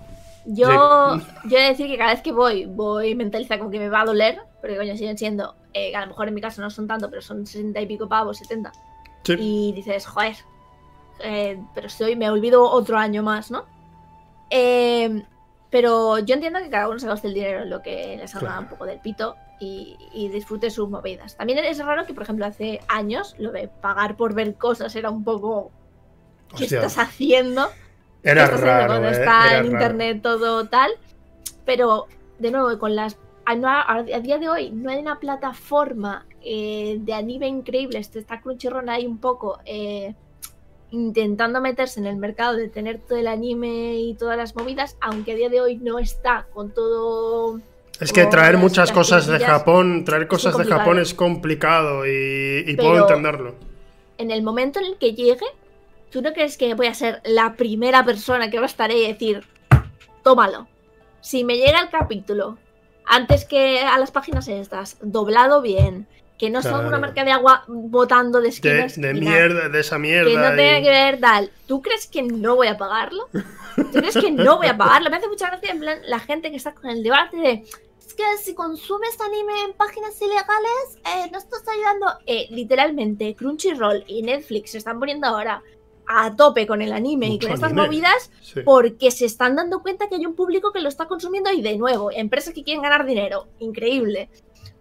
yo, 0.45 1.21
yo 1.45 1.57
he 1.57 1.61
de 1.61 1.67
decir 1.69 1.87
que 1.87 1.97
cada 1.97 2.11
vez 2.13 2.21
que 2.21 2.31
voy, 2.33 2.65
voy 2.65 3.15
mentalizada 3.15 3.59
como 3.59 3.71
que 3.71 3.79
me 3.79 3.87
va 3.87 4.01
a 4.01 4.05
doler, 4.05 4.39
porque 4.59 4.75
coño, 4.75 4.97
siguen 4.97 5.17
siendo, 5.17 5.53
eh, 5.73 5.95
a 5.95 6.01
lo 6.01 6.07
mejor 6.07 6.27
en 6.27 6.33
mi 6.33 6.41
caso 6.41 6.61
no 6.61 6.69
son 6.69 6.87
tanto, 6.87 7.07
pero 7.09 7.21
son 7.21 7.45
60 7.45 7.79
y 7.81 7.85
pico 7.85 8.09
pavos, 8.09 8.39
70. 8.39 8.71
Sí. 9.23 9.35
Y 9.39 9.71
dices, 9.73 10.05
joder, 10.07 10.35
eh, 11.19 11.59
pero 11.75 11.87
estoy, 11.87 12.15
me 12.15 12.29
olvido 12.29 12.63
otro 12.63 12.97
año 12.97 13.21
más, 13.23 13.51
¿no? 13.51 13.65
Eh, 14.49 15.23
pero 15.69 16.17
yo 16.19 16.33
entiendo 16.35 16.59
que 16.59 16.69
cada 16.69 16.87
uno 16.89 16.97
se 16.99 17.07
gaste 17.07 17.27
el 17.27 17.33
dinero 17.35 17.61
en 17.63 17.69
lo 17.69 17.81
que 17.81 18.17
le 18.17 18.27
salga 18.27 18.47
Claro. 18.47 18.61
un 18.63 18.67
poco 18.69 18.85
del 18.85 18.99
pito 18.99 19.35
y, 19.59 19.95
y 20.13 20.29
disfrute 20.29 20.71
sus 20.71 20.89
movidas. 20.89 21.35
También 21.37 21.59
es 21.59 21.77
raro 21.83 22.05
que, 22.05 22.13
por 22.13 22.23
ejemplo, 22.23 22.45
hace 22.45 22.79
años 22.87 23.35
lo 23.37 23.51
de 23.51 23.67
pagar 23.67 24.15
por 24.17 24.33
ver 24.33 24.55
cosas 24.55 24.95
era 24.95 25.09
un 25.11 25.23
poco... 25.23 25.71
¿Qué 26.57 26.63
Hostia, 26.63 26.77
estás 26.79 26.97
haciendo? 26.97 27.69
era 28.23 28.45
Estás 28.45 28.59
haciendo 28.61 28.65
raro, 28.79 28.87
cuando 28.87 29.07
¿eh? 29.09 29.11
está 29.11 29.45
Era 29.45 29.57
en 29.59 29.63
raro. 29.65 29.67
internet 29.67 30.21
todo 30.23 30.67
tal. 30.67 30.91
Pero, 31.65 32.07
de 32.39 32.49
nuevo, 32.49 32.79
con 32.79 32.95
las. 32.95 33.17
A, 33.45 33.53
no- 33.55 33.67
a- 33.67 33.97
a 33.97 34.19
día 34.19 34.39
de 34.39 34.49
hoy 34.49 34.71
no 34.71 34.89
hay 34.89 34.97
una 34.97 35.19
plataforma 35.19 36.25
eh, 36.43 36.97
de 36.99 37.13
anime 37.13 37.47
increíble. 37.47 37.99
Este 37.99 38.19
está 38.19 38.41
Crunchyroll 38.41 38.87
ahí 38.89 39.05
un 39.05 39.17
poco 39.19 39.59
eh, 39.65 40.13
intentando 40.91 41.61
meterse 41.61 41.99
en 41.99 42.07
el 42.07 42.15
mercado 42.17 42.55
de 42.55 42.67
tener 42.67 42.99
todo 42.99 43.17
el 43.17 43.27
anime 43.27 43.95
y 43.99 44.15
todas 44.15 44.37
las 44.37 44.55
movidas, 44.55 44.97
aunque 45.01 45.33
a 45.33 45.35
día 45.35 45.49
de 45.49 45.61
hoy 45.61 45.77
no 45.77 45.99
está 45.99 46.47
con 46.53 46.71
todo. 46.73 47.59
Es 47.99 48.11
que 48.13 48.25
traer 48.25 48.53
las- 48.53 48.61
muchas 48.63 48.89
las 48.89 48.97
cosas 48.97 49.27
de 49.27 49.39
Japón, 49.39 50.03
traer 50.05 50.27
cosas 50.27 50.57
de. 50.57 50.65
Japón 50.65 50.99
es 50.99 51.13
complicado 51.13 52.07
y, 52.07 52.63
y 52.65 52.75
puedo 52.75 53.01
entenderlo. 53.01 53.55
En 54.17 54.31
el 54.31 54.41
momento 54.41 54.79
en 54.79 54.85
el 54.85 54.97
que 54.97 55.13
llegue, 55.13 55.45
¿tú 56.09 56.21
no 56.21 56.33
crees 56.33 56.57
que 56.57 56.73
voy 56.73 56.87
a 56.87 56.93
ser 56.93 57.21
la 57.23 57.53
primera 57.53 58.03
persona 58.03 58.49
que 58.49 58.57
va 58.57 58.63
a 58.63 58.67
estar 58.67 58.89
ahí 58.89 59.03
y 59.03 59.07
decir, 59.07 59.43
tómalo? 60.23 60.67
Si 61.21 61.43
me 61.43 61.57
llega 61.57 61.81
el 61.81 61.89
capítulo 61.89 62.57
antes 63.05 63.43
que 63.45 63.81
a 63.81 63.97
las 63.99 64.11
páginas 64.11 64.47
estas, 64.47 64.97
doblado 65.01 65.61
bien, 65.61 66.07
que 66.39 66.49
no 66.49 66.61
son 66.63 66.71
Claro. 66.71 66.87
una 66.87 66.99
marca 66.99 67.23
de 67.25 67.31
agua 67.31 67.63
botando 67.67 68.39
de 68.39 68.43
De, 68.45 68.49
esquinas. 68.49 68.99
de 68.99 69.13
mierda, 69.13 69.69
de 69.69 69.79
esa 69.81 69.99
mierda. 69.99 70.29
Que 70.29 70.37
no 70.37 70.55
tenga 70.55 70.79
y- 70.79 70.83
que 70.83 70.89
ver 70.89 71.19
tal. 71.19 71.51
¿Tú 71.67 71.81
crees 71.81 72.07
que 72.07 72.23
no 72.23 72.55
voy 72.55 72.67
a 72.67 72.77
pagarlo? 72.77 73.27
¿Tú 73.75 73.91
crees 73.91 74.15
que 74.17 74.31
no 74.31 74.57
voy 74.57 74.67
a 74.67 74.77
pagarlo? 74.77 75.09
Me 75.09 75.17
hace 75.17 75.27
mucha 75.27 75.47
gracia 75.47 75.71
en 75.71 75.79
plan 75.81 75.99
la 76.07 76.19
gente 76.19 76.49
que 76.49 76.57
está 76.57 76.73
con 76.73 76.89
el 76.89 77.03
debate 77.03 77.37
de 77.37 77.51
es 77.99 78.13
que 78.15 78.23
si 78.41 78.55
consumes 78.55 79.19
anime 79.21 79.53
en 79.65 79.73
páginas 79.73 80.19
ilegales, 80.21 80.97
eh, 81.05 81.29
no 81.31 81.37
estás 81.37 81.63
ayudando. 81.67 82.07
Eh, 82.25 82.47
literalmente, 82.49 83.35
Crunchyroll 83.35 84.03
y 84.07 84.23
Netflix 84.23 84.71
se 84.71 84.77
están 84.79 84.97
poniendo 84.99 85.27
ahora 85.27 85.61
a 86.07 86.35
tope 86.35 86.65
con 86.65 86.81
el 86.81 86.91
anime 86.91 87.27
y 87.27 87.37
con 87.39 87.51
estas 87.51 87.71
anime. 87.71 87.85
movidas 87.85 88.31
Sí. 88.41 88.61
porque 88.65 89.11
se 89.11 89.25
están 89.25 89.55
dando 89.55 89.81
cuenta 89.83 90.09
que 90.09 90.15
hay 90.15 90.25
un 90.25 90.33
público 90.35 90.71
que 90.71 90.79
lo 90.79 90.89
está 90.89 91.05
consumiendo 91.07 91.51
y 91.51 91.61
de 91.61 91.77
nuevo, 91.77 92.09
empresas 92.11 92.53
que 92.55 92.63
quieren 92.63 92.81
ganar 92.81 93.05
dinero, 93.05 93.45
increíble. 93.59 94.27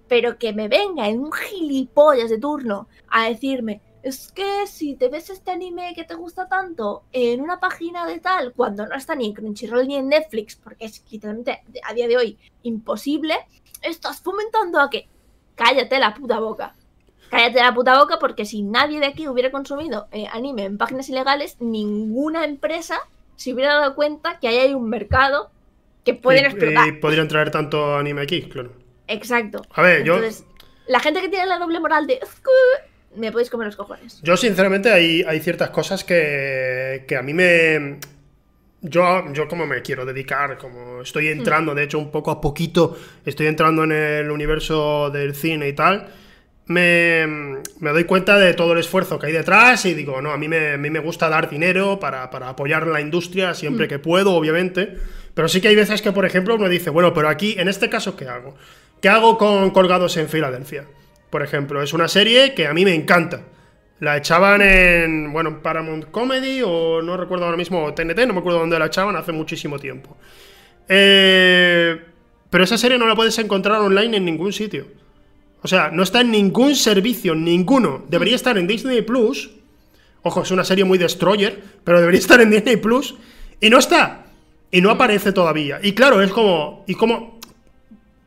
Pero 0.08 0.38
que 0.38 0.52
me 0.52 0.68
venga 0.68 1.08
en 1.08 1.20
un 1.20 1.32
gilipollas 1.32 2.30
de 2.30 2.38
turno 2.38 2.88
a 3.08 3.28
decirme, 3.28 3.82
es 4.02 4.32
que 4.32 4.66
si 4.66 4.94
te 4.94 5.08
ves 5.08 5.30
este 5.30 5.50
anime 5.50 5.92
que 5.94 6.04
te 6.04 6.14
gusta 6.14 6.48
tanto 6.48 7.04
en 7.12 7.40
una 7.40 7.60
página 7.60 8.06
de 8.06 8.20
tal, 8.20 8.52
cuando 8.54 8.86
no 8.86 8.94
está 8.94 9.14
ni 9.14 9.26
en 9.26 9.34
Crunchyroll 9.34 9.86
ni 9.86 9.96
en 9.96 10.08
Netflix, 10.08 10.56
porque 10.56 10.86
es 10.86 11.04
literalmente 11.10 11.62
a 11.84 11.94
día 11.94 12.08
de 12.08 12.16
hoy 12.16 12.38
imposible, 12.62 13.34
estás 13.82 14.20
fomentando 14.20 14.80
a 14.80 14.88
que 14.90 15.08
cállate 15.54 15.98
la 15.98 16.14
puta 16.14 16.38
boca. 16.38 16.74
Cállate 17.30 17.60
la 17.60 17.74
puta 17.74 17.98
boca 17.98 18.18
porque 18.18 18.46
si 18.46 18.62
nadie 18.62 19.00
de 19.00 19.06
aquí 19.06 19.28
hubiera 19.28 19.50
consumido 19.50 20.08
eh, 20.12 20.26
anime 20.32 20.64
en 20.64 20.78
páginas 20.78 21.08
ilegales, 21.10 21.56
ninguna 21.60 22.44
empresa 22.44 22.98
se 23.36 23.52
hubiera 23.52 23.74
dado 23.74 23.94
cuenta 23.94 24.38
que 24.40 24.48
ahí 24.48 24.56
hay 24.56 24.74
un 24.74 24.88
mercado 24.88 25.50
que 26.04 26.14
pueden 26.14 26.46
explotar. 26.46 26.88
y 26.88 26.92
podrían 26.92 27.28
traer 27.28 27.50
tanto 27.50 27.96
anime 27.96 28.22
aquí, 28.22 28.42
claro. 28.42 28.72
Exacto. 29.08 29.62
A 29.74 29.82
ver, 29.82 30.04
yo, 30.04 30.16
Entonces, 30.16 30.44
la 30.86 31.00
gente 31.00 31.20
que 31.20 31.28
tiene 31.28 31.46
la 31.46 31.58
doble 31.58 31.80
moral 31.80 32.06
de 32.06 32.14
"Es 32.14 32.28
que 32.36 32.50
me 33.20 33.32
podéis 33.32 33.50
comer 33.50 33.66
los 33.66 33.76
cojones. 33.76 34.20
yo 34.22 34.36
sinceramente 34.36 34.90
hay, 34.92 35.22
hay 35.26 35.40
ciertas 35.40 35.70
cosas 35.70 36.04
que, 36.04 37.04
que 37.08 37.16
a 37.16 37.22
mí 37.22 37.32
me... 37.34 37.98
Yo, 38.80 39.24
yo 39.32 39.48
como 39.48 39.66
me 39.66 39.82
quiero 39.82 40.04
dedicar, 40.04 40.56
como 40.56 41.02
estoy 41.02 41.26
Hmm. 41.28 41.38
entrando, 41.38 41.74
de 41.74 41.82
hecho 41.84 41.98
un 41.98 42.12
poco 42.12 42.30
a 42.30 42.40
poquito 42.40 42.96
estoy 43.26 43.48
entrando 43.48 43.82
en 43.82 43.90
el 43.92 44.30
universo 44.30 45.10
del 45.10 45.34
cine 45.34 45.66
y 45.68 45.72
tal, 45.72 46.06
me, 46.66 47.26
me 47.80 47.90
doy 47.90 48.04
cuenta 48.04 48.38
de 48.38 48.54
todo 48.54 48.74
el 48.74 48.78
esfuerzo 48.78 49.18
que 49.18 49.26
hay 49.26 49.32
detrás 49.32 49.84
y 49.86 49.94
digo, 49.94 50.20
no, 50.22 50.30
a 50.30 50.36
mí 50.36 50.46
me, 50.48 50.72
a 50.74 50.76
mí 50.76 50.90
me 50.90 51.00
gusta 51.00 51.28
dar 51.28 51.48
dinero 51.50 51.98
para, 51.98 52.30
para 52.30 52.50
apoyar 52.50 52.86
la 52.86 53.00
industria 53.00 53.52
siempre 53.54 53.86
Mm. 53.86 53.88
que 53.88 53.98
puedo, 53.98 54.32
obviamente, 54.34 54.96
Pero 55.34 55.46
sí 55.48 55.60
que 55.60 55.68
hay 55.68 55.76
veces 55.76 56.02
que, 56.02 56.10
por 56.10 56.24
ejemplo, 56.26 56.56
uno 56.56 56.68
dice, 56.68 56.90
bueno, 56.90 57.14
pero 57.14 57.28
aquí, 57.28 57.54
en 57.58 57.68
este 57.68 57.88
caso, 57.88 58.16
¿qué 58.16 58.26
hago? 58.28 58.56
¿Qué 59.00 59.08
hago 59.08 59.38
con 59.38 59.70
Colgados 59.70 60.16
en 60.16 60.28
Filadelfia? 60.28 60.86
Por 61.30 61.42
ejemplo, 61.42 61.82
es 61.82 61.92
una 61.92 62.08
serie 62.08 62.54
que 62.54 62.66
a 62.66 62.74
mí 62.74 62.84
me 62.84 62.94
encanta. 62.94 63.42
La 64.00 64.16
echaban 64.16 64.62
en, 64.62 65.32
bueno, 65.32 65.60
Paramount 65.60 66.10
Comedy 66.10 66.62
o 66.64 67.02
no 67.02 67.16
recuerdo 67.16 67.44
ahora 67.44 67.56
mismo, 67.56 67.92
TNT, 67.94 68.26
no 68.26 68.34
me 68.34 68.40
acuerdo 68.40 68.60
dónde 68.60 68.78
la 68.78 68.86
echaban 68.86 69.16
hace 69.16 69.32
muchísimo 69.32 69.78
tiempo. 69.78 70.16
Eh, 70.88 72.00
pero 72.50 72.64
esa 72.64 72.78
serie 72.78 72.98
no 72.98 73.06
la 73.06 73.14
puedes 73.14 73.38
encontrar 73.38 73.80
online 73.80 74.16
en 74.16 74.24
ningún 74.24 74.52
sitio. 74.52 74.86
O 75.62 75.68
sea, 75.68 75.90
no 75.92 76.02
está 76.02 76.20
en 76.20 76.30
ningún 76.30 76.74
servicio, 76.76 77.34
ninguno. 77.34 78.04
Debería 78.08 78.36
estar 78.36 78.56
en 78.56 78.66
Disney 78.66 79.02
Plus. 79.02 79.50
Ojo, 80.22 80.42
es 80.42 80.50
una 80.50 80.64
serie 80.64 80.84
muy 80.84 80.98
destroyer, 80.98 81.62
pero 81.84 82.00
debería 82.00 82.20
estar 82.20 82.40
en 82.40 82.50
Disney 82.50 82.76
Plus. 82.76 83.16
Y 83.60 83.70
no 83.70 83.78
está. 83.78 84.26
Y 84.70 84.80
no 84.80 84.90
aparece 84.90 85.32
todavía. 85.32 85.80
Y 85.82 85.92
claro, 85.92 86.22
es 86.22 86.30
como. 86.30 86.84
Y 86.86 86.94
como. 86.94 87.37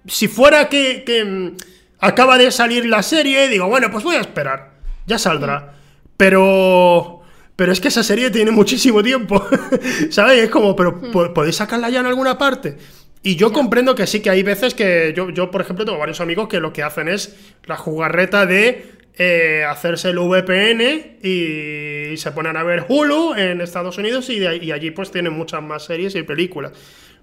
Si 0.08 0.28
fuera 0.28 0.70
que, 0.70 1.04
que 1.04 1.24
mm, 1.24 1.58
acaba 2.00 2.38
de 2.38 2.52
salir 2.52 2.86
la 2.86 3.04
serie, 3.04 3.48
digo, 3.48 3.68
bueno, 3.68 3.90
pues 3.92 4.04
voy 4.04 4.16
a 4.16 4.22
esperar. 4.22 4.72
Ya 5.06 5.18
saldrá. 5.18 5.74
Pero. 6.18 7.22
Pero 7.56 7.72
es 7.72 7.80
que 7.80 7.90
esa 7.90 8.04
serie 8.04 8.32
tiene 8.32 8.50
muchísimo 8.52 9.04
tiempo. 9.04 9.46
¿Sabes? 10.10 10.44
Es 10.44 10.50
como, 10.50 10.76
pero 10.76 11.00
¿podéis 11.34 11.58
sacarla 11.58 11.90
ya 11.90 12.00
en 12.00 12.08
alguna 12.08 12.38
parte? 12.38 12.78
Y 13.24 13.36
yo 13.36 13.52
comprendo 13.52 13.94
que 13.94 14.08
sí, 14.08 14.20
que 14.20 14.32
hay 14.32 14.42
veces 14.42 14.74
que 14.74 15.14
yo, 15.16 15.30
yo, 15.30 15.52
por 15.52 15.62
ejemplo, 15.62 15.86
tengo 15.86 16.00
varios 16.00 16.22
amigos 16.22 16.48
que 16.48 16.60
lo 16.60 16.74
que 16.74 16.82
hacen 16.82 17.08
es 17.08 17.36
la 17.66 17.78
jugarreta 17.78 18.48
de 18.48 18.94
eh, 19.16 19.64
hacerse 19.70 20.10
el 20.10 20.18
VPN 20.18 21.20
y 21.22 22.18
se 22.18 22.32
ponen 22.32 22.58
a 22.58 22.64
ver 22.64 22.86
Hulu 22.88 23.36
en 23.36 23.62
Estados 23.62 24.00
Unidos 24.00 24.30
y, 24.30 24.38
y, 24.40 24.72
allí 24.72 24.90
pues 24.90 25.12
tienen 25.12 25.34
muchas 25.34 25.62
más 25.62 25.84
series 25.84 26.16
y 26.16 26.24
películas. 26.24 26.72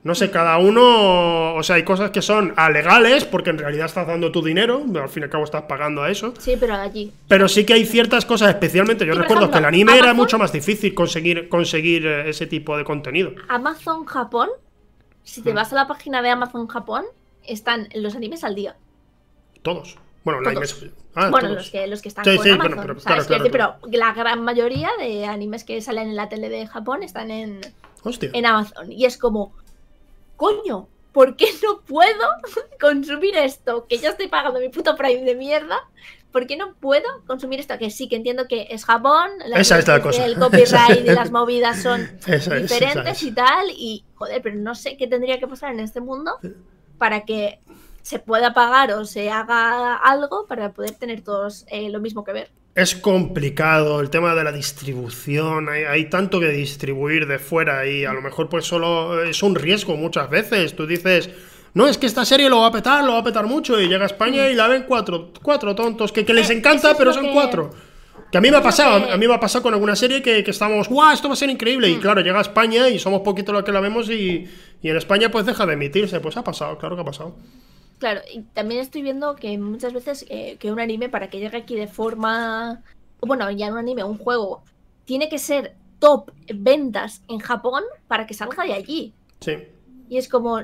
No 0.05 0.15
sé, 0.15 0.31
cada 0.31 0.59
uno, 0.59 1.55
o 1.55 1.63
sea, 1.63 1.77
hay 1.77 1.83
cosas 1.83 2.11
que 2.11 2.23
son 2.23 2.55
alegales 2.57 3.25
porque 3.25 3.51
en 3.51 3.59
realidad 3.59 3.87
estás 3.87 4.07
dando 4.07 4.31
tu 4.31 4.43
dinero, 4.43 4.85
al 4.95 5.09
fin 5.09 5.23
y 5.23 5.25
al 5.25 5.31
cabo 5.31 5.45
estás 5.45 5.63
pagando 5.63 6.03
a 6.03 6.11
eso. 6.11 6.35
Sí, 6.39 6.57
pero 6.59 6.75
allí. 6.75 7.13
Pero 7.27 7.49
sí 7.49 7.67
que 7.67 7.75
hay 7.75 7.85
ciertas 7.85 8.25
cosas, 8.25 8.51
especialmente, 8.51 9.05
yo 9.05 9.15
recuerdo 9.15 9.51
que 9.51 9.59
el 9.59 9.65
anime 9.65 9.99
era 9.99 10.15
mucho 10.15 10.39
más 10.39 10.53
difícil 10.53 10.95
conseguir, 10.95 11.49
conseguir 11.49 12.07
eh, 12.07 12.31
ese 12.31 12.47
tipo 12.47 12.77
de 12.77 12.85
contenido. 12.85 13.33
Amazon 13.49 14.05
Japón 14.05 14.49
si 15.29 15.43
te 15.43 15.53
mm. 15.53 15.57
vas 15.57 15.73
a 15.73 15.77
la 15.77 15.87
página 15.87 16.23
de 16.23 16.31
Amazon 16.31 16.67
Japón, 16.69 17.05
están 17.45 17.89
los 17.95 18.17
animes 18.17 18.45
al 18.45 18.55
día. 18.55 18.77
Todos. 19.61 19.99
Bueno, 20.25 20.41
ah, 21.15 21.29
bueno 21.31 21.51
los, 21.51 21.71
que, 21.71 21.87
los 21.87 22.01
que 22.01 22.09
están 22.09 22.25
con 22.25 22.51
Amazon. 22.51 23.27
pero, 23.53 23.75
la 23.93 24.15
gran 24.15 24.43
mayoría 24.43 24.89
de 24.99 25.27
animes 25.27 25.65
que 25.65 25.83
salen 25.83 26.09
en 26.09 26.17
la 26.17 26.31
tele 26.31 26.49
de 26.49 26.67
Japón 26.67 27.03
están 27.03 27.31
en, 27.31 27.61
en 28.05 28.47
Amazon. 28.47 28.91
Y 28.91 29.05
es 29.05 29.19
como, 29.19 29.53
coño, 30.39 30.89
¿por 31.13 31.37
qué 31.37 31.49
no 31.63 31.83
puedo 31.83 32.27
consumir 32.81 33.37
esto? 33.37 33.87
Que 33.87 33.99
yo 33.99 34.09
estoy 34.09 34.29
pagando 34.29 34.59
mi 34.61 34.71
puto 34.71 34.97
Prime 34.97 35.25
de 35.25 35.35
mierda 35.35 35.87
¿por 36.33 36.47
qué 36.47 36.57
no 36.57 36.75
puedo 36.75 37.07
consumir 37.27 37.61
esto? 37.61 37.77
Que 37.79 37.91
sí, 37.91 38.09
que 38.09 38.17
entiendo 38.17 38.47
que 38.49 38.69
es 38.71 38.85
Japón, 38.85 39.31
Esa 39.55 39.79
es 39.79 39.89
la 39.89 40.03
cosa. 40.03 40.25
el 40.25 40.39
copyright 40.39 41.07
y 41.07 41.11
las 41.11 41.31
movidas 41.33 41.83
son 41.83 42.09
diferentes 42.63 43.23
y 43.23 43.33
tal, 43.33 43.71
y 43.71 44.05
joder, 44.15 44.43
pero 44.43 44.57
no 44.57 44.75
sé 44.75 44.97
qué 44.97 45.07
tendría 45.07 45.39
que 45.39 45.49
pasar 45.49 45.73
en 45.73 45.81
este 45.81 46.01
mundo 46.01 46.39
para 46.99 47.25
que 47.25 47.61
se 48.03 48.19
pueda 48.19 48.55
pagar 48.55 48.93
o 48.93 49.05
se 49.05 49.31
haga 49.31 49.97
algo 49.97 50.47
para 50.47 50.73
poder 50.73 50.93
tener 50.93 51.23
todos 51.23 51.65
eh, 51.69 51.91
lo 51.91 52.01
mismo 52.01 52.25
que 52.25 52.33
ver. 52.33 52.51
Es 52.75 52.95
complicado 52.95 54.01
el 54.01 54.09
tema 54.09 54.35
de 54.35 54.45
la 54.45 54.53
distribución, 54.53 55.69
hay, 55.69 55.83
hay, 55.83 56.05
tanto 56.09 56.39
que 56.39 56.51
distribuir 56.51 57.27
de 57.27 57.41
fuera 57.41 57.87
y 57.87 58.05
a 58.05 58.13
lo 58.13 58.23
mejor 58.23 58.49
pues 58.49 58.67
solo 58.67 59.25
es 59.25 59.43
un 59.43 59.57
riesgo 59.57 59.97
muchas 59.97 60.31
veces. 60.31 60.77
Tú 60.77 60.87
dices, 60.87 61.31
no, 61.75 61.87
es 61.87 61.99
que 61.99 62.07
esta 62.07 62.25
serie 62.25 62.49
lo 62.49 62.61
va 62.61 62.67
a 62.67 62.73
petar, 62.73 63.05
lo 63.05 63.13
va 63.13 63.19
a 63.19 63.25
petar 63.25 63.47
mucho 63.47 63.81
y 63.81 63.89
llega 63.89 64.05
a 64.05 64.07
España 64.07 64.49
y 64.49 64.55
la 64.55 64.69
ven 64.69 64.85
cuatro, 64.87 65.33
cuatro 65.43 65.75
tontos, 65.75 66.13
que, 66.13 66.25
que 66.25 66.35
les 66.35 66.51
eh, 66.51 66.55
encanta, 66.55 66.97
pero 66.97 67.13
son 67.13 67.33
cuatro. 67.33 67.71
Que 68.31 68.39
a 68.39 68.41
mí 68.41 68.51
me 68.51 68.59
ha 68.59 68.63
pasado, 68.63 69.11
a 69.11 69.17
mí 69.17 69.27
me 69.27 69.35
ha 69.35 69.41
pasado 69.41 69.63
con 69.63 69.75
alguna 69.75 69.97
serie 69.97 70.21
que, 70.21 70.45
que 70.45 70.51
estamos, 70.51 70.89
¡guau! 70.89 71.15
Esto 71.15 71.29
va 71.29 71.35
a 71.35 71.37
ser 71.37 71.49
increíble. 71.49 71.89
Y 71.89 71.97
mm. 71.97 72.01
claro, 72.01 72.21
llega 72.21 72.39
a 72.39 72.43
España 72.43 72.89
y 72.89 72.99
somos 72.99 73.23
poquitos 73.23 73.55
los 73.55 73.65
que 73.65 73.73
la 73.73 73.81
vemos 73.81 74.11
y, 74.11 74.47
y 74.83 74.91
en 74.91 74.97
España 74.97 75.31
pues 75.31 75.47
deja 75.47 75.65
de 75.67 75.75
emitirse. 75.75 76.21
Pues 76.21 76.37
ha 76.37 76.45
pasado, 76.45 76.77
claro 76.79 76.95
que 76.97 77.03
ha 77.03 77.07
pasado. 77.07 77.37
Claro, 77.99 78.21
y 78.33 78.43
también 78.43 78.81
estoy 78.81 79.03
viendo 79.03 79.35
que 79.35 79.59
muchas 79.59 79.93
veces 79.93 80.25
eh, 80.29 80.57
que 80.59 80.71
un 80.71 80.79
anime 80.79 81.09
para 81.09 81.29
que 81.29 81.41
llegue 81.41 81.57
aquí 81.57 81.75
de 81.75 81.89
forma, 81.89 82.83
bueno, 83.21 83.51
ya 83.51 83.73
un 83.73 83.79
anime, 83.79 84.05
un 84.05 84.19
juego, 84.19 84.63
tiene 85.05 85.29
que 85.29 85.39
ser 85.39 85.75
top 85.99 86.31
ventas 86.55 87.23
en 87.29 87.41
Japón 87.41 87.83
para 88.07 88.27
que 88.27 88.35
salga 88.35 88.65
de 88.65 88.75
allí. 88.75 89.15
Sí. 89.41 89.57
Y 90.09 90.17
es 90.17 90.29
como, 90.29 90.61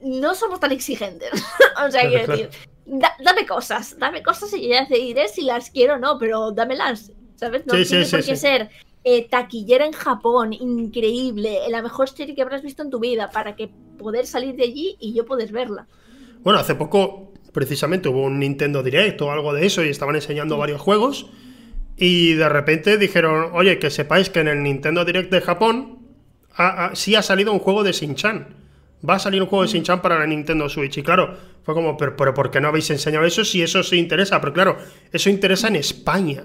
no 0.00 0.34
somos 0.34 0.60
tan 0.60 0.72
exigentes. 0.72 1.30
o 1.86 1.90
sea, 1.90 2.08
quiero 2.08 2.26
decir, 2.26 2.50
dame 2.86 3.46
cosas, 3.46 3.98
dame 3.98 4.22
cosas 4.22 4.52
y 4.54 4.68
ya 4.68 4.80
decidiré 4.80 5.28
si 5.28 5.42
las 5.42 5.70
quiero 5.70 5.94
o 5.94 5.98
no, 5.98 6.18
pero 6.18 6.52
dámelas, 6.52 7.12
¿sabes? 7.36 7.66
No 7.66 7.74
tiene 7.74 8.06
por 8.06 8.24
qué 8.24 8.36
ser 8.36 8.70
eh, 9.04 9.28
taquillera 9.28 9.84
en 9.84 9.92
Japón, 9.92 10.54
increíble, 10.54 11.60
la 11.68 11.82
mejor 11.82 12.08
serie 12.08 12.34
que 12.34 12.42
habrás 12.42 12.62
visto 12.62 12.82
en 12.82 12.90
tu 12.90 12.98
vida, 12.98 13.30
para 13.30 13.56
que 13.56 13.68
poder 13.98 14.26
salir 14.26 14.56
de 14.56 14.64
allí 14.64 14.96
y 15.00 15.12
yo 15.12 15.26
poder 15.26 15.52
verla. 15.52 15.86
Bueno, 16.44 16.60
hace 16.60 16.76
poco, 16.76 17.32
precisamente, 17.52 18.08
hubo 18.08 18.22
un 18.22 18.38
Nintendo 18.38 18.84
Direct 18.84 19.20
o 19.22 19.32
algo 19.32 19.52
de 19.52 19.66
eso 19.66 19.82
y 19.82 19.88
estaban 19.88 20.14
enseñando 20.14 20.56
varios 20.56 20.80
juegos. 20.80 21.30
Y 21.96 22.34
de 22.34 22.48
repente 22.48 22.98
dijeron, 22.98 23.50
oye, 23.52 23.80
que 23.80 23.90
sepáis 23.90 24.30
que 24.30 24.40
en 24.40 24.48
el 24.48 24.62
Nintendo 24.62 25.04
Direct 25.04 25.32
de 25.32 25.40
Japón 25.40 25.98
sí 26.92 27.16
ha 27.16 27.22
salido 27.22 27.52
un 27.52 27.58
juego 27.58 27.82
de 27.82 27.90
Shin-Chan 27.90 28.62
va 29.08 29.16
a 29.16 29.18
salir 29.18 29.42
un 29.42 29.48
juego 29.48 29.64
de 29.64 29.70
Shin-Chan 29.70 30.00
para 30.00 30.18
la 30.18 30.26
Nintendo 30.26 30.68
Switch. 30.68 30.96
Y 30.98 31.02
claro, 31.02 31.36
fue 31.62 31.74
como, 31.74 31.96
pero, 31.96 32.16
pero 32.16 32.34
¿por 32.34 32.50
qué 32.50 32.60
no 32.60 32.68
habéis 32.68 32.90
enseñado 32.90 33.24
eso 33.24 33.44
si 33.44 33.62
eso 33.62 33.82
se 33.82 33.96
interesa? 33.96 34.40
Pero 34.40 34.52
claro, 34.52 34.78
eso 35.12 35.30
interesa 35.30 35.68
en 35.68 35.76
España. 35.76 36.44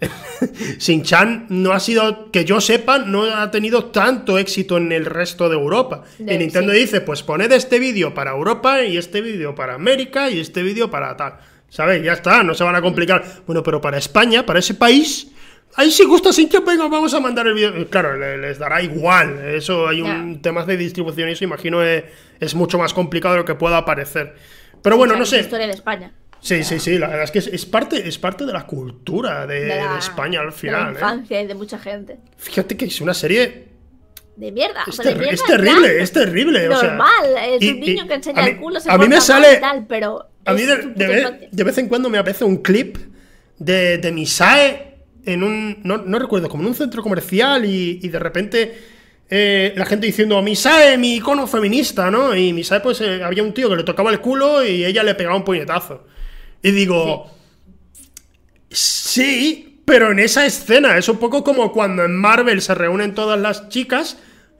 Shin-Chan 0.78 1.46
no 1.48 1.72
ha 1.72 1.80
sido, 1.80 2.30
que 2.30 2.44
yo 2.44 2.60
sepa, 2.60 2.98
no 2.98 3.24
ha 3.24 3.50
tenido 3.50 3.86
tanto 3.86 4.38
éxito 4.38 4.76
en 4.76 4.92
el 4.92 5.06
resto 5.06 5.48
de 5.48 5.54
Europa. 5.54 6.04
y 6.18 6.36
Nintendo 6.36 6.72
dice, 6.72 7.00
pues 7.00 7.22
poned 7.22 7.50
este 7.52 7.78
vídeo 7.78 8.14
para 8.14 8.32
Europa 8.32 8.82
y 8.82 8.96
este 8.96 9.20
vídeo 9.20 9.54
para 9.54 9.74
América 9.74 10.30
y 10.30 10.40
este 10.40 10.62
vídeo 10.62 10.90
para 10.90 11.16
tal. 11.16 11.38
¿Sabes? 11.68 12.02
Ya 12.04 12.12
está, 12.12 12.42
no 12.42 12.54
se 12.54 12.62
van 12.62 12.76
a 12.76 12.82
complicar. 12.82 13.24
Bueno, 13.46 13.62
pero 13.62 13.80
para 13.80 13.98
España, 13.98 14.46
para 14.46 14.60
ese 14.60 14.74
país, 14.74 15.28
Ahí 15.76 15.90
si 15.90 16.04
gusta 16.04 16.32
sin 16.32 16.48
que 16.48 16.60
venga, 16.60 16.86
vamos 16.88 17.12
a 17.14 17.20
mandar 17.20 17.48
el 17.48 17.54
video. 17.54 17.88
Claro, 17.90 18.16
les, 18.16 18.58
dará 18.58 18.80
igual. 18.80 19.44
Eso 19.44 19.88
hay 19.88 20.02
un 20.02 20.40
tema 20.40 20.64
de 20.64 20.76
distribución 20.76 21.28
y 21.28 21.32
eso 21.32 21.42
imagino 21.42 21.82
es, 21.82 22.04
es, 22.38 22.54
mucho 22.54 22.78
más 22.78 22.94
complicado 22.94 23.34
de 23.34 23.40
lo 23.40 23.44
que 23.44 23.56
pueda 23.56 23.84
parecer. 23.84 24.36
Pero 24.82 24.96
bueno, 24.96 25.16
no 25.16 25.24
sé. 25.24 25.36
La 25.36 25.42
historia 25.42 25.66
de 25.66 25.72
España. 25.72 26.12
Sí, 26.44 26.62
sí, 26.62 26.78
sí, 26.78 26.98
la 26.98 27.08
verdad 27.08 27.24
es 27.24 27.30
que 27.30 27.38
es, 27.38 27.64
parte, 27.64 28.06
es 28.06 28.18
parte 28.18 28.44
de 28.44 28.52
la 28.52 28.66
cultura 28.66 29.46
de, 29.46 29.80
España 29.98 30.40
al 30.40 30.52
final. 30.52 30.92
De 30.92 31.00
la 31.00 31.06
¿eh? 31.08 31.12
infancia 31.12 31.40
y 31.40 31.46
de 31.46 31.54
mucha 31.54 31.78
gente. 31.78 32.18
Fíjate 32.36 32.76
que 32.76 32.84
es 32.84 33.00
una 33.00 33.14
serie 33.14 33.68
de 34.36 34.52
mierda. 34.52 34.84
Es, 34.86 34.98
terrible, 34.98 36.02
es 36.02 36.12
terrible. 36.12 36.68
Normal, 36.68 37.08
es 37.48 37.66
un 37.66 37.80
niño 37.80 38.06
que 38.06 38.12
enseña 38.12 38.46
el 38.46 38.58
culo, 38.58 38.78
se 38.78 38.92
a 38.92 38.98
mí 38.98 39.08
me 39.08 39.22
sale. 39.22 39.56
Tal, 39.56 39.86
pero 39.88 40.28
a 40.44 40.52
mí 40.52 40.64
de, 40.64 41.64
vez 41.64 41.78
en 41.78 41.88
cuando 41.88 42.10
me 42.10 42.18
aparece 42.18 42.44
un 42.44 42.58
clip 42.58 42.98
de, 43.58 43.96
de 43.96 44.12
Misae 44.12 44.96
en 45.24 45.42
un. 45.42 45.78
No, 45.82 46.18
recuerdo, 46.18 46.50
como 46.50 46.64
en 46.64 46.68
un 46.68 46.74
centro 46.74 47.02
comercial 47.02 47.64
y, 47.64 48.06
de 48.06 48.18
repente. 48.18 48.78
Eh, 49.30 49.72
la 49.76 49.86
gente 49.86 50.06
diciendo, 50.06 50.42
Misae, 50.42 50.98
mi 50.98 51.16
icono 51.16 51.46
feminista, 51.46 52.10
¿no? 52.10 52.36
Y 52.36 52.52
Misae, 52.52 52.80
pues 52.80 53.00
eh, 53.00 53.24
había 53.24 53.42
un 53.42 53.54
tío 53.54 53.70
que 53.70 53.76
le 53.76 53.82
tocaba 53.82 54.10
el 54.10 54.20
culo 54.20 54.62
y 54.62 54.84
ella 54.84 55.02
le 55.02 55.14
pegaba 55.14 55.34
un 55.34 55.44
puñetazo. 55.44 56.04
Y 56.64 56.70
digo, 56.70 57.30
sí. 58.70 59.80
pero 59.84 60.10
en 60.12 60.18
esa 60.18 60.46
escena 60.46 60.96
es 60.96 61.10
un 61.10 61.18
poco 61.18 61.44
como 61.44 61.70
cuando 61.72 62.04
en 62.04 62.16
Marvel 62.16 62.62
se 62.62 62.74
reúnen 62.74 63.14
todas 63.14 63.38
las 63.38 63.68
chicas 63.68 64.16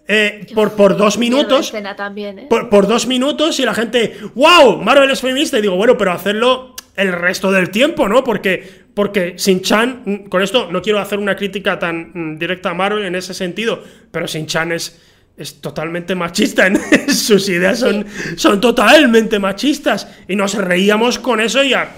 eh, 0.07 0.47
por, 0.55 0.75
por 0.75 0.99
dos 0.99 1.17
minutos. 1.17 1.73
También, 1.97 2.47
por, 2.51 2.69
por, 2.69 2.87
dos 2.87 3.07
minutos 3.07 3.59
y 3.59 3.65
la 3.65 3.73
gente, 3.73 4.19
wow, 4.35 4.83
Marvel 4.83 5.11
es 5.11 5.23
feminista. 5.23 5.59
Y 5.59 5.63
digo, 5.63 5.77
bueno, 5.77 5.97
pero 5.97 6.13
hacerlo 6.13 6.77
el 6.95 7.11
resto 7.11 7.51
del 7.51 7.71
tiempo, 7.71 8.07
¿no? 8.07 8.23
Porque 8.23 8.85
porque 8.93 9.35
Shin-Chan, 9.37 10.03
mm, 10.05 10.15
con 10.29 10.43
esto 10.43 10.71
no 10.71 10.81
quiero 10.81 11.01
hacer 11.01 11.19
una 11.19 11.37
crítica 11.37 11.79
tan 11.79 12.11
mm, 12.13 12.39
directa 12.39 12.71
a 12.71 12.75
Marvel 12.75 13.05
en 13.05 13.15
ese 13.15 13.33
sentido, 13.33 13.83
pero 14.11 14.27
Shin-Chan 14.27 14.73
es, 14.73 15.01
es 15.37 15.61
totalmente 15.61 16.15
machista, 16.15 16.67
en 16.67 16.79
sus 17.09 17.49
ideas 17.49 17.81
son, 17.81 18.07
son 18.37 18.61
totalmente 18.61 19.39
machistas 19.39 20.09
y 20.29 20.37
nos 20.37 20.55
reíamos 20.55 21.19
con 21.19 21.41
eso 21.41 21.63
y 21.63 21.75
a, 21.75 21.95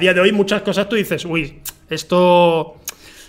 día 0.00 0.12
de 0.12 0.20
hoy 0.20 0.32
muchas 0.32 0.62
cosas 0.62 0.88
tú 0.88 0.96
dices, 0.96 1.24
uy, 1.24 1.60
esto 1.88 2.76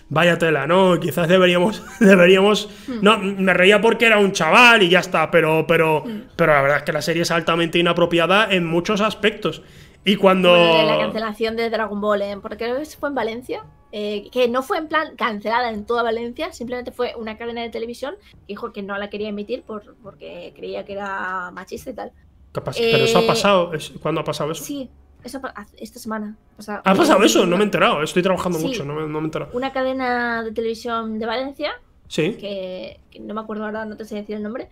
vaya 0.09 0.37
tela, 0.37 0.65
¿no? 0.65 0.99
Quizás 0.99 1.27
deberíamos, 1.27 1.83
deberíamos, 1.99 2.69
no, 3.01 3.19
me 3.19 3.53
reía 3.53 3.81
porque 3.81 4.07
era 4.07 4.17
un 4.17 4.31
chaval 4.31 4.81
y 4.81 4.89
ya 4.89 4.99
está, 4.99 5.29
pero, 5.29 5.65
pero, 5.67 6.03
pero 6.35 6.53
la 6.53 6.61
verdad 6.61 6.77
es 6.77 6.83
que 6.83 6.93
la 6.93 7.01
serie 7.01 7.21
es 7.21 7.31
altamente 7.31 7.77
inapropiada 7.77 8.47
en 8.51 8.65
muchos 8.65 9.01
aspectos. 9.01 9.61
Y 10.07 10.17
cuando. 10.17 10.55
la 10.83 10.99
cancelación 10.99 11.55
de 11.55 11.67
Dragon 11.71 11.99
Ball, 11.99 12.21
¿eh? 12.21 12.37
porque 12.39 12.71
fue 12.99 13.09
en 13.09 13.15
Valencia. 13.15 13.63
Eh, 13.97 14.29
que 14.29 14.49
no 14.49 14.61
fue 14.61 14.77
en 14.77 14.87
plan 14.89 15.15
cancelada 15.15 15.69
en 15.71 15.85
toda 15.85 16.03
Valencia, 16.03 16.51
simplemente 16.51 16.91
fue 16.91 17.13
una 17.17 17.37
cadena 17.37 17.61
de 17.61 17.69
televisión 17.69 18.15
que 18.31 18.37
dijo 18.49 18.73
que 18.73 18.81
no 18.83 18.97
la 18.97 19.09
quería 19.09 19.29
emitir 19.29 19.63
por, 19.63 19.95
porque 20.03 20.51
creía 20.53 20.83
que 20.83 20.91
era 20.93 21.49
machista 21.51 21.91
y 21.91 21.93
tal. 21.93 22.11
Pero 22.51 22.71
eso 23.05 23.19
ha 23.19 23.21
Eh, 23.23 23.27
pasado. 23.27 23.71
¿Cuándo 24.01 24.19
ha 24.19 24.23
pasado 24.25 24.51
eso? 24.51 24.63
Sí, 24.65 24.89
eso 25.23 25.39
esta 25.77 25.99
semana. 25.99 26.35
O 26.57 26.61
sea, 26.61 26.81
¿Ha 26.83 26.93
pasado 26.93 27.23
eso? 27.23 27.45
No 27.45 27.55
me 27.55 27.63
he 27.63 27.65
enterado. 27.65 28.03
Estoy 28.03 28.21
trabajando 28.21 28.59
Sí. 28.59 28.67
mucho, 28.67 28.83
no 28.83 28.95
me, 28.95 29.01
no 29.03 29.07
me 29.07 29.19
he 29.19 29.23
enterado. 29.25 29.51
Una 29.53 29.71
cadena 29.71 30.43
de 30.43 30.51
televisión 30.51 31.17
de 31.17 31.25
Valencia, 31.25 31.71
Sí. 32.09 32.33
que, 32.33 32.99
que 33.09 33.19
no 33.21 33.33
me 33.33 33.39
acuerdo 33.41 33.63
ahora, 33.65 33.85
no 33.85 33.95
te 33.95 34.03
sé 34.03 34.15
decir 34.15 34.35
el 34.35 34.43
nombre, 34.43 34.65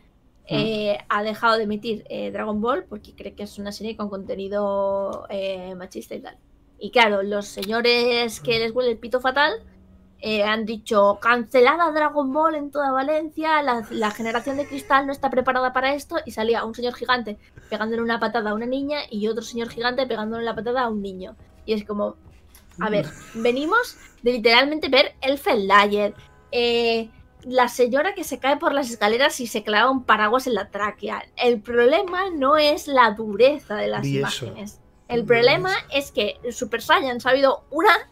Mm. 0.49 0.55
eh, 0.55 0.97
ha 1.07 1.23
dejado 1.23 1.55
de 1.57 1.63
emitir 1.63 2.03
eh, 2.09 2.29
Dragon 2.31 2.59
Ball 2.59 2.83
porque 2.89 3.13
cree 3.15 3.33
que 3.33 3.43
es 3.43 3.57
una 3.57 3.71
serie 3.71 3.95
con 3.95 4.09
contenido 4.09 5.25
eh, 5.29 5.73
machista 5.75 6.15
y 6.15 6.19
tal. 6.19 6.35
Y 6.83 6.91
claro, 6.91 7.23
los 7.23 7.47
señores 7.47 8.41
que 8.41 8.59
les 8.59 8.73
huele 8.73 8.91
el 8.91 8.97
pito 8.97 9.21
fatal 9.21 9.53
eh, 10.19 10.43
han 10.43 10.65
dicho 10.65 11.17
cancelada 11.21 11.89
Dragon 11.93 12.33
Ball 12.33 12.55
en 12.55 12.71
toda 12.71 12.91
Valencia, 12.91 13.61
la, 13.61 13.87
la 13.89 14.11
generación 14.11 14.57
de 14.57 14.67
cristal 14.67 15.07
no 15.07 15.13
está 15.13 15.29
preparada 15.29 15.71
para 15.71 15.93
esto 15.93 16.17
y 16.25 16.31
salía 16.31 16.65
un 16.65 16.75
señor 16.75 16.93
gigante 16.93 17.37
pegándole 17.69 18.01
una 18.01 18.19
patada 18.19 18.49
a 18.49 18.53
una 18.53 18.65
niña 18.65 18.97
y 19.09 19.29
otro 19.29 19.43
señor 19.43 19.69
gigante 19.69 20.05
pegándole 20.05 20.43
la 20.43 20.55
patada 20.55 20.81
a 20.81 20.89
un 20.89 21.01
niño. 21.01 21.37
Y 21.65 21.71
es 21.71 21.85
como, 21.85 22.17
a 22.81 22.89
ver, 22.89 23.05
venimos 23.33 23.95
de 24.21 24.33
literalmente 24.33 24.89
ver 24.89 25.15
el 25.21 25.37
Fellayer, 25.37 26.13
eh, 26.51 27.09
la 27.43 27.69
señora 27.69 28.13
que 28.13 28.25
se 28.25 28.39
cae 28.39 28.57
por 28.57 28.73
las 28.73 28.91
escaleras 28.91 29.39
y 29.39 29.47
se 29.47 29.63
clava 29.63 29.89
un 29.89 30.03
paraguas 30.03 30.47
en 30.47 30.55
la 30.55 30.69
tráquea. 30.69 31.23
El 31.37 31.61
problema 31.61 32.29
no 32.29 32.57
es 32.57 32.89
la 32.89 33.11
dureza 33.11 33.75
de 33.75 33.87
las 33.87 34.05
eso. 34.05 34.82
El 35.13 35.21
Di 35.21 35.27
problema 35.27 35.71
es 35.91 36.11
que 36.11 36.39
Super 36.51 36.81
Saiyan 36.81 37.17
ha 37.23 37.29
habido 37.29 37.63
una 37.69 38.09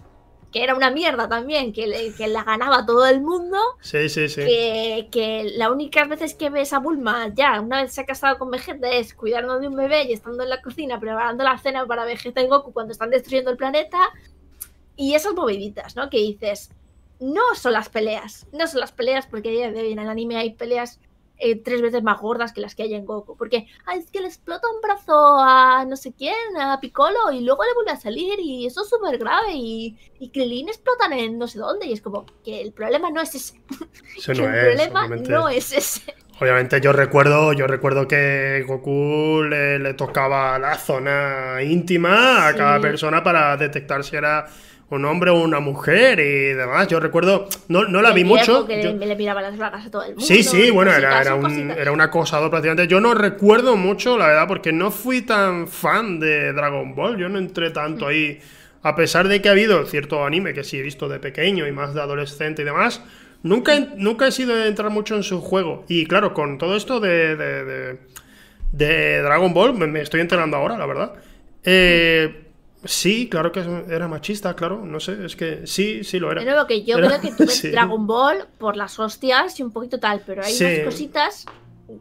que 0.51 0.63
era 0.65 0.75
una 0.75 0.91
mierda 0.91 1.29
también, 1.29 1.71
que, 1.71 1.87
le- 1.87 2.13
que 2.13 2.27
la 2.27 2.43
ganaba 2.43 2.85
todo 2.85 3.05
el 3.05 3.21
mundo, 3.21 3.57
Sí, 3.79 4.09
sí, 4.09 4.27
sí. 4.27 4.41
que, 4.41 5.07
que 5.09 5.49
la 5.55 5.71
única 5.71 6.03
veces 6.03 6.33
que 6.35 6.49
ves 6.49 6.73
a 6.73 6.79
Bulma 6.79 7.29
ya, 7.33 7.61
una 7.61 7.81
vez 7.81 7.93
se 7.93 8.01
ha 8.01 8.05
casado 8.05 8.37
con 8.37 8.51
Vegeta, 8.51 8.89
es 8.91 9.13
cuidando 9.13 9.59
de 9.59 9.69
un 9.69 9.77
bebé 9.77 10.03
y 10.03 10.11
estando 10.11 10.43
en 10.43 10.49
la 10.49 10.61
cocina 10.61 10.99
preparando 10.99 11.45
la 11.45 11.57
cena 11.57 11.85
para 11.85 12.03
Vegeta 12.03 12.41
y 12.41 12.47
Goku 12.47 12.73
cuando 12.73 12.91
están 12.91 13.11
destruyendo 13.11 13.49
el 13.49 13.55
planeta. 13.55 13.97
Y 14.97 15.15
esas 15.15 15.33
moviditas, 15.33 15.95
¿no? 15.95 16.09
Que 16.09 16.17
dices, 16.17 16.69
no 17.21 17.41
son 17.55 17.71
las 17.71 17.87
peleas, 17.87 18.45
no 18.51 18.67
son 18.67 18.81
las 18.81 18.91
peleas 18.91 19.27
porque 19.27 19.47
a 19.47 19.51
día 19.53 19.71
de 19.71 19.79
hoy 19.81 19.93
en 19.93 19.99
el 19.99 20.09
anime 20.09 20.35
hay 20.35 20.51
peleas 20.53 20.99
eh, 21.41 21.55
tres 21.61 21.81
veces 21.81 22.03
más 22.03 22.19
gordas 22.21 22.53
que 22.53 22.61
las 22.61 22.75
que 22.75 22.83
hay 22.83 22.93
en 22.93 23.05
Goku. 23.05 23.35
Porque 23.37 23.67
ay, 23.85 23.99
es 23.99 24.11
que 24.11 24.21
le 24.21 24.27
explota 24.27 24.67
un 24.73 24.81
brazo 24.81 25.37
a 25.39 25.85
no 25.85 25.95
sé 25.97 26.13
quién, 26.13 26.35
a 26.59 26.79
Piccolo, 26.79 27.31
y 27.31 27.41
luego 27.41 27.63
le 27.63 27.73
vuelve 27.73 27.91
a 27.91 27.95
salir, 27.97 28.39
y 28.39 28.65
eso 28.65 28.83
es 28.83 28.89
súper 28.89 29.17
grave. 29.17 29.53
Y, 29.53 29.97
y 30.19 30.29
Krillin 30.31 30.69
explotan 30.69 31.13
en 31.13 31.37
no 31.37 31.47
sé 31.47 31.59
dónde, 31.59 31.87
y 31.87 31.93
es 31.93 32.01
como 32.01 32.25
que 32.43 32.61
el 32.61 32.73
problema 32.73 33.09
no 33.11 33.21
es 33.21 33.35
ese. 33.35 33.61
Eso 34.17 34.33
no 34.35 34.45
el 34.45 34.55
es, 34.55 34.77
problema 34.77 35.07
obviamente. 35.07 35.31
no 35.31 35.49
es 35.49 35.71
ese. 35.73 36.13
Obviamente 36.39 36.81
yo 36.81 36.91
recuerdo, 36.91 37.53
yo 37.53 37.67
recuerdo 37.67 38.07
que 38.07 38.63
Goku 38.67 39.43
le, 39.43 39.77
le 39.77 39.93
tocaba 39.93 40.57
la 40.57 40.75
zona 40.75 41.61
íntima 41.61 42.47
a 42.47 42.53
Sí. 42.53 42.57
cada 42.57 42.79
persona 42.81 43.23
para 43.23 43.55
detectar 43.57 44.03
si 44.03 44.15
era 44.15 44.47
un 44.91 45.05
hombre 45.05 45.31
o 45.31 45.35
una 45.41 45.59
mujer 45.59 46.19
y 46.19 46.53
demás. 46.53 46.87
Yo 46.87 46.99
recuerdo, 46.99 47.47
no, 47.69 47.85
no 47.85 48.01
la 48.01 48.11
vi 48.11 48.23
mucho. 48.23 48.67
Que 48.67 48.83
yo- 48.83 48.93
le, 48.93 49.15
miraba 49.15 49.41
las 49.41 49.57
bragas 49.57 49.85
a 49.87 49.91
todo 49.91 50.03
el 50.03 50.09
mundo. 50.11 50.25
Sí, 50.25 50.43
sí, 50.43 50.69
bueno, 50.69 50.91
era, 50.91 51.09
cositas, 51.09 51.25
era, 51.25 51.35
un, 51.35 51.41
cositas. 51.43 51.77
era 51.77 51.91
un 51.91 52.01
acosador 52.01 52.49
prácticamente. 52.49 52.87
Yo 52.91 52.99
no 53.01 53.13
recuerdo 53.13 53.75
mucho, 53.77 54.17
la 54.17 54.27
verdad, 54.27 54.47
porque 54.47 54.71
no 54.71 54.91
fui 54.91 55.21
tan 55.21 55.67
fan 55.67 56.19
de 56.19 56.53
Dragon 56.53 56.93
Ball. 56.93 57.17
Yo 57.17 57.29
no 57.29 57.39
entré 57.39 57.71
tanto 57.71 58.07
ahí. 58.07 58.39
A 58.83 58.95
pesar 58.95 59.27
de 59.27 59.41
que 59.41 59.47
ha 59.49 59.51
habido 59.51 59.85
cierto 59.85 60.25
anime 60.25 60.53
que 60.53 60.63
sí 60.63 60.77
he 60.77 60.81
visto 60.81 61.07
de 61.07 61.19
pequeño 61.19 61.67
y 61.67 61.71
más 61.71 61.93
de 61.93 62.01
adolescente 62.01 62.63
y 62.63 62.65
demás, 62.65 63.01
nunca, 63.43 63.75
he- 63.75 63.89
nunca 63.95 64.27
he 64.27 64.31
sido 64.31 64.55
de 64.55 64.67
entrar 64.67 64.89
mucho 64.89 65.15
en 65.15 65.23
su 65.23 65.39
juego. 65.39 65.85
Y 65.87 66.05
claro, 66.07 66.33
con 66.33 66.57
todo 66.57 66.75
esto 66.75 66.99
de, 66.99 67.35
de, 67.35 67.63
de- 67.65 67.97
de 68.71 69.21
Dragon 69.21 69.53
Ball, 69.53 69.73
me, 69.77 69.85
me 69.87 70.01
estoy 70.01 70.19
enterando 70.21 70.57
ahora, 70.57 70.77
la 70.77 70.85
verdad. 70.85 71.13
Eh, 71.63 72.47
sí, 72.83 73.29
claro 73.29 73.51
que 73.51 73.63
era 73.89 74.07
machista, 74.07 74.55
claro. 74.55 74.83
No 74.85 74.99
sé, 74.99 75.25
es 75.25 75.35
que 75.35 75.65
sí, 75.67 76.03
sí 76.03 76.19
lo 76.19 76.31
era. 76.31 76.43
Nuevo, 76.43 76.65
que 76.67 76.83
yo 76.83 76.97
Era- 76.97 77.07
creo 77.07 77.21
que 77.21 77.31
tú 77.31 77.45
ves 77.45 77.55
sí. 77.59 77.69
Dragon 77.69 78.05
Ball 78.07 78.47
por 78.57 78.75
las 78.77 78.99
hostias 78.99 79.59
y 79.59 79.63
un 79.63 79.71
poquito 79.71 79.99
tal, 79.99 80.21
pero 80.25 80.43
hay 80.43 80.53
Sí. 80.53 80.63
unas 80.65 80.79
cositas 80.85 81.45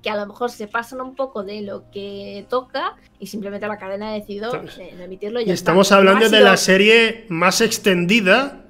que 0.03 0.09
a 0.11 0.15
lo 0.17 0.25
mejor 0.27 0.51
se 0.51 0.69
pasan 0.69 1.01
un 1.01 1.17
poco 1.17 1.43
de 1.43 1.63
lo 1.63 1.91
que 1.91 2.47
toca 2.49 2.95
y 3.19 3.27
simplemente 3.27 3.67
la 3.67 3.77
cadena 3.77 4.11
ha 4.11 4.15
decidido 4.15 4.47
Estamos- 4.47 4.79
eh, 4.79 4.95
emitirlo 5.03 5.41
y 5.41 5.51
estamos 5.51 5.89
está. 5.89 5.97
hablando 5.97 6.21
No 6.27 6.31
de 6.31 6.37
sido- 6.39 6.49
la 6.49 6.57
serie 6.57 7.25
más 7.29 7.61
extendida, 7.61 8.65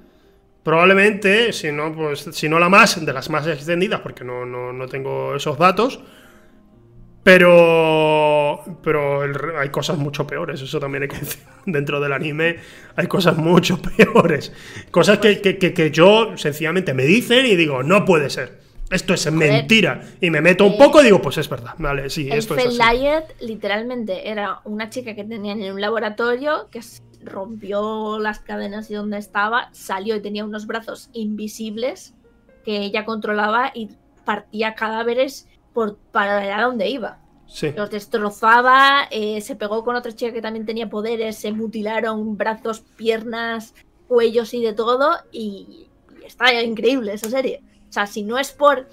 probablemente, 0.63 1.53
si 1.53 1.71
no, 1.71 1.93
pues, 1.95 2.27
si 2.31 2.49
no 2.49 2.59
la 2.59 2.69
más, 2.69 3.03
de 3.03 3.13
las 3.13 3.29
más 3.29 3.47
extendidas, 3.47 4.01
porque 4.01 4.23
no, 4.23 4.45
no, 4.45 4.73
no 4.73 4.87
tengo 4.87 5.35
esos 5.35 5.57
datos. 5.57 5.99
Pero, 7.23 8.63
pero 8.83 9.23
el 9.23 9.35
hay 9.57 9.69
cosas 9.69 9.97
mucho 9.97 10.25
peores, 10.25 10.61
eso 10.61 10.79
también 10.79 11.03
hay 11.03 11.09
que 11.09 11.19
decir. 11.19 11.41
Dentro 11.65 11.99
del 11.99 12.13
anime 12.13 12.57
hay 12.95 13.07
cosas 13.07 13.37
mucho 13.37 13.79
peores. 13.97 14.51
Cosas 14.91 15.19
que, 15.19 15.39
que- 15.41 15.57
que- 15.57 15.73
que 15.73 15.91
yo 15.91 16.35
sencillamente 16.37 16.93
me 16.93 17.03
dicen 17.03 17.45
y 17.45 17.55
digo, 17.55 17.83
no 17.83 18.05
puede 18.05 18.29
ser. 18.29 18.59
Esto 18.89 19.13
es 19.13 19.31
mentira. 19.31 20.01
Y 20.19 20.29
me 20.31 20.41
meto 20.41 20.65
un 20.65 20.73
Eh, 20.73 20.77
poco 20.77 20.99
y 21.01 21.05
digo, 21.05 21.21
pues 21.21 21.37
es 21.37 21.47
verdad. 21.47 21.75
Vale, 21.77 22.09
sí, 22.09 22.27
El 22.29 22.39
esto 22.39 22.55
es 22.55 22.65
así. 22.79 23.07
Literalmente 23.39 24.29
era 24.29 24.59
una 24.65 24.89
chica 24.89 25.15
que 25.15 25.23
tenían 25.23 25.61
en 25.61 25.73
un 25.73 25.79
laboratorio 25.79 26.67
que 26.69 26.81
rompió 27.23 28.19
las 28.19 28.39
cadenas 28.39 28.91
y 28.91 28.95
donde 28.95 29.17
estaba, 29.17 29.69
salió 29.71 30.15
y 30.15 30.21
tenía 30.21 30.43
unos 30.43 30.67
brazos 30.67 31.09
invisibles 31.13 32.13
que 32.65 32.79
ella 32.79 33.05
controlaba 33.05 33.71
y 33.73 33.89
partía 34.25 34.75
cadáveres 34.75 35.47
por 35.73 35.97
para 36.11 36.39
allá 36.39 36.63
donde 36.63 36.89
iba. 36.89 37.19
Sí. 37.47 37.73
Los 37.75 37.89
destrozaba, 37.89 39.07
eh, 39.11 39.41
se 39.41 39.55
pegó 39.55 39.83
con 39.83 39.95
otra 39.95 40.13
chica 40.13 40.31
que 40.31 40.41
también 40.41 40.65
tenía 40.65 40.89
poderes, 40.89 41.37
se 41.37 41.51
mutilaron 41.51 42.37
brazos, 42.37 42.81
piernas, 42.95 43.73
cuellos 44.07 44.53
y 44.53 44.63
de 44.63 44.73
todo. 44.73 45.17
Y, 45.31 45.87
y 46.21 46.25
está 46.25 46.61
increíble 46.61 47.13
esa 47.13 47.29
serie. 47.29 47.61
O 47.89 47.91
sea, 47.91 48.07
si 48.07 48.23
no 48.23 48.37
es 48.37 48.51
por 48.51 48.87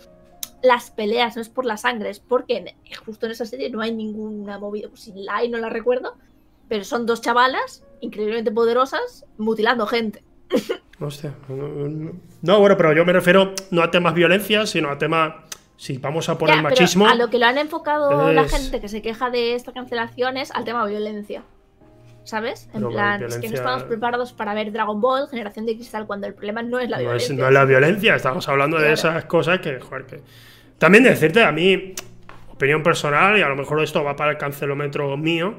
las 0.63 0.91
peleas, 0.91 1.37
no 1.37 1.43
es 1.43 1.49
por 1.49 1.65
la 1.65 1.77
sangre, 1.77 2.11
es 2.11 2.21
porque 2.21 2.75
justo 3.05 3.27
en 3.27 3.33
esa 3.33 3.47
serie 3.47 3.71
no 3.71 3.81
hay 3.81 3.95
ninguna 3.95 4.59
movida. 4.59 4.89
Pues 4.89 5.03
si 5.03 5.13
la 5.13 5.37
hay, 5.37 5.49
no 5.49 5.59
la 5.59 5.69
recuerdo. 5.69 6.17
Pero 6.69 6.85
son 6.85 7.07
dos 7.07 7.23
chavalas 7.23 7.85
increíblemente 8.01 8.51
poderosas 8.51 9.25
mutilando 9.39 9.87
gente. 9.87 10.23
Hostia, 11.01 11.35
no, 11.49 12.61
bueno, 12.61 12.77
pero 12.77 12.93
yo 12.93 13.05
me 13.05 13.13
refiero 13.13 13.55
no 13.71 13.83
a 13.83 13.91
temas 13.91 14.15
violencia, 14.15 14.67
sino 14.67 14.91
a 14.91 14.99
temas. 14.99 15.35
Si 15.79 15.97
vamos 15.97 16.29
a 16.29 16.37
por 16.37 16.49
Ya, 16.49 16.57
el 16.57 16.63
pero 16.65 16.71
machismo. 16.75 17.07
a 17.09 17.15
lo 17.15 17.31
que 17.31 17.39
lo 17.39 17.47
han 17.47 17.57
enfocado 17.57 18.33
la 18.33 18.45
gente 18.49 18.81
que 18.81 18.89
se 18.89 19.01
queja 19.01 19.31
de 19.31 19.55
esta 19.55 19.73
cancelación 19.73 20.37
es 20.37 20.51
al 20.51 20.65
tema 20.65 20.85
violencia. 20.85 21.43
¿Sabes? 22.25 22.69
En 22.75 22.87
plan, 22.91 23.23
es 23.23 23.39
que 23.39 23.49
no 23.49 23.55
estamos 23.55 23.85
preparados 23.85 24.35
para 24.35 24.53
ver 24.53 24.71
Dragon 24.71 25.01
Ball, 25.01 25.29
Generación 25.31 25.65
de 25.65 25.77
Cristal, 25.77 26.07
cuando 26.07 26.27
el 26.27 26.35
problema 26.35 26.63
no 26.63 26.79
es 26.79 26.91
la 26.91 26.97
no, 26.99 27.05
es, 27.05 27.09
violencia. 27.09 27.37
no 27.37 27.47
es 27.49 27.55
la 27.55 27.65
violencia, 27.65 28.17
estamos 28.17 28.47
hablando 28.51 28.79
de 28.79 28.93
esas 28.93 29.25
cosas 29.25 29.61
que, 29.61 29.81
joder, 29.81 30.05
que. 30.05 30.21
También 30.77 31.05
decirte, 31.05 31.43
a 31.43 31.53
mí, 31.53 31.95
opinión 32.53 32.83
personal, 32.83 33.39
y 33.39 33.43
a 33.43 33.49
lo 33.49 33.57
mejor 33.57 33.83
esto 33.83 34.05
va 34.05 34.15
para 34.15 34.33
el 34.33 34.37
cancelómetro 34.37 35.17
mío. 35.17 35.55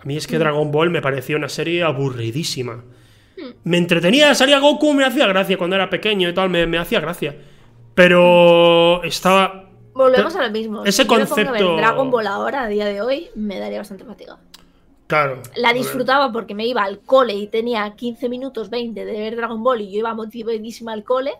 A 0.00 0.04
mí 0.04 0.16
es 0.16 0.26
Mm. 0.26 0.30
que 0.30 0.38
Dragon 0.38 0.72
Ball 0.72 0.90
me 0.90 1.00
pareció 1.02 1.36
una 1.36 1.48
serie 1.48 1.84
aburridísima. 1.84 2.82
Me 3.62 3.76
entretenía, 3.76 4.34
salía 4.34 4.58
Goku, 4.58 4.94
me 4.94 5.04
hacía 5.04 5.26
gracia 5.28 5.56
cuando 5.56 5.76
era 5.76 5.88
pequeño 5.88 6.28
y 6.28 6.34
tal, 6.34 6.48
me, 6.50 6.66
me 6.66 6.78
hacía 6.78 6.98
gracia. 7.00 7.36
Pero 7.94 9.02
estaba. 9.04 9.68
Volvemos 9.94 10.34
a 10.36 10.42
lo 10.46 10.50
mismo. 10.50 10.84
Ese 10.84 11.02
Si 11.02 11.08
yo 11.08 11.14
me 11.18 11.26
pongo 11.26 11.34
a 11.34 11.36
ver 11.36 11.46
concepto- 11.62 11.76
Dragon 11.76 12.10
Ball 12.10 12.26
ahora, 12.26 12.62
a 12.62 12.68
día 12.68 12.86
de 12.86 13.00
hoy, 13.02 13.28
me 13.34 13.58
daría 13.58 13.78
bastante 13.78 14.04
fatiga. 14.04 14.38
Claro. 15.06 15.42
La 15.56 15.74
disfrutaba 15.74 16.32
porque 16.32 16.54
me 16.54 16.66
iba 16.66 16.82
al 16.82 17.00
cole 17.00 17.34
y 17.34 17.46
tenía 17.48 17.94
15 17.94 18.30
minutos, 18.30 18.70
20 18.70 19.04
de 19.04 19.12
ver 19.12 19.36
Dragon 19.36 19.62
Ball 19.62 19.82
y 19.82 19.92
yo 19.92 19.98
iba 19.98 20.14
motivadísima 20.14 20.94
al 20.94 21.04
cole, 21.04 21.32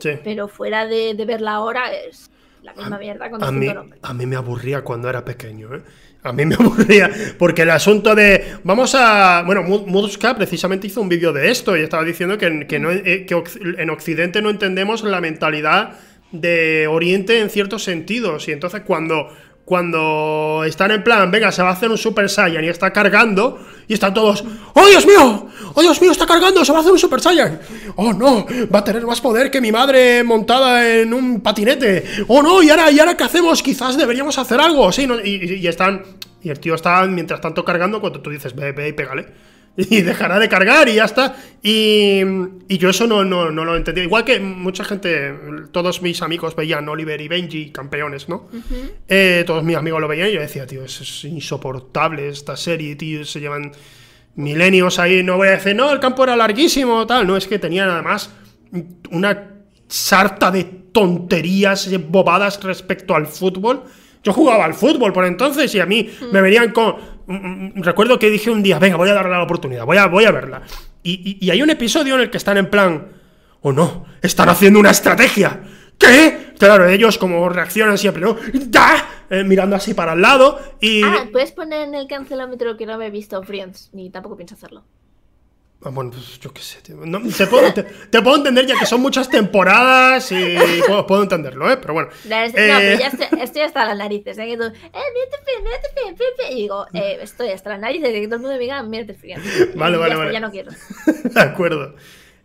Sí. 0.00 0.10
pero 0.24 0.48
fuera 0.48 0.86
de, 0.86 1.14
de 1.14 1.24
verla 1.24 1.52
ahora 1.52 1.92
es 1.92 2.28
la 2.62 2.72
misma 2.74 2.98
mierda 2.98 3.30
con 3.30 3.44
A 3.44 3.52
mí, 3.52 3.68
a 4.02 4.14
mí 4.14 4.26
me 4.26 4.34
aburría 4.36 4.82
cuando 4.82 5.08
era 5.08 5.24
pequeño, 5.24 5.72
¿eh? 5.76 5.82
A 6.22 6.32
mí 6.32 6.44
me 6.44 6.54
aburría, 6.58 7.10
porque 7.38 7.62
el 7.62 7.70
asunto 7.70 8.14
de. 8.14 8.44
Vamos 8.64 8.94
a. 8.94 9.42
Bueno, 9.46 9.62
Mu- 9.62 9.86
Muska 9.86 10.34
precisamente 10.36 10.86
hizo 10.86 11.00
un 11.00 11.08
vídeo 11.08 11.32
de 11.32 11.50
esto 11.50 11.76
y 11.76 11.80
estaba 11.80 12.04
diciendo 12.04 12.36
que, 12.36 12.66
que 12.66 12.76
eh, 12.76 13.26
en 13.78 13.90
Occidente 13.90 14.42
no 14.42 14.50
entendemos 14.50 15.02
la 15.02 15.20
mentalidad 15.20 15.94
de 16.32 16.86
Oriente 16.88 17.40
en 17.40 17.48
ciertos 17.50 17.84
sentidos. 17.84 18.48
Y 18.48 18.52
entonces 18.52 18.82
cuando. 18.86 19.28
Cuando 19.70 20.64
están 20.66 20.90
en 20.90 21.04
plan, 21.04 21.30
venga, 21.30 21.52
se 21.52 21.62
va 21.62 21.68
a 21.68 21.72
hacer 21.74 21.88
un 21.92 21.96
Super 21.96 22.28
Saiyan 22.28 22.64
y 22.64 22.66
está 22.66 22.92
cargando, 22.92 23.56
y 23.86 23.94
están 23.94 24.12
todos, 24.12 24.42
¡Oh 24.74 24.84
Dios 24.88 25.06
mío! 25.06 25.46
¡Oh 25.74 25.80
Dios 25.80 26.00
mío, 26.02 26.10
está 26.10 26.26
cargando! 26.26 26.64
¡Se 26.64 26.72
va 26.72 26.78
a 26.78 26.80
hacer 26.80 26.90
un 26.92 26.98
Super 26.98 27.20
Saiyan! 27.20 27.60
¡Oh 27.94 28.12
no! 28.12 28.44
Va 28.74 28.80
a 28.80 28.84
tener 28.84 29.06
más 29.06 29.20
poder 29.20 29.48
que 29.48 29.60
mi 29.60 29.70
madre 29.70 30.24
montada 30.24 30.84
en 30.92 31.14
un 31.14 31.40
patinete. 31.40 32.04
¡Oh 32.26 32.42
no! 32.42 32.64
¿Y 32.64 32.70
ahora, 32.70 32.90
¿y 32.90 32.98
ahora 32.98 33.16
qué 33.16 33.22
hacemos? 33.22 33.62
Quizás 33.62 33.96
deberíamos 33.96 34.36
hacer 34.38 34.60
algo. 34.60 34.90
Sí, 34.90 35.06
no- 35.06 35.20
y, 35.20 35.60
y- 35.60 35.68
están. 35.68 36.02
Y 36.42 36.48
el 36.50 36.58
tío 36.58 36.74
está 36.74 37.04
mientras 37.06 37.40
tanto 37.40 37.64
cargando 37.64 38.00
cuando 38.00 38.20
tú 38.20 38.30
dices, 38.30 38.56
ve, 38.56 38.72
ve 38.72 38.88
y 38.88 38.92
pégale. 38.92 39.28
y 39.76 40.02
dejará 40.02 40.38
de 40.38 40.48
cargar 40.48 40.88
y 40.88 40.94
ya 40.94 41.04
está. 41.04 41.36
Y, 41.62 42.20
y 42.68 42.78
yo 42.78 42.90
eso 42.90 43.06
no, 43.06 43.24
no, 43.24 43.50
no 43.50 43.64
lo 43.64 43.76
entendía. 43.76 44.04
Igual 44.04 44.24
que 44.24 44.40
mucha 44.40 44.84
gente, 44.84 45.34
todos 45.72 46.02
mis 46.02 46.22
amigos 46.22 46.56
veían 46.56 46.88
Oliver 46.88 47.20
y 47.20 47.28
Benji, 47.28 47.70
campeones, 47.70 48.28
¿no? 48.28 48.48
Eh, 49.08 49.44
todos 49.46 49.62
mis 49.62 49.76
amigos 49.76 50.00
lo 50.00 50.08
veían 50.08 50.28
y 50.28 50.32
yo 50.32 50.40
decía, 50.40 50.66
tío, 50.66 50.84
es, 50.84 51.00
es 51.00 51.24
insoportable 51.24 52.28
esta 52.28 52.56
serie, 52.56 52.96
tío, 52.96 53.24
se 53.24 53.40
llevan 53.40 53.72
milenios 54.34 54.98
ahí, 54.98 55.22
no 55.22 55.36
voy 55.36 55.48
a 55.48 55.52
decir, 55.52 55.74
no, 55.74 55.92
el 55.92 56.00
campo 56.00 56.24
era 56.24 56.36
larguísimo, 56.36 57.06
tal, 57.06 57.26
no, 57.26 57.36
es 57.36 57.46
que 57.46 57.58
tenían 57.58 57.90
además 57.90 58.30
una 59.10 59.50
sarta 59.88 60.50
de 60.50 60.64
tonterías, 60.64 61.90
bobadas 62.08 62.62
respecto 62.62 63.14
al 63.14 63.26
fútbol. 63.26 63.84
Yo 64.22 64.32
jugaba 64.32 64.64
al 64.64 64.74
fútbol 64.74 65.12
por 65.12 65.24
entonces 65.24 65.74
y 65.74 65.80
a 65.80 65.86
mí 65.86 66.10
me 66.32 66.40
venían 66.40 66.72
con... 66.72 67.19
mm, 67.32 67.78
mm, 67.78 67.82
Recuerdo 67.82 68.18
que 68.18 68.30
dije 68.30 68.50
un 68.50 68.62
día, 68.62 68.78
venga, 68.78 68.96
voy 68.96 69.08
a 69.08 69.14
darle 69.14 69.32
la 69.32 69.42
oportunidad, 69.42 69.84
voy 69.84 69.96
a, 69.96 70.06
voy 70.06 70.24
a 70.24 70.30
verla. 70.32 70.62
Y, 71.02 71.38
y- 71.40 71.46
y 71.46 71.50
hay 71.50 71.62
un 71.62 71.70
episodio 71.70 72.14
en 72.14 72.20
el 72.22 72.30
que 72.30 72.36
están 72.38 72.56
en 72.58 72.68
plan, 72.70 73.08
oh 73.62 73.72
no, 73.72 74.06
están 74.22 74.48
haciendo 74.48 74.78
una 74.78 74.90
estrategia. 74.90 75.60
¿Qué? 75.98 76.54
Claro, 76.58 76.88
ellos 76.88 77.18
como 77.18 77.48
reaccionan 77.48 77.98
siempre, 77.98 78.22
¿no? 78.22 78.36
¡Da! 78.68 79.24
Eh, 79.30 79.44
mirando 79.44 79.76
así 79.76 79.94
para 79.94 80.14
el 80.14 80.22
lado 80.22 80.58
y... 80.80 81.02
Ah, 81.04 81.28
puedes 81.30 81.52
poner 81.52 81.86
en 81.88 81.94
el 81.94 82.06
cancelómetro 82.08 82.76
que 82.76 82.84
no 82.86 82.98
me 82.98 83.06
he 83.06 83.10
visto 83.10 83.42
Friends, 83.42 83.90
ni 83.92 84.10
tampoco 84.10 84.36
pienso 84.36 84.54
hacerlo. 84.56 84.82
Ah, 85.82 85.88
Bueno, 85.90 86.10
pues 86.10 86.38
yo 86.40 86.52
qué 86.52 86.60
sé, 86.60 86.80
tío. 86.82 86.96
No, 87.06 87.20
te, 87.36 87.46
puedo, 87.46 87.72
te- 87.72 87.84
te 87.84 88.20
puedo 88.20 88.36
entender 88.36 88.66
ya 88.66 88.78
que 88.78 88.84
son 88.84 89.00
muchas 89.00 89.30
temporadas 89.30 90.30
y 90.30 90.56
puedo, 90.86 91.06
puedo 91.06 91.22
entenderlo, 91.22 91.70
¿eh? 91.70 91.78
Pero 91.78 91.94
bueno. 91.94 92.10
No, 92.28 92.36
es- 92.36 92.52
no, 92.52 92.58
Eh, 92.60 92.76
pero 92.78 92.98
ya 93.00 93.06
estoy, 93.08 93.40
estoy 93.40 93.62
hasta 93.62 93.86
las 93.86 93.96
narices. 93.96 94.36
¿eh? 94.38 94.42
Eh, 94.42 94.56
mírate 94.56 94.76
mírate 95.62 95.88
Friends, 95.94 96.18
Friends", 96.18 96.52
Y 96.52 96.54
digo, 96.54 96.86
eh, 96.92 97.18
estoy 97.22 97.48
hasta 97.50 97.70
las 97.70 97.80
narices 97.80 98.12
de 98.12 98.20
que 98.20 98.26
todo 98.26 98.36
el 98.36 98.40
mundo 98.42 98.56
me 98.56 98.60
diga, 98.60 98.82
mírate 98.82 99.14
Friends. 99.14 99.74
Vale, 99.74 99.96
vale, 99.96 100.12
ya 100.12 100.18
vale. 100.18 100.32
Ya 100.34 100.40
no 100.40 100.50
quiero. 100.50 100.70
De 101.24 101.40
acuerdo. 101.40 101.94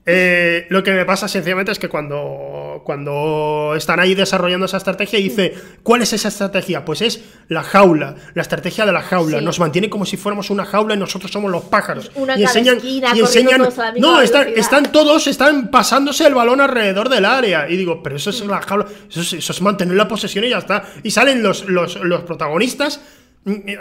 Eh, 0.08 0.68
lo 0.70 0.84
que 0.84 0.92
me 0.92 1.04
pasa 1.04 1.28
sencillamente 1.28 1.72
es 1.72 1.80
que 1.80 1.90
cuando, 1.90 2.82
cuando 2.84 3.74
están 3.76 4.00
ahí 4.00 4.14
desarrollando 4.14 4.68
esa 4.68 4.78
estrategia, 4.78 5.18
dice, 5.18 5.56
¿cuál 5.82 6.04
es 6.04 6.14
esa 6.14 6.28
estrategia? 6.28 6.86
Pues 6.86 7.02
es 7.02 7.24
la 7.48 7.64
jaula, 7.64 8.16
la 8.36 8.42
estrategia 8.44 8.86
de 8.86 8.92
la 8.92 9.02
jaula. 9.02 9.40
Sí. 9.40 9.46
Nos 9.46 9.60
mantiene 9.60 9.90
como 9.90 10.06
si 10.06 10.16
fuéramos 10.16 10.52
una 10.52 10.64
jaula 10.64 10.94
y 10.94 10.98
nosotros 10.98 11.32
somos 11.32 11.50
los 11.50 11.64
pájaros. 11.64 12.12
Una 12.14 12.38
y 12.38 12.44
enseñan, 12.44 12.78
y 12.84 13.02
enseñan 13.20 13.68
no, 13.98 14.22
están, 14.22 14.50
están 14.56 14.92
todos, 14.92 15.26
están 15.26 15.72
pasándose 15.72 16.28
el 16.28 16.36
balón 16.36 16.62
alrededor 16.62 17.10
del 17.10 17.26
área. 17.26 17.68
Y 17.68 17.76
digo, 17.76 18.04
pero 18.04 18.18
eso 18.18 18.30
es 18.30 18.46
la 18.46 18.62
jaula, 18.62 18.86
eso 19.10 19.22
es, 19.22 19.34
eso 19.34 19.54
es 19.54 19.62
mantener 19.62 19.96
la 19.96 20.08
posesión 20.08 20.46
y 20.46 20.50
ya 20.50 20.60
está. 20.60 20.84
Y 21.02 21.10
salen 21.10 21.42
los, 21.42 21.66
los, 21.66 21.96
los 21.96 22.22
protagonistas 22.22 23.02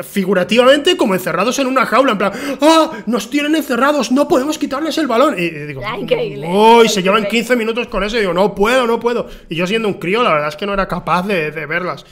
figurativamente 0.03 0.97
como 0.97 1.15
encerrados 1.15 1.59
en 1.59 1.67
una 1.67 1.87
jaula, 1.87 2.13
en 2.13 2.19
plan, 2.19 2.33
¡ah! 2.61 2.93
Nos 3.07 3.31
tienen 3.31 3.55
encerrados, 3.55 4.13
no 4.13 4.29
podemos 4.29 4.59
quitarles 4.59 4.99
el 4.99 5.07
balón. 5.07 5.35
Y, 5.39 5.49
digo, 5.49 5.81
increíble. 5.99 6.47
¡Uy! 6.47 6.89
Se 6.89 7.03
llevan 7.03 7.21
Increíble. 7.21 7.47
15 7.47 7.57
minutos 7.57 7.89
con 7.89 8.05
eso 8.05 8.17
y 8.17 8.21
digo, 8.21 8.35
no 8.35 8.55
puedo, 8.55 8.87
no 8.87 9.01
puedo. 9.01 9.27
Y 9.49 9.57
yo 9.57 9.67
siendo 9.67 9.89
un 9.89 9.95
crío, 9.95 10.23
la 10.23 10.33
verdad 10.33 10.49
es 10.49 10.57
que 10.57 10.67
no 10.67 10.75
era 10.75 10.87
capaz 10.87 11.27
de, 11.27 11.51
de 11.51 11.67
verlas. 11.67 12.05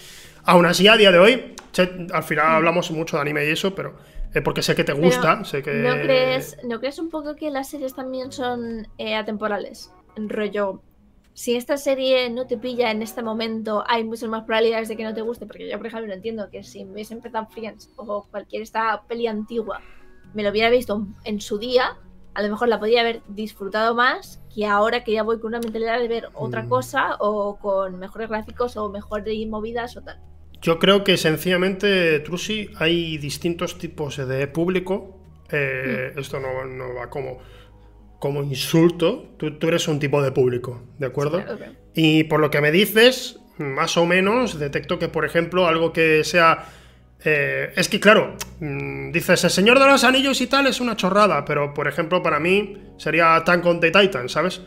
Aún 0.45 0.67
así, 0.67 0.89
a 0.89 0.97
día 0.97 1.13
de 1.13 1.19
hoy, 1.19 1.55
che, 1.73 2.07
al 2.13 2.23
final 2.23 2.47
hablamos 2.47 2.91
mucho 2.91 3.17
de 3.17 3.23
anime 3.23 3.47
y 3.47 3.51
eso, 3.51 3.75
pero 3.75 3.95
eh, 4.35 4.41
porque 4.41 4.63
sé 4.63 4.75
que 4.75 4.85
te 4.85 4.95
Pero, 4.95 5.05
gusta, 5.05 5.45
sé 5.45 5.63
que... 5.63 5.73
¿no, 5.75 5.93
crees, 6.01 6.57
¿No 6.65 6.81
crees 6.81 6.99
un 6.99 7.11
poco 7.11 7.37
que 7.37 7.51
las 7.51 7.69
series 7.69 7.95
también 7.95 8.33
son 8.33 8.89
eh, 8.99 9.15
atemporales? 9.15 9.93
Rollo, 10.17 10.83
si 11.35 11.57
esta 11.57 11.77
serie 11.77 12.29
no 12.31 12.47
te 12.47 12.59
pilla 12.59 12.91
en 12.91 13.03
este 13.03 13.23
momento, 13.23 13.85
hay 13.87 14.05
muchas 14.05 14.29
más 14.29 14.45
probabilidades 14.45 14.89
de 14.89 14.97
que 14.97 15.05
no 15.05 15.15
te 15.15 15.23
guste. 15.23 15.47
Porque 15.47 15.69
yo, 15.69 15.79
por 15.79 15.87
ejemplo, 15.87 16.09
no 16.09 16.15
entiendo 16.15 16.49
que 16.51 16.63
si 16.63 16.85
me 16.85 16.93
hubiese 16.93 17.15
empezado 17.15 17.47
Friends 17.51 17.91
o 17.97 18.27
cualquier 18.31 18.63
esta 18.63 19.03
peli 19.09 19.27
antigua, 19.27 19.81
me 20.35 20.43
lo 20.43 20.51
hubiera 20.51 20.71
visto 20.71 21.07
en 21.25 21.41
su 21.41 21.59
día, 21.59 21.97
a 22.35 22.43
lo 22.43 22.49
mejor 22.49 22.69
la 22.69 22.79
podría 22.79 23.01
haber 23.03 23.23
disfrutado 23.29 23.95
más 23.95 24.41
que 24.55 24.67
ahora 24.67 25.05
que 25.05 25.13
ya 25.13 25.23
voy 25.23 25.39
con 25.39 25.49
una 25.49 25.61
mentalidad 25.61 25.99
de 25.99 26.09
ver 26.09 26.29
otra 26.35 26.63
Mm. 26.63 26.69
cosa 26.69 27.17
o 27.21 27.59
con 27.59 27.99
mejores 27.99 28.29
gráficos 28.29 28.77
o 28.77 28.91
mejores 28.91 29.35
movidas 29.49 29.97
o 29.97 30.03
tal. 30.03 30.19
Yo 30.61 30.79
creo 30.79 31.03
que 31.05 31.17
sencillamente, 31.17 32.21
Trusi, 32.21 32.71
hay 32.79 33.19
distintos 33.19 33.79
tipos 33.79 34.17
de 34.17 34.47
público. 34.47 35.19
Eh, 35.51 36.13
Esto 36.17 36.39
no, 36.41 36.65
no 36.65 36.95
va 36.95 37.11
como, 37.11 37.39
como 38.23 38.45
insulto. 38.45 39.35
Tú, 39.37 39.59
tú 39.59 39.67
eres 39.67 39.89
un 39.89 39.99
tipo 39.99 40.23
de 40.23 40.31
público, 40.31 40.81
¿de 41.01 41.07
acuerdo? 41.07 41.43
Claro. 41.45 41.59
Y 41.93 42.23
por 42.25 42.39
lo 42.39 42.51
que 42.53 42.61
me 42.61 42.71
dices, 42.71 43.41
más 43.59 43.97
o 43.97 44.07
menos, 44.07 44.61
detecto 44.61 44.97
que, 45.01 45.09
por 45.09 45.25
ejemplo, 45.25 45.67
algo 45.67 45.93
que 45.93 46.23
sea. 46.23 46.67
eh, 47.25 47.73
es 47.75 47.89
que, 47.89 47.99
claro, 47.99 48.37
mm, 48.61 49.11
dices, 49.11 49.43
el 49.43 49.51
Señor 49.51 49.81
de 49.81 49.87
los 49.87 50.05
Anillos 50.05 50.41
y 50.41 50.47
tal 50.47 50.69
es 50.69 50.81
una 50.81 50.95
chorrada, 50.97 51.45
pero, 51.45 51.75
por 51.75 51.89
ejemplo, 51.89 52.23
para 52.23 52.39
mí 52.39 52.77
sería 52.97 53.35
Attack 53.35 53.67
on 53.67 53.81
the 53.81 53.91
Titan, 53.91 54.29
¿sabes? 54.29 54.61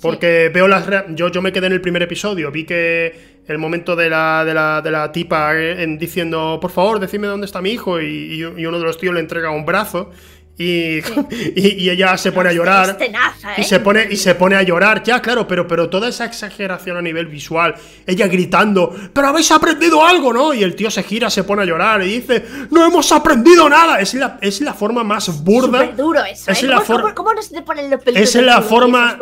Porque 0.00 0.50
veo 0.52 0.66
las. 0.66 0.86
Yo, 1.14 1.28
yo 1.28 1.42
me 1.42 1.52
quedé 1.52 1.66
en 1.66 1.72
el 1.74 1.80
primer 1.82 2.02
episodio, 2.02 2.50
vi 2.50 2.64
que 2.64 3.42
el 3.46 3.58
momento 3.58 3.94
de 3.94 4.08
la, 4.08 4.42
de 4.44 4.54
la, 4.54 4.80
de 4.80 4.90
la 4.90 5.12
tipa 5.12 5.54
eh, 5.54 5.82
en- 5.82 5.98
diciendo, 5.98 6.58
por 6.62 6.70
favor, 6.70 6.98
decime 6.98 7.26
dónde 7.26 7.44
está 7.44 7.60
mi 7.60 7.70
hijo, 7.72 8.00
y 8.00 8.42
uno 8.42 8.78
de 8.78 8.84
los 8.84 8.96
tíos 8.96 9.12
le 9.14 9.20
entrega 9.20 9.50
un 9.50 9.64
brazo, 9.66 10.10
y, 10.58 10.98
y, 11.56 11.84
y 11.84 11.90
ella 11.90 12.16
se 12.16 12.30
pone 12.30 12.50
a 12.50 12.52
llorar. 12.52 12.96
Tenaza, 12.98 13.54
Y 13.56 13.62
¿eh? 13.62 13.64
se 13.64 13.80
pone, 13.80 14.06
y 14.10 14.16
se 14.16 14.34
pone 14.34 14.54
a 14.56 14.62
llorar, 14.62 15.02
ya, 15.02 15.20
claro, 15.22 15.48
pero, 15.48 15.66
pero 15.66 15.88
toda 15.88 16.08
esa 16.08 16.24
exageración 16.26 16.96
a 16.96 17.02
nivel 17.02 17.26
visual, 17.26 17.74
ella 18.06 18.26
gritando, 18.28 18.94
pero 19.12 19.28
habéis 19.28 19.50
aprendido 19.50 20.04
algo, 20.06 20.32
¿no? 20.32 20.52
Y 20.54 20.62
el 20.62 20.76
tío 20.76 20.90
se 20.90 21.02
gira, 21.02 21.30
se 21.30 21.44
pone 21.44 21.62
a 21.62 21.64
llorar 21.64 22.02
y 22.02 22.20
dice, 22.20 22.44
no 22.70 22.84
hemos 22.86 23.10
aprendido 23.12 23.68
nada. 23.68 23.98
Es 24.00 24.14
la, 24.14 24.38
es 24.40 24.60
la 24.60 24.74
forma 24.74 25.02
más 25.02 25.42
burda. 25.42 25.80
Súper 25.80 25.96
duro 25.96 26.24
eso, 26.24 26.50
es 26.50 26.62
¿eh? 26.62 26.66
la 26.66 26.74
¿Cómo, 26.76 26.86
for- 26.86 27.00
cómo- 27.02 27.14
cómo 27.14 27.32
no 27.34 27.42
se 27.42 27.54
te 27.54 27.62
ponen 27.62 27.90
los 27.90 28.00
es 28.06 28.34
la 28.36 28.60
forma 28.62 29.18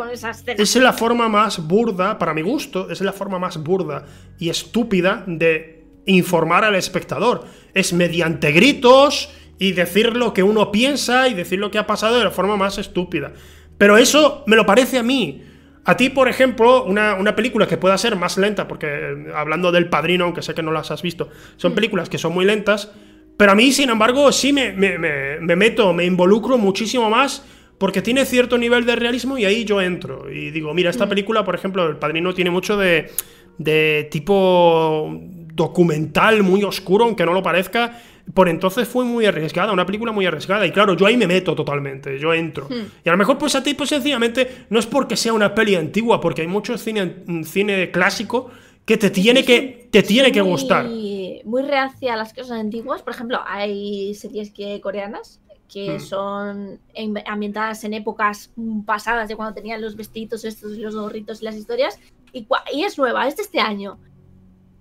es 0.57 0.75
la 0.75 0.93
forma 0.93 1.29
más 1.29 1.65
burda 1.65 2.17
para 2.17 2.33
mi 2.33 2.41
gusto 2.41 2.89
es 2.89 2.99
la 3.01 3.13
forma 3.13 3.39
más 3.39 3.57
burda 3.57 4.05
y 4.39 4.49
estúpida 4.49 5.23
de 5.27 5.85
informar 6.05 6.65
al 6.65 6.75
espectador 6.75 7.45
es 7.73 7.93
mediante 7.93 8.51
gritos 8.51 9.29
y 9.61 9.71
decir 9.73 10.15
lo 10.17 10.33
que 10.33 10.43
uno 10.43 10.71
piensa 10.71 11.27
y 11.29 11.33
decir 11.35 11.59
lo 11.59 11.69
que 11.71 11.77
ha 11.77 11.85
pasado 11.85 12.17
de 12.17 12.23
la 12.25 12.31
forma 12.31 12.57
más 12.57 12.77
estúpida 12.77 13.31
pero 13.77 13.97
eso 13.97 14.43
me 14.47 14.55
lo 14.55 14.65
parece 14.65 14.97
a 14.97 15.03
mí 15.03 15.43
a 15.83 15.97
ti, 15.97 16.09
por 16.09 16.27
ejemplo, 16.29 16.83
una, 16.83 17.15
una 17.15 17.35
película 17.35 17.65
que 17.67 17.75
pueda 17.75 17.97
ser 17.97 18.15
más 18.15 18.37
lenta, 18.37 18.67
porque 18.67 18.85
eh, 18.87 19.15
hablando 19.35 19.71
del 19.71 19.89
padrino, 19.89 20.25
aunque 20.25 20.43
sé 20.43 20.53
que 20.53 20.61
no 20.61 20.71
las 20.71 20.91
has 20.91 21.01
visto, 21.01 21.29
son 21.57 21.73
películas 21.73 22.07
que 22.07 22.19
son 22.19 22.33
muy 22.33 22.45
lentas, 22.45 22.91
pero 23.35 23.51
a 23.53 23.55
mí, 23.55 23.71
sin 23.71 23.89
embargo, 23.89 24.31
sí 24.31 24.53
me, 24.53 24.73
me- 24.73 24.99
me- 24.99 25.39
me 25.39 25.55
meto, 25.55 25.91
me 25.91 26.05
involucro 26.05 26.59
muchísimo 26.59 27.09
más 27.09 27.43
porque 27.79 28.03
tiene 28.03 28.25
cierto 28.25 28.59
nivel 28.59 28.85
de 28.85 28.95
realismo 28.95 29.39
y 29.39 29.45
ahí 29.45 29.65
yo 29.65 29.81
entro. 29.81 30.29
Y 30.31 30.51
digo, 30.51 30.71
mira, 30.75 30.91
esta 30.91 31.09
película, 31.09 31.43
por 31.43 31.55
ejemplo, 31.55 31.87
El 31.89 31.97
Padrino 31.97 32.31
tiene 32.35 32.51
mucho 32.51 32.77
de, 32.77 33.09
de 33.57 34.07
tipo 34.11 35.09
documental 35.55 36.43
muy 36.43 36.63
oscuro, 36.63 37.05
aunque 37.05 37.25
no 37.25 37.33
lo 37.33 37.41
parezca. 37.41 37.99
Por 38.33 38.47
entonces 38.49 38.87
fue 38.87 39.03
muy 39.05 39.25
arriesgada, 39.25 39.73
una 39.73 39.85
película 39.85 40.11
muy 40.11 40.25
arriesgada. 40.25 40.65
Y 40.65 40.71
claro, 40.71 40.95
yo 40.95 41.05
ahí 41.05 41.17
me 41.17 41.27
meto 41.27 41.55
totalmente, 41.55 42.17
yo 42.19 42.33
entro. 42.33 42.67
Y 43.03 43.09
a 43.09 43.11
lo 43.11 43.17
mejor, 43.17 43.37
pues 43.37 43.55
a 43.55 43.63
ti, 43.63 43.73
pues 43.73 43.89
sencillamente, 43.89 44.65
no 44.69 44.79
es 44.79 44.85
porque 44.85 45.15
sea 45.17 45.33
una 45.33 45.53
peli 45.55 45.75
antigua, 45.75 46.21
porque 46.21 46.41
hay 46.41 46.47
mucho 46.47 46.77
cine, 46.77 47.23
cine 47.43 47.91
clásico 47.91 48.49
que 48.85 48.97
te 48.97 49.09
tiene 49.09 49.43
que, 49.43 49.87
te 49.91 50.03
tiene 50.03 50.31
que 50.31 50.41
gustar. 50.41 50.85
Muy 50.85 51.61
reacia 51.63 52.13
a 52.13 52.17
las 52.17 52.33
cosas 52.33 52.59
antiguas. 52.59 53.01
Por 53.01 53.13
ejemplo, 53.13 53.39
hay 53.45 54.13
series 54.15 54.51
que 54.51 54.79
coreanas 54.81 55.39
que 55.71 55.95
Hmm. 55.95 55.99
son 56.01 56.79
en- 56.93 57.23
ambientadas 57.25 57.83
en 57.85 57.93
épocas 57.93 58.51
pasadas 58.85 59.29
de 59.29 59.37
cuando 59.37 59.53
tenían 59.55 59.79
los 59.81 59.95
vestidos 59.95 60.43
estos 60.43 60.73
y 60.75 60.81
los 60.81 60.95
gorritos 60.95 61.41
y 61.41 61.45
las 61.45 61.55
historias. 61.55 61.97
Y, 62.33 62.45
y 62.73 62.83
es 62.83 62.97
nueva, 62.97 63.27
es 63.27 63.37
de 63.37 63.43
este 63.43 63.59
año. 63.61 63.97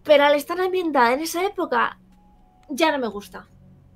Pero 0.02 0.24
al 0.24 0.34
estar 0.34 0.60
ambientada 0.60 1.12
en 1.12 1.20
esa 1.20 1.44
época, 1.46 1.98
ya 2.70 2.92
no 2.92 2.98
me 2.98 3.08
gusta. 3.08 3.46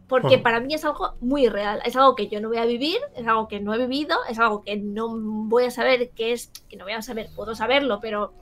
Porque 0.06 0.38
para 0.38 0.60
mí 0.60 0.74
es 0.74 0.84
algo 0.84 1.14
muy 1.20 1.48
real. 1.48 1.80
Es 1.84 1.96
algo 1.96 2.14
que 2.14 2.28
yo 2.28 2.40
no 2.40 2.48
voy 2.48 2.58
a 2.58 2.66
vivir, 2.66 2.98
es 3.16 3.26
algo 3.26 3.48
que 3.48 3.58
no 3.60 3.72
he 3.74 3.78
vivido, 3.78 4.16
es 4.28 4.38
algo 4.38 4.62
que 4.62 4.76
no 4.76 5.08
voy 5.18 5.64
a 5.64 5.70
saber 5.70 6.10
qué 6.10 6.32
es, 6.32 6.50
que 6.68 6.76
no 6.76 6.84
voy 6.84 6.92
a 6.92 7.00
saber, 7.02 7.30
puedo 7.34 7.54
saberlo, 7.54 8.00
pero 8.00 8.34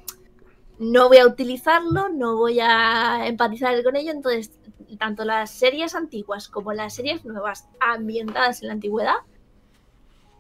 no 0.81 1.07
voy 1.09 1.19
a 1.19 1.27
utilizarlo, 1.27 2.09
no 2.09 2.37
voy 2.37 2.59
a 2.61 3.27
empatizar 3.29 3.81
con 3.85 3.95
ello. 3.95 4.11
Entonces, 4.11 4.51
tanto 4.99 5.25
las 5.25 5.51
series 5.51 5.95
antiguas 5.95 6.49
como 6.49 6.73
las 6.73 6.95
series 6.95 7.25
nuevas 7.25 7.69
ambientadas 7.81 8.61
en 8.63 8.69
la 8.69 8.75
antigüedad 8.75 9.15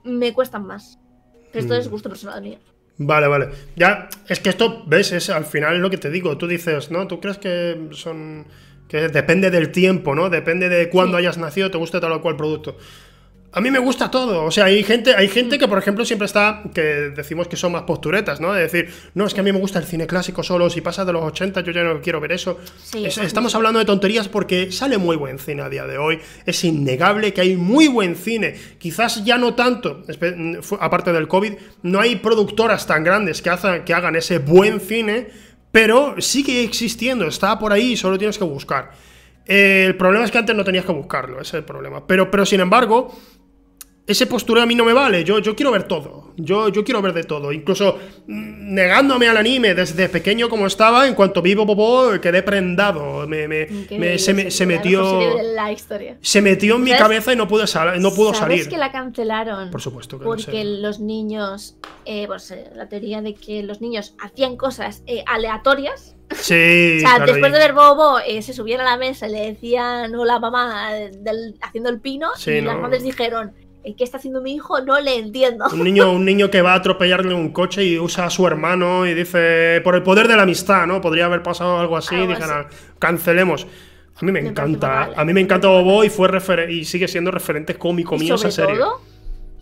me 0.05 0.32
cuestan 0.35 0.66
más. 0.66 0.98
Pero 1.52 1.60
esto 1.62 1.74
Mm. 1.74 1.78
es 1.78 1.89
gusto 1.89 2.09
personal 2.09 2.43
mío. 2.43 2.59
Vale, 2.98 3.28
vale. 3.28 3.48
Ya, 3.77 4.09
es 4.28 4.40
que 4.40 4.51
esto, 4.51 4.82
ves, 4.86 5.12
es 5.12 5.31
al 5.31 5.44
final 5.44 5.78
lo 5.78 5.89
que 5.89 5.98
te 5.98 6.10
digo. 6.10 6.36
Tú 6.36 6.47
dices, 6.47 6.90
¿no? 6.90 7.06
Tú 7.06 7.20
crees 7.20 7.39
que 7.39 7.89
son. 7.93 8.47
Que 8.93 9.09
depende 9.09 9.51
del 9.51 9.73
tiempo, 9.73 10.14
¿no? 10.14 10.31
Depende 10.31 10.69
de 10.69 10.89
cuándo 10.89 11.16
Sí. 11.19 11.24
hayas 11.24 11.39
nacido, 11.39 11.70
te 11.73 11.78
guste 11.78 11.98
tal 11.98 12.12
o 12.12 12.20
cual 12.23 12.36
producto. 12.36 12.77
A 13.55 13.60
mí 13.60 13.70
me 13.70 13.78
gusta 13.78 14.10
todo. 14.10 14.44
O 14.44 14.51
sea, 14.51 14.64
hay 14.64 14.82
gente, 14.82 15.14
hay 15.14 15.28
gente 15.28 15.59
que, 15.59 15.69
por 15.69 15.77
ejemplo, 15.78 16.06
siempre 16.06 16.24
está. 16.24 16.62
que 16.74 16.81
decimos 17.14 17.48
que 17.48 17.56
son 17.56 17.73
más 17.73 17.82
posturetas, 17.82 18.40
¿no? 18.40 18.55
De 18.55 18.62
decir, 18.62 18.89
no, 19.14 19.27
es 19.27 19.35
que 19.35 19.40
a 19.40 19.43
mí 19.43 19.52
me 19.52 19.59
gusta 19.59 19.78
el 19.78 19.85
cine 19.85 20.06
clásico 20.06 20.43
solo. 20.43 20.70
Si 20.70 20.81
pasa 20.81 21.05
de 21.05 21.12
los 21.12 21.23
80, 21.23 21.60
yo 21.60 21.70
ya 21.73 21.82
no 21.82 22.01
quiero 22.01 22.19
ver 22.19 22.32
eso. 22.32 22.59
Sí, 22.82 23.05
Es- 23.05 23.12
eso 23.19 23.23
estamos 23.23 23.55
hablando 23.55 23.78
de 23.78 23.85
tonterías 23.85 24.28
porque 24.28 24.73
sale 24.73 24.97
muy 24.97 25.16
buen 25.16 25.39
cine 25.39 25.60
a 25.62 25.69
día 25.69 25.86
de 25.86 25.98
hoy. 25.98 26.19
Es 26.47 26.64
innegable 26.64 27.35
que 27.35 27.43
hay 27.43 27.56
muy 27.56 27.89
buen 27.89 28.16
cine. 28.16 28.55
Quizás 28.78 29.23
ya 29.24 29.36
no 29.36 29.52
tanto, 29.55 30.02
aparte 30.81 31.12
del 31.12 31.28
COVID, 31.28 31.52
no 31.82 32.01
hay 32.01 32.16
productoras 32.16 32.86
tan 32.86 33.05
grandes 33.05 33.43
que, 33.43 33.51
hagan- 33.51 33.85
que 33.85 33.93
hagan 33.93 34.16
ese 34.16 34.39
buen 34.39 34.81
cine, 34.81 35.28
pero 35.73 36.20
sigue 36.20 36.62
existiendo, 36.62 37.27
está 37.27 37.59
por 37.59 37.73
ahí, 37.73 37.97
solo 37.97 38.19
tienes 38.19 38.39
que 38.39 38.44
buscar. 38.44 38.93
Eh, 39.47 39.85
el 39.86 39.97
problema 39.97 40.24
es 40.24 40.31
que 40.31 40.39
antes 40.39 40.55
no 40.55 40.62
tenías 40.62 40.85
que 40.85 40.93
buscarlo, 40.93 41.40
ese 41.40 41.49
es 41.49 41.55
el 41.55 41.65
problema. 41.65 42.07
Pero, 42.07 42.31
pero 42.31 42.47
sin 42.47 42.61
embargo, 42.61 43.19
ese 44.07 44.27
postureo 44.27 44.62
a 44.62 44.66
mí 44.66 44.74
no 44.74 44.85
me 44.85 44.93
vale. 44.93 45.23
Yo, 45.24 45.39
yo 45.39 45.55
quiero 45.55 45.70
ver 45.70 45.85
todo. 45.85 46.33
Yo, 46.37 46.70
yo 46.70 46.83
quiero 46.83 47.03
ver 47.03 47.12
de 47.12 47.24
todo. 47.24 47.53
Incluso 47.53 47.99
mm, 48.27 48.74
negándome 48.74 49.29
al 49.29 49.37
anime 49.37 49.74
desde 49.74 50.09
pequeño 50.09 50.49
como 50.49 50.66
estaba, 50.66 51.07
en 51.07 51.15
cuanto 51.15 51.43
vi 51.43 51.55
Bobo 51.55 52.19
quedé 52.20 52.43
prendado. 52.43 53.27
Me, 53.29 53.47
me- 53.47 53.66
me- 53.91 54.19
se, 54.19 54.33
me, 54.35 54.51
se 54.51 54.66
metió. 54.66 55.37
la 55.55 55.70
historia. 55.70 56.16
Se 56.20 56.41
metió 56.43 56.77
en 56.77 56.83
mi 56.85 56.91
¿Sabes? 56.91 57.03
cabeza 57.03 57.33
y 57.33 57.37
no, 57.37 57.47
pude 57.47 57.66
sal- 57.66 58.01
no 58.01 58.12
pudo 58.12 58.33
¿Sabes 58.35 58.61
salir. 58.61 58.69
que 58.69 58.79
la 58.79 58.91
cancelaron? 58.91 59.70
Por 59.70 59.81
supuesto 59.83 60.19
que 60.19 60.24
Porque 60.24 60.43
sé. 60.43 60.65
los 60.65 61.01
niños, 61.01 61.77
eh, 62.07 62.27
pues 62.27 62.51
eh, 62.51 62.70
la 62.74 62.89
teoría 62.89 63.20
de 63.23 63.35
que 63.35 63.62
los 63.62 63.81
niños 63.81 64.15
hacían 64.20 64.57
cosas 64.57 65.03
eh, 65.07 65.23
aleatorias. 65.27 66.16
Sí, 66.31 66.55
o 66.97 67.01
sea, 67.01 67.16
claro, 67.16 67.27
después 67.33 67.53
de 67.53 67.59
ver 67.59 67.73
Bobo, 67.74 68.19
eh, 68.27 68.41
se 68.43 68.55
subían 68.55 68.81
a 68.81 68.85
la 68.85 68.97
mesa 68.97 69.29
y 69.29 69.33
le 69.33 69.41
decían 69.53 70.15
hola 70.15 70.39
mamá 70.39 70.93
del- 70.93 71.57
haciendo 71.61 71.91
el 71.91 72.01
pino 72.01 72.29
Sí, 72.37 72.53
y 72.53 72.61
las 72.62 72.74
no. 72.77 72.81
madres 72.83 73.03
dijeron, 73.03 73.53
"Eh, 73.61 73.62
¿qué 73.83 74.05
está 74.05 74.17
haciendo 74.19 74.41
mi 74.41 74.55
hijo? 74.55 74.81
No 74.83 75.01
le 75.01 75.17
entiendo. 75.17 75.65
Un 75.73 75.83
niño, 75.85 76.13
un 76.13 76.25
niño 76.25 76.51
que 76.51 76.63
va 76.63 76.73
a 76.73 76.77
atropellarle 76.77 77.35
un 77.35 77.51
coche 77.53 77.85
y 77.85 77.99
usa 77.99 78.27
a 78.27 78.31
su 78.31 78.47
hermano 78.47 79.07
y 79.07 79.15
dice, 79.15 79.81
por 79.83 79.95
el 79.95 80.03
poder 80.03 80.29
de 80.29 80.37
la 80.37 80.43
amistad, 80.43 80.87
¿no? 80.87 81.01
Podría 81.01 81.27
haber 81.27 81.43
pasado 81.43 81.79
algo 81.79 81.97
así 81.97 82.15
y 82.15 82.27
dijeron, 82.27 82.67
cancelemos. 82.99 83.67
A 84.15 84.25
mí 84.25 84.31
me, 84.33 84.43
Me 84.43 84.49
encanta, 84.51 85.11
a 85.17 85.25
mí 85.25 85.33
me 85.33 85.41
encanta 85.41 85.69
Bobo 85.69 86.05
y 86.05 86.11
fue 86.11 86.29
refer- 86.29 86.71
y 86.71 86.85
sigue 86.85 87.09
siendo 87.09 87.31
referente 87.31 87.75
cómico 87.77 88.17
mío 88.19 88.35
esa 88.37 88.51
serie. 88.51 88.77
todo, 88.77 89.01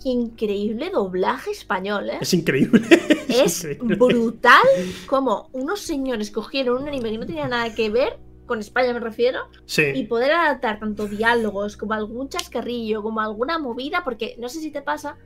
increíble 0.05 0.91
doblaje 0.91 1.51
español, 1.51 2.11
¿eh? 2.11 2.19
Es 2.21 2.35
increíble. 2.35 2.81
Es 3.29 3.63
increíble. 3.65 3.95
brutal 3.97 4.67
como 5.07 5.49
unos 5.53 5.81
señores 5.81 6.31
cogieron 6.33 6.83
un 6.83 6.89
anime 6.89 7.13
que 7.13 7.19
no 7.19 7.27
tenía 7.27 7.47
nada 7.49 7.73
que 7.75 7.89
ver, 7.91 8.19
con 8.51 8.59
España 8.59 8.93
me 8.93 8.99
refiero, 8.99 9.39
y 9.55 9.61
Sí, 9.67 10.03
poder 10.09 10.33
adaptar 10.33 10.81
tanto 10.81 11.07
diálogos 11.07 11.77
como 11.77 11.93
algún 11.95 12.29
chascarrillo, 12.29 13.01
como 13.01 13.21
alguna 13.21 13.61
movida, 13.61 14.03
porque 14.03 14.35
no 14.41 14.49
sé 14.49 14.59
si 14.59 14.73
te 14.73 14.83
pasa 14.83 15.17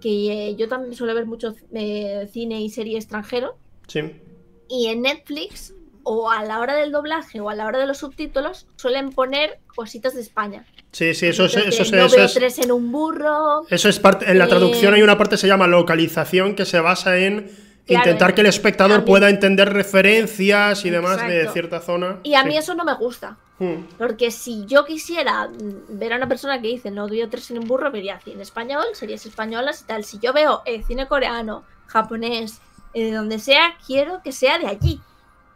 que 0.00 0.48
eh, 0.48 0.56
yo 0.56 0.68
también 0.68 0.94
suelo 0.94 1.14
ver 1.14 1.26
mucho 1.26 1.54
eh, 1.74 2.26
cine 2.32 2.62
y 2.62 2.70
serie 2.70 2.96
extranjero, 2.96 3.58
sí. 3.88 4.00
y 4.68 4.86
en 4.86 5.02
Netflix, 5.02 5.74
o 6.02 6.30
a 6.30 6.42
la 6.44 6.60
hora 6.60 6.74
del 6.74 6.90
doblaje 6.92 7.40
o 7.40 7.50
a 7.50 7.54
la 7.54 7.66
hora 7.66 7.78
de 7.78 7.86
los 7.86 7.98
subtítulos, 7.98 8.66
suelen 8.76 9.10
poner 9.10 9.60
cositas 9.76 10.14
de 10.14 10.22
España. 10.22 10.64
Sí, 10.92 11.12
sí, 11.14 11.26
eso 11.26 11.44
es, 11.44 11.54
Entonces, 11.56 11.74
eso 11.74 11.82
es, 11.82 11.92
no 11.92 12.06
eso 12.06 12.16
veo 12.16 12.24
es- 12.24 12.34
tres 12.34 12.58
en 12.58 12.72
un 12.72 12.90
burro. 12.90 13.66
eso 13.68 13.88
es 13.90 13.98
parte, 14.00 14.30
en 14.30 14.38
la 14.38 14.46
Eh, 14.46 14.48
traducción 14.48 14.94
hay 14.94 15.02
una 15.02 15.18
parte 15.18 15.34
que 15.34 15.42
se 15.42 15.46
llama 15.46 15.66
localización 15.66 16.54
que 16.54 16.64
se 16.64 16.80
basa 16.80 17.18
en 17.18 17.50
Claro, 17.86 18.04
intentar 18.04 18.30
en- 18.30 18.34
que 18.36 18.40
el 18.42 18.46
espectador 18.46 19.00
mí- 19.00 19.06
pueda 19.06 19.28
entender 19.28 19.72
referencias 19.72 20.84
y 20.84 20.90
demás 20.90 21.18
de 21.26 21.36
Exacto. 21.38 21.52
cierta 21.52 21.80
zona. 21.80 22.18
Y 22.22 22.34
a 22.34 22.44
mí 22.44 22.52
Sí. 22.52 22.58
eso 22.58 22.74
no 22.74 22.84
me 22.84 22.94
gusta. 22.94 23.36
Hmm. 23.58 23.84
Porque 23.98 24.30
si 24.30 24.64
yo 24.66 24.84
quisiera 24.84 25.48
ver 25.88 26.12
a 26.12 26.16
una 26.16 26.28
persona 26.28 26.60
que 26.60 26.68
dice 26.68 26.90
no 26.90 27.08
veo 27.08 27.28
tres 27.28 27.50
en 27.50 27.58
un 27.58 27.66
burro, 27.68 27.90
vería 27.90 28.18
cine 28.20 28.42
español, 28.42 28.84
series 28.94 29.26
españolas 29.26 29.82
y 29.82 29.84
tal. 29.84 30.04
Si 30.04 30.18
yo 30.18 30.32
veo 30.32 30.62
eh, 30.64 30.82
cine 30.84 31.06
coreano, 31.06 31.64
japonés, 31.86 32.60
eh, 32.94 33.04
de 33.06 33.12
donde 33.12 33.38
sea, 33.38 33.74
quiero 33.86 34.20
que 34.22 34.32
sea 34.32 34.58
de 34.58 34.66
allí. 34.66 35.00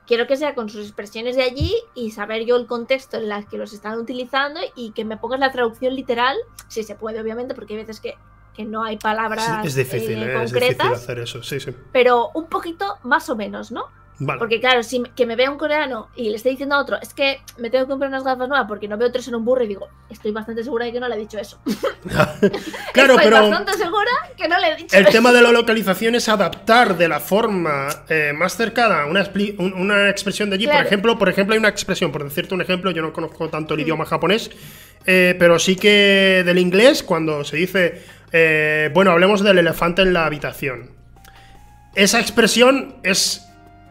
Quiero 0.06 0.28
que 0.28 0.36
sea 0.36 0.54
con 0.54 0.68
sus 0.68 0.84
expresiones 0.86 1.34
de 1.34 1.42
allí 1.42 1.74
y 1.96 2.12
saber 2.12 2.44
yo 2.44 2.56
el 2.56 2.66
contexto 2.66 3.16
en 3.16 3.30
el 3.32 3.46
que 3.48 3.58
los 3.58 3.72
están 3.72 3.98
utilizando 3.98 4.60
y 4.76 4.92
que 4.92 5.04
me 5.04 5.16
pongas 5.16 5.40
la 5.40 5.50
traducción 5.50 5.96
literal, 5.96 6.36
si 6.68 6.84
se 6.84 6.94
puede, 6.94 7.20
obviamente, 7.20 7.54
porque 7.54 7.74
hay 7.74 7.80
veces 7.80 7.98
que, 7.98 8.14
que 8.56 8.64
no 8.64 8.82
hay 8.82 8.96
palabras 8.96 9.64
Es, 9.64 9.74
difícil, 9.74 10.22
eh, 10.22 10.32
eh, 10.32 10.42
es 10.42 10.52
difícil 10.52 10.76
concretas, 10.76 11.02
hacer 11.02 11.18
eso, 11.18 11.42
sí, 11.42 11.60
sí. 11.60 11.70
pero 11.92 12.30
un 12.34 12.46
poquito 12.46 12.96
más 13.02 13.28
o 13.28 13.36
menos, 13.36 13.70
¿no? 13.70 13.84
Vale. 14.18 14.38
Porque 14.38 14.60
claro, 14.60 14.82
si 14.82 15.02
que 15.14 15.26
me 15.26 15.36
vea 15.36 15.50
un 15.50 15.58
coreano 15.58 16.08
y 16.16 16.30
le 16.30 16.36
esté 16.36 16.48
diciendo 16.48 16.74
a 16.74 16.80
otro, 16.80 16.96
es 17.02 17.12
que 17.12 17.40
me 17.58 17.68
tengo 17.68 17.84
que 17.84 17.90
comprar 17.90 18.08
unas 18.08 18.24
gafas 18.24 18.48
nuevas 18.48 18.66
porque 18.66 18.88
no 18.88 18.96
veo 18.96 19.12
tres 19.12 19.28
en 19.28 19.34
un 19.34 19.44
burro 19.44 19.62
y 19.64 19.66
digo, 19.66 19.88
estoy 20.08 20.32
bastante 20.32 20.64
segura 20.64 20.86
de 20.86 20.92
que 20.92 21.00
no 21.00 21.08
le 21.08 21.16
he 21.16 21.18
dicho 21.18 21.38
eso. 21.38 21.58
claro, 22.94 23.12
estoy 23.12 23.24
pero 23.24 23.42
bastante 23.42 23.74
segura 23.74 24.10
que 24.34 24.48
no 24.48 24.58
le 24.58 24.68
he 24.68 24.76
dicho 24.76 24.96
el 24.96 25.02
eso. 25.02 25.12
tema 25.12 25.32
de 25.32 25.42
la 25.42 25.52
localización 25.52 26.14
es 26.14 26.30
adaptar 26.30 26.96
de 26.96 27.08
la 27.08 27.20
forma 27.20 27.88
eh, 28.08 28.32
más 28.34 28.56
cercana 28.56 29.04
una, 29.04 29.22
una 29.58 30.08
expresión 30.08 30.48
de 30.48 30.56
allí. 30.56 30.66
Por 30.66 30.86
ejemplo, 30.86 31.18
por 31.18 31.28
ejemplo, 31.28 31.52
hay 31.52 31.58
una 31.58 31.68
expresión, 31.68 32.10
por 32.10 32.24
decirte 32.24 32.54
un 32.54 32.62
ejemplo, 32.62 32.90
yo 32.92 33.02
no 33.02 33.12
conozco 33.12 33.50
tanto 33.50 33.74
el 33.74 33.80
idioma 33.80 34.06
japonés, 34.06 34.50
eh, 35.04 35.36
pero 35.38 35.58
sí 35.58 35.76
que 35.76 36.42
del 36.44 36.58
inglés, 36.58 37.02
cuando 37.02 37.44
se 37.44 37.58
dice, 37.58 38.02
eh, 38.32 38.90
bueno, 38.94 39.10
hablemos 39.12 39.42
del 39.42 39.58
elefante 39.58 40.02
en 40.02 40.12
la 40.12 40.26
habitación. 40.26 40.90
Esa 41.94 42.20
expresión 42.20 42.96
es 43.02 43.42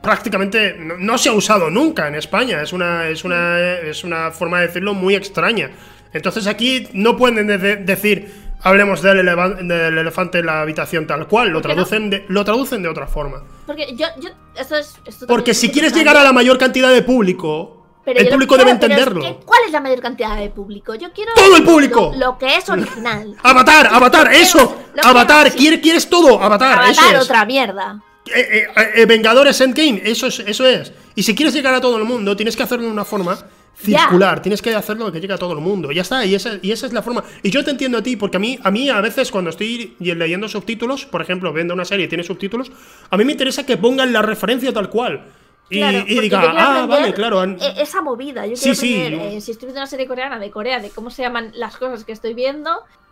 prácticamente 0.02 0.76
no, 0.78 0.98
no 0.98 1.18
se 1.18 1.30
ha 1.30 1.34
usado 1.34 1.70
nunca 1.70 2.07
en 2.07 2.16
España. 2.16 2.62
Es 2.62 2.74
una, 2.74 3.07
es 3.07 3.24
una, 3.24 3.60
es 3.80 4.03
una 4.03 4.32
forma 4.32 4.60
de 4.62 4.68
decirlo 4.68 4.94
muy 4.94 5.16
extraña. 5.16 5.72
Entonces 6.14 6.48
aquí 6.48 6.88
no 6.94 7.18
pueden 7.18 7.48
de- 7.48 7.57
de- 7.57 7.76
decir 7.78 8.45
hablemos 8.62 9.02
del, 9.02 9.28
elefante 9.28 10.40
en 10.40 10.45
la 10.45 10.62
habitación 10.62 11.07
tal 11.07 11.28
cual. 11.28 11.49
Lo 11.49 11.62
traducen, 11.62 12.10
de, 12.10 12.26
lo 12.28 12.44
traducen 12.45 12.82
de 12.84 12.90
otra 12.90 13.07
forma. 13.07 13.44
Porque 13.66 13.95
yo, 13.95 14.07
yo, 14.20 14.30
esto 14.57 14.76
es... 14.78 14.95
esto 15.06 15.28
Porque 15.28 15.53
si 15.53 15.68
es 15.68 15.72
quieres 15.74 15.94
llegar 15.94 16.18
a 16.18 16.24
la 16.24 16.32
mayor 16.34 16.57
cantidad 16.57 16.91
de 16.91 17.02
público, 17.02 17.85
pero 18.06 18.19
el 18.19 18.30
público 18.30 18.57
debe 18.57 18.69
es 18.69 18.76
entenderlo. 18.76 19.22
que, 19.22 19.38
¿Cuál 19.44 19.61
es 19.65 19.72
la 19.72 19.82
mayor 19.82 19.99
cantidad 19.99 20.38
de 20.38 20.49
público? 20.49 20.94
Yo 20.95 21.11
quiero... 21.11 21.34
¡Todo 21.34 21.57
el 21.57 21.64
público! 21.64 22.11
Lo, 22.14 22.27
lo 22.34 22.38
que 22.38 22.56
es 22.56 22.69
original. 22.69 23.36
Avatar, 23.44 23.88
Avatar, 23.88 24.32
eso. 24.34 24.84
quiero 24.94 25.10
Avatar. 25.10 25.52
¿quieres, 25.52 25.80
quieres 25.80 26.10
todo. 26.10 26.41
Avatar, 26.41 26.90
eso 26.90 27.02
Avatar, 27.02 27.15
es. 27.15 27.23
otra 27.23 27.45
mierda. 27.45 28.02
Eh, 28.34 28.68
eh, 28.76 28.91
eh, 28.95 29.06
Vengadores 29.06 29.60
Endgame, 29.61 30.02
eso 30.03 30.27
es, 30.27 30.40
eso 30.40 30.65
es. 30.65 30.91
Y 31.14 31.23
si 31.23 31.36
quieres 31.36 31.53
llegar 31.53 31.73
a 31.73 31.82
todo 31.82 31.98
el 31.98 32.06
mundo, 32.06 32.36
tienes 32.36 32.56
que 32.56 32.64
hacerlo 32.64 32.86
de 32.86 32.91
una 32.91 33.06
forma 33.06 33.38
circular, 33.77 34.41
tienes 34.41 34.61
que 34.61 34.73
hacerlo 34.73 35.11
que 35.11 35.19
llegue 35.19 35.34
a 35.34 35.38
todo 35.38 35.53
el 35.53 35.60
mundo. 35.60 35.91
Ya 35.91 36.02
está, 36.02 36.26
y 36.26 36.34
esa, 36.34 36.57
y 36.61 36.72
esa 36.72 36.88
es 36.88 36.94
la 36.94 37.03
forma. 37.03 37.23
Y 37.44 37.52
yo 37.52 37.64
te 37.64 37.72
entiendo 37.72 37.98
a 37.98 38.02
ti, 38.03 38.15
porque 38.15 38.38
a 38.38 38.40
mí, 38.40 38.57
a 38.64 38.72
mí 38.72 38.90
a 38.90 39.02
veces 39.02 39.32
cuando 39.32 39.49
estoy 39.49 39.95
leyendo 39.99 40.48
subtítulos, 40.48 41.06
por 41.06 41.22
ejemplo, 41.22 41.53
viendo 41.53 41.73
una 41.73 41.86
serie 41.86 42.06
y 42.06 42.10
tiene 42.10 42.23
subtítulos, 42.23 42.72
a 43.10 43.18
mí 43.18 43.26
me 43.26 43.34
interesa 43.34 43.65
que 43.65 43.77
pongan 43.77 44.11
la 44.11 44.22
referencia 44.22 44.73
tal 44.73 44.90
cual. 44.90 45.26
Y, 45.70 45.78
Claro, 45.80 45.98
y 46.00 46.02
porque 46.02 46.22
diga, 46.22 46.54
ah, 46.56 46.86
vale, 46.88 47.14
claro. 47.14 47.40
han- 47.40 47.58
e- 47.60 47.82
Esa 47.82 48.02
movida. 48.02 48.46
Yo 48.46 48.56
Sí, 48.56 48.64
quiero 48.64 48.76
sí, 48.76 48.96
aprender, 49.02 49.34
eh, 49.34 49.42
si 49.42 49.52
estoy 49.52 49.66
viendo 49.68 49.82
una 49.82 49.88
serie 49.88 50.06
coreana 50.08 50.38
de 50.40 50.52
Corea, 50.52 50.80
de 50.80 50.90
cómo 50.92 51.10
se 51.10 51.24
llaman 51.24 51.52
las 51.56 51.76
cosas 51.78 52.04
que 52.04 52.12
estoy 52.12 52.34
viendo, 52.36 52.70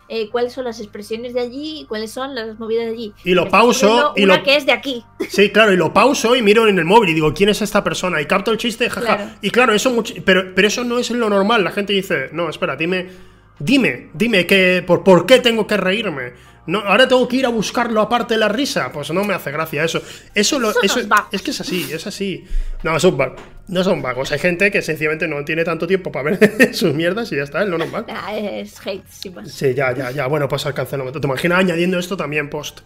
eh, 0.08 0.28
cuáles 0.28 0.52
son 0.52 0.64
las 0.64 0.80
expresiones 0.80 1.32
de 1.32 1.40
allí 1.40 1.86
cuáles 1.88 2.12
son 2.12 2.34
las 2.34 2.58
movidas 2.58 2.84
de 2.86 2.92
allí. 2.92 3.12
Y 3.24 3.32
lo 3.34 3.48
pauso, 3.48 4.12
y 4.16 4.24
una 4.24 4.36
lo- 4.36 4.42
que 4.42 4.54
es 4.56 4.66
de 4.66 4.72
aquí. 4.72 5.02
Sí, 5.30 5.50
claro, 5.50 5.72
y 5.72 5.76
lo 5.78 5.92
pauso 5.94 6.36
y 6.36 6.42
miro 6.42 6.68
en 6.68 6.78
el 6.78 6.84
móvil 6.84 7.08
y 7.10 7.14
digo, 7.14 7.32
¿quién 7.34 7.48
es 7.48 7.62
esta 7.62 7.82
persona? 7.82 8.20
Y 8.20 8.26
capto 8.26 8.50
el 8.52 8.58
chiste, 8.58 8.88
jaja. 8.90 9.16
Claro. 9.16 9.30
Y 9.40 9.50
claro, 9.50 9.72
eso 9.72 9.90
much- 9.90 10.22
pero, 10.24 10.54
pero 10.54 10.68
eso 10.68 10.84
no 10.84 10.98
es 10.98 11.10
lo 11.10 11.28
normal. 11.30 11.64
La 11.64 11.70
gente 11.72 11.92
dice, 11.94 12.28
no, 12.32 12.48
espera, 12.50 12.76
dime, 12.76 13.08
dime, 13.58 14.10
dime 14.14 14.46
que, 14.46 14.84
por, 14.86 15.02
por 15.02 15.26
qué 15.26 15.38
tengo 15.40 15.66
que 15.66 15.76
reírme. 15.76 16.32
No, 16.66 16.78
ahora 16.80 17.06
tengo 17.06 17.28
que 17.28 17.36
ir 17.36 17.46
a 17.46 17.50
buscarlo 17.50 18.00
aparte 18.00 18.34
de 18.34 18.40
la 18.40 18.48
risa. 18.48 18.90
Pues 18.90 19.10
no 19.12 19.24
me 19.24 19.34
hace 19.34 19.50
gracia 19.50 19.84
eso. 19.84 20.00
Eso, 20.34 20.58
lo, 20.58 20.70
eso 20.70 21.00
es 21.30 21.42
que 21.42 21.50
es 21.50 21.60
así, 21.60 21.92
es 21.92 22.06
así. 22.06 22.46
No, 22.82 22.98
son 22.98 23.16
vagos. 23.16 23.40
No 23.68 23.84
son 23.84 24.00
vagos. 24.00 24.32
Hay 24.32 24.38
gente 24.38 24.70
que 24.70 24.80
sencillamente 24.82 25.28
no 25.28 25.44
tiene 25.44 25.64
tanto 25.64 25.86
tiempo 25.86 26.10
para 26.10 26.30
ver 26.30 26.74
sus 26.74 26.94
mierdas 26.94 27.30
y 27.32 27.36
ya 27.36 27.42
está, 27.42 27.62
es 27.62 27.68
lo 27.68 27.78
normal. 27.78 28.06
Nah, 28.08 28.32
es 28.32 28.74
hate, 28.86 29.04
más. 29.34 29.50
Sí, 29.50 29.74
ya, 29.74 29.92
ya, 29.94 30.10
ya. 30.10 30.26
Bueno, 30.26 30.48
pues 30.48 30.64
al 30.66 30.74
cancelómetro. 30.74 31.20
¿Te 31.20 31.26
imaginas 31.26 31.58
añadiendo 31.60 31.98
esto 31.98 32.16
también 32.16 32.48
post? 32.48 32.80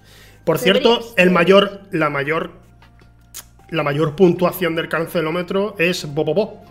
Por 0.45 0.59
cierto, 0.59 1.01
el 1.17 1.31
mayor, 1.31 1.83
la 1.93 2.11
mayor, 2.11 2.53
la 3.71 3.83
mayor 3.83 4.17
puntuación 4.17 4.75
del 4.75 4.89
cancelómetro 4.89 5.77
es 5.79 6.13
Bobobo. 6.13 6.65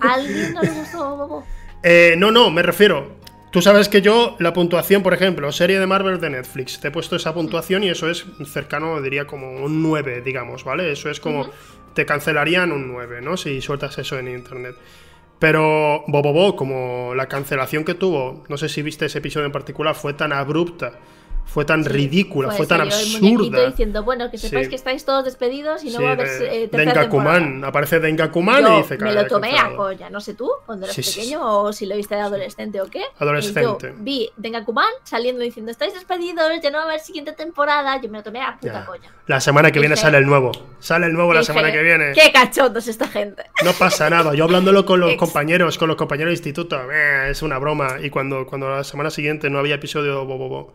¿A 0.00 0.14
alguien 0.14 0.52
no 0.52 0.62
le 0.62 0.70
gustó 0.70 1.16
Bobo? 1.16 1.46
Eh, 1.84 2.14
no, 2.16 2.30
no, 2.30 2.48
me 2.48 2.62
refiero. 2.62 3.21
Tú 3.52 3.60
sabes 3.60 3.90
que 3.90 4.00
yo, 4.00 4.34
la 4.38 4.54
puntuación, 4.54 5.02
por 5.02 5.12
ejemplo, 5.12 5.52
serie 5.52 5.78
de 5.78 5.86
Marvel 5.86 6.18
de 6.18 6.30
Netflix, 6.30 6.80
te 6.80 6.88
he 6.88 6.90
puesto 6.90 7.16
esa 7.16 7.34
puntuación 7.34 7.84
y 7.84 7.90
eso 7.90 8.08
es 8.08 8.24
cercano, 8.46 9.02
diría, 9.02 9.26
como 9.26 9.62
un 9.62 9.82
9, 9.82 10.22
digamos, 10.22 10.64
¿vale? 10.64 10.90
Eso 10.90 11.10
es 11.10 11.20
como. 11.20 11.50
Te 11.92 12.06
cancelarían 12.06 12.72
un 12.72 12.88
9, 12.88 13.20
¿no? 13.20 13.36
Si 13.36 13.60
sueltas 13.60 13.98
eso 13.98 14.18
en 14.18 14.28
internet. 14.28 14.74
Pero 15.38 16.02
Bobobo, 16.06 16.56
como 16.56 17.14
la 17.14 17.28
cancelación 17.28 17.84
que 17.84 17.92
tuvo, 17.92 18.42
no 18.48 18.56
sé 18.56 18.70
si 18.70 18.80
viste 18.80 19.04
ese 19.04 19.18
episodio 19.18 19.44
en 19.44 19.52
particular, 19.52 19.94
fue 19.94 20.14
tan 20.14 20.32
abrupta 20.32 20.92
fue 21.44 21.64
tan 21.66 21.82
Sí, 21.84 21.90
ridícula, 21.90 22.48
pues 22.48 22.56
fue 22.58 22.66
tan 22.66 22.80
absurda. 22.82 23.66
diciendo, 23.66 24.02
bueno, 24.04 24.30
que 24.30 24.38
sepáis 24.38 24.66
Sí. 24.66 24.70
que 24.70 24.76
estáis 24.76 25.04
todos 25.04 25.24
despedidos 25.24 25.84
y 25.84 25.90
no 25.90 25.98
Sí, 25.98 26.02
va 26.04 26.10
a 26.10 26.12
haber 26.12 26.26
eh, 26.42 26.68
Dengakuman. 26.72 27.42
temporada. 27.42 27.68
Aparece 27.68 28.00
Dengakuman 28.00 28.62
Yo 28.62 28.74
y 28.78 28.82
dice 28.82 28.98
me 28.98 29.12
lo 29.12 29.26
tomé 29.26 29.58
a 29.58 29.74
colla, 29.76 30.08
no 30.08 30.20
sé 30.20 30.34
tú, 30.34 30.50
cuando 30.64 30.86
eras 30.86 30.96
pequeño 30.96 31.40
o 31.42 31.72
si 31.72 31.84
lo 31.86 31.96
viste 31.96 32.14
de 32.14 32.20
adolescente 32.22 32.80
o 32.80 32.86
qué. 32.86 33.02
Adolescente. 33.18 33.60
Yo 33.62 33.76
vi 33.98 34.30
Dengakuman 34.36 34.86
saliendo 35.04 35.42
diciendo, 35.42 35.70
estáis 35.72 35.92
despedidos, 35.94 36.50
ya 36.62 36.70
no 36.70 36.78
va 36.78 36.84
a 36.84 36.86
haber 36.86 37.00
siguiente 37.00 37.32
temporada. 37.32 38.00
Yo 38.00 38.08
me 38.08 38.18
lo 38.18 38.24
tomé 38.24 38.40
a 38.40 38.56
puta 38.58 38.72
Ya. 38.72 38.86
colla. 38.86 39.10
La 39.26 39.40
semana 39.40 39.70
que 39.70 39.78
viene 39.80 39.96
sale 39.96 40.18
el 40.18 40.26
nuevo. 40.26 40.52
Sale 40.78 41.06
el 41.06 41.12
nuevo 41.12 41.32
la 41.34 41.42
semana 41.42 41.70
que 41.70 41.82
viene. 41.82 42.12
Qué 42.14 42.32
cachondos 42.32 42.88
esta 42.88 43.08
gente. 43.08 43.42
No 43.64 43.72
pasa 43.72 44.08
nada. 44.08 44.34
Yo 44.34 44.44
hablándolo 44.44 44.84
con 44.86 45.00
los 45.00 45.14
compañeros, 45.16 45.76
con 45.78 45.88
los 45.88 45.96
compañeros 45.96 46.30
de 46.30 46.34
instituto, 46.34 46.80
eh, 46.90 47.28
es 47.30 47.42
una 47.42 47.58
broma. 47.58 47.96
Y 48.02 48.10
cuando, 48.10 48.46
cuando 48.46 48.70
la 48.70 48.84
semana 48.84 49.10
siguiente 49.10 49.50
no 49.50 49.58
había 49.58 49.74
episodio, 49.74 50.24
bo, 50.24 50.38
bo, 50.38 50.48
bo. 50.48 50.72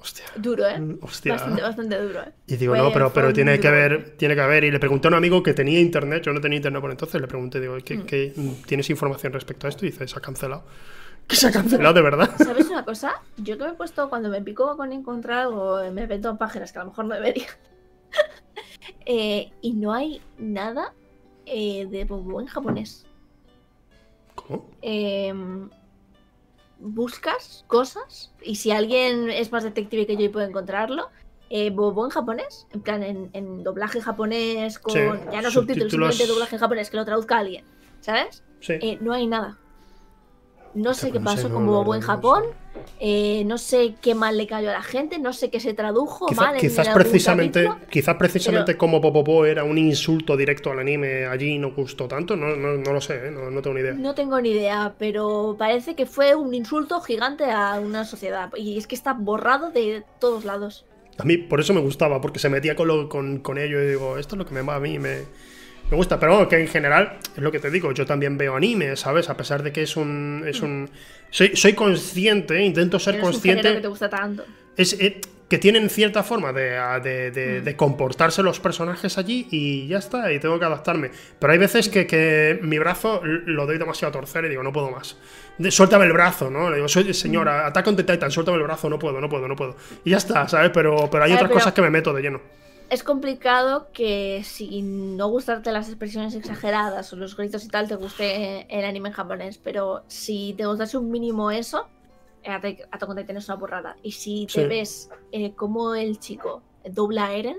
Hostia. 0.00 0.24
Duro, 0.36 0.66
¿eh? 0.66 0.80
Hostia. 1.02 1.32
Bastante, 1.34 1.60
bastante 1.62 1.98
duro, 2.00 2.20
¿eh? 2.22 2.32
Y 2.46 2.56
digo, 2.56 2.76
no, 2.76 2.92
pero, 2.92 3.12
pero 3.12 3.32
tiene 3.32 3.58
que 3.58 3.66
duro 3.68 3.80
haber, 3.80 4.10
tiene 4.16 4.34
que 4.36 4.40
haber. 4.40 4.64
Y 4.64 4.70
le 4.70 4.78
pregunté 4.78 5.08
a 5.08 5.10
un 5.10 5.14
amigo 5.14 5.42
que 5.42 5.54
tenía 5.54 5.80
internet, 5.80 6.22
yo 6.22 6.32
no 6.32 6.40
tenía 6.40 6.56
internet 6.58 6.80
por 6.80 6.90
entonces, 6.92 7.20
le 7.20 7.26
pregunté, 7.26 7.60
digo, 7.60 7.74
Mm. 7.76 7.80
¿qué, 7.82 8.02
qué- 8.04 8.32
¿tienes 8.66 8.88
información 8.90 9.32
respecto 9.32 9.66
a 9.66 9.70
esto? 9.70 9.84
Y 9.84 9.90
dice, 9.90 10.06
se 10.06 10.16
ha 10.16 10.20
cancelado. 10.22 10.64
Que 11.28 11.36
se 11.36 11.48
ha 11.48 11.50
cancelado 11.52 11.92
de 11.94 12.00
verdad. 12.02 12.30
¿Sabes 12.38 12.68
una 12.70 12.84
cosa? 12.86 13.20
Yo 13.36 13.58
que 13.58 13.64
me 13.64 13.70
he 13.70 13.74
puesto, 13.74 14.08
cuando 14.08 14.30
me 14.30 14.40
pico 14.40 14.76
con 14.78 14.92
encontrar 14.92 15.40
algo, 15.40 15.78
me 15.92 16.06
meto 16.06 16.30
en 16.30 16.38
páginas 16.38 16.72
que 16.72 16.78
a 16.78 16.84
lo 16.84 16.90
mejor 16.90 17.04
no 17.06 17.14
debería. 17.14 17.46
Eh, 19.04 19.50
y 19.62 19.72
no 19.74 19.92
hay 19.92 20.20
nada 20.38 20.92
eh, 21.46 21.86
de 21.90 22.04
bobo 22.04 22.40
en 22.40 22.46
japonés. 22.46 23.06
¿Cómo? 24.34 24.70
Em, 24.82 25.68
buscas 26.78 27.64
cosas 27.66 28.32
y 28.42 28.56
si 28.56 28.70
alguien 28.70 29.30
es 29.30 29.52
más 29.52 29.64
detective 29.64 30.06
que 30.06 30.16
yo 30.16 30.24
y 30.24 30.28
puede 30.28 30.46
encontrarlo, 30.46 31.08
eh, 31.50 31.70
bobo 31.70 32.04
en 32.04 32.10
japonés, 32.10 32.66
en 32.72 32.80
plan 32.82 33.02
en, 33.02 33.30
en 33.32 33.64
doblaje 33.64 34.00
japonés 34.00 34.78
con 34.78 34.92
Sí, 34.92 35.00
ya 35.32 35.42
no 35.42 35.50
subtítulos, 35.50 35.90
simplemente 35.90 36.26
doblaje 36.26 36.56
en 36.56 36.60
japonés 36.60 36.90
que 36.90 36.96
lo 36.96 37.04
traduzca 37.04 37.38
alguien, 37.38 37.64
¿sabes? 38.00 38.42
Sí. 38.60 38.74
Eh, 38.74 38.98
no 39.00 39.12
hay 39.12 39.26
nada. 39.26 39.58
No 40.74 40.94
sé 40.94 41.10
qué 41.10 41.20
pasó 41.20 41.50
con 41.50 41.64
la 41.64 41.70
Bobo 41.72 41.94
en 41.94 42.00
Japón, 42.00 42.44
eh, 43.00 43.42
no 43.46 43.58
sé 43.58 43.94
qué 44.00 44.14
mal 44.14 44.36
le 44.36 44.46
cayó 44.46 44.70
a 44.70 44.72
la 44.74 44.82
gente, 44.82 45.18
no 45.18 45.32
sé 45.32 45.50
qué 45.50 45.60
se 45.60 45.74
tradujo 45.74 46.26
Quizá- 46.26 46.40
mal 46.42 46.54
en 46.54 46.60
quizás 46.60 46.88
precisamente, 46.90 47.64
capítulo. 47.64 47.90
quizás 47.90 48.14
precisamente 48.16 48.66
pero- 48.72 48.78
como 48.78 49.00
Popopo 49.00 49.44
era 49.46 49.64
un 49.64 49.78
insulto 49.78 50.36
directo 50.36 50.70
al 50.70 50.78
anime, 50.78 51.26
allí 51.26 51.58
no 51.58 51.72
gustó 51.74 52.06
tanto, 52.06 52.36
no, 52.36 52.54
no, 52.54 52.74
no 52.76 52.92
lo 52.92 53.00
sé, 53.00 53.28
¿eh? 53.28 53.30
no, 53.30 53.50
no 53.50 53.62
tengo 53.62 53.74
ni 53.74 53.80
idea. 53.82 53.94
No 53.94 54.14
tengo 54.14 54.40
ni 54.40 54.50
idea, 54.50 54.94
pero 54.98 55.56
parece 55.58 55.94
que 55.96 56.06
fue 56.06 56.34
un 56.34 56.54
insulto 56.54 57.00
gigante 57.00 57.44
a 57.50 57.80
una 57.80 58.04
sociedad. 58.04 58.50
Y 58.56 58.78
es 58.78 58.86
que 58.86 58.94
está 58.94 59.14
borrado 59.14 59.70
de 59.70 60.04
todos 60.20 60.44
lados. 60.44 60.84
A 61.18 61.24
mí 61.24 61.36
por 61.36 61.58
eso 61.60 61.74
me 61.74 61.80
gustaba, 61.80 62.20
porque 62.20 62.38
se 62.38 62.48
metía 62.48 62.76
con, 62.76 62.86
lo- 62.88 63.08
con, 63.08 63.38
con 63.40 63.58
ello 63.58 63.82
y 63.82 63.86
digo, 63.88 64.18
esto 64.18 64.34
es 64.36 64.38
lo 64.38 64.46
que 64.46 64.54
me 64.54 64.62
va 64.62 64.76
a 64.76 64.80
mí, 64.80 64.98
me, 65.00 65.24
me 65.90 65.96
gusta. 65.96 66.18
Pero 66.20 66.32
bueno, 66.34 66.48
que 66.48 66.58
en 66.60 66.68
general, 66.68 67.18
es 67.36 67.42
lo 67.42 67.50
que 67.52 67.58
te 67.58 67.70
digo, 67.70 67.92
yo 67.92 68.04
también 68.06 68.36
veo 68.38 68.56
anime, 68.56 68.96
¿sabes? 68.96 69.28
A 69.30 69.36
pesar 69.36 69.62
de 69.62 69.72
que 69.72 69.82
es 69.82 69.96
un... 69.96 70.44
Es 70.46 70.60
un 70.62 70.88
soy, 71.30 71.54
soy 71.56 71.74
consciente, 71.74 72.60
intento 72.62 72.98
ser 72.98 73.14
Pero 73.16 73.22
es 73.22 73.26
un 73.28 73.32
consciente... 73.32 73.74
que 73.74 73.80
te 73.80 73.88
gusta 73.88 74.08
tanto. 74.08 74.44
es, 74.76 74.94
eh, 75.00 75.20
que 75.48 75.56
tienen 75.56 75.88
cierta 75.88 76.22
forma 76.22 76.52
de, 76.52 76.72
de- 77.02 77.30
de- 77.30 77.60
de 77.62 77.76
comportarse 77.76 78.42
los 78.42 78.60
personajes 78.60 79.16
allí 79.16 79.46
y 79.50 79.88
ya 79.88 79.96
está, 79.96 80.30
y 80.30 80.38
tengo 80.40 80.58
que 80.58 80.66
adaptarme. 80.66 81.10
Pero 81.38 81.52
hay 81.54 81.58
veces 81.58 81.88
que, 81.88 82.06
que 82.06 82.58
mi 82.60 82.78
brazo 82.78 83.22
lo 83.24 83.64
doy 83.64 83.78
demasiado 83.78 84.10
a 84.10 84.12
torcer 84.20 84.44
y 84.44 84.50
digo, 84.50 84.62
no 84.62 84.74
puedo 84.74 84.90
más. 84.90 85.16
Suéltame 85.70 86.04
el 86.04 86.12
brazo, 86.12 86.50
¿no? 86.50 86.68
Le 86.68 86.76
digo, 86.76 86.88
soy 86.88 87.14
señora, 87.14 87.66
Attack 87.66 87.86
on 87.86 87.96
the 87.96 88.04
Titan, 88.04 88.30
suéltame 88.30 88.58
el 88.58 88.64
brazo, 88.64 88.90
no 88.90 88.98
puedo, 88.98 89.22
no 89.22 89.28
puedo, 89.30 89.48
no 89.48 89.56
puedo. 89.56 89.74
Y 90.04 90.10
ya 90.10 90.18
está, 90.18 90.46
¿sabes? 90.48 90.70
Pero, 90.74 91.08
pero 91.10 91.24
hay 91.24 91.32
otras 91.32 91.48
pero- 91.48 91.58
cosas 91.60 91.72
que 91.72 91.80
me 91.80 91.88
meto 91.90 92.12
de 92.12 92.20
lleno. 92.22 92.40
Es 92.90 93.02
complicado 93.02 93.88
que 93.92 94.42
si 94.44 94.80
no 94.80 95.28
gustarte 95.28 95.72
las 95.72 95.88
expresiones 95.88 96.34
exageradas 96.34 97.12
o 97.12 97.16
los 97.16 97.36
gritos 97.36 97.64
y 97.64 97.68
tal, 97.68 97.86
te 97.86 97.96
guste 97.96 98.66
el 98.74 98.84
anime 98.84 99.10
en 99.10 99.14
japonés. 99.14 99.58
Pero 99.58 100.04
si 100.08 100.54
te 100.56 100.64
gustase 100.64 100.96
un 100.96 101.10
mínimo 101.10 101.50
eso, 101.50 101.86
eh, 102.42 102.50
Attack 102.50 102.88
Attack 102.90 103.08
on 103.10 103.16
Titan 103.16 103.36
es 103.36 103.48
una 103.48 103.56
borrada. 103.56 103.96
Y 104.02 104.12
si 104.12 104.46
te 104.46 104.62
Sí. 104.62 104.66
ves 104.66 105.10
eh, 105.32 105.54
como 105.54 105.94
el 105.94 106.18
chico 106.18 106.62
dobla 106.90 107.26
a 107.26 107.34
Eren, 107.34 107.58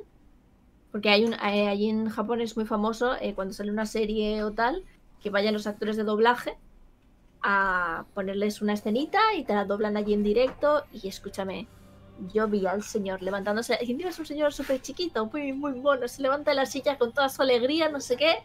porque 0.91 1.09
hay 1.09 1.23
un, 1.25 1.33
eh, 1.33 1.67
allí 1.67 1.89
en 1.89 2.09
Japón 2.09 2.41
es 2.41 2.57
muy 2.57 2.65
famoso 2.65 3.15
eh, 3.21 3.35
cuando 3.35 3.53
sale 3.53 3.69
una 3.71 3.85
serie 3.85 4.43
o 4.43 4.51
tal, 4.51 4.83
que 5.21 5.29
vayan 5.29 5.53
los 5.53 5.67
actores 5.67 5.95
de 5.95 6.03
doblaje 6.05 6.57
a 7.43 8.05
ponerles 8.15 8.63
una 8.63 8.73
escenita 8.73 9.19
y 9.37 9.43
te 9.43 9.53
la 9.53 9.65
doblan 9.65 9.95
allí 9.95 10.13
en 10.15 10.23
directo. 10.23 10.85
Y 10.91 11.07
escúchame, 11.07 11.67
yo 12.33 12.47
vi 12.47 12.65
al 12.65 12.83
señor 12.83 13.21
levantándose. 13.21 13.77
Y 13.81 13.91
encima 13.91 14.09
es 14.09 14.19
un 14.19 14.25
señor 14.25 14.53
súper 14.53 14.81
chiquito, 14.81 15.25
muy, 15.27 15.53
muy 15.53 15.73
mono. 15.73 16.07
Se 16.07 16.21
levanta 16.21 16.51
de 16.51 16.55
la 16.55 16.65
silla 16.65 16.97
con 16.97 17.11
toda 17.13 17.29
su 17.29 17.41
alegría, 17.41 17.89
no 17.89 17.99
sé 17.99 18.17
qué. 18.17 18.35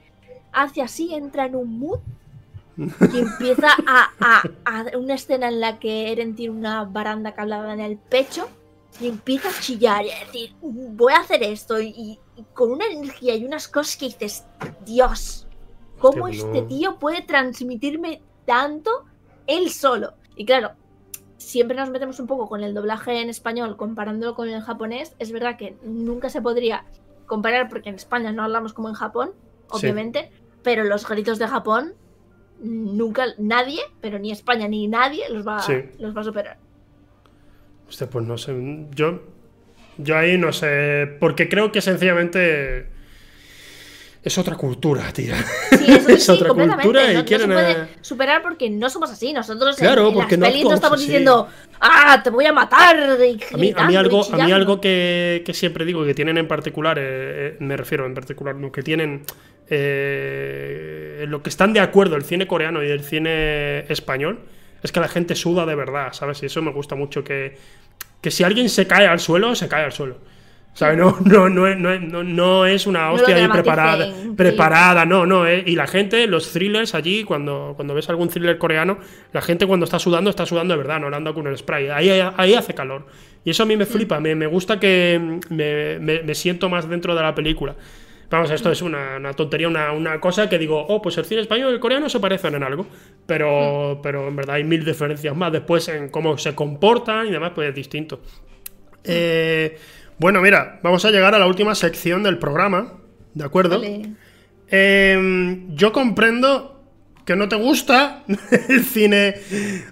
Hace 0.52 0.82
así, 0.82 1.14
entra 1.14 1.46
en 1.46 1.56
un 1.56 1.78
mood 1.78 1.98
y 2.76 2.82
empieza 3.18 3.68
a, 3.86 4.10
a- 4.20 4.42
a 4.64 4.98
una 4.98 5.14
escena 5.14 5.48
en 5.48 5.60
la 5.60 5.78
que 5.78 6.10
Eren 6.12 6.34
tiene 6.34 6.54
una 6.54 6.84
baranda 6.84 7.32
cablada 7.34 7.72
en 7.72 7.80
el 7.80 7.96
pecho 7.98 8.48
y 9.00 9.08
empieza 9.08 9.48
a 9.48 9.60
chillar 9.60 10.04
y 10.06 10.10
a 10.10 10.18
decir, 10.20 10.54
voy 10.60 11.12
a 11.12 11.18
hacer 11.20 11.42
esto. 11.42 11.80
Y, 11.80 11.88
y 12.36 12.44
con 12.52 12.70
una 12.72 12.86
energía 12.86 13.34
y 13.36 13.44
unas 13.44 13.68
cosas 13.68 13.96
que 13.96 14.06
dices, 14.06 14.44
Dios, 14.84 15.46
¿cómo 15.98 16.28
este 16.28 16.62
tío 16.62 16.96
puede 16.98 17.22
transmitirme 17.22 18.22
tanto 18.46 18.90
él 19.46 19.70
solo? 19.70 20.14
Y 20.36 20.44
claro, 20.44 20.72
siempre 21.44 21.76
nos 21.76 21.90
metemos 21.90 22.18
un 22.20 22.26
poco 22.26 22.48
con 22.48 22.62
el 22.62 22.74
doblaje 22.74 23.20
en 23.20 23.28
español 23.30 23.76
comparándolo 23.76 24.34
con 24.34 24.48
el 24.48 24.60
japonés. 24.62 25.14
Es 25.18 25.30
verdad 25.32 25.56
que 25.56 25.76
nunca 25.84 26.28
se 26.30 26.42
podría 26.42 26.84
comparar 27.26 27.68
porque 27.68 27.88
en 27.90 27.94
España 27.94 28.32
no 28.32 28.42
hablamos 28.42 28.72
como 28.72 28.88
en 28.88 28.94
Japón, 28.94 29.30
Sí. 29.72 29.78
obviamente, 29.86 30.30
pero 30.62 30.84
los 30.84 31.08
gritos 31.08 31.38
de 31.38 31.46
Japón 31.48 31.94
nunca 32.60 33.26
nadie, 33.38 33.80
pero 34.00 34.18
ni 34.18 34.30
España 34.30 34.68
ni 34.68 34.86
nadie 34.88 35.28
los 35.30 35.46
va, 35.46 35.60
Sí. 35.60 35.74
los 35.98 36.16
va 36.16 36.20
a 36.22 36.24
superar. 36.24 36.58
Hostia, 37.88 38.08
pues 38.08 38.24
no 38.26 38.38
sé. 38.38 38.86
Yo, 38.92 39.20
yo 39.98 40.16
ahí 40.16 40.38
no 40.38 40.52
sé. 40.52 41.16
Porque 41.20 41.48
creo 41.48 41.70
que 41.72 41.80
sencillamente. 41.80 42.88
Es 44.24 44.38
otra 44.38 44.56
cultura, 44.56 45.12
tía. 45.12 45.36
Sí, 45.70 45.84
eso 45.86 46.08
Es 46.08 46.24
sí, 46.24 46.32
otra 46.32 46.48
cultura 46.48 47.10
y 47.10 47.14
no, 47.14 47.20
no 47.20 47.24
quieren, 47.26 47.48
se 47.48 47.52
puede 47.52 47.88
superar 48.00 48.42
porque 48.42 48.70
no 48.70 48.88
somos 48.88 49.10
así. 49.10 49.32
Nosotros 49.34 49.78
en- 49.78 49.84
Claro, 49.84 50.08
en, 50.08 50.14
porque 50.14 50.36
no 50.38 50.46
pelis 50.46 50.64
no 50.64 50.72
estamos 50.74 50.98
así. 50.98 51.06
diciendo, 51.08 51.46
¡ah, 51.80 52.20
te 52.24 52.30
voy 52.30 52.46
a 52.46 52.52
matar! 52.52 52.96
y 53.20 53.38
A 53.52 53.56
mí, 53.58 53.74
a 53.76 53.86
mí 53.86 53.92
y 53.92 53.96
algo, 53.96 54.24
a 54.32 54.36
mí 54.44 54.50
algo 54.50 54.80
que, 54.80 55.42
que 55.44 55.52
siempre 55.52 55.84
digo 55.84 56.04
que 56.06 56.14
tienen 56.14 56.38
en 56.38 56.48
particular, 56.48 56.98
eh, 56.98 57.02
eh, 57.04 57.56
me 57.60 57.76
refiero 57.76 58.06
en 58.06 58.14
particular, 58.14 58.54
no, 58.56 58.72
que 58.72 58.82
tienen 58.82 59.24
eh, 59.68 61.20
en 61.24 61.30
lo 61.30 61.42
que 61.42 61.50
están 61.50 61.72
de 61.72 61.80
acuerdo 61.80 62.16
el 62.16 62.24
cine 62.24 62.46
coreano 62.46 62.82
y 62.82 62.88
el 62.90 63.02
cine 63.04 63.80
español, 63.92 64.40
es 64.82 64.92
que 64.92 65.00
la 65.00 65.08
gente 65.08 65.34
suda 65.34 65.66
de 65.66 65.74
verdad, 65.74 66.12
¿sabes? 66.12 66.42
Y 66.42 66.46
eso 66.46 66.62
me 66.62 66.72
gusta 66.72 66.94
mucho, 66.94 67.22
que, 67.24 67.56
que 68.20 68.30
si 68.30 68.44
alguien 68.44 68.68
se 68.68 68.86
cae 68.86 69.06
al 69.06 69.20
suelo, 69.20 69.54
se 69.54 69.68
cae 69.68 69.84
al 69.84 69.92
suelo. 69.92 70.18
¿Sabes? 70.74 70.98
No, 70.98 71.16
no, 71.24 71.48
no, 71.48 71.98
no, 72.00 72.24
no, 72.24 72.66
es 72.66 72.86
una 72.88 73.12
hostia 73.12 73.36
ahí 73.36 73.42
preparada, 73.48 74.08
preparada, 74.36 75.04
no, 75.06 75.24
no. 75.24 75.46
eh, 75.46 75.62
y 75.64 75.76
la 75.76 75.86
gente, 75.86 76.26
los 76.26 76.50
thrillers 76.52 76.94
allí, 76.96 77.22
cuando, 77.22 77.74
cuando 77.76 77.94
ves 77.94 78.08
algún 78.08 78.28
thriller 78.28 78.58
coreano, 78.58 78.98
la 79.32 79.40
gente 79.40 79.66
cuando 79.68 79.84
está 79.84 80.00
sudando, 80.00 80.30
está 80.30 80.44
sudando 80.46 80.74
de 80.74 80.78
verdad, 80.78 80.98
no 80.98 81.08
le 81.10 81.16
anda 81.16 81.32
con 81.32 81.46
el 81.46 81.56
spray. 81.56 81.88
Ahí, 81.90 82.10
ahí, 82.10 82.54
hace 82.54 82.74
calor. 82.74 83.06
Y 83.44 83.50
eso 83.50 83.62
a 83.62 83.66
mí 83.66 83.76
me 83.76 83.86
flipa, 83.86 84.18
me, 84.18 84.34
me 84.34 84.46
gusta 84.48 84.80
que 84.80 85.38
me, 85.48 85.98
me- 86.00 86.22
me 86.22 86.34
siento 86.34 86.68
más 86.68 86.88
dentro 86.88 87.14
de 87.14 87.22
la 87.22 87.34
película. 87.36 87.76
Vamos, 88.30 88.50
esto 88.50 88.72
es 88.72 88.82
una, 88.82 89.18
una 89.18 89.32
tontería, 89.32 89.68
una, 89.68 89.92
una 89.92 90.18
cosa 90.18 90.48
que 90.48 90.58
digo, 90.58 90.84
oh, 90.88 91.00
pues 91.00 91.16
el 91.18 91.24
cine 91.24 91.42
español 91.42 91.70
y 91.70 91.74
el 91.74 91.78
coreano 91.80 92.08
se 92.08 92.18
parecen 92.18 92.54
en 92.56 92.64
algo, 92.64 92.84
pero, 93.26 94.00
pero 94.02 94.26
en 94.26 94.34
verdad 94.34 94.56
hay 94.56 94.64
mil 94.64 94.84
diferencias 94.84 95.36
más. 95.36 95.52
Después 95.52 95.86
en 95.88 96.08
cómo 96.08 96.36
se 96.36 96.52
comportan 96.56 97.28
y 97.28 97.30
demás, 97.30 97.52
pues 97.54 97.68
es 97.68 97.74
distinto. 97.76 98.20
Eh, 99.04 99.76
bueno, 100.18 100.40
mira, 100.40 100.80
vamos 100.82 101.04
a 101.04 101.10
llegar 101.10 101.34
a 101.34 101.38
la 101.38 101.46
última 101.46 101.74
sección 101.74 102.22
del 102.22 102.38
programa, 102.38 102.94
¿de 103.34 103.44
acuerdo? 103.44 103.80
Vale. 103.80 104.12
Eh, 104.68 105.66
yo 105.70 105.92
comprendo 105.92 106.74
que 107.24 107.36
no 107.36 107.48
te 107.48 107.56
gusta 107.56 108.24
el 108.68 108.84
cine 108.84 109.34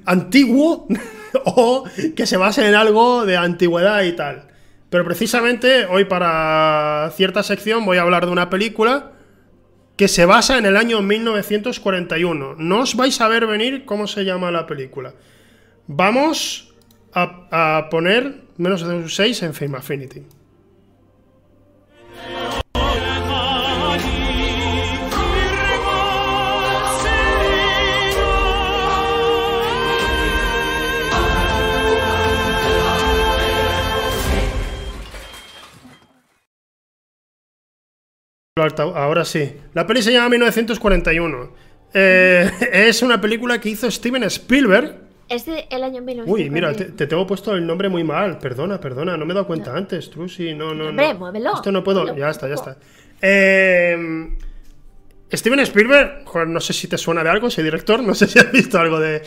antiguo 0.05 0.87
o 1.45 1.85
que 2.15 2.27
se 2.27 2.37
base 2.37 2.67
en 2.67 2.75
algo 2.75 3.25
de 3.25 3.37
antigüedad 3.37 4.03
y 4.03 4.13
tal. 4.13 4.49
Pero 4.91 5.05
precisamente 5.05 5.87
hoy 5.87 6.05
para 6.05 7.11
cierta 7.17 7.43
sección 7.43 7.85
voy 7.87 7.97
a 7.97 8.03
hablar 8.03 8.27
de 8.27 8.33
una 8.33 8.51
película 8.51 9.13
que 9.97 10.09
se 10.09 10.27
basa 10.27 10.59
en 10.59 10.67
el 10.67 10.77
año 10.77 11.01
1941. 11.01 12.57
No 12.59 12.81
os 12.81 12.95
vais 12.95 13.21
a 13.21 13.29
ver 13.29 13.47
venir 13.47 13.85
cómo 13.85 14.07
se 14.07 14.25
llama 14.25 14.51
la 14.51 14.67
película. 14.67 15.15
Vamos 15.87 16.72
a, 17.15 17.89
poner 17.91 18.43
menos 18.57 18.87
de 18.87 18.95
un 18.95 19.09
6 19.09 19.43
en 19.43 19.55
Fame 19.55 19.79
Affinity. 19.79 20.23
Ahora 38.55 39.25
sí. 39.25 39.57
La 39.75 39.87
peli 39.87 40.03
se 40.03 40.13
llama 40.13 40.29
1941. 40.31 41.53
Eh, 41.95 42.51
es 42.73 43.03
una 43.03 43.21
película 43.21 43.61
que 43.61 43.71
hizo 43.71 43.91
Steven 43.91 44.23
Spielberg 44.25 45.12
es 45.29 45.47
de 45.47 45.67
el 45.71 45.83
año 45.85 46.03
1941. 46.03 46.33
Uy, 46.33 46.51
mira, 46.51 46.73
te, 46.75 46.87
te 46.93 47.07
tengo 47.07 47.27
puesto 47.27 47.55
el 47.55 47.67
nombre 47.67 47.89
muy 47.89 48.05
mal. 48.05 48.39
Perdona, 48.39 48.79
perdona. 48.81 49.17
No 49.17 49.25
me 49.25 49.33
he 49.33 49.35
dado 49.35 49.47
cuenta 49.47 49.75
antes, 49.77 50.11
Trusi. 50.11 50.55
No, 50.55 50.75
no, 50.75 50.89
Hombre, 50.89 51.13
no. 51.15 51.19
muévelo. 51.21 51.55
Esto 51.55 51.73
no 51.73 51.83
puedo. 51.83 52.03
Muévelo. 52.03 52.19
Ya 52.21 52.31
está, 52.31 52.49
ya 52.49 52.55
está. 52.55 52.77
Eh, 53.21 54.29
Steven 55.33 55.61
Spielberg, 55.61 56.25
joder, 56.27 56.49
no 56.49 56.61
sé 56.61 56.75
si 56.75 56.89
te 56.89 56.99
suena 56.99 57.25
de 57.25 57.31
algo, 57.31 57.47
ese 57.47 57.63
director, 57.63 58.03
no 58.03 58.15
sé 58.15 58.27
si 58.27 58.39
has 58.39 58.53
visto 58.53 58.79
algo 58.79 59.01
de, 59.01 59.23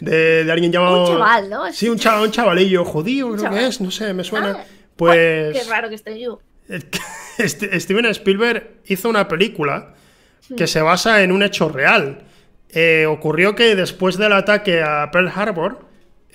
de, 0.00 0.44
de 0.44 0.52
alguien 0.52 0.70
llamado... 0.70 1.10
Un 1.10 1.16
chaval, 1.18 1.50
¿no? 1.50 1.72
Sí, 1.72 1.88
un, 1.88 1.98
chaval, 1.98 2.26
un 2.26 2.30
chavalillo 2.30 2.84
judío, 2.84 3.28
creo 3.32 3.42
chaval. 3.42 3.58
que 3.58 3.66
es, 3.66 3.80
no 3.80 3.90
sé, 3.90 4.14
me 4.14 4.22
suena. 4.22 4.56
Ah, 4.60 4.64
pues... 4.94 5.58
Qué 5.60 5.68
raro 5.68 5.88
que 5.88 5.96
esté 5.96 6.20
yo. 6.20 6.40
Este- 7.38 7.80
Steven 7.80 8.06
Spielberg 8.06 8.82
hizo 8.86 9.08
una 9.08 9.26
película 9.26 9.94
que 10.56 10.68
se 10.68 10.80
basa 10.80 11.22
en 11.24 11.32
un 11.32 11.42
hecho 11.42 11.68
real. 11.68 12.20
Eh, 12.70 13.06
ocurrió 13.06 13.54
que 13.54 13.74
después 13.74 14.18
del 14.18 14.32
ataque 14.32 14.82
a 14.82 15.10
Pearl 15.10 15.30
Harbor, 15.34 15.86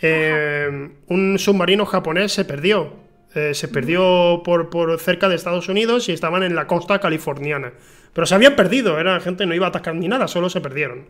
eh, 0.01 0.89
un 1.07 1.39
submarino 1.39 1.85
japonés 1.85 2.31
se 2.33 2.45
perdió. 2.45 2.93
Eh, 3.35 3.53
se 3.53 3.67
perdió 3.67 4.41
por, 4.43 4.69
por 4.69 4.99
cerca 4.99 5.27
de 5.27 5.35
Estados 5.35 5.67
Unidos 5.69 6.07
y 6.09 6.11
estaban 6.11 6.43
en 6.43 6.55
la 6.55 6.67
costa 6.67 6.99
californiana. 6.99 7.73
Pero 8.13 8.27
se 8.27 8.35
habían 8.35 8.55
perdido, 8.55 8.99
era 8.99 9.19
gente 9.19 9.45
no 9.47 9.55
iba 9.55 9.65
a 9.65 9.69
atacar 9.69 9.95
ni 9.95 10.07
nada, 10.07 10.27
solo 10.27 10.49
se 10.49 10.61
perdieron. 10.61 11.07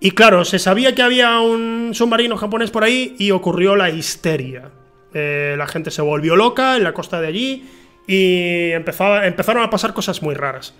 Y 0.00 0.12
claro, 0.12 0.46
se 0.46 0.58
sabía 0.58 0.94
que 0.94 1.02
había 1.02 1.40
un 1.40 1.90
submarino 1.92 2.38
japonés 2.38 2.70
por 2.70 2.84
ahí 2.84 3.16
y 3.18 3.32
ocurrió 3.32 3.76
la 3.76 3.90
histeria. 3.90 4.70
Eh, 5.12 5.56
la 5.58 5.66
gente 5.66 5.90
se 5.90 6.00
volvió 6.00 6.36
loca 6.36 6.76
en 6.76 6.84
la 6.84 6.94
costa 6.94 7.20
de 7.20 7.26
allí 7.26 7.68
y 8.06 8.70
empezaba- 8.70 9.26
empezaron 9.26 9.62
a 9.62 9.68
pasar 9.68 9.92
cosas 9.92 10.22
muy 10.22 10.34
raras. 10.34 10.74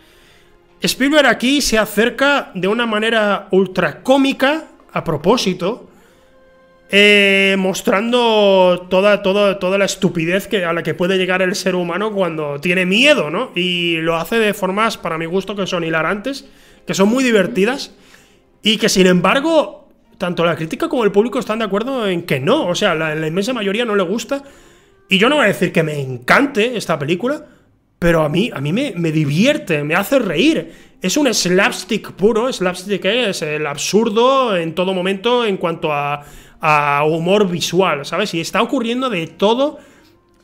Spielberg 0.83 1.27
aquí 1.27 1.61
se 1.61 1.79
acerca 1.79 2.51
de 2.55 2.67
una 2.67 2.87
manera 2.87 3.49
ultra 3.51 4.03
cómica, 4.03 4.65
a 4.93 5.05
propósito, 5.05 5.91
eh, 6.91 7.55
mostrando 7.59 8.87
toda, 8.89 9.23
toda, 9.23 9.59
toda 9.59 9.79
la 9.79 9.85
estupidez 9.85 10.49
que, 10.49 10.65
a 10.65 10.73
la 10.73 10.83
que 10.83 10.95
puede 10.95 11.19
llegar 11.19 11.43
el 11.43 11.55
ser 11.55 11.75
humano 11.75 12.13
cuando 12.13 12.61
tiene 12.61 12.87
miedo, 12.87 13.31
¿no? 13.31 13.53
Y 13.55 13.99
lo 13.99 14.17
hace 14.17 14.39
de 14.39 14.55
formas, 14.55 14.97
para 14.97 15.19
mi 15.19 15.27
gusto, 15.27 15.55
que 15.55 15.67
son 15.67 15.85
hilarantes, 15.85 16.47
que 16.87 16.95
son 16.95 17.09
muy 17.09 17.23
divertidas, 17.23 17.95
y 18.63 18.79
que 18.79 18.89
sin 18.89 19.07
embargo, 19.07 19.89
tanto 20.19 20.45
la 20.45 20.57
crítica 20.57 20.89
como 20.89 21.05
el 21.05 21.13
público 21.13 21.39
están 21.39 21.59
de 21.59 21.67
acuerdo 21.67 22.09
en 22.09 22.23
que 22.23 22.41
no, 22.41 22.67
o 22.67 22.75
sea, 22.75 22.95
la, 22.95 23.15
la 23.15 23.27
inmensa 23.27 23.53
mayoría 23.53 23.85
no 23.85 23.95
le 23.95 24.03
gusta. 24.03 24.43
Y 25.11 25.19
yo 25.19 25.29
no 25.29 25.37
voy 25.37 25.45
a 25.45 25.49
decir 25.49 25.73
que 25.73 25.83
me 25.83 26.01
encante 26.01 26.77
esta 26.77 26.99
película, 26.99 27.45
pero 28.01 28.25
a 28.25 28.29
mí, 28.29 28.51
a 28.53 28.61
mí 28.61 28.73
me, 28.73 28.95
me 28.97 29.13
divierte, 29.13 29.85
me 29.85 29.95
hace 29.95 30.19
reír. 30.19 30.73
Es 31.01 31.17
un 31.17 31.33
slapstick 31.33 32.13
puro, 32.13 32.53
slapstick 32.53 33.05
es 33.05 33.43
el 33.43 33.67
absurdo 33.67 34.57
en 34.57 34.75
todo 34.75 34.93
momento 34.93 35.45
en 35.45 35.59
cuanto 35.59 35.93
a, 35.93 36.25
a 36.61 37.05
humor 37.05 37.49
visual, 37.49 38.05
¿sabes? 38.05 38.35
Y 38.35 38.41
está 38.41 38.63
ocurriendo 38.63 39.09
de 39.09 39.27
todo 39.27 39.79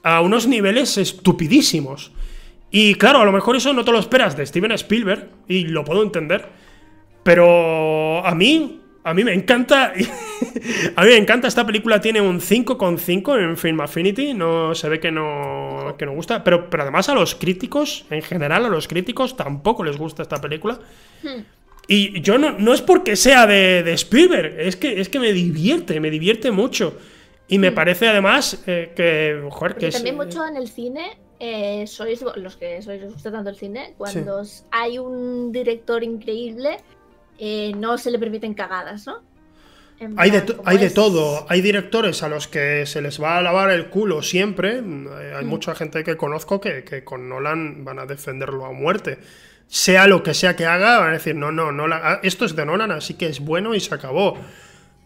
a 0.03 0.21
unos 0.21 0.47
niveles 0.47 0.99
estupidísimos. 0.99 2.13
Y 2.71 2.95
claro, 2.95 3.21
a 3.21 3.25
lo 3.25 3.33
mejor 3.33 3.57
eso 3.57 3.73
no 3.73 3.85
te 3.85 3.93
lo 3.93 3.99
esperas 3.99 4.37
de 4.37 4.47
Steven 4.47 4.73
Spielberg, 4.73 5.31
y 5.49 5.65
lo 5.65 5.85
puedo 5.85 6.03
entender, 6.03 6.49
pero 7.23 8.25
a 8.25 8.35
mí, 8.35 8.83
a 9.07 9.15
mí 9.15 9.23
me 9.23 9.33
encanta. 9.33 9.93
a 10.97 11.03
mí 11.05 11.09
me 11.09 11.17
encanta. 11.17 11.47
Esta 11.47 11.65
película 11.65 12.01
tiene 12.01 12.21
un 12.21 12.41
5,5 12.41 13.41
en 13.41 13.57
Film 13.57 13.81
Affinity. 13.81 14.35
No 14.35 14.75
se 14.75 14.89
ve 14.89 14.99
que 14.99 15.13
no, 15.13 15.95
que 15.97 16.07
no 16.07 16.13
gusta. 16.13 16.43
Pero, 16.43 16.69
pero 16.69 16.83
además 16.83 17.09
a 17.09 17.15
los 17.15 17.37
críticos, 17.37 18.05
en 18.11 18.21
general 18.23 18.65
a 18.65 18.69
los 18.69 18.89
críticos, 18.89 19.37
tampoco 19.37 19.85
les 19.85 19.97
gusta 19.97 20.23
esta 20.23 20.41
película. 20.41 20.81
Y 21.87 22.21
yo 22.21 22.37
no, 22.37 22.59
no 22.59 22.75
es 22.75 22.83
porque 22.83 23.15
sea 23.15 23.47
de, 23.47 23.85
de 23.85 23.93
Spielberg, 23.93 24.59
es 24.59 24.75
que, 24.75 25.01
es 25.01 25.09
que 25.09 25.21
me 25.21 25.33
divierte, 25.33 26.01
me 26.01 26.11
divierte 26.11 26.51
mucho. 26.51 26.99
Y 27.47 27.59
me 27.59 27.71
parece 27.71 28.09
además 28.09 28.61
eh, 28.67 28.93
que, 28.97 29.41
joder, 29.51 29.75
que 29.75 29.87
Porque 29.87 29.91
también 29.93 30.17
mucho 30.17 30.45
en 30.45 30.57
el 30.57 30.69
cine 30.69 31.17
eh, 31.39 31.87
sois 31.87 32.25
los 32.37 32.57
que 32.57 32.83
sois 32.83 33.03
os 33.05 33.13
gusta 33.13 33.31
tanto 33.31 33.51
el 33.51 33.57
cine, 33.57 33.95
cuando 33.99 34.43
hay 34.73 34.99
un 34.99 35.53
director 35.53 36.03
increíble, 36.03 36.79
eh, 37.39 37.73
no 37.77 37.99
se 37.99 38.11
le 38.11 38.19
permiten 38.19 38.55
cagadas, 38.55 39.07
¿no? 39.07 39.23
Hay 40.19 40.31
de, 40.31 40.57
hay 40.65 40.77
de 40.77 40.91
todo. 40.91 41.47
Hay 41.49 41.63
directores 41.63 42.23
a 42.23 42.29
los 42.29 42.49
que 42.49 42.85
se 42.85 43.01
les 43.01 43.21
va 43.21 43.39
a 43.39 43.43
lavar 43.43 43.71
el 43.71 43.89
culo 43.89 44.21
siempre. 44.23 44.79
Eh, 44.79 45.35
Hay 45.35 45.45
mucha 45.47 45.75
gente 45.75 46.05
que 46.05 46.17
conozco 46.17 46.61
que, 46.61 46.85
que 46.85 47.03
con 47.03 47.29
Nolan 47.29 47.85
van 47.85 47.99
a 47.99 48.07
defenderlo 48.07 48.67
a 48.67 48.73
muerte. 48.73 49.19
Sea 49.69 50.07
lo 50.07 50.23
que 50.23 50.35
sea 50.35 50.55
que 50.55 50.67
haga, 50.67 50.99
van 50.99 51.11
a 51.11 51.13
decir, 51.15 51.35
no, 51.35 51.51
no, 51.51 51.73
no 51.73 51.87
esto 52.23 52.45
es 52.45 52.55
de 52.55 52.67
Nolan, 52.67 52.93
así 52.93 53.15
que 53.15 53.27
es 53.27 53.41
bueno 53.41 53.75
y 53.75 53.81
se 53.81 53.95
acabó. 53.95 54.39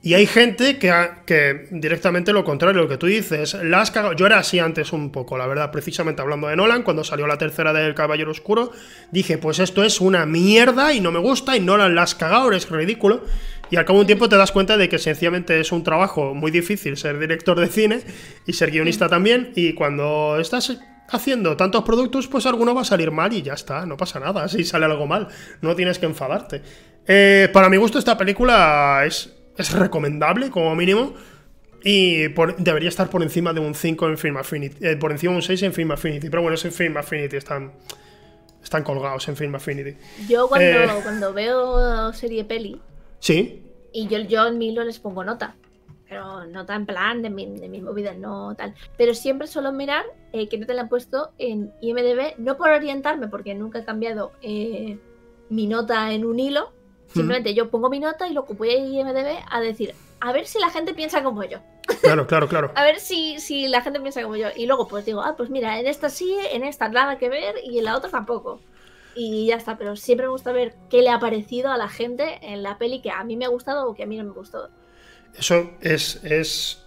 Y 0.02 0.14
hay 0.14 0.27
gente 0.27 0.78
que, 0.78 0.93
que 1.27 1.68
directamente 1.70 2.32
lo 2.32 2.43
contrario, 2.43 2.82
lo 2.82 2.89
que 2.89 2.97
tú 2.97 3.06
dices, 3.06 3.55
la 3.62 3.82
has 3.82 3.90
cagado. 3.90 4.14
Yo 4.14 4.24
era 4.24 4.39
así 4.39 4.59
antes 4.59 4.94
un 4.94 5.12
poco, 5.12 5.36
la 5.36 5.47
verdad, 5.47 5.70
precisamente 5.70 6.22
hablando 6.22 6.48
de 6.48 6.56
Nolan, 6.56 6.82
cuando 6.82 7.05
salió 7.05 7.27
la 7.27 7.36
tercera 7.36 7.74
del 7.74 7.94
Caballero 7.94 8.31
Oscuro, 8.31 8.72
dije, 9.10 9.36
pues 9.36 9.59
esto 9.59 9.85
es 9.85 10.01
una 10.01 10.24
mierda 10.24 10.94
y 10.94 11.01
no 11.01 11.12
me 11.12 11.18
gusta 11.18 11.55
y 11.55 11.60
Nolan 11.60 11.94
la 11.94 12.02
has 12.02 12.14
cagado, 12.14 12.48
eres 12.48 12.70
ridículo. 12.70 13.24
Y 13.70 13.77
al 13.77 13.85
cabo 13.85 13.98
de 13.98 14.02
un 14.02 14.06
tiempo 14.06 14.28
te 14.28 14.36
das 14.36 14.52
cuenta 14.52 14.77
de 14.77 14.89
que 14.89 14.98
sencillamente 14.98 15.60
es 15.60 15.70
un 15.70 15.85
trabajo 15.85 16.35
muy 16.35 16.51
difícil 16.51 16.97
ser 16.97 17.18
director 17.18 17.60
de 17.60 17.68
cine 17.68 18.01
y 18.47 18.55
ser 18.55 18.70
guionista 18.70 19.09
también. 19.09 19.52
Y 19.55 19.74
cuando 19.74 20.39
estás 20.40 20.81
haciendo 21.09 21.56
tantos 21.56 21.85
productos, 21.85 22.27
pues 22.27 22.47
alguno 22.47 22.74
va 22.74 22.82
a 22.82 22.85
salir 22.85 23.10
mal 23.10 23.32
y 23.32 23.43
ya 23.43 23.55
está, 23.55 23.86
no 23.86 23.97
pasa 23.97 24.18
nada. 24.18 24.48
Si 24.48 24.64
sale 24.64 24.86
algo 24.86 25.06
mal, 25.06 25.28
no 25.60 25.77
tienes 25.77 25.98
que 25.98 26.06
enfadarte. 26.06 26.62
Eh, 27.06 27.48
para 27.52 27.68
mi 27.68 27.77
gusto, 27.77 27.98
esta 27.98 28.18
película 28.18 29.02
es, 29.06 29.40
es 29.61 29.73
recomendable, 29.73 30.51
como 30.51 30.74
mínimo. 30.74 31.15
Y 31.82 32.28
por- 32.31 32.57
debería 32.57 32.89
estar 32.91 33.09
por 33.09 33.23
encima 33.23 33.53
de 33.55 33.61
un 33.61 33.74
5 33.74 34.07
en 34.09 34.19
Film 34.19 34.37
Affinity. 34.37 34.85
eh, 34.87 34.97
por 34.97 35.12
encima 35.12 35.32
de 35.32 35.37
un 35.37 35.43
6 35.43 35.62
en 35.62 35.73
Film 35.73 35.91
Affinity. 35.93 36.28
Pero 36.28 36.43
bueno, 36.43 36.55
es 36.57 36.65
en 36.66 36.73
Film 36.73 36.97
Affinity. 36.99 37.37
Están, 37.37 37.73
están 38.62 38.82
colgados 38.85 39.27
en 39.28 39.37
Film 39.37 39.55
Affinity. 39.55 39.97
Yo 40.28 40.47
cuando, 40.49 40.66
Eh. 40.66 40.89
cuando 41.03 41.32
veo 41.32 42.12
serie 42.12 42.45
peli, 42.45 42.81
Sí, 43.19 43.62
y 43.93 44.09
yo, 44.09 44.19
yo 44.20 44.47
en 44.47 44.59
Milo 44.59 44.82
les 44.85 44.99
pongo 44.99 45.24
nota. 45.24 45.57
Pero 46.09 46.45
nota 46.47 46.74
en 46.74 46.87
plan 46.87 47.23
de 47.23 47.31
mi, 47.31 47.47
de 47.59 47.69
mi 47.69 47.81
movida, 47.81 48.12
no 48.15 48.55
tal. 48.57 48.74
Pero 48.99 49.15
siempre 49.15 49.47
suelo 49.47 49.73
mirar 49.73 50.05
eh, 50.32 50.49
que 50.49 50.59
no 50.59 50.66
te 50.66 50.74
la 50.74 50.82
han 50.82 50.89
puesto 50.89 51.31
en 51.39 51.73
IMDB, 51.81 52.35
no 52.39 52.57
por 52.57 52.70
orientarme, 52.70 53.28
porque 53.28 53.55
nunca 53.55 53.78
he 53.78 53.85
cambiado 53.85 54.32
mi 54.43 55.66
nota 55.66 56.12
en 56.12 56.24
un 56.24 56.39
hilo. 56.41 56.73
Simplemente 57.12 57.55
yo 57.55 57.70
pongo 57.70 57.91
mi 57.91 57.99
nota 57.99 58.28
y 58.28 58.32
lo 58.32 58.45
que 58.45 58.55
voy 58.55 58.70
a 58.70 58.78
IMDB 58.78 59.45
a 59.51 59.61
decir, 59.61 59.95
a 60.20 60.32
ver 60.32 60.47
si 60.47 60.59
la 60.59 60.70
gente 60.70 60.95
piensa 60.95 61.23
como 61.23 61.43
yo. 61.45 61.59
claro, 62.03 62.27
claro, 62.27 62.49
claro. 62.49 62.73
A 62.77 62.85
ver 62.85 63.01
si, 63.01 63.41
si 63.41 63.66
la 63.66 63.81
gente 63.81 64.01
piensa 64.01 64.23
como 64.23 64.37
yo. 64.37 64.49
Y 64.55 64.66
luego 64.66 64.87
pues 64.87 65.05
digo, 65.05 65.23
ah, 65.23 65.35
pues 65.37 65.51
mira, 65.51 65.81
en 65.81 65.87
esta 65.87 66.09
sí, 66.09 66.37
en 66.53 66.62
esta 66.62 66.89
nada 66.89 67.19
que 67.19 67.28
ver 67.28 67.57
y 67.65 67.78
en 67.78 67.85
la 67.85 67.97
otra 67.97 68.11
tampoco. 68.11 68.61
Y 69.16 69.47
ya 69.47 69.57
está, 69.57 69.77
pero 69.77 69.97
siempre 69.97 70.27
me 70.27 70.32
gusta 70.32 70.53
ver 70.53 70.77
qué 70.89 71.03
le 71.03 71.11
ha 71.11 71.19
parecido 71.19 71.73
a 71.73 71.77
la 71.77 71.89
gente 71.89 72.39
en 72.43 72.62
la 72.62 72.78
peli 72.78 73.03
que 73.03 73.11
a 73.11 73.24
mí 73.24 73.37
me 73.37 73.45
ha 73.45 73.49
gustado 73.49 73.89
o 73.89 73.95
que 73.95 74.05
a 74.05 74.07
mí 74.07 74.16
no 74.16 74.24
me 74.24 74.31
gustó. 74.31 74.70
Eso 75.37 75.73
es, 75.81 76.23
es, 76.23 76.85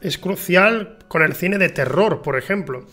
es 0.00 0.18
crucial 0.18 0.98
con 1.08 1.22
el 1.22 1.34
cine 1.34 1.56
de 1.58 1.70
terror, 1.70 2.20
por 2.20 2.36
ejemplo. 2.36 2.84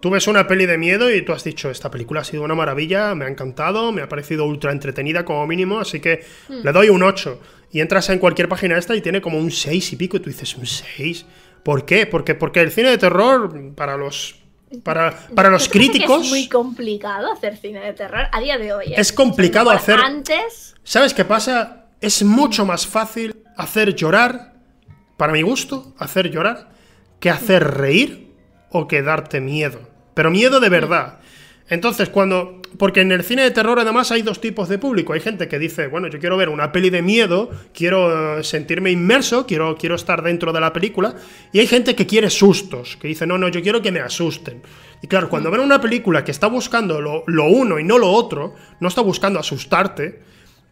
Tú 0.00 0.10
ves 0.10 0.28
una 0.28 0.46
peli 0.46 0.66
de 0.66 0.78
miedo 0.78 1.12
y 1.12 1.22
tú 1.22 1.32
has 1.32 1.42
dicho, 1.42 1.70
esta 1.70 1.90
película 1.90 2.20
ha 2.20 2.24
sido 2.24 2.44
una 2.44 2.54
maravilla, 2.54 3.14
me 3.16 3.24
ha 3.24 3.28
encantado, 3.28 3.90
me 3.90 4.02
ha 4.02 4.08
parecido 4.08 4.44
ultra 4.46 4.70
entretenida 4.70 5.24
como 5.24 5.44
mínimo, 5.46 5.80
así 5.80 5.98
que 6.00 6.24
le 6.48 6.70
doy 6.72 6.88
un 6.88 7.02
8. 7.02 7.40
Y 7.72 7.80
entras 7.80 8.08
en 8.10 8.18
cualquier 8.18 8.48
página 8.48 8.78
esta 8.78 8.94
y 8.94 9.00
tiene 9.00 9.20
como 9.20 9.38
un 9.38 9.50
6 9.50 9.92
y 9.92 9.96
pico 9.96 10.16
y 10.16 10.20
tú 10.20 10.30
dices, 10.30 10.54
¿un 10.56 10.66
6? 10.66 11.26
¿Por 11.64 11.84
qué? 11.84 12.06
Porque, 12.06 12.34
porque 12.34 12.60
el 12.60 12.70
cine 12.70 12.90
de 12.90 12.98
terror, 12.98 13.74
para 13.74 13.96
los, 13.96 14.36
para, 14.84 15.10
para 15.34 15.50
los 15.50 15.64
¿Tú 15.66 15.70
crees 15.72 15.88
que 15.90 15.92
críticos... 15.98 16.24
Es 16.26 16.30
muy 16.30 16.48
complicado 16.48 17.32
hacer 17.32 17.56
cine 17.56 17.80
de 17.80 17.92
terror 17.92 18.26
a 18.30 18.40
día 18.40 18.56
de 18.56 18.72
hoy. 18.72 18.86
¿eh? 18.92 18.94
Es 18.96 19.12
complicado 19.12 19.70
hacer- 19.70 19.98
Antes, 19.98 20.76
¿Sabes 20.84 21.12
qué 21.12 21.24
pasa? 21.24 21.86
Es 22.00 22.22
mucho 22.22 22.64
más 22.64 22.86
fácil 22.86 23.34
hacer 23.56 23.94
llorar, 23.96 24.54
para 25.16 25.32
mi 25.32 25.42
gusto, 25.42 25.92
hacer 25.98 26.30
llorar, 26.30 26.70
que 27.18 27.28
hacer 27.30 27.64
reír 27.76 28.28
o 28.70 28.86
que 28.86 29.02
darte 29.02 29.40
miedo. 29.40 29.87
Pero 30.18 30.32
miedo 30.32 30.58
de 30.58 30.68
verdad. 30.68 31.20
Entonces, 31.68 32.08
cuando. 32.08 32.60
Porque 32.76 33.02
en 33.02 33.12
el 33.12 33.22
cine 33.22 33.42
de 33.42 33.52
terror, 33.52 33.78
además, 33.78 34.10
hay 34.10 34.22
dos 34.22 34.40
tipos 34.40 34.68
de 34.68 34.76
público. 34.76 35.12
Hay 35.12 35.20
gente 35.20 35.46
que 35.46 35.60
dice, 35.60 35.86
bueno, 35.86 36.08
yo 36.08 36.18
quiero 36.18 36.36
ver 36.36 36.48
una 36.48 36.72
peli 36.72 36.90
de 36.90 37.02
miedo, 37.02 37.50
quiero 37.72 38.40
eh, 38.40 38.42
sentirme 38.42 38.90
inmerso, 38.90 39.46
quiero, 39.46 39.76
quiero 39.76 39.94
estar 39.94 40.24
dentro 40.24 40.52
de 40.52 40.58
la 40.58 40.72
película. 40.72 41.14
Y 41.52 41.60
hay 41.60 41.68
gente 41.68 41.94
que 41.94 42.04
quiere 42.04 42.30
sustos, 42.30 42.96
que 42.96 43.06
dice, 43.06 43.28
no, 43.28 43.38
no, 43.38 43.46
yo 43.46 43.62
quiero 43.62 43.80
que 43.80 43.92
me 43.92 44.00
asusten. 44.00 44.60
Y 45.04 45.06
claro, 45.06 45.28
cuando 45.28 45.52
ven 45.52 45.60
una 45.60 45.80
película 45.80 46.24
que 46.24 46.32
está 46.32 46.48
buscando 46.48 47.00
lo, 47.00 47.22
lo 47.28 47.44
uno 47.44 47.78
y 47.78 47.84
no 47.84 47.96
lo 47.96 48.10
otro, 48.10 48.56
no 48.80 48.88
está 48.88 49.02
buscando 49.02 49.38
asustarte, 49.38 50.20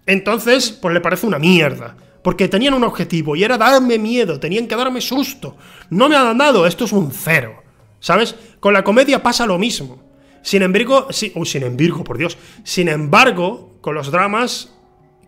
entonces, 0.06 0.72
pues 0.72 0.92
le 0.92 1.00
parece 1.00 1.24
una 1.24 1.38
mierda. 1.38 1.96
Porque 2.20 2.48
tenían 2.48 2.74
un 2.74 2.82
objetivo 2.82 3.36
y 3.36 3.44
era 3.44 3.56
darme 3.56 3.96
miedo, 3.96 4.40
tenían 4.40 4.66
que 4.66 4.74
darme 4.74 5.00
susto. 5.00 5.56
No 5.90 6.08
me 6.08 6.16
han 6.16 6.36
dado, 6.36 6.66
esto 6.66 6.86
es 6.86 6.90
un 6.90 7.12
cero. 7.12 7.62
¿Sabes? 8.00 8.34
Con 8.60 8.72
la 8.72 8.84
comedia 8.84 9.22
pasa 9.22 9.46
lo 9.46 9.58
mismo. 9.58 10.02
Sin 10.42 10.62
embargo, 10.62 11.08
sí, 11.10 11.32
uy, 11.34 11.46
sin 11.46 11.64
embargo, 11.64 12.04
por 12.04 12.18
Dios. 12.18 12.38
Sin 12.62 12.88
embargo, 12.88 13.78
con 13.80 13.94
los 13.94 14.10
dramas, 14.10 14.76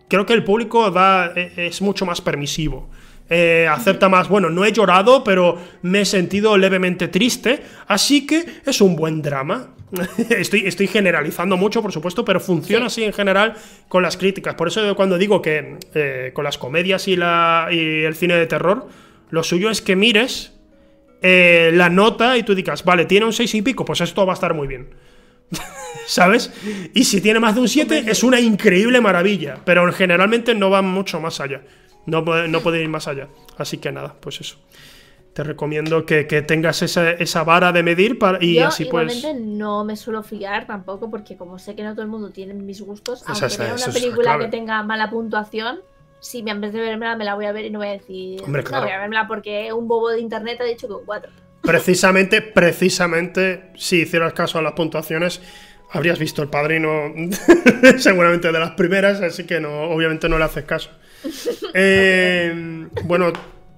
creo 0.07 0.25
que 0.25 0.33
el 0.33 0.43
público 0.43 0.91
da, 0.91 1.33
e- 1.35 1.67
es 1.67 1.81
mucho 1.81 2.05
más 2.05 2.21
permisivo. 2.21 2.89
Eh, 3.29 3.67
acepta 3.69 4.09
más, 4.09 4.27
bueno, 4.27 4.49
no 4.49 4.65
he 4.65 4.71
llorado, 4.71 5.23
pero 5.23 5.57
me 5.83 6.01
he 6.01 6.05
sentido 6.05 6.57
levemente 6.57 7.07
triste, 7.07 7.61
así 7.87 8.25
que 8.25 8.43
es 8.65 8.81
un 8.81 8.95
buen 8.95 9.21
drama. 9.21 9.75
estoy, 10.29 10.65
estoy 10.65 10.87
generalizando 10.87 11.57
mucho, 11.57 11.81
por 11.81 11.91
supuesto, 11.91 12.23
pero 12.25 12.39
funciona 12.39 12.87
así 12.87 13.03
en 13.03 13.13
general 13.13 13.55
con 13.87 14.01
las 14.03 14.17
críticas. 14.17 14.55
Por 14.55 14.67
eso 14.67 14.95
cuando 14.95 15.17
digo 15.17 15.41
que 15.41 15.77
eh, 15.93 16.31
con 16.33 16.43
las 16.43 16.57
comedias 16.57 17.07
y, 17.07 17.15
la, 17.15 17.67
y 17.71 18.03
el 18.03 18.15
cine 18.15 18.35
de 18.35 18.47
terror, 18.47 18.87
lo 19.29 19.43
suyo 19.43 19.69
es 19.69 19.81
que 19.81 19.95
mires 19.95 20.53
eh, 21.21 21.71
la 21.73 21.89
nota 21.89 22.37
y 22.37 22.43
tú 22.43 22.55
digas, 22.55 22.83
vale, 22.83 23.05
tiene 23.05 23.25
un 23.25 23.33
6 23.33 23.53
y 23.55 23.61
pico, 23.61 23.85
pues 23.85 24.01
esto 24.01 24.25
va 24.25 24.33
a 24.33 24.35
estar 24.35 24.53
muy 24.53 24.67
bien. 24.67 24.89
¿Sabes? 26.05 26.51
Y 26.93 27.03
si 27.03 27.21
tiene 27.21 27.39
más 27.39 27.55
de 27.55 27.61
un 27.61 27.67
7, 27.69 28.05
es 28.07 28.23
una 28.23 28.39
increíble 28.39 29.01
maravilla. 29.01 29.57
Pero 29.65 29.91
generalmente 29.93 30.53
no 30.55 30.69
va 30.69 30.81
mucho 30.81 31.19
más 31.19 31.39
allá. 31.39 31.61
No, 32.05 32.23
puede- 32.25 32.47
no 32.47 32.61
puede 32.61 32.81
ir 32.81 32.89
más 32.89 33.07
allá. 33.07 33.27
Así 33.57 33.77
que 33.77 33.91
nada, 33.91 34.15
pues 34.19 34.41
eso. 34.41 34.57
Te 35.33 35.43
recomiendo 35.43 36.05
que, 36.05 36.25
que 36.25 36.41
tengas 36.41 36.81
esa, 36.81 37.11
esa 37.11 37.43
vara 37.43 37.71
de 37.71 37.83
medir 37.83 38.17
para, 38.17 38.43
y 38.43 38.55
Yo 38.55 38.67
así 38.67 38.85
pues. 38.85 39.23
no 39.39 39.83
me 39.85 39.95
suelo 39.95 40.23
fiar 40.23 40.65
tampoco 40.65 41.09
porque 41.11 41.37
como 41.37 41.59
sé 41.59 41.75
que 41.75 41.83
no 41.83 41.91
todo 41.93 42.01
el 42.01 42.07
mundo 42.09 42.31
tiene 42.31 42.55
mis 42.55 42.81
gustos, 42.81 43.21
Esa 43.21 43.31
aunque 43.45 43.57
vea 43.57 43.75
esa 43.75 43.85
una 43.85 43.93
película 43.93 44.39
que 44.39 44.47
tenga 44.47 44.81
mala 44.83 45.09
puntuación, 45.11 45.79
si 46.19 46.43
me 46.43 46.51
en 46.51 46.61
vez 46.61 46.73
de 46.73 46.79
vermela 46.79 47.15
me 47.15 47.25
la 47.25 47.35
voy 47.35 47.45
a 47.45 47.51
ver 47.51 47.65
y 47.65 47.69
no 47.69 47.79
voy 47.79 47.89
a 47.89 47.91
decir, 47.91 48.41
Hombre, 48.43 48.63
claro. 48.63 48.83
no 48.83 48.87
voy 48.87 48.95
a 48.95 48.99
vermela 48.99 49.27
porque 49.27 49.71
un 49.73 49.87
bobo 49.87 50.09
de 50.09 50.19
internet 50.19 50.59
ha 50.61 50.65
dicho 50.65 50.87
que 50.87 50.93
un 50.93 51.05
4. 51.05 51.31
Precisamente, 51.61 52.41
precisamente, 52.41 53.71
si 53.75 54.01
hicieras 54.01 54.33
caso 54.33 54.59
a 54.59 54.61
las 54.61 54.73
puntuaciones, 54.73 55.41
habrías 55.91 56.19
visto 56.19 56.41
el 56.41 56.49
padrino 56.49 57.13
seguramente 57.97 58.51
de 58.51 58.59
las 58.59 58.71
primeras, 58.71 59.21
así 59.21 59.45
que 59.45 59.59
no, 59.59 59.83
obviamente 59.83 60.29
no 60.29 60.37
le 60.37 60.45
haces 60.45 60.65
caso. 60.65 60.91
Eh, 61.73 62.87
bueno, 63.03 63.33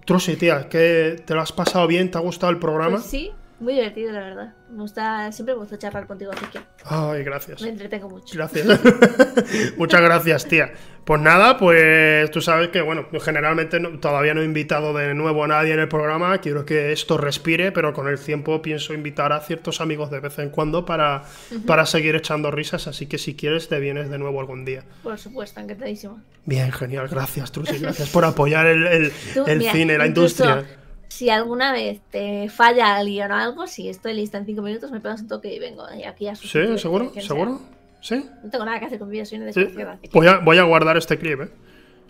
Trusi, 0.05 0.35
tía, 0.35 0.67
que 0.69 1.21
te 1.25 1.33
lo 1.33 1.41
has 1.41 1.51
pasado 1.51 1.87
bien, 1.87 2.11
¿te 2.11 2.17
ha 2.17 2.21
gustado 2.21 2.51
el 2.51 2.59
programa? 2.59 2.97
Pues 2.97 3.05
sí, 3.09 3.31
muy 3.61 3.73
divertido 3.73 4.11
la 4.11 4.19
verdad. 4.19 4.53
Me 4.69 4.81
gusta, 4.81 5.31
siempre 5.31 5.53
me 5.55 5.59
gusta 5.61 5.77
charlar 5.77 6.07
contigo, 6.07 6.31
así 6.33 6.45
que 6.47 6.59
Ay, 6.85 7.23
gracias. 7.23 7.61
me 7.61 7.69
entretengo 7.69 8.09
mucho. 8.09 8.33
Gracias. 8.37 8.67
Muchas 9.77 10.01
gracias, 10.01 10.45
tía. 10.47 10.71
Pues 11.03 11.19
nada, 11.19 11.57
pues 11.57 12.29
tú 12.31 12.41
sabes 12.41 12.69
que, 12.69 12.79
bueno, 12.81 13.07
generalmente 13.21 13.79
no- 13.79 13.99
todavía 13.99 14.33
no 14.35 14.41
he 14.41 14.45
invitado 14.45 14.93
de 14.93 15.13
nuevo 15.15 15.43
a 15.43 15.47
nadie 15.47 15.73
en 15.73 15.79
el 15.79 15.87
programa. 15.87 16.37
Quiero 16.39 16.63
que 16.63 16.91
esto 16.91 17.17
respire, 17.17 17.71
pero 17.71 17.91
con 17.93 18.07
el 18.07 18.19
tiempo 18.19 18.61
pienso 18.61 18.93
invitar 18.93 19.33
a 19.33 19.39
ciertos 19.41 19.81
amigos 19.81 20.11
de 20.11 20.19
vez 20.19 20.37
en 20.39 20.49
cuando 20.51 20.85
para, 20.85 21.23
para 21.65 21.85
seguir 21.85 22.15
echando 22.15 22.51
risas. 22.51 22.87
Así 22.87 23.07
que 23.07 23.17
si 23.17 23.35
quieres, 23.35 23.67
te 23.67 23.79
vienes 23.79 24.09
de 24.09 24.19
nuevo 24.19 24.39
algún 24.39 24.63
día. 24.63 24.83
Por 25.03 25.17
supuesto, 25.17 25.59
encantadísimo. 25.59 26.21
Bien, 26.45 26.71
genial. 26.71 27.07
Gracias, 27.09 27.51
Trusi. 27.51 27.79
Gracias 27.79 28.09
por 28.09 28.23
apoyar 28.23 28.67
el, 28.67 28.85
el- 28.87 29.11
Tú, 29.33 29.43
el 29.47 29.57
mira, 29.57 29.71
cine, 29.73 29.97
la 29.97 30.05
incluso 30.07 30.43
industria. 30.45 30.77
Si 31.11 31.29
alguna 31.29 31.73
vez 31.73 31.99
te 32.09 32.47
falla 32.49 32.95
alguien 32.95 33.29
o 33.31 33.35
algo, 33.35 33.67
si 33.67 33.89
estoy 33.89 34.13
lista 34.13 34.37
en 34.37 34.45
5 34.45 34.61
minutos, 34.61 34.91
me 34.91 35.01
pegas 35.01 35.19
un 35.19 35.27
toque 35.27 35.53
y 35.53 35.59
vengo. 35.59 35.83
Y 35.93 36.03
aquí 36.03 36.27
a 36.29 36.35
¿Sí? 36.35 36.47
¿Seguro? 36.77 37.11
quien 37.11 37.25
sea. 37.25 37.35
¿Seguro? 37.35 37.59
¿Sí? 37.99 38.25
No 38.41 38.49
tengo 38.49 38.63
nada 38.63 38.79
que 38.79 38.85
hacer 38.85 38.97
con 38.97 39.09
vida, 39.09 39.25
soy 39.25 39.39
una 39.39 39.51
Sí. 39.51 39.59
desgraciada. 39.59 39.99
que 40.01 40.09
Voy 40.13 40.27
a, 40.27 40.37
voy 40.37 40.57
a 40.57 40.63
guardar 40.63 40.95
este 40.95 41.17
clip, 41.19 41.41
¿eh? 41.41 41.49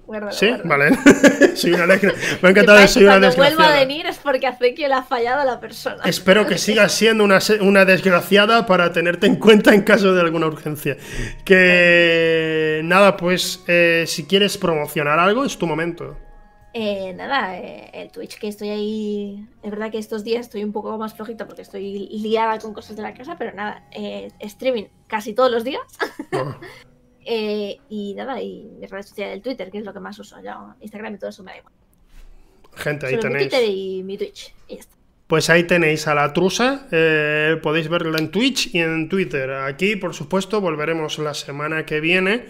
guárdalo, 0.06 0.32
Sí, 0.32 0.50
guárdalo. 0.50 0.70
vale. 0.70 0.90
soy 1.56 1.74
una 1.74 1.86
desgra- 1.88 2.14
Me 2.44 2.50
ha 2.50 2.52
encantado, 2.52 2.88
soy 2.88 3.04
una 3.04 3.14
Cuando 3.14 3.28
desgraciada. 3.28 3.56
vuelva 3.66 3.76
a 3.76 3.80
venir 3.80 4.06
es 4.06 4.18
porque 4.20 4.46
hace 4.46 4.76
que 4.76 4.88
le 4.88 4.94
ha 4.94 5.02
fallado 5.04 5.42
a 5.42 5.46
la 5.46 5.60
persona. 5.60 6.04
Espero 6.06 6.46
que 6.46 6.60
sigas 6.60 6.92
siendo 6.92 7.24
una, 7.24 7.40
una 7.62 7.86
desgraciada 7.86 8.68
para 8.68 8.92
tenerte 8.94 9.26
en 9.26 9.38
cuenta 9.38 9.74
en 9.74 9.82
caso 9.82 10.14
de 10.14 10.22
alguna 10.22 10.46
urgencia. 10.46 10.96
Que 11.44 12.82
nada, 12.84 13.18
pues 13.18 13.64
eh, 13.68 14.04
si 14.08 14.26
quieres 14.26 14.58
promocionar 14.60 15.18
algo, 15.18 15.44
es 15.44 15.58
tu 15.58 15.66
momento. 15.66 16.18
Eh, 16.74 17.14
nada, 17.14 17.58
eh, 17.60 17.90
el 17.94 18.12
Twitch 18.12 18.40
que 18.40 18.48
estoy 18.48 18.70
ahí. 18.70 19.46
Es 19.62 19.72
verdad 19.72 19.92
que 19.92 19.98
estos 19.98 20.24
días 20.24 20.42
estoy 20.46 20.64
un 20.64 20.72
poco 20.72 20.98
más 20.98 21.14
flojita 21.14 21.46
porque 21.46 21.64
estoy 21.64 22.08
liada 22.12 22.60
con 22.60 22.74
cosas 22.74 22.96
de 22.96 23.02
la 23.02 23.14
casa, 23.14 23.36
pero 23.38 23.54
nada, 23.54 23.86
eh, 23.92 24.30
streaming 24.40 24.86
casi 25.08 25.34
todos 25.34 25.52
los 25.52 25.64
días. 25.64 25.82
Oh, 26.34 26.56
Eh, 27.24 27.78
y 27.88 28.16
nada, 28.16 28.42
y 28.42 28.64
mis 28.80 28.90
redes 28.90 29.10
sociales, 29.10 29.36
el 29.36 29.42
Twitter, 29.44 29.70
que 29.70 29.78
es 29.78 29.86
lo 29.86 29.94
que 29.94 30.00
más 30.00 30.18
uso. 30.18 30.42
Ya, 30.42 30.58
Instagram 30.82 31.14
y 31.14 31.18
todo 31.20 31.30
eso 31.30 31.44
me 31.44 31.52
da 31.52 31.58
igual. 31.60 31.74
gente, 32.74 33.06
ahí 33.06 33.12
Solo 33.16 33.28
mi 33.30 33.34
tenéis. 33.34 33.50
Twitter 33.52 33.70
y 33.70 34.04
mi 34.04 34.18
Twitch. 34.18 34.56
Y 34.68 34.74
ya 34.76 34.80
está. 34.80 34.96
Pues 35.28 35.50
ahí 35.52 35.64
tenéis 35.66 36.08
a 36.08 36.16
la 36.16 36.34
trusa. 36.34 36.88
eh, 36.92 37.58
podéis 37.62 37.90
verla 37.90 38.18
en 38.18 38.32
Twitch 38.32 38.74
y 38.74 38.80
en 38.80 39.08
Twitter. 39.08 39.52
Aquí, 39.52 39.96
por 39.98 40.16
supuesto, 40.16 40.62
volveremos 40.62 41.20
la 41.20 41.36
semana 41.36 41.86
que 41.86 42.00
viene 42.02 42.46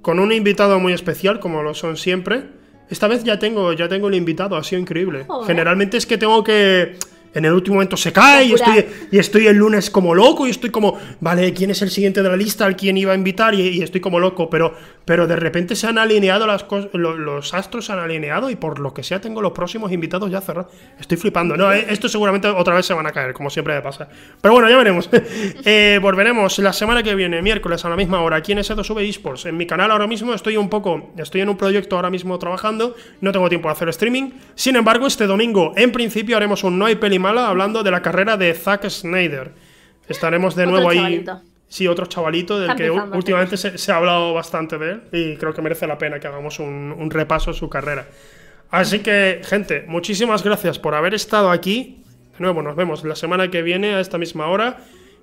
con 0.00 0.20
un 0.20 0.30
invitado 0.30 0.78
muy 0.78 0.92
especial, 0.92 1.40
como 1.40 1.64
lo 1.64 1.74
son 1.74 1.96
siempre. 1.96 2.44
Esta 2.88 3.08
vez 3.08 3.24
ya 3.24 3.38
tengo, 3.38 3.72
ya 3.72 3.88
tengo 3.88 4.08
el 4.08 4.14
invitado, 4.14 4.56
ha 4.56 4.64
sido 4.64 4.80
increíble. 4.80 5.24
Joder. 5.26 5.46
Generalmente 5.46 5.96
es 5.96 6.06
que 6.06 6.18
tengo 6.18 6.44
que. 6.44 6.96
En 7.34 7.44
el 7.44 7.52
último 7.52 7.74
momento 7.74 7.96
se 7.96 8.12
cae 8.12 8.44
y 8.46 8.52
estoy, 8.54 8.86
y 9.10 9.18
estoy 9.18 9.46
el 9.46 9.56
lunes 9.56 9.90
como 9.90 10.14
loco 10.14 10.46
y 10.46 10.50
estoy 10.50 10.70
como, 10.70 10.98
vale, 11.20 11.52
¿quién 11.52 11.70
es 11.70 11.82
el 11.82 11.90
siguiente 11.90 12.22
de 12.22 12.28
la 12.28 12.36
lista 12.36 12.64
al 12.64 12.76
quien 12.76 12.96
iba 12.96 13.12
a 13.12 13.14
invitar? 13.16 13.54
Y, 13.54 13.60
y 13.68 13.82
estoy 13.82 14.00
como 14.00 14.20
loco, 14.20 14.48
pero, 14.48 14.74
pero 15.04 15.26
de 15.26 15.36
repente 15.36 15.74
se 15.76 15.86
han 15.86 15.98
alineado 15.98 16.46
las 16.46 16.66
cos- 16.66 16.90
lo- 16.92 17.16
los 17.16 17.52
astros 17.54 17.86
se 17.86 17.92
han 17.92 17.98
alineado 17.98 18.50
y 18.50 18.56
por 18.56 18.78
lo 18.78 18.94
que 18.94 19.02
sea 19.02 19.20
tengo 19.20 19.42
los 19.42 19.52
próximos 19.52 19.90
invitados 19.92 20.30
ya 20.30 20.40
cerrados. 20.40 20.72
Estoy 20.98 21.16
flipando. 21.16 21.56
No, 21.56 21.72
eh, 21.72 21.86
esto 21.88 22.08
seguramente 22.08 22.48
otra 22.48 22.74
vez 22.74 22.86
se 22.86 22.94
van 22.94 23.06
a 23.06 23.12
caer, 23.12 23.32
como 23.34 23.50
siempre 23.50 23.74
me 23.74 23.80
pasa. 23.82 24.08
Pero 24.40 24.54
bueno, 24.54 24.68
ya 24.70 24.76
veremos. 24.76 25.08
Eh, 25.66 25.98
volveremos 26.00 26.58
la 26.58 26.72
semana 26.72 27.02
que 27.02 27.14
viene, 27.14 27.40
miércoles 27.40 27.84
a 27.84 27.88
la 27.88 27.96
misma 27.96 28.20
hora, 28.20 28.36
aquí 28.36 28.52
en 28.52 28.58
S2V 28.58 29.08
Esports. 29.08 29.46
En 29.46 29.56
mi 29.56 29.66
canal 29.66 29.90
ahora 29.90 30.06
mismo 30.06 30.34
estoy 30.34 30.56
un 30.56 30.68
poco, 30.68 31.10
estoy 31.16 31.40
en 31.40 31.48
un 31.48 31.56
proyecto 31.56 31.96
ahora 31.96 32.10
mismo 32.10 32.38
trabajando, 32.38 32.94
no 33.20 33.32
tengo 33.32 33.48
tiempo 33.48 33.68
de 33.68 33.72
hacer 33.72 33.88
streaming. 33.88 34.30
Sin 34.54 34.76
embargo, 34.76 35.06
este 35.06 35.26
domingo, 35.26 35.72
en 35.76 35.90
principio, 35.92 36.36
haremos 36.36 36.64
un 36.64 36.78
No 36.78 36.86
hay 36.86 36.96
peli 36.96 37.18
hablando 37.28 37.82
de 37.82 37.90
la 37.90 38.02
carrera 38.02 38.36
de 38.36 38.52
Zack 38.54 38.88
Snyder. 38.88 39.52
Estaremos 40.08 40.54
de 40.54 40.62
Otro 40.64 40.72
nuevo 40.72 40.90
ahí. 40.90 40.96
chavalito. 40.98 41.40
Sí, 41.68 41.88
otro 41.88 42.06
chavalito 42.06 42.60
del 42.60 42.70
Está 42.70 42.82
que 42.82 42.90
últimamente 42.90 43.56
se, 43.56 43.78
se 43.78 43.90
ha 43.90 43.96
hablado 43.96 44.32
bastante 44.34 44.78
de 44.78 44.92
él 44.92 45.02
y 45.12 45.36
creo 45.36 45.52
que 45.54 45.62
merece 45.62 45.86
la 45.86 45.98
pena 45.98 46.20
que 46.20 46.26
hagamos 46.28 46.58
un, 46.60 46.94
un 46.96 47.10
repaso 47.10 47.50
a 47.50 47.54
su 47.54 47.68
carrera. 47.68 48.06
Así 48.70 49.00
que, 49.00 49.40
gente, 49.44 49.84
muchísimas 49.88 50.42
gracias 50.44 50.78
por 50.78 50.94
haber 50.94 51.14
estado 51.14 51.50
aquí. 51.50 52.02
De 52.34 52.40
nuevo, 52.40 52.62
nos 52.62 52.76
vemos 52.76 53.02
la 53.04 53.16
semana 53.16 53.50
que 53.50 53.62
viene 53.62 53.94
a 53.94 54.00
esta 54.00 54.18
misma 54.18 54.46
hora. 54.48 54.78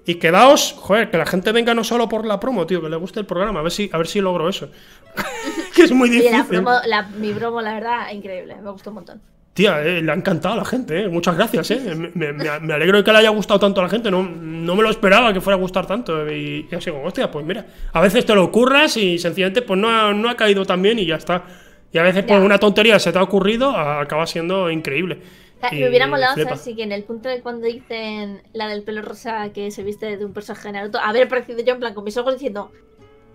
Y 0.05 0.15
quedaos, 0.15 0.73
joder, 0.77 1.11
que 1.11 1.17
la 1.17 1.25
gente 1.27 1.51
venga 1.51 1.73
no 1.75 1.83
solo 1.83 2.09
por 2.09 2.25
la 2.25 2.39
promo, 2.39 2.65
tío, 2.65 2.81
que 2.81 2.89
le 2.89 2.95
guste 2.95 3.19
el 3.19 3.25
programa, 3.27 3.59
a 3.59 3.63
ver 3.63 3.71
si, 3.71 3.89
a 3.93 3.97
ver 3.97 4.07
si 4.07 4.19
logro 4.19 4.49
eso. 4.49 4.69
que 5.75 5.83
es 5.83 5.91
muy 5.91 6.09
Oye, 6.09 6.23
la 6.31 6.37
difícil. 6.37 6.59
promo- 6.63 6.81
la- 6.85 7.03
mi 7.03 7.31
bromo, 7.33 7.61
la 7.61 7.75
verdad, 7.75 8.11
increíble. 8.11 8.55
Me 8.61 8.71
gustó 8.71 8.89
un 8.89 8.95
montón. 8.95 9.21
Tía, 9.53 9.83
eh, 9.83 10.01
le 10.01 10.09
ha 10.11 10.15
encantado 10.15 10.53
a 10.53 10.57
la 10.59 10.65
gente, 10.65 11.01
eh. 11.03 11.09
muchas 11.09 11.35
gracias. 11.35 11.69
Eh. 11.71 11.93
Me, 11.95 12.09
me- 12.13 12.31
me- 12.33 12.59
me 12.61 12.73
alegro 12.73 12.97
de 12.99 13.03
que 13.03 13.11
le 13.11 13.17
haya 13.17 13.29
gustado 13.31 13.59
tanto 13.59 13.81
a 13.81 13.83
la 13.83 13.89
gente, 13.89 14.09
no, 14.09 14.23
no 14.23 14.75
me 14.75 14.81
lo 14.83 14.89
esperaba 14.89 15.33
que 15.33 15.41
fuera 15.41 15.57
a 15.57 15.59
gustar 15.59 15.85
tanto. 15.85 16.31
Y, 16.31 16.67
y 16.71 16.75
así 16.75 16.89
como, 16.89 17.03
hostia, 17.03 17.29
pues 17.29 17.45
mira, 17.45 17.65
a 17.91 17.99
veces 17.99 18.25
te 18.25 18.33
lo 18.33 18.45
ocurras 18.45 18.95
y 18.95 19.17
sencillamente 19.19 19.61
pues 19.61 19.77
no 19.77 19.89
ha, 19.89 20.13
no 20.13 20.29
ha 20.29 20.35
caído 20.37 20.65
tan 20.65 20.81
bien 20.81 20.99
y 20.99 21.05
ya 21.05 21.15
está. 21.15 21.43
Y 21.91 21.97
a 21.97 22.03
veces 22.03 22.23
por 22.23 22.39
Ya. 22.39 22.45
una 22.45 22.57
tontería 22.59 22.97
se 22.99 23.11
te 23.11 23.19
ha 23.19 23.23
ocurrido, 23.23 23.71
acaba 23.75 24.25
siendo 24.25 24.71
increíble. 24.71 25.19
O 25.57 25.59
sea, 25.59 25.75
Y 25.77 25.81
me 25.81 25.89
hubiera 25.89 26.07
molado 26.07 26.33
flipa. 26.35 26.51
saber 26.51 26.63
si 26.63 26.73
que 26.75 26.83
en 26.83 26.93
el 26.93 27.03
punto 27.03 27.27
de 27.27 27.41
cuando 27.41 27.67
dicen 27.67 28.41
la 28.53 28.69
del 28.69 28.83
pelo 28.83 29.01
rosa 29.01 29.51
que 29.51 29.69
se 29.71 29.83
viste 29.83 30.15
de 30.15 30.23
un 30.25 30.31
personaje 30.31 30.69
de 30.69 30.71
Naruto, 30.71 30.97
haber 30.99 31.23
aparecido 31.23 31.59
yo 31.61 31.73
en 31.73 31.79
plan 31.81 31.93
con 31.93 32.05
mis 32.05 32.15
ojos 32.15 32.33
diciendo 32.35 32.71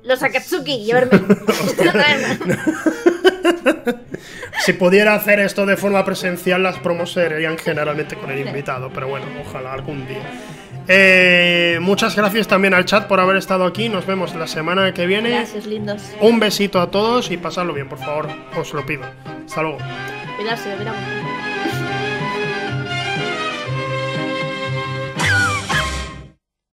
los 0.06 0.22
Akatsuki 0.22 0.88
y 0.88 0.92
verme. 0.92 1.20
Si 4.64 4.72
pudiera 4.72 5.14
hacer 5.14 5.40
esto 5.40 5.66
de 5.66 5.76
forma 5.76 6.04
presencial, 6.04 6.62
las 6.62 6.78
promos 6.78 7.12
serían 7.12 7.58
generalmente 7.58 8.16
con 8.16 8.30
el 8.30 8.46
invitado, 8.46 8.90
pero 8.92 9.08
bueno, 9.08 9.26
ojalá 9.40 9.72
algún 9.72 10.06
día. 10.06 10.22
Eh, 10.88 11.78
muchas 11.80 12.16
gracias 12.16 12.48
también 12.48 12.74
al 12.74 12.84
chat 12.84 13.06
por 13.06 13.20
haber 13.20 13.36
estado 13.36 13.64
aquí. 13.64 13.88
Nos 13.88 14.06
vemos 14.06 14.34
la 14.34 14.46
semana 14.46 14.92
que 14.94 15.06
viene. 15.06 15.30
Gracias, 15.30 15.66
lindos. 15.66 16.02
Un 16.20 16.40
besito 16.40 16.80
a 16.80 16.90
todos 16.90 17.30
y 17.30 17.36
pasadlo 17.36 17.74
bien, 17.74 17.88
por 17.88 17.98
favor. 17.98 18.28
Os 18.56 18.72
lo 18.72 18.84
pido. 18.86 19.04
Hasta 19.46 19.62
luego. 19.62 19.78
Cuidarse. 20.36 20.70